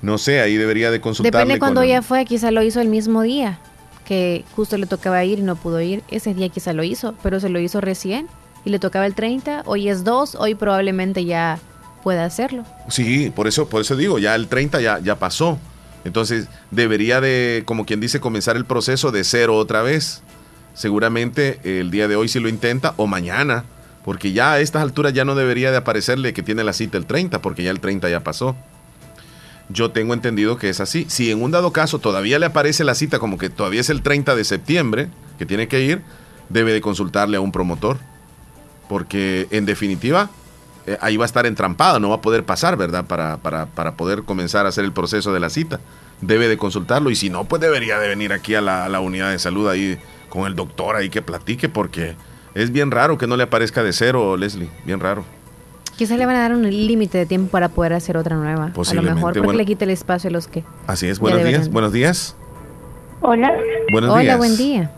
No 0.02 0.18
sé, 0.18 0.42
ahí 0.42 0.56
debería 0.56 0.92
de 0.92 1.02
consultarle. 1.02 1.40
Depende 1.40 1.60
cuando 1.60 1.82
el- 1.82 1.90
ella 1.90 2.02
fue, 2.02 2.26
quizá 2.26 2.52
lo 2.52 2.62
hizo 2.64 2.80
el 2.82 2.88
mismo 2.90 3.22
día, 3.22 3.60
que 4.06 4.44
justo 4.56 4.78
le 4.78 4.86
tocaba 4.86 5.24
ir 5.24 5.40
y 5.40 5.42
no 5.44 5.56
pudo 5.56 5.80
ir. 5.82 6.04
Ese 6.10 6.34
día 6.34 6.50
quizá 6.50 6.74
lo 6.74 6.84
hizo, 6.84 7.16
pero 7.24 7.40
se 7.40 7.50
lo 7.50 7.60
hizo 7.60 7.80
recién 7.82 8.28
y 8.66 8.70
le 8.70 8.80
tocaba 8.80 9.06
el 9.06 9.14
30. 9.16 9.64
Hoy 9.66 9.88
es 9.90 10.04
2, 10.04 10.36
hoy 10.36 10.56
probablemente 10.56 11.26
ya 11.26 11.60
pueda 12.02 12.26
hacerlo. 12.26 12.64
Sí, 12.90 13.32
por 13.36 13.48
eso, 13.48 13.70
por 13.70 13.82
eso 13.82 13.96
digo, 13.96 14.20
ya 14.20 14.36
el 14.36 14.48
30 14.48 14.82
ya, 14.82 15.00
ya 15.00 15.18
pasó. 15.18 15.60
Entonces 16.06 16.48
debería 16.72 17.22
de, 17.22 17.64
como 17.66 17.86
quien 17.86 18.00
dice, 18.00 18.20
comenzar 18.20 18.56
el 18.56 18.66
proceso 18.66 19.12
de 19.12 19.24
cero 19.24 19.56
otra 19.58 19.82
vez. 19.82 20.22
Seguramente 20.74 21.60
el 21.64 21.92
día 21.92 22.08
de 22.08 22.16
hoy 22.16 22.30
si 22.30 22.40
lo 22.40 22.48
intenta 22.48 22.94
o 22.98 23.06
mañana, 23.06 23.66
porque 24.06 24.32
ya 24.32 24.54
a 24.54 24.60
estas 24.60 24.82
alturas 24.82 25.14
ya 25.14 25.26
no 25.26 25.36
debería 25.36 25.72
de 25.72 25.78
aparecerle 25.78 26.34
que 26.34 26.44
tiene 26.44 26.64
la 26.64 26.74
cita 26.74 26.98
el 26.98 27.06
30, 27.06 27.42
porque 27.42 27.64
ya 27.64 27.72
el 27.72 27.80
30 27.80 28.10
ya 28.10 28.22
pasó. 28.22 28.56
Yo 29.68 29.92
tengo 29.92 30.14
entendido 30.14 30.58
que 30.58 30.70
es 30.70 30.80
así. 30.80 31.06
Si 31.10 31.32
en 31.32 31.44
un 31.44 31.52
dado 31.52 31.72
caso 31.72 32.00
todavía 32.00 32.40
le 32.40 32.48
aparece 32.48 32.84
la 32.84 32.96
cita 32.96 33.20
como 33.20 33.38
que 33.38 33.50
todavía 33.50 33.82
es 33.82 33.90
el 33.90 34.02
30 34.02 34.36
de 34.36 34.44
septiembre, 34.44 35.10
que 35.38 35.46
tiene 35.46 35.68
que 35.68 35.82
ir, 35.82 36.02
debe 36.50 36.74
de 36.74 36.82
consultarle 36.82 37.38
a 37.38 37.42
un 37.42 37.52
promotor. 37.52 37.98
Porque 38.88 39.48
en 39.52 39.66
definitiva, 39.66 40.32
eh, 40.88 40.98
ahí 41.02 41.18
va 41.18 41.26
a 41.26 41.28
estar 41.28 41.46
entrampada, 41.46 42.00
no 42.00 42.10
va 42.10 42.16
a 42.16 42.22
poder 42.22 42.44
pasar, 42.44 42.78
¿verdad? 42.78 43.06
Para, 43.06 43.38
para, 43.38 43.66
para 43.68 43.96
poder 43.96 44.24
comenzar 44.24 44.66
a 44.66 44.70
hacer 44.70 44.84
el 44.86 44.92
proceso 44.92 45.34
de 45.34 45.40
la 45.40 45.50
cita. 45.50 45.80
Debe 46.22 46.48
de 46.48 46.58
consultarlo 46.58 47.10
y 47.10 47.16
si 47.16 47.30
no, 47.30 47.46
pues 47.46 47.62
debería 47.62 47.98
de 48.00 48.08
venir 48.08 48.34
aquí 48.34 48.56
a 48.56 48.62
la, 48.62 48.86
a 48.86 48.90
la 48.90 49.00
unidad 49.00 49.32
de 49.32 49.40
salud 49.40 49.68
ahí 49.70 49.98
con 50.30 50.46
el 50.48 50.56
doctor 50.56 50.96
ahí 50.96 51.10
que 51.10 51.22
platique 51.22 51.70
porque 51.70 52.16
es 52.56 52.72
bien 52.72 52.92
raro 52.92 53.18
que 53.18 53.26
no 53.28 53.38
le 53.38 53.44
aparezca 53.44 53.84
de 53.84 53.94
cero, 53.94 54.36
Leslie, 54.38 54.70
bien 54.86 55.00
raro. 55.00 55.24
Quizá 55.96 56.16
le 56.18 56.26
van 56.26 56.36
a 56.36 56.40
dar 56.40 56.54
un 56.54 56.64
límite 56.64 57.18
de 57.18 57.26
tiempo 57.26 57.52
para 57.52 57.70
poder 57.70 57.94
hacer 57.94 58.16
otra 58.18 58.36
nueva. 58.38 58.66
A 58.66 58.68
lo 58.68 58.74
Posiblemente, 58.74 59.16
mejor 59.16 59.34
porque 59.34 59.46
bueno. 59.46 59.58
le 59.58 59.66
quite 59.66 59.84
el 59.86 59.92
espacio 59.92 60.30
a 60.30 60.32
los 60.32 60.48
que... 60.48 60.64
Así 60.88 61.08
es, 61.08 61.20
buenos 61.20 61.40
deberían. 61.40 61.62
días, 61.64 61.74
buenos 61.74 61.92
días. 61.92 62.36
Hola. 63.22 63.52
Buenos 63.92 64.12
Hola, 64.12 64.22
días. 64.22 64.38
buen 64.38 64.56
día. 64.58 64.92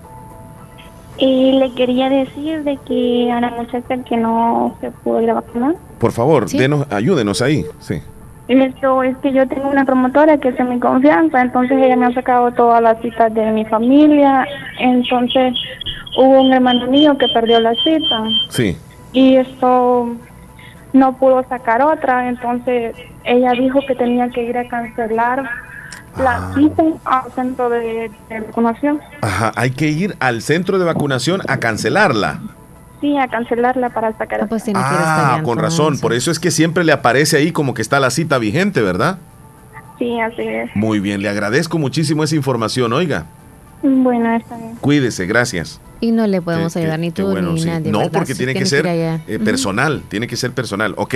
Y 1.21 1.51
le 1.51 1.71
quería 1.73 2.09
decir 2.09 2.63
de 2.63 2.77
que 2.87 3.31
a 3.31 3.39
la 3.39 3.51
muchacha 3.51 3.95
que 4.03 4.17
no 4.17 4.75
se 4.81 4.89
pudo 4.89 5.21
ir 5.21 5.29
a 5.29 5.35
vacunar. 5.35 5.75
Por 5.99 6.11
favor, 6.11 6.49
denos, 6.49 6.87
ayúdenos 6.91 7.43
ahí, 7.43 7.63
sí. 7.79 8.01
Esto 8.47 9.03
es 9.03 9.15
que 9.17 9.31
yo 9.31 9.47
tengo 9.47 9.69
una 9.69 9.85
promotora 9.85 10.37
que 10.39 10.49
es 10.49 10.57
de 10.57 10.63
mi 10.63 10.79
confianza, 10.79 11.39
entonces 11.41 11.77
ella 11.79 11.95
me 11.95 12.07
ha 12.07 12.13
sacado 12.13 12.51
todas 12.51 12.81
las 12.81 12.99
citas 13.01 13.31
de 13.35 13.51
mi 13.51 13.63
familia, 13.65 14.45
entonces 14.79 15.53
hubo 16.17 16.41
un 16.41 16.51
hermano 16.51 16.87
mío 16.87 17.15
que 17.19 17.27
perdió 17.27 17.59
la 17.59 17.73
cita 17.75 18.23
Sí. 18.49 18.75
y 19.13 19.35
esto 19.35 20.09
no 20.91 21.17
pudo 21.17 21.45
sacar 21.47 21.83
otra, 21.83 22.27
entonces 22.27 22.95
ella 23.23 23.51
dijo 23.51 23.79
que 23.87 23.93
tenía 23.95 24.27
que 24.29 24.43
ir 24.43 24.57
a 24.57 24.67
cancelar 24.67 25.43
la 26.17 26.51
cita 26.55 26.83
al 27.05 27.31
centro 27.33 27.69
de, 27.69 28.11
de 28.29 28.39
vacunación. 28.41 28.99
Ajá, 29.21 29.51
hay 29.55 29.71
que 29.71 29.87
ir 29.89 30.15
al 30.19 30.41
centro 30.41 30.79
de 30.79 30.85
vacunación 30.85 31.41
a 31.47 31.57
cancelarla. 31.57 32.39
Sí, 33.01 33.17
a 33.17 33.27
cancelarla 33.27 33.89
para 33.89 34.15
sacar. 34.17 34.47
pues 34.47 34.63
Ah, 34.75 35.41
con 35.43 35.57
razón, 35.57 35.97
por 35.99 36.13
eso 36.13 36.29
es 36.29 36.39
que 36.39 36.51
siempre 36.51 36.83
le 36.83 36.91
aparece 36.91 37.37
ahí 37.37 37.51
como 37.51 37.73
que 37.73 37.81
está 37.81 37.99
la 37.99 38.11
cita 38.11 38.37
vigente, 38.37 38.81
¿verdad? 38.81 39.17
Sí, 39.97 40.19
así 40.19 40.41
es. 40.41 40.69
Muy 40.75 40.99
bien, 40.99 41.21
le 41.21 41.29
agradezco 41.29 41.79
muchísimo 41.79 42.23
esa 42.23 42.35
información, 42.35 42.93
oiga. 42.93 43.25
Bueno, 43.83 44.35
está 44.35 44.55
bien. 44.57 44.75
Cuídese, 44.75 45.25
gracias. 45.25 45.81
Y 45.99 46.11
no 46.11 46.27
le 46.27 46.41
podemos 46.41 46.75
ayudar 46.75 46.99
ni 46.99 47.11
tú 47.11 47.27
bueno, 47.27 47.53
ni 47.53 47.61
sí. 47.61 47.67
nadie. 47.67 47.91
No, 47.91 47.99
¿verdad? 47.99 48.11
porque 48.13 48.33
Sí, 48.33 48.39
tiene 48.39 48.53
que 48.53 48.65
ser 48.65 48.85
eh, 48.87 49.39
personal, 49.43 50.03
tiene 50.09 50.27
que 50.27 50.35
ser 50.35 50.51
personal. 50.51 50.93
Ok, 50.97 51.15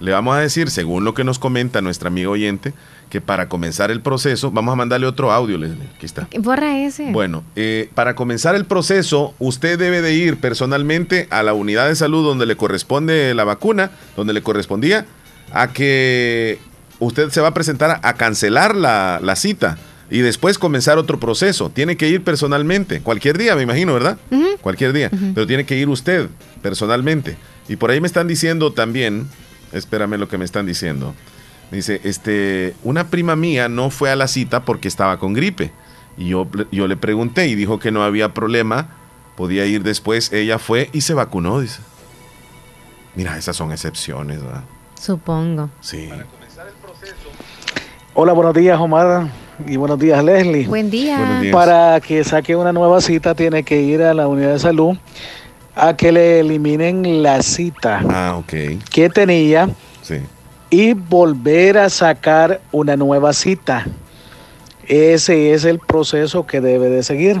le 0.00 0.12
vamos 0.12 0.36
a 0.36 0.40
decir, 0.40 0.70
según 0.70 1.04
lo 1.04 1.14
que 1.14 1.24
nos 1.24 1.38
comenta 1.40 1.80
nuestra 1.80 2.08
amiga 2.08 2.30
oyente, 2.30 2.72
que 3.14 3.20
para 3.20 3.48
comenzar 3.48 3.92
el 3.92 4.00
proceso, 4.00 4.50
vamos 4.50 4.72
a 4.72 4.74
mandarle 4.74 5.06
otro 5.06 5.30
audio, 5.30 5.56
Leslie, 5.56 5.86
aquí 5.94 6.04
está. 6.04 6.26
Borra 6.36 6.80
ese. 6.80 7.12
Bueno, 7.12 7.44
eh, 7.54 7.88
para 7.94 8.16
comenzar 8.16 8.56
el 8.56 8.64
proceso, 8.64 9.36
usted 9.38 9.78
debe 9.78 10.02
de 10.02 10.14
ir 10.14 10.38
personalmente 10.38 11.28
a 11.30 11.44
la 11.44 11.54
unidad 11.54 11.86
de 11.86 11.94
salud 11.94 12.24
donde 12.24 12.44
le 12.44 12.56
corresponde 12.56 13.32
la 13.34 13.44
vacuna, 13.44 13.92
donde 14.16 14.32
le 14.32 14.42
correspondía, 14.42 15.06
a 15.52 15.72
que 15.72 16.58
usted 16.98 17.30
se 17.30 17.40
va 17.40 17.46
a 17.46 17.54
presentar 17.54 18.00
a, 18.02 18.14
cancelar 18.14 18.74
la, 18.74 19.20
la 19.22 19.36
cita 19.36 19.78
y 20.10 20.18
después 20.18 20.58
comenzar 20.58 20.98
otro 20.98 21.20
proceso. 21.20 21.70
Tiene 21.70 21.96
que 21.96 22.08
ir 22.08 22.24
personalmente, 22.24 23.00
cualquier 23.00 23.38
día, 23.38 23.54
me 23.54 23.62
imagino, 23.62 23.94
¿verdad? 23.94 24.18
Cualquier 24.60 24.92
día, 24.92 25.12
pero 25.36 25.46
tiene 25.46 25.64
que 25.64 25.76
ir 25.76 25.88
usted 25.88 26.30
personalmente. 26.62 27.36
Y 27.68 27.76
por 27.76 27.92
ahí 27.92 28.00
me 28.00 28.08
están 28.08 28.26
diciendo 28.26 28.72
también, 28.72 29.28
espérame 29.72 30.18
lo 30.18 30.26
que 30.26 30.36
me 30.36 30.44
están 30.44 30.66
diciendo. 30.66 31.14
Dice, 31.74 32.00
este, 32.04 32.74
una 32.84 33.08
prima 33.08 33.36
mía 33.36 33.68
no 33.68 33.90
fue 33.90 34.10
a 34.10 34.16
la 34.16 34.28
cita 34.28 34.64
porque 34.64 34.88
estaba 34.88 35.18
con 35.18 35.32
gripe. 35.34 35.72
Y 36.16 36.28
yo, 36.28 36.46
yo 36.70 36.86
le 36.86 36.96
pregunté 36.96 37.48
y 37.48 37.54
dijo 37.56 37.78
que 37.78 37.90
no 37.90 38.04
había 38.04 38.32
problema, 38.32 38.88
podía 39.36 39.66
ir 39.66 39.82
después. 39.82 40.32
Ella 40.32 40.58
fue 40.58 40.88
y 40.92 41.00
se 41.00 41.14
vacunó, 41.14 41.60
dice. 41.60 41.80
Mira, 43.16 43.36
esas 43.36 43.56
son 43.56 43.72
excepciones, 43.72 44.42
¿verdad? 44.42 44.62
Supongo. 45.00 45.70
Sí. 45.80 46.08
Hola, 48.14 48.32
buenos 48.32 48.54
días, 48.54 48.78
Omar. 48.78 49.28
Y 49.66 49.76
buenos 49.76 49.98
días, 49.98 50.22
Leslie. 50.22 50.66
Buen 50.66 50.90
día. 50.90 51.16
Buenos 51.18 51.42
días. 51.42 51.52
Para 51.54 52.00
que 52.00 52.22
saque 52.24 52.54
una 52.56 52.72
nueva 52.72 53.00
cita, 53.00 53.34
tiene 53.34 53.62
que 53.64 53.80
ir 53.82 54.02
a 54.02 54.14
la 54.14 54.28
unidad 54.28 54.52
de 54.52 54.58
salud 54.58 54.96
a 55.76 55.96
que 55.96 56.12
le 56.12 56.40
eliminen 56.40 57.22
la 57.24 57.42
cita 57.42 58.00
Ah, 58.08 58.36
ok. 58.36 58.52
que 58.90 59.10
tenía 59.12 59.68
Sí. 60.02 60.16
Y 60.74 60.92
volver 60.92 61.78
a 61.78 61.88
sacar 61.88 62.60
una 62.72 62.96
nueva 62.96 63.32
cita. 63.32 63.86
Ese 64.88 65.52
es 65.52 65.64
el 65.64 65.78
proceso 65.78 66.46
que 66.46 66.60
debe 66.60 66.88
de 66.88 67.04
seguir. 67.04 67.40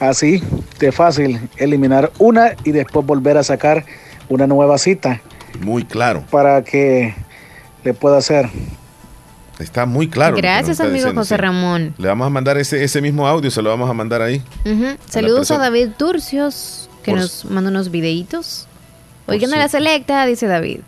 Así 0.00 0.42
de 0.78 0.92
fácil, 0.92 1.50
eliminar 1.58 2.10
una 2.18 2.52
y 2.64 2.72
después 2.72 3.04
volver 3.04 3.36
a 3.36 3.42
sacar 3.42 3.84
una 4.30 4.46
nueva 4.46 4.78
cita 4.78 5.20
Muy 5.60 5.84
claro. 5.84 6.24
para 6.30 6.64
que 6.64 7.14
le 7.84 7.92
pueda 7.92 8.16
hacer. 8.16 8.48
Está 9.58 9.84
muy 9.84 10.08
claro. 10.08 10.34
Gracias, 10.34 10.80
amigo 10.80 10.94
diciendo, 10.94 11.20
José 11.20 11.34
sí. 11.34 11.40
Ramón. 11.40 11.94
Le 11.98 12.08
vamos 12.08 12.26
a 12.26 12.30
mandar 12.30 12.56
ese, 12.56 12.82
ese 12.82 13.02
mismo 13.02 13.28
audio, 13.28 13.50
se 13.50 13.60
lo 13.60 13.68
vamos 13.68 13.90
a 13.90 13.92
mandar 13.92 14.22
ahí. 14.22 14.42
Saludos 15.06 15.50
a. 15.50 15.58
David 15.58 15.90
Turcios, 15.98 16.88
que 17.02 17.10
Por 17.10 17.20
nos 17.20 17.44
manda 17.44 17.68
unos 17.68 17.90
videitos. 17.90 18.68
Oigan 19.26 19.52
a 19.52 19.58
la 19.58 19.68
selecta, 19.68 20.24
dice 20.24 20.46
David. 20.46 20.80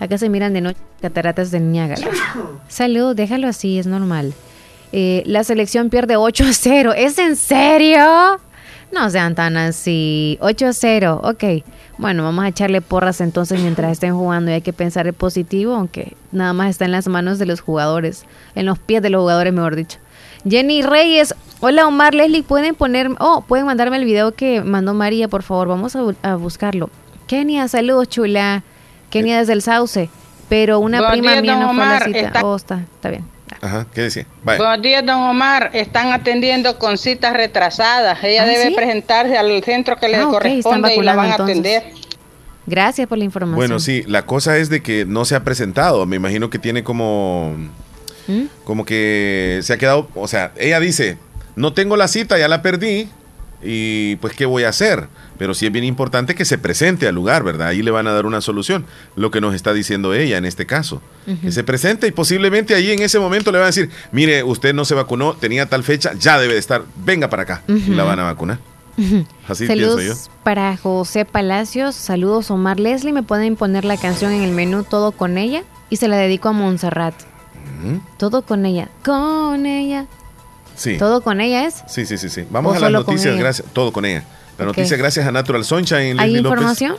Acá 0.00 0.16
se 0.16 0.30
miran 0.30 0.54
de 0.54 0.62
noche 0.62 0.80
cataratas 1.00 1.50
del 1.50 1.70
Niágara. 1.70 2.08
Salud, 2.68 3.14
déjalo 3.14 3.46
así, 3.46 3.78
es 3.78 3.86
normal. 3.86 4.32
Eh, 4.92 5.22
la 5.26 5.44
selección 5.44 5.90
pierde 5.90 6.16
8 6.16 6.44
a 6.44 6.52
0. 6.52 6.92
¿Es 6.96 7.18
en 7.18 7.36
serio? 7.36 8.00
No 8.92 9.08
sean 9.10 9.34
tan 9.34 9.56
así. 9.56 10.38
8 10.40 10.66
a 10.66 10.72
0, 10.72 11.20
ok. 11.22 11.44
Bueno, 11.98 12.24
vamos 12.24 12.44
a 12.44 12.48
echarle 12.48 12.80
porras 12.80 13.20
entonces 13.20 13.60
mientras 13.60 13.92
estén 13.92 14.16
jugando 14.16 14.50
y 14.50 14.54
hay 14.54 14.62
que 14.62 14.72
pensar 14.72 15.06
en 15.06 15.14
positivo, 15.14 15.74
aunque 15.74 16.16
nada 16.32 16.54
más 16.54 16.70
está 16.70 16.86
en 16.86 16.92
las 16.92 17.06
manos 17.06 17.38
de 17.38 17.44
los 17.44 17.60
jugadores, 17.60 18.24
en 18.54 18.64
los 18.64 18.78
pies 18.78 19.02
de 19.02 19.10
los 19.10 19.20
jugadores, 19.20 19.52
mejor 19.52 19.76
dicho. 19.76 19.98
Jenny 20.48 20.80
Reyes, 20.80 21.34
hola 21.60 21.86
Omar, 21.86 22.14
Leslie, 22.14 22.42
pueden 22.42 22.74
poner, 22.74 23.10
oh, 23.20 23.44
pueden 23.46 23.66
mandarme 23.66 23.98
el 23.98 24.06
video 24.06 24.32
que 24.32 24.62
mandó 24.62 24.94
María, 24.94 25.28
por 25.28 25.42
favor, 25.42 25.68
vamos 25.68 25.94
a, 25.94 26.00
a 26.22 26.36
buscarlo. 26.36 26.88
Kenia, 27.26 27.68
saludos, 27.68 28.08
chula. 28.08 28.64
Kenia 29.10 29.38
desde 29.38 29.52
el 29.52 29.62
Sauce, 29.62 30.08
pero 30.48 30.78
una 30.78 30.98
Buenos 30.98 31.12
prima 31.18 31.30
días, 31.32 31.42
mía 31.42 31.52
don 31.52 31.60
no 31.62 31.74
fue 31.74 31.82
a 31.82 31.86
la 31.86 31.92
Omar, 31.96 32.04
cita. 32.04 32.18
está- 32.20 32.44
Oh, 32.44 32.56
está, 32.56 32.80
está 32.94 33.10
bien. 33.10 33.24
Ajá, 33.62 33.86
¿qué 33.92 34.02
decía? 34.02 34.26
Vaya. 34.44 34.58
Buenos 34.58 34.82
días, 34.82 35.04
don 35.04 35.20
Omar. 35.22 35.70
Están 35.74 36.12
atendiendo 36.12 36.78
con 36.78 36.96
citas 36.96 37.34
retrasadas. 37.34 38.18
Ella 38.22 38.44
¿Ah, 38.44 38.46
debe 38.46 38.68
sí? 38.68 38.74
presentarse 38.74 39.36
al 39.36 39.62
centro 39.64 39.96
que 39.96 40.08
le 40.08 40.16
Ah, 40.16 40.28
ok, 40.28 40.34
están 40.34 40.40
corresponde 40.80 40.94
y 40.96 41.02
la 41.02 41.14
van 41.16 41.30
a 41.30 41.34
atender. 41.34 41.82
Gracias 42.66 43.08
por 43.08 43.18
la 43.18 43.24
información. 43.24 43.56
Bueno, 43.56 43.80
sí, 43.80 44.04
la 44.06 44.22
cosa 44.24 44.56
es 44.56 44.70
de 44.70 44.82
que 44.82 45.04
no 45.04 45.24
se 45.24 45.34
ha 45.34 45.42
presentado. 45.44 46.06
Me 46.06 46.16
imagino 46.16 46.48
que 46.50 46.58
tiene 46.58 46.84
como. 46.84 47.54
¿Mm? 48.28 48.42
Como 48.64 48.84
que 48.84 49.58
se 49.62 49.72
ha 49.72 49.78
quedado. 49.78 50.08
O 50.14 50.28
sea, 50.28 50.52
ella 50.56 50.78
dice: 50.78 51.18
No 51.56 51.72
tengo 51.72 51.96
la 51.96 52.06
cita, 52.08 52.38
ya 52.38 52.46
la 52.48 52.62
perdí. 52.62 53.08
Y 53.62 54.16
pues, 54.16 54.34
¿qué 54.34 54.46
voy 54.46 54.64
a 54.64 54.70
hacer? 54.70 55.08
Pero 55.38 55.54
sí 55.54 55.66
es 55.66 55.72
bien 55.72 55.84
importante 55.84 56.34
que 56.34 56.44
se 56.44 56.56
presente 56.58 57.06
al 57.06 57.14
lugar, 57.14 57.42
¿verdad? 57.42 57.68
Ahí 57.68 57.82
le 57.82 57.90
van 57.90 58.06
a 58.06 58.12
dar 58.12 58.26
una 58.26 58.40
solución. 58.40 58.86
Lo 59.16 59.30
que 59.30 59.40
nos 59.40 59.54
está 59.54 59.72
diciendo 59.72 60.14
ella 60.14 60.38
en 60.38 60.44
este 60.44 60.66
caso. 60.66 61.02
Que 61.42 61.52
se 61.52 61.62
presente 61.62 62.06
y 62.06 62.10
posiblemente 62.10 62.74
ahí 62.74 62.90
en 62.90 63.00
ese 63.02 63.18
momento 63.18 63.52
le 63.52 63.58
van 63.58 63.64
a 63.64 63.66
decir: 63.66 63.90
Mire, 64.12 64.42
usted 64.42 64.74
no 64.74 64.84
se 64.84 64.94
vacunó, 64.94 65.34
tenía 65.34 65.66
tal 65.68 65.84
fecha, 65.84 66.12
ya 66.18 66.38
debe 66.38 66.54
de 66.54 66.58
estar, 66.58 66.82
venga 67.04 67.28
para 67.28 67.42
acá. 67.42 67.62
Y 67.68 67.90
la 67.90 68.04
van 68.04 68.18
a 68.18 68.24
vacunar. 68.24 68.58
Así 69.48 69.66
Saludos 69.66 70.00
pienso 70.00 70.26
yo. 70.26 70.32
para 70.42 70.76
José 70.76 71.24
Palacios. 71.24 71.94
Saludos 71.94 72.50
Omar 72.50 72.78
Leslie. 72.80 73.12
Me 73.12 73.22
pueden 73.22 73.56
poner 73.56 73.84
la 73.84 73.96
canción 73.96 74.32
en 74.32 74.42
el 74.42 74.52
menú 74.52 74.84
Todo 74.84 75.12
con 75.12 75.38
ella. 75.38 75.62
Y 75.88 75.96
se 75.96 76.08
la 76.08 76.16
dedico 76.16 76.48
a 76.48 76.52
Montserrat. 76.52 77.14
Todo 78.18 78.42
con 78.42 78.66
ella. 78.66 78.88
Con 79.04 79.64
ella. 79.64 80.06
Sí. 80.80 80.96
Todo 80.96 81.20
con 81.20 81.42
ella 81.42 81.66
es. 81.66 81.82
Sí, 81.86 82.06
sí, 82.06 82.16
sí, 82.16 82.30
sí. 82.30 82.46
Vamos 82.48 82.72
¿O 82.72 82.76
a 82.76 82.80
las 82.80 82.90
noticias, 82.90 83.36
gracias. 83.36 83.68
Todo 83.74 83.92
con 83.92 84.06
ella. 84.06 84.24
La 84.56 84.64
noticia 84.64 84.96
gracias 84.96 85.26
a 85.26 85.30
Natural 85.30 85.62
Sunshine. 85.62 86.18
¿Hay 86.18 86.30
Leslie 86.30 86.40
López. 86.40 86.58
información? 86.58 86.96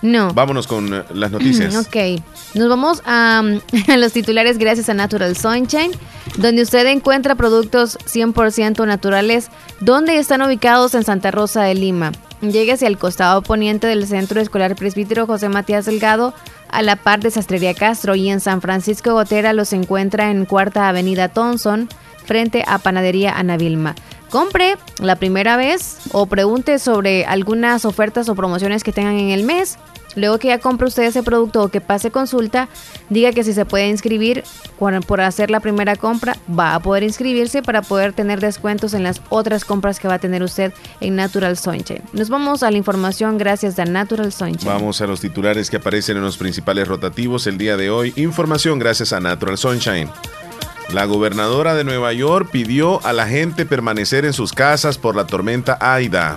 No. 0.00 0.32
Vámonos 0.32 0.66
con 0.66 0.94
eh, 0.94 1.02
las 1.12 1.30
noticias. 1.30 1.76
Ok, 1.86 2.22
nos 2.54 2.70
vamos 2.70 3.02
a, 3.04 3.42
a 3.88 3.96
los 3.98 4.12
titulares 4.14 4.56
gracias 4.56 4.88
a 4.88 4.94
Natural 4.94 5.36
Sunshine, 5.36 5.90
donde 6.38 6.62
usted 6.62 6.86
encuentra 6.86 7.34
productos 7.34 7.98
100% 8.06 8.86
naturales, 8.86 9.50
donde 9.80 10.18
están 10.18 10.40
ubicados 10.40 10.94
en 10.94 11.04
Santa 11.04 11.30
Rosa 11.30 11.62
de 11.64 11.74
Lima. 11.74 12.12
Llegue 12.40 12.72
hacia 12.72 12.88
el 12.88 12.96
costado 12.96 13.42
poniente 13.42 13.86
del 13.86 14.06
Centro 14.06 14.40
Escolar 14.40 14.76
Presbítero 14.76 15.26
José 15.26 15.50
Matías 15.50 15.84
Delgado, 15.84 16.32
a 16.70 16.80
la 16.80 16.96
par 16.96 17.20
de 17.20 17.30
Sastrería 17.30 17.74
Castro, 17.74 18.14
y 18.14 18.30
en 18.30 18.40
San 18.40 18.62
Francisco 18.62 19.12
Gotera 19.12 19.52
los 19.52 19.74
encuentra 19.74 20.30
en 20.30 20.46
Cuarta 20.46 20.88
Avenida 20.88 21.28
Thompson, 21.28 21.90
frente 22.30 22.62
a 22.68 22.78
Panadería 22.78 23.36
Ana 23.36 23.56
Vilma. 23.56 23.96
Compre 24.30 24.76
la 25.00 25.16
primera 25.16 25.56
vez 25.56 25.98
o 26.12 26.26
pregunte 26.26 26.78
sobre 26.78 27.24
algunas 27.24 27.84
ofertas 27.84 28.28
o 28.28 28.36
promociones 28.36 28.84
que 28.84 28.92
tengan 28.92 29.18
en 29.18 29.30
el 29.30 29.42
mes. 29.42 29.78
Luego 30.14 30.38
que 30.38 30.46
ya 30.46 30.60
compre 30.60 30.86
usted 30.86 31.02
ese 31.02 31.24
producto 31.24 31.60
o 31.60 31.68
que 31.70 31.80
pase 31.80 32.12
consulta, 32.12 32.68
diga 33.08 33.32
que 33.32 33.42
si 33.42 33.52
se 33.52 33.64
puede 33.64 33.88
inscribir 33.88 34.44
por, 34.78 35.20
hacer 35.20 35.50
la 35.50 35.58
primera 35.58 35.96
compra, 35.96 36.36
va 36.48 36.76
a 36.76 36.80
poder 36.80 37.02
inscribirse 37.02 37.62
para 37.62 37.82
poder 37.82 38.12
tener 38.12 38.38
descuentos 38.38 38.94
en 38.94 39.02
las 39.02 39.20
otras 39.28 39.64
compras 39.64 39.98
que 39.98 40.06
va 40.06 40.14
a 40.14 40.18
tener 40.20 40.44
usted 40.44 40.72
en 41.00 41.16
Natural 41.16 41.56
Sunshine. 41.56 42.02
Nos 42.12 42.28
vamos 42.28 42.62
a 42.62 42.70
la 42.70 42.76
información 42.76 43.38
gracias 43.38 43.76
a 43.80 43.86
Natural 43.86 44.32
Sunshine. 44.32 44.70
Vamos 44.70 45.00
a 45.00 45.08
los 45.08 45.20
titulares 45.20 45.68
que 45.68 45.78
aparecen 45.78 46.16
en 46.16 46.22
los 46.22 46.38
principales 46.38 46.86
rotativos 46.86 47.48
el 47.48 47.58
día 47.58 47.76
de 47.76 47.90
hoy. 47.90 48.12
Información 48.14 48.78
gracias 48.78 49.12
a 49.12 49.18
Natural 49.18 49.58
Sunshine. 49.58 50.08
La 50.92 51.04
gobernadora 51.04 51.76
de 51.76 51.84
Nueva 51.84 52.12
York 52.12 52.48
pidió 52.50 53.04
a 53.06 53.12
la 53.12 53.28
gente 53.28 53.64
permanecer 53.64 54.24
en 54.24 54.32
sus 54.32 54.52
casas 54.52 54.98
por 54.98 55.14
la 55.14 55.24
tormenta 55.24 55.78
Aida. 55.80 56.36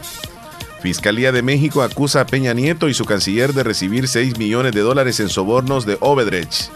Fiscalía 0.81 1.31
de 1.31 1.41
México 1.41 1.81
acusa 1.81 2.21
a 2.21 2.25
Peña 2.27 2.53
Nieto 2.53 2.87
y 2.87 2.93
su 2.93 3.03
canciller 3.05 3.53
de 3.53 3.63
recibir 3.63 4.07
6 4.07 4.37
millones 4.37 4.73
de 4.73 4.81
dólares 4.81 5.19
en 5.19 5.29
sobornos 5.29 5.87
de 5.87 5.97
Obedrech. 6.01 6.69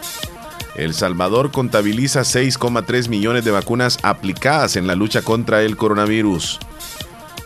El 0.76 0.96
Salvador 0.96 1.52
contabiliza 1.52 2.22
6,3 2.22 3.10
millones 3.10 3.46
de 3.46 3.52
vacunas 3.52 4.00
aplicadas 4.02 4.76
en 4.76 4.88
la 4.88 4.96
lucha 4.96 5.22
contra 5.22 5.62
el 5.62 5.78
coronavirus. 5.78 6.60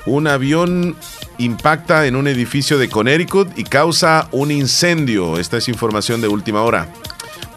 Un 0.06 0.28
avión 0.28 0.95
impacta 1.40 2.08
en 2.08 2.16
un 2.16 2.28
edificio 2.28 2.78
de 2.78 2.90
Connecticut 2.90 3.58
y 3.58 3.66
causa 3.66 4.30
un 4.32 4.49
incendio. 4.52 5.40
Esta 5.40 5.58
es 5.58 5.68
información 5.68 6.22
de 6.22 6.30
última 6.30 6.62
hora. 6.62 6.88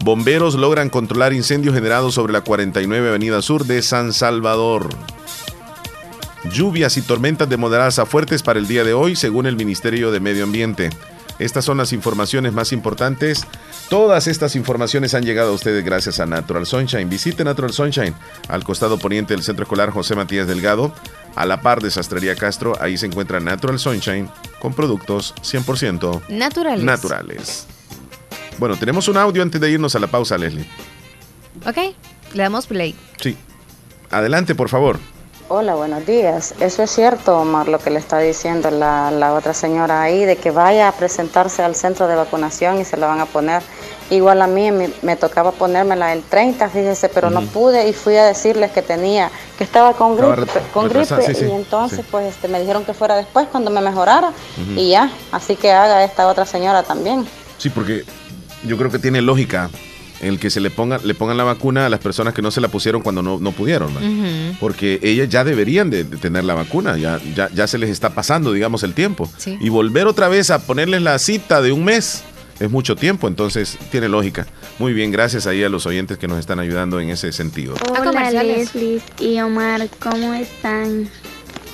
Bomberos 0.01 0.55
logran 0.55 0.89
controlar 0.89 1.33
incendio 1.33 1.73
generado 1.73 2.11
sobre 2.11 2.33
la 2.33 2.41
49 2.41 3.09
Avenida 3.09 3.41
Sur 3.41 3.65
de 3.65 3.81
San 3.81 4.13
Salvador. 4.13 4.89
Lluvias 6.51 6.97
y 6.97 7.01
tormentas 7.01 7.49
de 7.49 7.57
moderadas 7.57 7.97
a 7.97 8.05
fuertes 8.05 8.43
para 8.43 8.59
el 8.59 8.67
día 8.67 8.83
de 8.83 8.93
hoy, 8.93 9.15
según 9.15 9.47
el 9.47 9.55
Ministerio 9.55 10.11
de 10.11 10.19
Medio 10.19 10.43
Ambiente. 10.43 10.91
Estas 11.39 11.65
son 11.65 11.77
las 11.77 11.91
informaciones 11.91 12.53
más 12.53 12.71
importantes. 12.71 13.45
Todas 13.89 14.27
estas 14.27 14.55
informaciones 14.55 15.15
han 15.15 15.23
llegado 15.23 15.49
a 15.49 15.53
ustedes 15.53 15.83
gracias 15.83 16.19
a 16.19 16.25
Natural 16.25 16.65
Sunshine. 16.65 17.09
Visite 17.09 17.43
Natural 17.43 17.73
Sunshine 17.73 18.13
al 18.47 18.63
costado 18.63 18.97
poniente 18.97 19.33
del 19.33 19.43
Centro 19.43 19.63
Escolar 19.63 19.89
José 19.89 20.15
Matías 20.15 20.47
Delgado, 20.47 20.93
a 21.35 21.45
la 21.45 21.61
par 21.61 21.81
de 21.81 21.91
Sastrería 21.91 22.35
Castro. 22.35 22.73
Ahí 22.79 22.97
se 22.97 23.07
encuentra 23.07 23.39
Natural 23.39 23.79
Sunshine 23.79 24.29
con 24.59 24.73
productos 24.73 25.33
100% 25.41 26.21
Naturales. 26.29 26.83
naturales. 26.85 27.67
Bueno, 28.57 28.77
tenemos 28.77 29.07
un 29.07 29.17
audio 29.17 29.41
antes 29.41 29.59
de 29.59 29.69
irnos 29.69 29.95
a 29.95 29.99
la 29.99 30.07
pausa, 30.07 30.37
Leslie. 30.37 30.65
Ok, 31.67 31.77
le 32.33 32.43
damos 32.43 32.67
play. 32.67 32.95
Sí. 33.21 33.37
Adelante, 34.11 34.55
por 34.55 34.69
favor. 34.69 34.99
Hola, 35.47 35.75
buenos 35.75 36.07
días. 36.07 36.55
Eso 36.59 36.81
es 36.81 36.89
cierto, 36.89 37.37
Omar, 37.39 37.67
lo 37.67 37.77
que 37.77 37.91
le 37.91 37.99
está 37.99 38.17
diciendo 38.17 38.71
la, 38.71 39.11
la 39.11 39.33
otra 39.33 39.53
señora 39.53 40.01
ahí, 40.01 40.25
de 40.25 40.37
que 40.37 40.49
vaya 40.49 40.87
a 40.87 40.91
presentarse 40.91 41.61
al 41.61 41.75
centro 41.75 42.07
de 42.07 42.15
vacunación 42.15 42.81
y 42.81 42.85
se 42.85 42.97
la 42.97 43.05
van 43.05 43.19
a 43.19 43.27
poner. 43.27 43.61
Igual 44.09 44.41
a 44.41 44.47
mí 44.47 44.71
me, 44.71 44.89
me 45.03 45.15
tocaba 45.15 45.51
ponérmela 45.51 46.13
el 46.13 46.23
30, 46.23 46.67
fíjese, 46.69 47.09
pero 47.09 47.29
no 47.29 47.41
pude 47.41 47.87
y 47.87 47.93
fui 47.93 48.15
a 48.15 48.25
decirles 48.25 48.71
que 48.71 48.81
tenía, 48.81 49.29
que 49.57 49.63
estaba 49.63 49.93
con 49.93 50.15
gripe, 50.15 50.61
con 50.73 50.89
gripe 50.89 51.21
sí, 51.25 51.35
sí, 51.35 51.45
y 51.45 51.51
entonces 51.51 51.99
sí. 51.99 52.05
pues 52.09 52.27
este, 52.27 52.47
me 52.47 52.59
dijeron 52.59 52.83
que 52.85 52.93
fuera 52.93 53.15
después 53.15 53.47
cuando 53.51 53.69
me 53.69 53.81
mejorara 53.81 54.31
y 54.75 54.89
ya, 54.89 55.11
así 55.31 55.55
que 55.55 55.71
haga 55.71 56.03
esta 56.03 56.27
otra 56.27 56.45
señora 56.45 56.83
también. 56.83 57.25
Sí, 57.57 57.69
porque 57.69 58.03
yo 58.63 58.77
creo 58.77 58.91
que 58.91 58.99
tiene 58.99 59.21
lógica 59.21 59.69
el 60.21 60.39
que 60.39 60.49
se 60.49 60.59
le 60.59 60.69
ponga, 60.69 60.99
le 61.03 61.13
pongan 61.13 61.37
la 61.37 61.43
vacuna 61.43 61.85
a 61.85 61.89
las 61.89 61.99
personas 61.99 62.33
que 62.33 62.41
no 62.41 62.51
se 62.51 62.61
la 62.61 62.67
pusieron 62.69 63.01
cuando 63.01 63.21
no, 63.21 63.39
no 63.39 63.51
pudieron. 63.51 63.91
Porque 64.59 64.99
ellas 65.03 65.29
ya 65.29 65.43
deberían 65.43 65.89
de, 65.89 66.03
de 66.03 66.17
tener 66.17 66.43
la 66.43 66.53
vacuna, 66.53 66.97
ya, 66.97 67.19
ya, 67.35 67.49
ya 67.53 67.67
se 67.67 67.77
les 67.77 67.89
está 67.89 68.11
pasando, 68.11 68.53
digamos, 68.53 68.83
el 68.83 68.93
tiempo. 68.93 69.29
Sí. 69.37 69.57
Y 69.59 69.69
volver 69.69 70.07
otra 70.07 70.27
vez 70.27 70.49
a 70.49 70.59
ponerles 70.59 71.01
la 71.01 71.19
cita 71.19 71.61
de 71.61 71.71
un 71.71 71.83
mes 71.83 72.23
es 72.59 72.71
mucho 72.71 72.95
tiempo, 72.95 73.27
entonces 73.27 73.77
tiene 73.91 74.07
lógica. 74.07 74.47
Muy 74.79 74.93
bien, 74.93 75.11
gracias 75.11 75.45
ahí 75.47 75.63
a 75.63 75.69
los 75.69 75.85
oyentes 75.85 76.17
que 76.17 76.27
nos 76.27 76.39
están 76.39 76.59
ayudando 76.59 76.99
en 76.99 77.09
ese 77.09 77.31
sentido. 77.31 77.75
Hola. 77.89 78.43
Leslie 78.43 79.01
y 79.19 79.39
Omar, 79.41 79.89
¿cómo 79.99 80.33
están? 80.33 81.09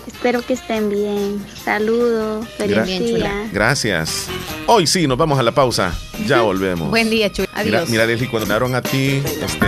Espero 0.07 0.41
que 0.41 0.53
estén 0.53 0.90
bien. 0.90 1.44
Saludos, 1.64 2.48
feliz 2.57 2.78
Gra- 2.78 2.86
día. 2.99 3.49
Gracias. 3.52 4.28
Hoy 4.68 4.88
sí, 4.88 5.07
nos 5.07 5.18
vamos 5.18 5.40
a 5.40 5.44
la 5.44 5.52
pausa. 5.52 5.94
Ya 6.28 6.41
volvemos. 6.41 6.90
Buen 6.90 7.10
día, 7.10 7.32
Chuy. 7.32 7.48
Mira, 7.64 7.80
Adiós. 7.80 7.90
mira, 7.90 8.06
Leslie, 8.06 8.30
cuando 8.30 8.48
me 8.48 8.53
dieron 8.53 8.76
a 8.76 8.82
ti, 8.82 9.22
este, 9.26 9.68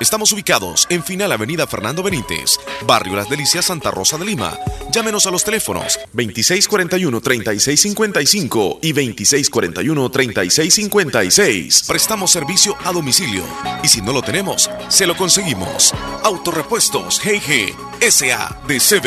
Estamos 0.00 0.32
ubicados 0.32 0.86
en 0.90 1.02
Final 1.02 1.32
Avenida 1.32 1.66
Fernando 1.66 2.02
Benítez, 2.02 2.58
Barrio 2.86 3.16
Las 3.16 3.30
Delicias, 3.30 3.64
Santa 3.64 3.90
Rosa 3.90 4.18
de 4.18 4.26
Lima. 4.26 4.58
Llámenos 4.92 5.26
a 5.26 5.30
los 5.30 5.42
teléfonos 5.42 5.98
2641-3655 6.12 8.80
y 8.82 8.92
2641-3656. 8.92 11.86
Prestamos 11.86 12.30
servicio 12.30 12.76
a 12.84 12.92
domicilio 12.92 13.42
y 13.82 13.88
si 13.88 14.02
no 14.02 14.12
lo 14.12 14.20
tenemos, 14.20 14.68
se 14.88 15.06
lo 15.06 15.16
conseguimos. 15.16 15.94
Autorepuestos 16.22 17.18
GG 17.22 17.74
SADCB. 18.02 19.06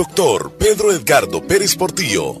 Doctor 0.00 0.52
Pedro 0.52 0.92
Edgardo 0.92 1.46
Pérez 1.46 1.76
Portillo, 1.76 2.40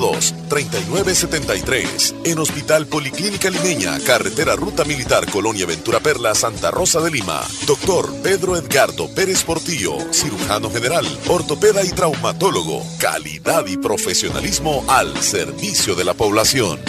7202-3973. 0.00 2.14
En 2.24 2.38
Hospital 2.38 2.86
Policlínica 2.86 3.50
Limeña, 3.50 3.98
Carretera 4.00 4.56
Ruta 4.56 4.84
Militar 4.84 5.30
Colonia 5.30 5.66
Ventura 5.66 6.00
Perla, 6.00 6.34
Santa 6.34 6.70
Rosa 6.70 7.00
de 7.00 7.10
Lima. 7.10 7.42
Doctor 7.66 8.10
Pedro 8.22 8.56
Edgardo 8.56 9.12
Pérez 9.14 9.44
Portillo, 9.44 9.98
cirujano 10.12 10.70
general, 10.70 11.06
ortopeda 11.28 11.84
y 11.84 11.90
traumatólogo. 11.90 12.82
Calidad 12.98 13.66
y 13.66 13.76
profesionalismo 13.76 14.84
al 14.88 15.20
servicio 15.22 15.94
de 15.94 16.04
la 16.04 16.14
población. 16.14 16.80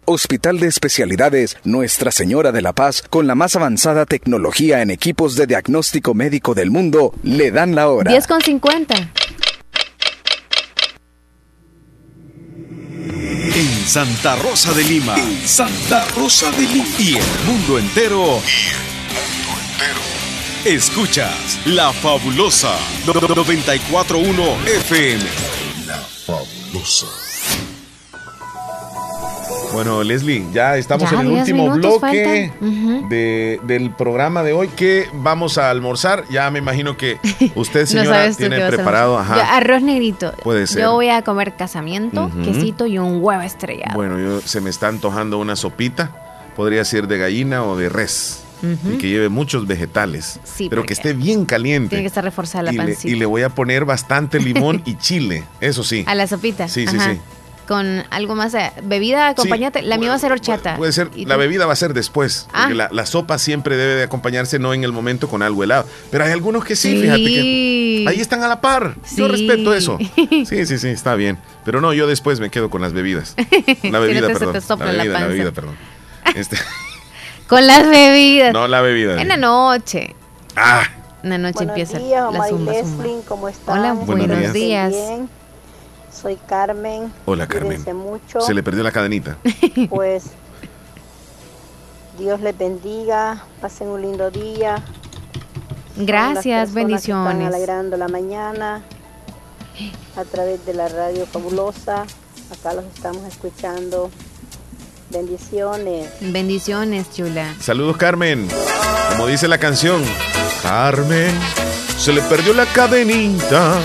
Hospital 0.05 0.59
de 0.59 0.67
Especialidades 0.67 1.57
Nuestra 1.63 2.11
Señora 2.11 2.51
de 2.51 2.61
la 2.61 2.73
Paz, 2.73 3.05
con 3.09 3.29
la 3.29 3.37
más 3.37 3.55
avanzada 3.55 4.05
tecnología 4.05 4.83
en 4.83 4.91
equipos 4.91 5.37
de 5.37 5.47
diagnóstico 5.47 6.13
médico 6.13 6.55
del 6.55 6.73
mundo, 6.73 7.15
le 7.23 7.53
dan 7.53 7.77
la 7.77 7.89
hora. 7.89 8.11
10 8.11 8.27
con 8.27 8.41
50. 8.41 9.13
En 13.21 13.87
Santa 13.87 14.37
Rosa 14.37 14.73
de 14.73 14.85
Lima. 14.85 15.15
Santa 15.45 16.07
Rosa 16.17 16.51
de 16.53 16.63
Lima. 16.63 16.87
Y 16.99 17.17
el 17.17 17.45
mundo 17.47 17.79
entero. 17.79 18.41
Escuchas 20.65 21.59
La 21.67 21.93
Fabulosa 21.93 22.75
941 23.05 24.57
FM. 24.67 25.25
La 25.87 25.99
Fabulosa. 25.99 27.07
Bueno, 29.73 30.03
Leslie, 30.03 30.45
ya 30.53 30.77
estamos 30.77 31.11
Ya, 31.11 31.21
en 31.21 31.27
el 31.27 31.29
10 31.33 31.41
último 31.41 31.71
bloque 31.71 32.53
de- 33.09 33.59
del 33.65 33.91
programa 33.91 34.43
de 34.43 34.53
hoy. 34.53 34.69
¿Qué 34.69 35.07
vamos 35.15 35.57
a 35.57 35.71
almorzar? 35.71 36.25
Ya 36.31 36.51
me 36.51 36.59
imagino 36.59 36.97
que 36.97 37.19
usted, 37.55 37.87
señora, 37.87 38.31
tiene 38.33 38.61
preparado. 38.67 39.19
Ajá. 39.19 39.37
Yo, 39.37 39.43
arroz 39.45 39.83
negrito. 39.83 40.33
Puede 40.43 40.67
ser. 40.67 40.83
Yo 40.83 40.93
voy 40.93 41.09
a 41.09 41.23
comer 41.23 41.55
casamiento, 41.57 42.31
quesito 42.45 42.87
y 42.87 42.99
un 42.99 43.23
huevo 43.23 43.41
estrellado. 43.43 43.95
Bueno, 43.95 44.19
yo, 44.19 44.41
se 44.43 44.61
me 44.61 44.69
está 44.69 44.89
antojando 44.89 45.39
una 45.39 45.57
sopita. 45.57 46.11
Podría 46.55 46.85
ser 46.85 47.09
de 47.09 47.17
gallina 47.19 47.65
o 47.65 47.77
de 47.77 47.89
res. 47.89 48.41
Y 48.63 48.99
que 48.99 49.09
lleve 49.09 49.29
muchos 49.29 49.67
vegetales. 49.67 50.39
Sí, 50.45 50.69
pero 50.69 50.85
que 50.85 50.93
esté 50.93 51.15
bien 51.15 51.47
caliente. 51.47 51.89
Tiene 51.89 52.03
que 52.05 52.09
estar 52.09 52.23
reforzada 52.23 52.63
la 52.65 52.73
y, 52.73 52.77
le, 52.77 52.85
pancita. 52.85 53.09
y 53.09 53.17
le 53.19 53.27
voy 53.27 53.43
a 53.43 53.49
poner 53.49 53.85
bastante 53.85 54.39
limón 54.39 54.83
y 54.87 54.97
chile. 54.99 55.43
Eso 55.61 55.83
sí. 55.83 56.05
A 56.07 56.15
la 56.15 56.27
sopita. 56.29 56.69
Sí, 56.69 56.87
sí, 56.87 56.97
sí. 57.01 57.19
Con 57.69 58.05
algo 58.11 58.35
más. 58.35 58.55
Bebida 58.83 59.29
acompañante. 59.29 59.83
la 59.83 59.97
mía 59.97 60.09
va 60.11 60.17
a 60.17 60.19
ser 60.19 60.33
horchata. 60.33 60.77
Puede 60.77 60.93
ser, 60.93 61.11
¿Y 61.15 61.27
la 61.27 61.37
bebida 61.37 61.65
va 61.65 61.73
a 61.73 61.77
ser 61.77 61.95
después. 61.95 62.49
Ah. 62.53 62.63
Porque 62.63 62.75
la, 62.75 62.89
la 62.93 63.07
sopa 63.07 63.39
siempre 63.39 63.77
debe 63.77 63.95
de 63.95 64.03
acompañarse, 64.03 64.59
no 64.59 64.75
en 64.75 64.83
el 64.85 64.93
momento 64.93 65.29
con 65.29 65.43
algo 65.43 65.63
helado. 65.63 65.87
Pero 66.11 66.25
hay 66.25 66.33
algunos 66.33 66.65
que 66.65 66.75
sí, 66.77 66.91
Sí. 66.97 67.03
fíjate 67.03 67.25
que 67.25 68.05
ahí 68.09 68.21
están 68.21 68.43
a 68.43 68.49
la 68.49 68.61
par. 68.61 68.97
Yo 69.17 69.29
respeto 69.29 69.73
eso. 69.75 69.99
Sí, 70.45 70.67
sí, 70.67 70.79
sí, 70.79 70.89
está 70.89 71.15
bien. 71.15 71.39
Pero 71.65 71.81
no, 71.81 71.93
yo 71.93 72.07
después 72.07 72.41
me 72.41 72.51
quedo 72.51 72.69
con 72.69 72.83
las 72.83 72.93
bebidas. 72.93 73.35
La 73.85 73.91
no 73.91 74.01
bebida, 74.01 74.27
te- 74.27 74.35
se 74.35 74.39
perdón. 74.41 74.79
la 74.81 74.87
bebida, 74.93 75.21
la 75.21 75.27
bebida, 75.27 75.51
perdón. 75.53 75.77
Este, 76.35 76.57
Con 77.49 77.67
las 77.67 77.89
bebidas. 77.89 78.53
no, 78.53 78.67
la 78.69 78.81
bebida. 78.81 79.21
En 79.21 79.29
la 79.29 79.37
noche. 79.37 80.15
Ah, 80.57 80.83
En 81.23 81.31
la 81.31 81.39
noche 81.39 81.65
Buenos 81.65 81.79
empieza 81.79 81.99
días, 81.99 82.33
la 82.33 82.49
zumba, 82.49 82.73
zumba. 82.75 83.05
¿cómo 83.29 83.49
están? 83.49 83.79
Hola, 83.79 83.93
Buenos 83.93 84.29
buenos, 84.29 84.53
días. 84.53 84.91
días. 84.91 85.21
Soy 86.21 86.37
Carmen. 86.47 87.13
hola 87.27 87.47
Carmen. 87.47 87.83
Mucho. 87.97 88.41
Se 88.41 88.55
le 88.55 88.63
perdió 88.63 88.83
la 88.83 88.93
cadenita. 88.93 89.37
Pues 89.91 90.25
Dios 92.19 92.41
les 92.41 92.57
bendiga, 92.57 93.45
pasen 93.61 93.89
un 93.89 94.03
lindo 94.03 94.31
día. 94.31 94.83
Gracias, 95.97 96.45
que 96.45 96.63
Están 96.63 96.75
bendiciones. 96.75 97.47
alegrando 97.49 97.97
la 97.97 98.09
mañana 98.09 98.83
a 100.17 100.25
través 100.25 100.65
de 100.67 100.75
la 100.75 100.89
radio 100.89 101.27
fabulosa. 101.27 102.05
Acá 102.53 102.75
los 102.75 102.85
estamos 102.95 103.23
escuchando. 103.25 104.11
Bendiciones. 105.11 106.11
Bendiciones, 106.21 107.11
chula. 107.13 107.55
Saludos, 107.61 107.97
Carmen. 107.97 108.49
Como 109.11 109.27
dice 109.27 109.49
la 109.49 109.59
canción, 109.59 110.03
Carmen, 110.63 111.35
se 111.99 112.13
le 112.13 112.23
perdió 112.23 112.55
la 112.55 112.67
cadenita. 112.67 113.79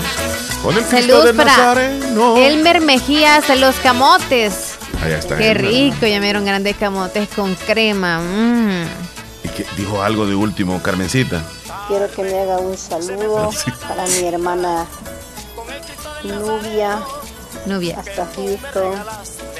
Con 0.62 0.76
el 0.76 0.84
Saludos 0.84 1.32
para 1.36 1.44
Nazareno. 1.56 2.36
Elmer 2.36 2.80
Mejías 2.80 3.46
de 3.48 3.56
los 3.56 3.74
camotes. 3.76 4.74
Allá 5.02 5.18
está. 5.18 5.36
Qué 5.36 5.52
Elmer. 5.52 5.66
rico, 5.66 6.06
ya 6.06 6.18
me 6.18 6.26
dieron 6.26 6.44
grandes 6.44 6.76
camotes 6.76 7.28
con 7.28 7.54
crema. 7.54 8.20
mm. 8.20 8.82
¿Y 9.44 9.48
qué 9.50 9.66
dijo 9.76 10.02
algo 10.02 10.26
de 10.26 10.34
último, 10.34 10.82
Carmencita? 10.82 11.42
Quiero 11.86 12.10
que 12.10 12.22
me 12.22 12.38
haga 12.40 12.58
un 12.58 12.76
saludo 12.76 13.50
Sí. 13.52 13.70
para 13.86 14.04
mi 14.06 14.26
hermana 14.26 14.84
Nubia. 16.24 16.98
Nubia. 17.66 17.98
Hasta 18.00 18.26
Houston. 18.36 18.94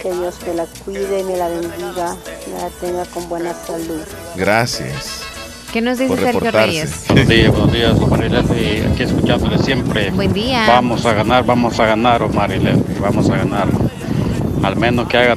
Que 0.02 0.12
Dios 0.12 0.34
me 0.46 0.54
la 0.54 0.66
cuide, 0.84 1.24
me 1.24 1.36
la 1.36 1.48
bendiga, 1.48 2.16
me 2.52 2.60
la 2.60 2.68
tenga 2.80 3.04
con 3.06 3.28
buena 3.28 3.52
salud. 3.66 4.02
Gracias. 4.36 5.22
¿Qué 5.72 5.82
nos 5.82 5.98
dice 5.98 6.16
Sergio. 6.16 6.50
Reyes? 6.50 7.04
Buenos 7.08 7.28
días, 7.28 7.50
buenos 7.50 7.72
días, 7.72 7.92
Omar 8.00 8.24
y 8.24 8.28
Leslie, 8.30 8.86
aquí 8.90 9.02
escuchándole 9.02 9.58
siempre. 9.58 10.10
Buen 10.10 10.32
día. 10.32 10.64
Vamos 10.66 11.04
a 11.04 11.12
ganar, 11.12 11.44
vamos 11.44 11.78
a 11.78 11.84
ganar, 11.86 12.22
Omar 12.22 12.50
y 12.52 12.58
Leslie, 12.58 12.98
vamos 13.00 13.28
a 13.28 13.36
ganar. 13.36 13.68
Al 14.62 14.76
menos 14.76 15.08
que 15.08 15.18
haga 15.18 15.36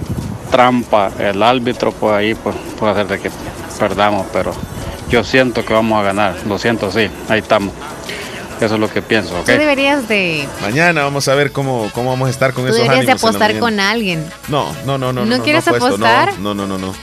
trampa 0.49 1.11
el 1.19 1.43
árbitro, 1.43 1.91
pues 1.91 2.13
ahí 2.13 2.33
pues, 2.33 2.55
puede 2.79 2.93
hacer 2.93 3.07
de 3.07 3.19
que 3.19 3.29
perdamos, 3.77 4.25
pero 4.31 4.53
yo 5.09 5.23
siento 5.25 5.65
que 5.65 5.73
vamos 5.73 5.99
a 5.99 6.03
ganar, 6.03 6.35
lo 6.47 6.57
siento, 6.57 6.89
sí, 6.91 7.09
ahí 7.27 7.39
estamos. 7.39 7.73
Eso 8.61 8.75
es 8.75 8.79
lo 8.79 8.89
que 8.89 9.01
pienso, 9.01 9.37
¿ok? 9.39 9.45
Tú 9.45 9.51
deberías 9.53 10.07
de, 10.07 10.47
Mañana 10.61 11.03
vamos 11.03 11.27
a 11.27 11.35
ver 11.35 11.51
cómo, 11.51 11.89
cómo 11.93 12.11
vamos 12.11 12.27
a 12.27 12.29
estar 12.29 12.53
con 12.53 12.63
tú 12.63 12.69
esos 12.69 12.83
deberías 12.83 13.07
de 13.07 13.11
apostar 13.11 13.57
con 13.59 13.79
alguien. 13.79 14.23
No, 14.47 14.71
no, 14.85 14.97
no, 14.97 15.11
no. 15.11 15.25
¿No 15.25 15.37
no, 15.37 15.43
quieres 15.43 15.65
no, 15.65 15.75
apostar? 15.75 16.39
No, 16.39 16.53
no, 16.53 16.67
no, 16.67 16.77
no. 16.77 16.93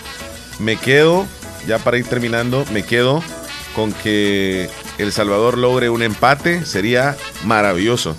Me 0.61 0.77
quedo, 0.77 1.27
ya 1.69 1.79
para 1.79 1.99
ir 1.99 2.07
terminando, 2.07 2.65
me 2.73 2.83
quedo 2.83 3.23
con 3.77 3.93
que 3.93 4.71
El 4.97 5.13
Salvador 5.13 5.59
logre 5.59 5.91
un 5.91 6.03
empate, 6.03 6.65
sería 6.65 7.17
maravilloso. 7.45 8.17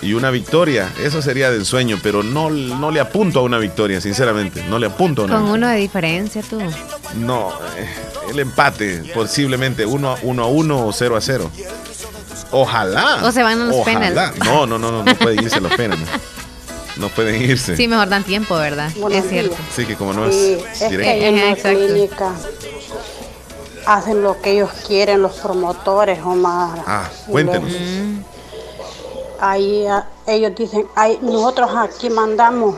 Y 0.00 0.14
una 0.14 0.30
victoria, 0.30 0.90
eso 1.02 1.22
sería 1.22 1.50
de 1.50 1.58
ensueño, 1.58 1.98
pero 2.02 2.22
no, 2.22 2.50
no 2.50 2.90
le 2.90 3.00
apunto 3.00 3.38
a 3.38 3.42
una 3.42 3.58
victoria, 3.58 4.00
sinceramente. 4.00 4.64
No 4.68 4.78
le 4.78 4.86
apunto 4.86 5.22
a 5.22 5.24
una 5.26 5.34
Con 5.34 5.44
uno 5.44 5.68
de 5.68 5.76
diferencia 5.76 6.42
tú. 6.42 6.58
No, 7.14 7.52
eh, 7.76 7.88
el 8.30 8.38
empate, 8.38 9.12
posiblemente 9.14 9.86
1 9.86 10.10
a 10.10 10.18
1 10.22 10.42
a 10.42 10.46
1 10.46 10.86
o 10.86 10.92
0 10.92 11.16
a 11.16 11.20
0. 11.20 11.50
Ojalá. 12.50 13.20
O 13.22 13.32
se 13.32 13.42
van 13.42 13.60
a 13.60 13.64
los 13.66 13.76
Ojalá. 13.76 13.98
penales. 14.10 14.38
No, 14.44 14.66
no, 14.66 14.78
no, 14.78 14.90
no, 14.90 15.04
no 15.04 15.14
pueden 15.16 15.42
irse 15.42 15.60
los 15.60 15.72
penales. 15.74 16.08
No 16.96 17.08
pueden 17.08 17.42
irse. 17.42 17.76
Sí, 17.76 17.88
mejor 17.88 18.08
dan 18.08 18.24
tiempo, 18.24 18.54
¿verdad? 18.56 18.90
Buenos 18.96 19.24
es 19.24 19.30
cierto. 19.30 19.56
días. 19.56 19.68
Sí, 19.74 19.84
que 19.86 19.96
como 19.96 20.12
no 20.12 20.26
es 20.26 20.34
Sí, 20.34 20.52
es 20.72 20.78
que 20.78 20.88
directo. 20.90 21.10
ahí 21.12 21.24
en 21.24 21.36
la 21.50 21.56
clínica 21.56 22.32
hacen 23.86 24.22
lo 24.22 24.40
que 24.40 24.52
ellos 24.52 24.70
quieren, 24.86 25.20
los 25.22 25.34
promotores, 25.40 26.20
Omar. 26.24 26.82
Ah, 26.86 27.08
cuéntenos. 27.28 27.70
luego, 27.70 28.24
Ahí 29.40 29.86
ah, 29.86 30.06
ellos 30.26 30.52
dicen, 30.56 30.86
"Ay, 30.94 31.18
nosotros 31.20 31.70
aquí 31.76 32.08
mandamos, 32.08 32.76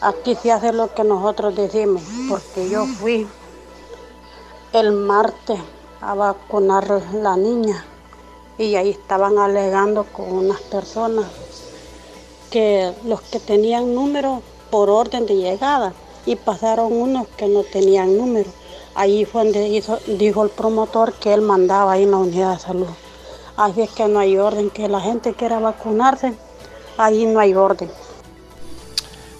aquí 0.00 0.36
se 0.40 0.52
hace 0.52 0.72
lo 0.72 0.94
que 0.94 1.02
nosotros 1.02 1.56
decimos, 1.56 2.02
porque 2.28 2.68
yo 2.68 2.86
fui 2.86 3.26
el 4.72 4.92
martes 4.92 5.58
a 6.00 6.14
vacunar 6.14 6.86
la 7.14 7.36
niña 7.36 7.84
y 8.58 8.76
ahí 8.76 8.90
estaban 8.90 9.38
alegando 9.38 10.04
con 10.04 10.30
unas 10.30 10.60
personas 10.60 11.24
que 12.50 12.92
los 13.06 13.20
que 13.22 13.38
tenían 13.40 13.94
número 13.94 14.42
por 14.70 14.90
orden 14.90 15.26
de 15.26 15.36
llegada 15.36 15.92
y 16.26 16.36
pasaron 16.36 16.92
unos 16.92 17.26
que 17.36 17.46
no 17.48 17.62
tenían 17.62 18.16
número. 18.16 18.50
Ahí 18.94 19.24
fue 19.24 19.44
donde 19.44 19.68
hizo- 19.68 19.98
dijo 20.18 20.42
el 20.44 20.50
promotor 20.50 21.12
que 21.14 21.32
él 21.32 21.40
mandaba 21.42 21.92
ahí 21.92 22.02
en 22.04 22.10
la 22.10 22.16
unidad 22.18 22.54
de 22.54 22.58
salud. 22.60 22.86
Así 23.56 23.80
es 23.82 23.90
que 23.90 24.06
no 24.08 24.18
hay 24.18 24.36
orden, 24.36 24.70
que 24.70 24.88
la 24.88 25.00
gente 25.00 25.34
quiera 25.34 25.58
vacunarse, 25.58 26.34
ahí 26.96 27.26
no 27.26 27.40
hay 27.40 27.54
orden. 27.54 27.88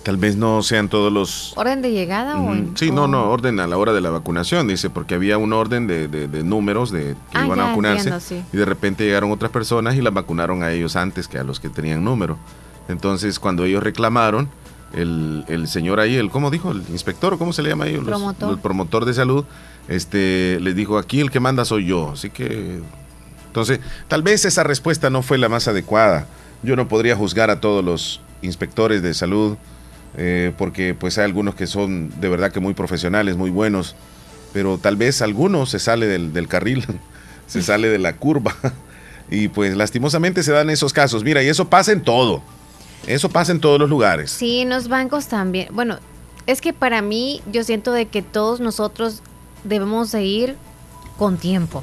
Tal 0.02 0.16
vez 0.16 0.36
no 0.36 0.62
sean 0.62 0.88
todos 0.88 1.12
los... 1.12 1.52
¿Orden 1.56 1.82
de 1.82 1.90
llegada 1.92 2.40
o...? 2.40 2.54
Sí, 2.76 2.90
no, 2.90 3.04
o- 3.04 3.08
no, 3.08 3.30
orden 3.30 3.60
a 3.60 3.66
la 3.66 3.76
hora 3.76 3.92
de 3.92 4.00
la 4.00 4.08
vacunación, 4.10 4.66
dice, 4.66 4.88
porque 4.88 5.14
había 5.14 5.36
un 5.36 5.52
orden 5.52 5.86
de, 5.86 6.08
de- 6.08 6.28
de 6.28 6.42
números 6.42 6.90
de 6.90 7.14
que 7.30 7.38
Ah, 7.38 7.44
iban 7.44 7.60
a 7.60 7.66
vacunarse 7.68 8.08
entiendo, 8.08 8.20
sí. 8.20 8.42
y 8.52 8.56
de 8.56 8.64
repente 8.64 9.04
llegaron 9.04 9.30
otras 9.32 9.50
personas 9.52 9.96
y 9.96 10.00
las 10.00 10.14
vacunaron 10.14 10.62
a 10.62 10.72
ellos 10.72 10.96
antes 10.96 11.28
que 11.28 11.36
a 11.38 11.44
los 11.44 11.60
que 11.60 11.68
tenían 11.68 12.02
número. 12.02 12.38
Entonces, 12.88 13.38
cuando 13.38 13.64
ellos 13.64 13.82
reclamaron, 13.82 14.48
el, 14.94 15.44
el 15.48 15.68
señor 15.68 16.00
ahí, 16.00 16.16
el, 16.16 16.30
¿cómo 16.30 16.50
dijo? 16.50 16.70
El 16.70 16.82
inspector, 16.90 17.34
¿o 17.34 17.38
¿cómo 17.38 17.52
se 17.52 17.62
le 17.62 17.68
llama 17.68 17.84
ahí? 17.84 17.94
Los- 17.96 18.04
Promotor. 18.06 18.50
el 18.52 18.58
promotor 18.58 19.04
de 19.04 19.14
salud, 19.14 19.44
este, 19.88 20.58
les 20.60 20.74
dijo, 20.74 20.96
aquí 20.98 21.20
el 21.20 21.30
que 21.30 21.40
manda 21.40 21.64
soy 21.64 21.86
yo. 21.86 22.12
Así 22.12 22.30
que, 22.30 22.80
entonces, 23.46 23.80
tal 24.08 24.22
vez 24.22 24.44
esa 24.44 24.62
respuesta 24.64 25.10
no 25.10 25.22
fue 25.22 25.36
la 25.38 25.48
más 25.48 25.68
adecuada. 25.68 26.26
Yo 26.62 26.74
no 26.76 26.88
podría 26.88 27.16
juzgar 27.16 27.50
a 27.50 27.60
todos 27.60 27.84
los 27.84 28.20
inspectores 28.42 29.02
de 29.02 29.12
salud, 29.14 29.56
eh, 30.16 30.52
porque 30.56 30.94
pues 30.94 31.18
hay 31.18 31.24
algunos 31.24 31.54
que 31.54 31.66
son 31.66 32.10
de 32.20 32.28
verdad 32.28 32.50
que 32.50 32.60
muy 32.60 32.72
profesionales, 32.74 33.36
muy 33.36 33.50
buenos, 33.50 33.94
pero 34.54 34.78
tal 34.78 34.96
vez 34.96 35.20
algunos 35.22 35.68
se 35.70 35.78
sale 35.78 36.06
del, 36.06 36.32
del 36.32 36.48
carril, 36.48 36.84
se 37.46 37.62
sale 37.62 37.88
de 37.88 37.98
la 37.98 38.14
curva. 38.16 38.54
Y 39.30 39.48
pues 39.48 39.76
lastimosamente 39.76 40.42
se 40.42 40.52
dan 40.52 40.70
esos 40.70 40.94
casos. 40.94 41.22
Mira, 41.22 41.42
y 41.42 41.48
eso 41.48 41.68
pasa 41.68 41.92
en 41.92 42.00
todo. 42.00 42.42
Eso 43.06 43.28
pasa 43.28 43.52
en 43.52 43.60
todos 43.60 43.78
los 43.78 43.88
lugares. 43.88 44.30
Sí, 44.30 44.60
en 44.60 44.68
los 44.70 44.88
bancos 44.88 45.28
también. 45.28 45.68
Bueno, 45.72 45.98
es 46.46 46.60
que 46.60 46.72
para 46.72 47.00
mí 47.02 47.40
yo 47.50 47.64
siento 47.64 47.92
de 47.92 48.06
que 48.06 48.22
todos 48.22 48.60
nosotros 48.60 49.22
debemos 49.64 50.12
de 50.12 50.24
ir 50.24 50.56
con 51.16 51.36
tiempo. 51.36 51.82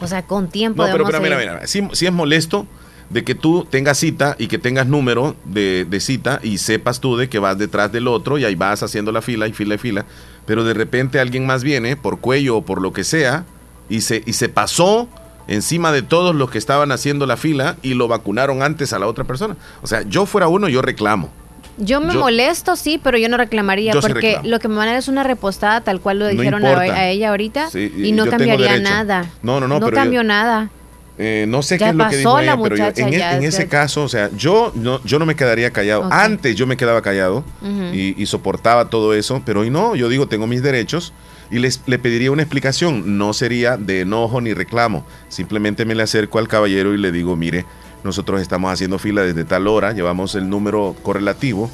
O 0.00 0.06
sea, 0.06 0.26
con 0.26 0.48
tiempo 0.48 0.84
No, 0.84 0.92
pero, 0.92 1.04
pero 1.06 1.20
mira, 1.20 1.42
ir. 1.42 1.50
mira, 1.50 1.66
sí 1.66 2.06
es 2.06 2.12
molesto 2.12 2.66
de 3.08 3.24
que 3.24 3.34
tú 3.34 3.66
tengas 3.70 3.98
cita 3.98 4.34
y 4.38 4.48
que 4.48 4.58
tengas 4.58 4.86
número 4.86 5.36
de, 5.44 5.86
de 5.88 6.00
cita 6.00 6.40
y 6.42 6.58
sepas 6.58 7.00
tú 7.00 7.16
de 7.16 7.28
que 7.28 7.38
vas 7.38 7.56
detrás 7.56 7.92
del 7.92 8.08
otro 8.08 8.36
y 8.36 8.44
ahí 8.44 8.54
vas 8.56 8.82
haciendo 8.82 9.12
la 9.12 9.22
fila 9.22 9.46
y 9.46 9.52
fila 9.52 9.76
y 9.76 9.78
fila, 9.78 10.04
pero 10.44 10.64
de 10.64 10.74
repente 10.74 11.20
alguien 11.20 11.46
más 11.46 11.62
viene 11.62 11.96
por 11.96 12.18
cuello 12.18 12.56
o 12.58 12.62
por 12.64 12.82
lo 12.82 12.92
que 12.92 13.04
sea 13.04 13.44
y 13.88 14.00
se, 14.00 14.22
y 14.26 14.32
se 14.32 14.48
pasó 14.48 15.08
encima 15.48 15.92
de 15.92 16.02
todos 16.02 16.34
los 16.34 16.50
que 16.50 16.58
estaban 16.58 16.92
haciendo 16.92 17.26
la 17.26 17.36
fila 17.36 17.76
y 17.82 17.94
lo 17.94 18.08
vacunaron 18.08 18.62
antes 18.62 18.92
a 18.92 18.98
la 18.98 19.06
otra 19.06 19.24
persona. 19.24 19.56
O 19.82 19.86
sea, 19.86 20.02
yo 20.02 20.26
fuera 20.26 20.48
uno, 20.48 20.68
yo 20.68 20.82
reclamo. 20.82 21.30
Yo 21.78 22.00
me 22.00 22.14
yo- 22.14 22.20
molesto, 22.20 22.74
sí, 22.74 22.98
pero 23.02 23.18
yo 23.18 23.28
no 23.28 23.36
reclamaría 23.36 23.92
Yo 23.92 24.00
porque 24.00 24.40
lo 24.44 24.58
que 24.60 24.68
me 24.68 24.76
van 24.76 24.88
a 24.88 24.90
dar 24.92 24.98
es 24.98 25.08
una 25.08 25.22
repostada 25.24 25.82
tal 25.82 26.00
cual 26.00 26.18
lo 26.20 26.24
No 26.24 26.30
dijeron 26.30 26.64
a, 26.64 27.08
ella 27.10 27.28
ahorita 27.30 27.68
Sí, 27.70 27.92
y 27.96 28.12
no 28.12 28.26
cambiaría 28.26 28.78
nada. 28.80 29.26
No, 29.42 29.60
no, 29.60 29.68
no, 29.68 29.78
yo- 29.80 29.90
cambió 29.90 30.24
nada. 30.24 30.70
Eh, 31.18 31.46
no 31.48 31.62
sé 31.62 31.78
Ya 31.78 31.86
qué 31.86 31.90
es 31.92 31.96
lo 31.96 32.04
que 32.10 32.16
pasó 32.22 32.38
dijo 32.38 32.62
pero 32.62 32.76
yo- 32.76 32.84
muchacha, 32.84 33.08
en, 33.08 33.14
e- 33.14 33.18
ya, 33.18 33.36
en 33.36 33.42
ya. 33.42 33.48
ese 33.48 33.68
caso, 33.68 34.02
o 34.04 34.08
sea, 34.08 34.30
yo 34.36 34.70
no, 34.74 35.02
yo 35.04 35.18
no 35.18 35.24
me 35.26 35.34
quedaría 35.34 35.70
callado. 35.70 36.08
Antes 36.10 36.56
yo 36.56 36.66
me 36.66 36.76
quedaba 36.76 37.00
callado 37.02 37.44
y 37.92 38.24
soportaba 38.26 38.88
todo 38.90 39.12
eso, 39.14 39.42
pero 39.44 39.60
hoy 39.60 39.70
no, 39.70 39.94
yo 39.96 40.08
digo, 40.08 40.28
tengo 40.28 40.46
mis 40.46 40.62
derechos 40.62 41.12
y 41.50 41.58
les, 41.58 41.80
le 41.86 41.98
pediría 41.98 42.30
una 42.32 42.42
explicación. 42.42 43.18
No 43.18 43.32
sería 43.32 43.76
de 43.76 44.00
enojo 44.02 44.40
ni 44.40 44.52
reclamo. 44.54 45.04
Simplemente 45.28 45.84
me 45.84 45.94
le 45.94 46.02
acerco 46.02 46.38
al 46.38 46.48
caballero 46.48 46.94
y 46.94 46.98
le 46.98 47.12
digo, 47.12 47.36
mire, 47.36 47.64
nosotros 48.04 48.40
estamos 48.40 48.72
haciendo 48.72 48.98
fila 48.98 49.22
desde 49.22 49.44
tal 49.44 49.66
hora, 49.68 49.92
llevamos 49.92 50.34
el 50.34 50.48
número 50.48 50.94
correlativo. 51.02 51.70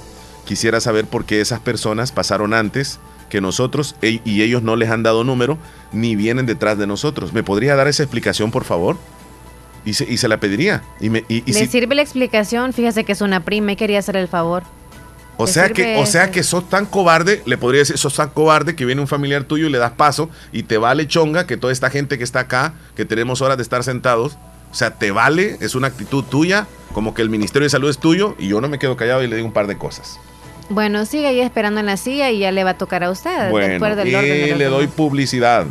Quisiera 0.46 0.80
saber 0.80 1.06
por 1.06 1.24
qué 1.24 1.40
esas 1.40 1.60
personas 1.60 2.10
pasaron 2.12 2.52
antes 2.54 2.98
que 3.28 3.40
nosotros 3.40 3.94
e- 4.02 4.20
y 4.24 4.42
ellos 4.42 4.62
no 4.62 4.76
les 4.76 4.90
han 4.90 5.02
dado 5.02 5.24
número 5.24 5.56
ni 5.92 6.16
vienen 6.16 6.46
detrás 6.46 6.76
de 6.78 6.86
nosotros. 6.86 7.32
¿Me 7.32 7.42
podría 7.42 7.76
dar 7.76 7.88
esa 7.88 8.02
explicación, 8.02 8.50
por 8.50 8.64
favor? 8.64 8.96
Y 9.84 9.94
se, 9.94 10.04
y 10.04 10.16
se 10.18 10.28
la 10.28 10.38
pediría. 10.38 10.82
Y 11.00 11.10
me, 11.10 11.24
y- 11.28 11.42
y 11.46 11.52
Le 11.52 11.60
si- 11.60 11.66
sirve 11.66 11.94
la 11.94 12.02
explicación, 12.02 12.72
fíjese 12.72 13.04
que 13.04 13.12
es 13.12 13.20
una 13.20 13.40
prima 13.40 13.72
y 13.72 13.76
quería 13.76 13.98
hacer 14.00 14.16
el 14.16 14.28
favor. 14.28 14.62
O 15.42 15.46
sea 15.46 15.68
que, 15.68 15.96
o 15.96 16.06
sea 16.06 16.30
que 16.30 16.42
sos 16.42 16.68
tan 16.68 16.86
cobarde, 16.86 17.42
le 17.46 17.58
podría 17.58 17.80
decir, 17.80 17.98
sos 17.98 18.14
tan 18.14 18.30
cobarde 18.30 18.74
que 18.76 18.84
viene 18.84 19.00
un 19.00 19.08
familiar 19.08 19.44
tuyo 19.44 19.66
y 19.66 19.70
le 19.70 19.78
das 19.78 19.92
paso 19.92 20.30
y 20.52 20.64
te 20.64 20.78
vale 20.78 21.06
chonga 21.06 21.46
que 21.46 21.56
toda 21.56 21.72
esta 21.72 21.90
gente 21.90 22.18
que 22.18 22.24
está 22.24 22.40
acá, 22.40 22.74
que 22.96 23.04
tenemos 23.04 23.40
horas 23.42 23.56
de 23.56 23.62
estar 23.62 23.84
sentados, 23.84 24.38
o 24.70 24.74
sea, 24.74 24.94
te 24.94 25.10
vale, 25.10 25.58
es 25.60 25.74
una 25.74 25.88
actitud 25.88 26.24
tuya, 26.24 26.66
como 26.92 27.14
que 27.14 27.22
el 27.22 27.30
Ministerio 27.30 27.64
de 27.64 27.70
Salud 27.70 27.90
es 27.90 27.98
tuyo 27.98 28.34
y 28.38 28.48
yo 28.48 28.60
no 28.60 28.68
me 28.68 28.78
quedo 28.78 28.96
callado 28.96 29.22
y 29.22 29.26
le 29.26 29.36
digo 29.36 29.46
un 29.46 29.52
par 29.52 29.66
de 29.66 29.76
cosas. 29.76 30.18
Bueno, 30.68 31.04
sigue 31.04 31.26
ahí 31.26 31.40
esperando 31.40 31.80
en 31.80 31.86
la 31.86 31.96
silla 31.96 32.30
y 32.30 32.38
ya 32.38 32.50
le 32.50 32.64
va 32.64 32.70
a 32.70 32.78
tocar 32.78 33.04
a 33.04 33.10
usted 33.10 33.50
Bueno, 33.50 33.68
después 33.68 33.96
del 33.96 34.08
y 34.08 34.14
orden 34.14 34.30
de 34.30 34.48
los 34.48 34.58
le 34.58 34.64
doy 34.66 34.86
publicidad 34.86 35.66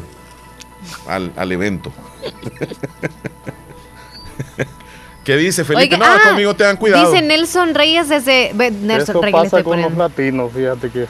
al, 1.08 1.32
al 1.36 1.52
evento. 1.52 1.92
¿Qué 5.24 5.38
dice 5.38 5.64
Felipe? 5.64 5.96
Oiga, 5.96 5.98
no, 5.98 6.06
ah, 6.06 6.30
conmigo 6.30 6.56
te 6.56 6.64
dan 6.64 6.78
cuidado. 6.78 7.12
Dice 7.12 7.22
Nelson 7.22 7.76
Reyes 7.76 8.10
desde... 8.10 8.54
Nelson 8.54 9.16
Eso 9.16 9.22
Reyes 9.22 9.42
pasa 9.52 9.64
con 9.64 9.82
los 9.82 9.96
latinos, 9.96 10.52
fíjate 10.52 10.90
que 10.90 11.06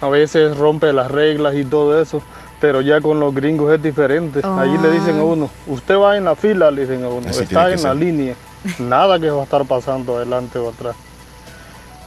a 0.00 0.08
veces 0.08 0.56
rompe 0.56 0.92
las 0.92 1.10
reglas 1.10 1.54
y 1.54 1.64
todo 1.64 2.00
eso, 2.00 2.22
pero 2.60 2.80
ya 2.80 3.00
con 3.00 3.20
los 3.20 3.34
gringos 3.34 3.72
es 3.72 3.82
diferente. 3.82 4.40
Allí 4.42 4.78
le 4.78 4.90
dicen 4.90 5.18
a 5.18 5.24
uno, 5.24 5.50
usted 5.66 5.96
va 5.96 6.16
en 6.16 6.24
la 6.24 6.36
fila, 6.36 6.70
le 6.70 6.82
dicen 6.82 7.04
a 7.04 7.08
uno, 7.08 7.28
Así 7.28 7.42
está 7.42 7.66
en 7.66 7.82
la 7.82 7.90
ser. 7.90 7.96
línea, 7.96 8.34
nada 8.78 9.18
que 9.18 9.30
va 9.30 9.42
a 9.42 9.44
estar 9.44 9.64
pasando 9.66 10.16
adelante 10.16 10.58
o 10.58 10.70
atrás. 10.70 10.96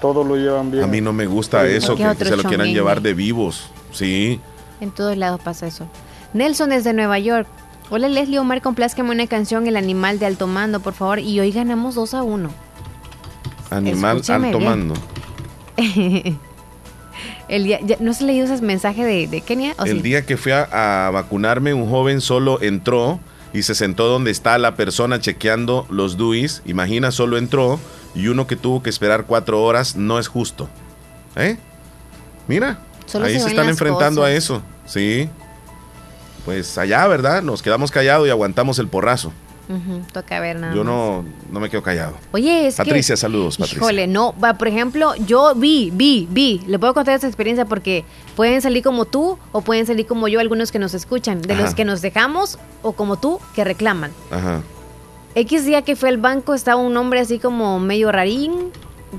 Todo 0.02 0.24
lo 0.24 0.36
llevan 0.36 0.72
bien. 0.72 0.84
A 0.84 0.88
mí 0.88 1.02
no 1.02 1.14
me 1.14 1.28
gusta 1.28 1.62
Sí. 1.66 1.76
eso, 1.76 1.96
que, 1.96 2.26
se 2.26 2.36
lo 2.36 2.44
quieran 2.44 2.74
llevar 2.74 3.02
de 3.02 3.14
vivos. 3.14 3.70
Sí. 3.92 4.42
En 4.82 4.92
todos 4.92 5.16
lados 5.16 5.40
pasa 5.42 5.68
eso. 5.68 5.88
Nelson 6.34 6.72
desde 6.72 6.94
Nueva 6.94 7.20
York. 7.20 7.48
Hola 7.96 8.10
Leslie 8.10 8.40
Omar, 8.40 8.64
complázcame 8.64 9.12
una 9.12 9.28
canción 9.28 9.68
El 9.68 9.78
animal 9.78 10.18
de 10.18 10.26
alto 10.26 10.48
mando, 10.48 10.80
por 10.80 10.96
favor. 10.96 11.20
Y 11.20 11.40
hoy 11.40 11.52
ganamos 11.52 11.94
2 11.94 12.16
a 12.16 12.24
1. 12.24 12.50
Animal 13.70 14.18
alto 14.28 14.40
bien. 14.58 14.64
mando. 14.66 14.96
El 17.48 17.66
día, 17.66 17.80
ya- 17.84 17.98
¿No 18.00 18.16
se 18.16 18.24
leído 18.24 18.52
ese 18.52 18.60
mensaje 18.64 19.06
de, 19.06 19.28
de 19.28 19.42
Kenia? 19.42 19.76
¿O 19.78 19.84
El 19.86 19.98
sí? 19.98 20.02
día 20.02 20.26
que 20.26 20.38
fui 20.38 20.52
a, 20.54 21.08
a 21.08 21.12
vacunarme, 21.12 21.76
un 21.76 21.88
joven 21.88 22.20
solo 22.20 22.60
entró 22.64 23.20
y 23.54 23.62
se 23.62 23.76
sentó 23.76 24.08
donde 24.08 24.32
está 24.32 24.58
la 24.58 24.76
persona 24.76 25.20
chequeando 25.20 25.86
los 25.92 26.18
DUIs. 26.18 26.64
Imagina, 26.66 27.12
solo 27.12 27.38
entró 27.38 27.80
y 28.16 28.26
uno 28.26 28.48
que 28.48 28.56
tuvo 28.56 28.82
que 28.82 28.90
esperar 28.90 29.26
cuatro 29.26 29.62
horas 29.62 29.96
no 29.96 30.18
es 30.18 30.28
justo. 30.28 30.68
¿Eh? 31.36 31.58
Mira, 32.48 32.80
Solo 33.06 33.26
ahí 33.26 33.40
se 33.40 33.50
están 33.50 33.70
enfrentando 33.70 34.24
a 34.24 34.32
eso. 34.32 34.64
Sí. 34.88 35.30
Pues 36.46 36.78
allá, 36.78 37.08
¿verdad? 37.08 37.42
Nos 37.42 37.62
quedamos 37.62 37.92
callados 37.92 38.28
y 38.28 38.30
aguantamos 38.30 38.80
el 38.80 38.88
porrazo. 38.88 39.32
Ujú, 39.70 40.02
toca 40.12 40.42
ver 40.42 40.60
nada. 40.60 40.76
Yo 40.76 40.84
no, 40.84 41.24
no 41.50 41.60
me 41.62 41.70
quedo 41.70 41.82
callado. 41.82 42.16
Oye, 42.34 42.68
es 42.68 42.76
Patricia, 42.76 43.14
que... 43.14 43.18
saludos, 43.18 43.58
Patricia. 43.58 43.78
Híjole, 43.78 44.08
no, 44.08 44.36
va, 44.44 44.56
por 44.58 44.68
ejemplo, 44.68 45.16
yo 45.26 45.56
vi, 45.56 45.90
vi, 45.94 46.28
vi, 46.30 46.62
le 46.68 46.78
puedo 46.80 46.94
contar 46.94 47.16
esa 47.16 47.28
experiencia 47.28 47.64
porque 47.64 48.04
pueden 48.36 48.62
salir 48.62 48.84
como 48.84 49.06
tú 49.06 49.40
o 49.54 49.62
pueden 49.62 49.86
salir 49.86 50.06
como 50.06 50.28
yo 50.28 50.42
algunos 50.42 50.72
que 50.74 50.80
nos 50.80 50.94
escuchan, 50.94 51.42
de 51.42 51.56
los 51.56 51.74
que 51.76 51.86
nos 51.86 52.02
dejamos 52.02 52.60
o 52.82 52.92
como 52.92 53.16
tú 53.18 53.40
que 53.56 53.64
reclaman. 53.64 54.12
Ajá. 54.32 54.62
X 55.36 55.66
día 55.66 55.82
que 55.84 55.96
fue 55.96 56.10
al 56.10 56.18
banco 56.18 56.54
estaba 56.54 56.82
un 56.82 56.96
hombre 56.98 57.22
así 57.22 57.40
como 57.40 57.80
medio 57.80 58.12
rarín, 58.12 58.70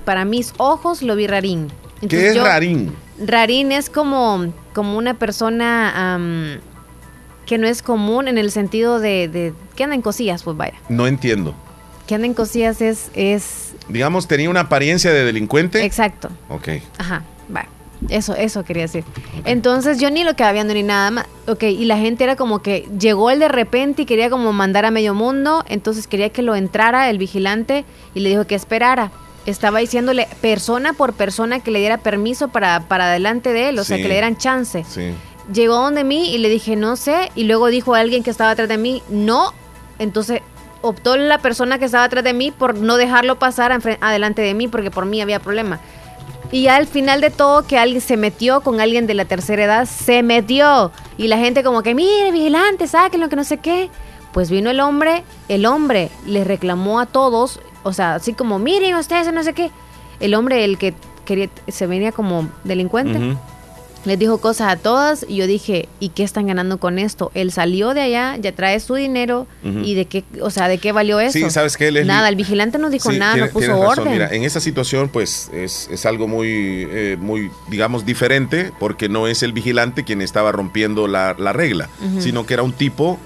para 0.04 0.26
mis 0.26 0.52
ojos 0.58 1.00
lo 1.00 1.16
vi 1.16 1.26
rarín. 1.26 1.72
¿Qué 2.06 2.28
es 2.28 2.34
yo- 2.34 2.44
rarín? 2.44 2.94
Rarín 3.18 3.72
es 3.72 3.88
como, 3.88 4.52
como 4.74 4.98
una 4.98 5.14
persona 5.14 6.18
que 7.46 7.58
no 7.58 7.66
es 7.66 7.82
común 7.82 8.28
en 8.28 8.38
el 8.38 8.50
sentido 8.50 9.00
de, 9.00 9.28
de 9.28 9.52
que 9.76 9.84
anda 9.84 9.94
en 9.94 10.02
cosillas, 10.02 10.42
pues 10.42 10.56
vaya. 10.56 10.74
No 10.88 11.06
entiendo. 11.06 11.54
Que 12.06 12.14
anda 12.14 12.26
en 12.26 12.34
cosillas 12.34 12.80
es, 12.80 13.10
es 13.14 13.74
Digamos, 13.88 14.26
tenía 14.28 14.48
una 14.50 14.60
apariencia 14.60 15.12
de 15.12 15.24
delincuente. 15.24 15.84
exacto. 15.84 16.30
Ok. 16.48 16.68
Ajá, 16.98 17.22
va. 17.54 17.66
Eso, 18.10 18.34
eso 18.34 18.64
quería 18.64 18.82
decir. 18.82 19.04
Entonces 19.46 19.98
yo 19.98 20.10
ni 20.10 20.24
lo 20.24 20.34
quedaba 20.36 20.52
viendo 20.52 20.74
ni 20.74 20.82
nada 20.82 21.10
más. 21.10 21.26
Ok, 21.46 21.62
y 21.62 21.84
la 21.86 21.96
gente 21.96 22.24
era 22.24 22.36
como 22.36 22.60
que 22.60 22.86
llegó 22.98 23.30
él 23.30 23.38
de 23.38 23.48
repente 23.48 24.02
y 24.02 24.04
quería 24.06 24.28
como 24.28 24.52
mandar 24.52 24.84
a 24.84 24.90
medio 24.90 25.14
mundo. 25.14 25.64
Entonces 25.68 26.06
quería 26.06 26.28
que 26.30 26.42
lo 26.42 26.54
entrara 26.54 27.08
el 27.08 27.18
vigilante 27.18 27.84
y 28.14 28.20
le 28.20 28.28
dijo 28.30 28.46
que 28.46 28.54
esperara. 28.54 29.10
Estaba 29.46 29.78
diciéndole 29.78 30.26
persona 30.40 30.92
por 30.94 31.12
persona 31.14 31.60
que 31.60 31.70
le 31.70 31.78
diera 31.78 31.98
permiso 31.98 32.48
para, 32.48 32.80
para 32.88 33.06
adelante 33.06 33.52
de 33.52 33.68
él, 33.70 33.78
o 33.78 33.84
sea, 33.84 33.96
que 33.98 34.04
le 34.04 34.14
dieran 34.14 34.36
chance. 34.38 34.84
Sí. 34.88 35.12
Llegó 35.52 35.76
donde 35.76 36.04
mí 36.04 36.34
y 36.34 36.38
le 36.38 36.48
dije, 36.48 36.76
no 36.76 36.96
sé. 36.96 37.30
Y 37.34 37.44
luego 37.44 37.68
dijo 37.68 37.94
a 37.94 38.00
alguien 38.00 38.22
que 38.22 38.30
estaba 38.30 38.50
atrás 38.50 38.68
de 38.68 38.78
mí, 38.78 39.02
no. 39.08 39.52
Entonces 39.98 40.40
optó 40.80 41.16
la 41.16 41.38
persona 41.38 41.78
que 41.78 41.86
estaba 41.86 42.04
atrás 42.04 42.24
de 42.24 42.34
mí 42.34 42.50
por 42.50 42.76
no 42.76 42.96
dejarlo 42.96 43.38
pasar 43.38 43.78
adelante 44.00 44.42
de 44.42 44.54
mí 44.54 44.68
porque 44.68 44.90
por 44.90 45.06
mí 45.06 45.20
había 45.20 45.40
problema. 45.40 45.80
Y 46.52 46.68
al 46.68 46.86
final 46.86 47.20
de 47.20 47.30
todo 47.30 47.66
que 47.66 47.78
alguien 47.78 48.00
se 48.00 48.16
metió 48.16 48.60
con 48.60 48.80
alguien 48.80 49.06
de 49.06 49.14
la 49.14 49.24
tercera 49.24 49.64
edad, 49.64 49.86
se 49.86 50.22
metió. 50.22 50.92
Y 51.16 51.28
la 51.28 51.38
gente 51.38 51.64
como 51.64 51.82
que, 51.82 51.94
mire, 51.94 52.30
vigilante, 52.30 52.86
sáquenlo, 52.86 53.28
que 53.28 53.36
no 53.36 53.44
sé 53.44 53.58
qué. 53.58 53.90
Pues 54.32 54.50
vino 54.50 54.70
el 54.70 54.80
hombre, 54.80 55.24
el 55.48 55.66
hombre 55.66 56.10
le 56.26 56.44
reclamó 56.44 57.00
a 57.00 57.06
todos, 57.06 57.60
o 57.82 57.92
sea, 57.92 58.16
así 58.16 58.34
como, 58.34 58.58
miren 58.58 58.94
ustedes, 58.96 59.32
no 59.32 59.42
sé 59.42 59.52
qué. 59.52 59.70
El 60.20 60.34
hombre, 60.34 60.64
el 60.64 60.76
que 60.76 60.94
quería, 61.24 61.48
se 61.68 61.86
venía 61.86 62.12
como 62.12 62.48
delincuente. 62.62 63.36
Les 64.04 64.18
dijo 64.18 64.38
cosas 64.38 64.72
a 64.72 64.76
todas 64.76 65.24
y 65.28 65.36
yo 65.36 65.46
dije, 65.46 65.88
¿y 66.00 66.10
qué 66.10 66.22
están 66.24 66.46
ganando 66.46 66.78
con 66.78 66.98
esto? 66.98 67.30
Él 67.34 67.50
salió 67.52 67.94
de 67.94 68.02
allá, 68.02 68.36
ya 68.36 68.52
trae 68.52 68.78
su 68.80 68.94
dinero 68.94 69.46
y 69.62 69.94
de 69.94 70.04
qué, 70.04 70.24
o 70.40 70.50
sea, 70.50 70.68
¿de 70.68 70.78
qué 70.78 70.92
valió 70.92 71.20
eso? 71.20 71.32
Sí, 71.38 71.48
¿sabes 71.50 71.76
qué, 71.76 71.90
Leslie? 71.90 72.12
Nada, 72.12 72.28
el 72.28 72.36
vigilante 72.36 72.78
no 72.78 72.90
dijo 72.90 73.10
Sí, 73.10 73.18
nada, 73.18 73.34
tiene- 73.34 73.46
no 73.48 73.52
puso 73.52 73.68
razón. 73.68 73.86
orden. 74.00 74.12
Mira, 74.12 74.28
en 74.30 74.42
esta 74.44 74.60
situación, 74.60 75.08
pues 75.08 75.50
es, 75.54 75.88
es 75.90 76.04
algo 76.06 76.28
muy, 76.28 76.48
eh, 76.90 77.16
muy, 77.18 77.50
digamos, 77.70 78.04
diferente, 78.04 78.72
porque 78.78 79.08
no 79.08 79.26
es 79.26 79.42
el 79.42 79.52
vigilante 79.52 80.04
quien 80.04 80.20
estaba 80.22 80.52
rompiendo 80.52 81.08
la, 81.08 81.34
la 81.38 81.52
regla, 81.52 81.88
sino 82.18 82.44
que 82.46 82.54
era 82.54 82.62
un 82.62 82.72
tipo 82.72 83.18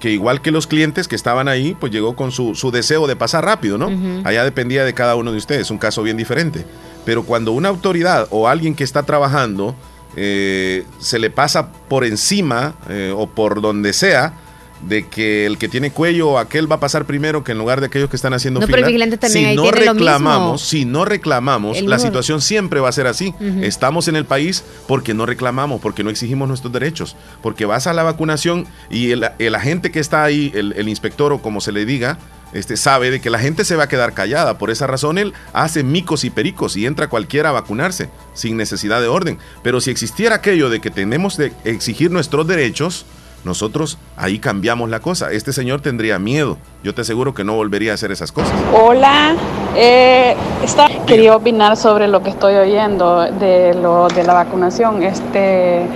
que 0.00 0.10
igual 0.10 0.42
que 0.42 0.50
los 0.50 0.66
clientes 0.66 1.06
que 1.06 1.14
estaban 1.14 1.46
ahí, 1.46 1.76
pues 1.78 1.92
llegó 1.92 2.16
con 2.16 2.32
su, 2.32 2.56
su 2.56 2.72
deseo 2.72 3.06
de 3.06 3.14
pasar 3.14 3.44
rápido, 3.44 3.78
¿no? 3.78 3.88
Allá 4.26 4.42
dependía 4.44 4.84
de 4.84 4.92
cada 4.94 5.14
uno 5.14 5.30
de 5.30 5.38
ustedes, 5.38 5.70
un 5.70 5.78
caso 5.78 6.02
bien 6.02 6.16
diferente. 6.16 6.66
Pero 7.04 7.22
cuando 7.22 7.52
una 7.52 7.68
autoridad 7.68 8.26
o 8.30 8.48
alguien 8.48 8.74
que 8.74 8.82
está 8.82 9.04
trabajando 9.04 9.76
eh, 10.16 10.84
se 10.98 11.18
le 11.18 11.30
pasa 11.30 11.72
por 11.72 12.04
encima 12.04 12.74
eh, 12.88 13.12
o 13.16 13.26
por 13.28 13.60
donde 13.60 13.92
sea, 13.92 14.34
de 14.82 15.06
que 15.08 15.46
el 15.46 15.58
que 15.58 15.68
tiene 15.68 15.90
cuello 15.92 16.30
o 16.30 16.38
aquel 16.38 16.70
va 16.70 16.76
a 16.76 16.80
pasar 16.80 17.04
primero 17.04 17.44
que 17.44 17.52
en 17.52 17.58
lugar 17.58 17.80
de 17.80 17.86
aquellos 17.86 18.10
que 18.10 18.16
están 18.16 18.34
haciendo 18.34 18.60
No, 18.60 18.66
pero 18.66 18.78
fila. 18.78 18.86
el 18.88 18.92
vigilante 18.92 19.16
también 19.16 19.44
si 19.44 19.50
ahí 19.50 19.56
no 19.56 19.62
tiene 19.62 19.76
lo 19.86 19.94
mismo. 19.94 20.06
reclamamos, 20.08 20.62
si 20.62 20.84
no 20.84 21.04
reclamamos, 21.04 21.78
El 21.78 21.88
la 21.88 21.96
mismo- 21.96 22.08
situación 22.08 22.40
siempre 22.40 22.80
va 22.80 22.88
a 22.88 22.92
ser 22.92 23.06
así. 23.06 23.32
Estamos 23.62 24.08
en 24.08 24.16
el 24.16 24.24
país 24.24 24.64
porque 24.88 25.14
no 25.14 25.24
reclamamos, 25.26 25.80
porque 25.80 26.02
no 26.04 26.10
exigimos 26.10 26.48
nuestros 26.48 26.72
derechos, 26.72 27.16
porque 27.42 27.64
vas 27.64 27.86
a 27.86 27.92
la 27.92 28.02
vacunación 28.02 28.66
y 28.90 29.10
el, 29.12 29.24
el 29.38 29.54
agente 29.54 29.90
que 29.92 30.00
está 30.00 30.24
ahí, 30.24 30.50
el, 30.54 30.72
el 30.76 30.88
inspector 30.88 31.32
o 31.32 31.40
como 31.40 31.60
se 31.60 31.70
le 31.72 31.84
diga, 31.84 32.18
este, 32.52 32.76
sabe 32.76 33.10
de 33.10 33.20
que 33.20 33.30
la 33.30 33.38
gente 33.38 33.64
se 33.64 33.76
va 33.76 33.84
a 33.84 33.88
quedar 33.88 34.12
callada. 34.12 34.58
Por 34.58 34.70
esa 34.70 34.86
razón 34.86 35.16
él 35.16 35.32
hace 35.54 35.82
micos 35.84 36.24
y 36.24 36.30
pericos 36.30 36.76
y 36.76 36.84
entra 36.86 37.08
cualquiera 37.08 37.48
a 37.48 37.52
vacunarse 37.52 38.10
sin 38.34 38.56
necesidad 38.56 39.00
de 39.00 39.06
orden. 39.08 39.38
Pero 39.62 39.80
si 39.80 39.90
existiera 39.90 40.34
aquello 40.36 40.68
de 40.68 40.80
que 40.80 40.90
tenemos 40.90 41.36
de 41.38 41.52
exigir 41.64 42.10
nuestros 42.10 42.46
derechos, 42.46 43.06
nosotros 43.44 43.98
ahí 44.16 44.38
cambiamos 44.38 44.88
la 44.90 45.00
cosa. 45.00 45.30
Este 45.32 45.52
señor 45.52 45.80
tendría 45.80 46.18
miedo. 46.18 46.58
Yo 46.84 46.94
te 46.94 47.00
aseguro 47.02 47.34
que 47.34 47.44
no 47.44 47.54
volvería 47.54 47.92
a 47.92 47.94
hacer 47.94 48.12
esas 48.12 48.30
cosas. 48.32 48.52
Hola, 48.72 49.34
eh, 49.76 50.36
está- 50.64 50.88
quería 51.06 51.34
opinar 51.36 51.76
sobre 51.76 52.08
lo 52.08 52.22
que 52.22 52.30
estoy 52.30 52.54
oyendo 52.54 53.20
de 53.22 53.74
lo 53.74 54.08
de 54.08 54.24
la 54.24 54.34
vacunación. 54.34 55.02
Este, 55.02 55.86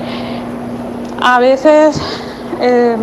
a 1.23 1.39
veces, 1.39 2.01
eh, 2.61 2.97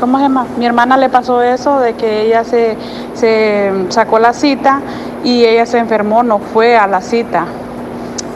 ¿cómo 0.00 0.18
se 0.18 0.24
llama? 0.24 0.46
Mi 0.58 0.66
hermana 0.66 0.96
le 0.96 1.08
pasó 1.08 1.42
eso 1.42 1.80
de 1.80 1.94
que 1.94 2.26
ella 2.26 2.44
se, 2.44 2.76
se 3.14 3.72
sacó 3.90 4.18
la 4.18 4.32
cita 4.32 4.80
y 5.24 5.44
ella 5.44 5.66
se 5.66 5.78
enfermó, 5.78 6.22
no 6.22 6.38
fue 6.38 6.76
a 6.76 6.86
la 6.86 7.00
cita. 7.00 7.46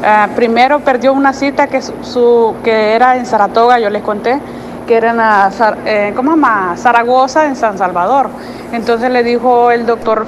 Ah, 0.04 0.28
primero 0.36 0.80
perdió 0.80 1.12
una 1.12 1.32
cita 1.32 1.66
que, 1.68 1.80
su, 1.82 1.92
su- 2.02 2.54
que 2.62 2.92
era 2.92 3.16
en 3.16 3.26
Saratoga, 3.26 3.78
yo 3.80 3.90
les 3.90 4.02
conté, 4.02 4.38
que 4.86 4.96
era 4.96 5.10
en 5.10 5.16
la 5.16 5.50
Zar- 5.50 5.78
eh, 5.84 6.12
¿cómo? 6.14 6.36
Zaragoza, 6.76 7.46
en 7.46 7.56
San 7.56 7.76
Salvador. 7.78 8.28
Entonces 8.72 9.10
le 9.10 9.22
dijo 9.22 9.70
el 9.70 9.86
doctor 9.86 10.26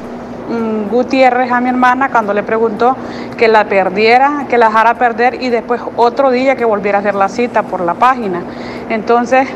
mm, 0.51 0.91
Gutiérrez 0.91 1.51
a 1.53 1.61
mi 1.61 1.69
hermana 1.69 2.09
cuando 2.11 2.35
le 2.35 2.43
preguntó 2.43 2.97
que 3.37 3.49
la 3.49 3.65
perdiera, 3.65 4.47
que 4.49 4.59
la 4.59 4.67
dejara 4.67 4.95
perder 4.95 5.43
y 5.43 5.49
después 5.51 5.81
otro 5.97 6.31
día 6.31 6.57
que 6.57 6.65
volviera 6.65 6.99
a 6.99 7.01
hacer 7.01 7.15
la 7.15 7.29
cita 7.29 7.63
por 7.63 7.81
la 7.81 7.95
página. 7.95 8.43
Entonces 8.89 9.49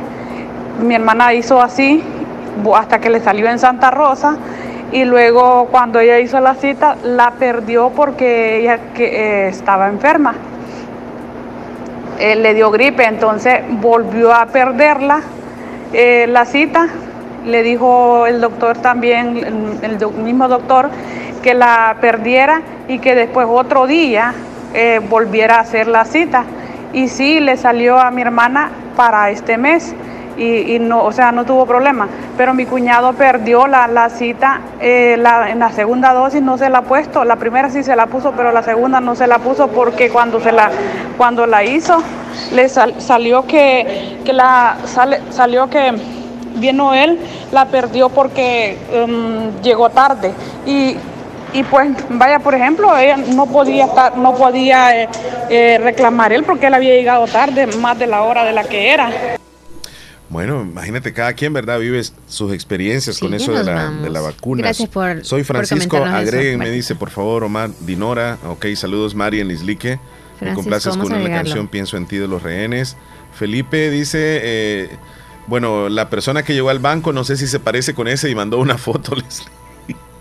mi 0.80 0.94
hermana 0.94 1.34
hizo 1.34 1.60
así 1.60 2.02
hasta 2.74 2.98
que 3.00 3.10
le 3.10 3.20
salió 3.20 3.48
en 3.48 3.58
Santa 3.58 3.90
Rosa 3.90 4.36
y 4.92 5.04
luego 5.04 5.68
cuando 5.70 5.98
ella 6.00 6.18
hizo 6.18 6.38
la 6.40 6.54
cita 6.54 6.96
la 7.02 7.32
perdió 7.32 7.90
porque 7.90 8.60
ella 8.60 8.78
que, 8.94 9.46
eh, 9.46 9.48
estaba 9.48 9.88
enferma. 9.88 10.34
Eh, 12.22 12.36
le 12.36 12.54
dio 12.54 12.70
gripe, 12.70 13.04
entonces 13.04 13.62
volvió 13.68 14.32
a 14.32 14.46
perderla 14.46 15.22
eh, 15.92 16.26
la 16.28 16.44
cita. 16.44 16.86
Le 17.44 17.64
dijo 17.64 18.28
el 18.28 18.40
doctor 18.40 18.78
también, 18.78 19.80
el, 19.82 19.98
mismo 20.22 20.46
doctor, 20.46 20.88
que 21.42 21.52
la 21.52 21.96
perdiera 22.00 22.62
y 22.86 23.00
que 23.00 23.16
después 23.16 23.48
otro 23.50 23.88
día 23.88 24.34
eh, 24.72 25.00
volviera 25.10 25.56
a 25.56 25.60
hacer 25.62 25.88
la 25.88 26.04
cita. 26.04 26.44
Y 26.92 27.08
sí, 27.08 27.40
le 27.40 27.56
salió 27.56 27.98
a 27.98 28.12
mi 28.12 28.22
hermana 28.22 28.70
para 28.94 29.30
este 29.30 29.58
mes 29.58 29.92
y, 30.36 30.74
y 30.74 30.78
no, 30.78 31.02
o 31.04 31.12
sea, 31.12 31.32
no 31.32 31.44
tuvo 31.44 31.66
problema. 31.66 32.08
Pero 32.36 32.54
mi 32.54 32.66
cuñado 32.66 33.12
perdió 33.12 33.66
la, 33.66 33.86
la 33.88 34.08
cita 34.10 34.60
eh, 34.80 35.16
la- 35.18 35.50
en 35.50 35.58
la 35.58 35.70
segunda 35.72 36.12
dosis, 36.12 36.42
no 36.42 36.58
se 36.58 36.68
la 36.70 36.78
ha 36.78 36.82
puesto. 36.82 37.24
La 37.24 37.36
primera 37.36 37.70
sí 37.70 37.82
se 37.82 37.94
la 37.96 38.06
puso, 38.06 38.32
pero 38.32 38.52
la 38.52 38.62
segunda 38.62 39.00
no 39.00 39.14
se 39.14 39.26
la 39.26 39.38
puso 39.38 39.68
porque 39.68 40.10
cuando 40.10 40.40
se 40.40 40.52
la, 40.52 40.70
cuando 41.16 41.46
la 41.46 41.64
hizo, 41.64 41.98
le 42.52 42.68
sal- 42.68 42.94
salió 42.98 43.46
que, 43.46 44.18
que 44.24 44.32
la 44.32 44.76
sale- 44.84 45.20
salió 45.30 45.68
que 45.68 45.92
vino 46.56 46.94
él, 46.94 47.18
la 47.50 47.66
perdió 47.66 48.08
porque 48.08 48.78
em, 48.92 49.60
llegó 49.62 49.90
tarde. 49.90 50.32
Y 50.66 50.96
y 51.54 51.64
pues 51.64 51.90
vaya 52.08 52.38
por 52.38 52.54
ejemplo 52.54 52.96
ella 52.96 53.18
no 53.18 53.44
podía 53.44 53.84
estar 53.84 54.16
no 54.16 54.34
podía 54.34 55.02
eh, 55.02 55.08
eh, 55.50 55.78
reclamar 55.84 56.32
él 56.32 56.44
porque 56.44 56.68
él 56.68 56.72
había 56.72 56.94
llegado 56.94 57.26
tarde 57.26 57.66
más 57.66 57.98
de 57.98 58.06
la 58.06 58.22
hora 58.22 58.42
de 58.46 58.52
la 58.54 58.64
que 58.64 58.90
era 58.90 59.10
Bueno, 60.32 60.62
imagínate, 60.62 61.12
cada 61.12 61.34
quien, 61.34 61.52
¿verdad? 61.52 61.78
Vive 61.78 62.02
sus 62.26 62.52
experiencias 62.54 63.18
con 63.18 63.34
eso 63.34 63.52
de 63.52 63.64
la, 63.64 63.90
de 63.90 64.08
la 64.08 64.20
vacuna. 64.22 64.62
Gracias 64.62 64.88
por- 64.88 65.22
Soy 65.24 65.42
por 65.44 65.56
Francisco, 65.56 65.98
agreguen, 65.98 66.52
me 66.58 66.64
Bueno. 66.64 66.72
dice, 66.74 66.94
por 66.94 67.10
favor, 67.10 67.44
Omar, 67.44 67.70
Dinora. 67.80 68.38
Ok, 68.46 68.64
saludos, 68.74 69.14
Mari 69.14 69.40
en 69.40 69.48
Lislique. 69.48 70.00
Me 70.40 70.54
complaces 70.54 70.96
con 70.96 71.12
la 71.22 71.28
canción 71.30 71.68
Pienso 71.68 71.96
en 71.98 72.06
ti 72.06 72.16
de 72.16 72.26
los 72.28 72.42
rehenes. 72.42 72.96
Felipe 73.38 73.90
dice, 73.90 74.40
eh, 74.42 74.90
bueno, 75.46 75.88
la 75.90 76.08
persona 76.08 76.42
que 76.42 76.54
llegó 76.54 76.70
al 76.70 76.78
banco, 76.78 77.12
no 77.12 77.24
sé 77.24 77.36
si 77.36 77.46
se 77.46 77.60
parece 77.60 77.92
con 77.94 78.08
ese 78.08 78.30
y 78.30 78.34
mandó 78.34 78.58
una 78.58 78.78
foto. 78.78 79.14
Leslie. 79.16 79.48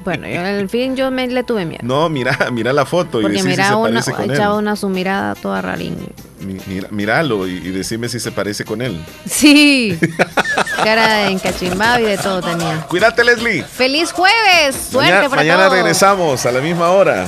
Bueno, 0.04 0.28
yo, 0.28 0.42
al 0.42 0.68
fin 0.68 0.96
yo 0.96 1.12
me 1.12 1.28
le 1.28 1.44
tuve 1.44 1.66
miedo. 1.66 1.82
No, 1.84 2.10
mira, 2.10 2.36
mira 2.52 2.74
la 2.74 2.86
foto 2.86 3.22
y 3.22 3.26
decime 3.32 3.56
si 3.56 3.62
se 3.64 3.76
una, 3.76 3.90
parece 3.92 4.12
con 4.14 4.24
él. 4.26 4.32
echaba 4.32 4.56
una 4.56 4.76
su 4.76 4.90
mirada 4.90 5.36
toda 5.36 5.62
rarín. 5.62 5.96
Mi- 6.40 6.58
mira- 6.66 6.88
míralo 6.90 7.48
y, 7.48 7.52
y 7.58 7.70
decime 7.72 8.10
si 8.10 8.20
se 8.20 8.32
parece 8.32 8.66
con 8.66 8.82
él. 8.82 9.00
Sí, 9.30 9.98
cara 10.84 11.08
de 11.18 11.28
encachimbado 11.32 12.00
y 12.00 12.04
de 12.04 12.18
todo 12.18 12.42
tenía. 12.42 12.82
Cuídate, 12.88 13.24
Leslie. 13.24 13.64
¡Feliz 13.64 14.12
jueves! 14.12 14.76
¡Suerte 14.92 15.12
Mañana, 15.12 15.30
para 15.30 15.42
mañana 15.42 15.64
todos! 15.66 15.74
regresamos 15.74 16.46
a 16.46 16.52
la 16.52 16.62
misma 16.62 16.90
hora. 16.90 17.28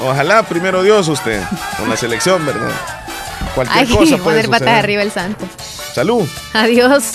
Ojalá, 0.00 0.42
primero 0.44 0.82
Dios, 0.82 1.08
usted, 1.08 1.42
con 1.78 1.88
la 1.88 1.96
selección, 1.96 2.44
¿verdad? 2.46 2.70
Cualquier 3.54 3.86
Ay, 3.86 3.92
cosa 3.92 4.16
puede 4.18 4.18
poner 4.18 4.48
patas 4.48 4.68
arriba 4.84 5.02
el 5.02 5.10
santo. 5.10 5.44
Salud. 5.94 6.28
Adiós. 6.52 7.12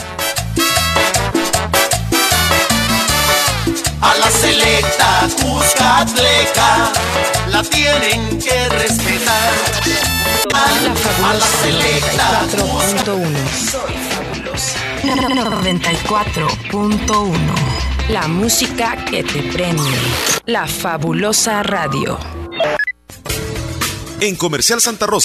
Selecta 4.80 5.28
Cuscatleca 5.42 6.92
la 7.50 7.62
tienen 7.64 8.40
que 8.40 8.70
respetar. 8.70 9.52
A, 10.54 10.66
a 11.30 11.34
la 11.34 11.46
selecta 11.46 12.46
94.1 15.04 17.38
La 18.10 18.28
música 18.28 18.96
que 19.06 19.24
te 19.24 19.44
prende. 19.52 19.98
La 20.46 20.66
fabulosa 20.66 21.62
radio. 21.64 22.18
En 24.22 24.36
Comercial 24.36 24.82
Santa 24.82 25.06
Rosa. 25.06 25.18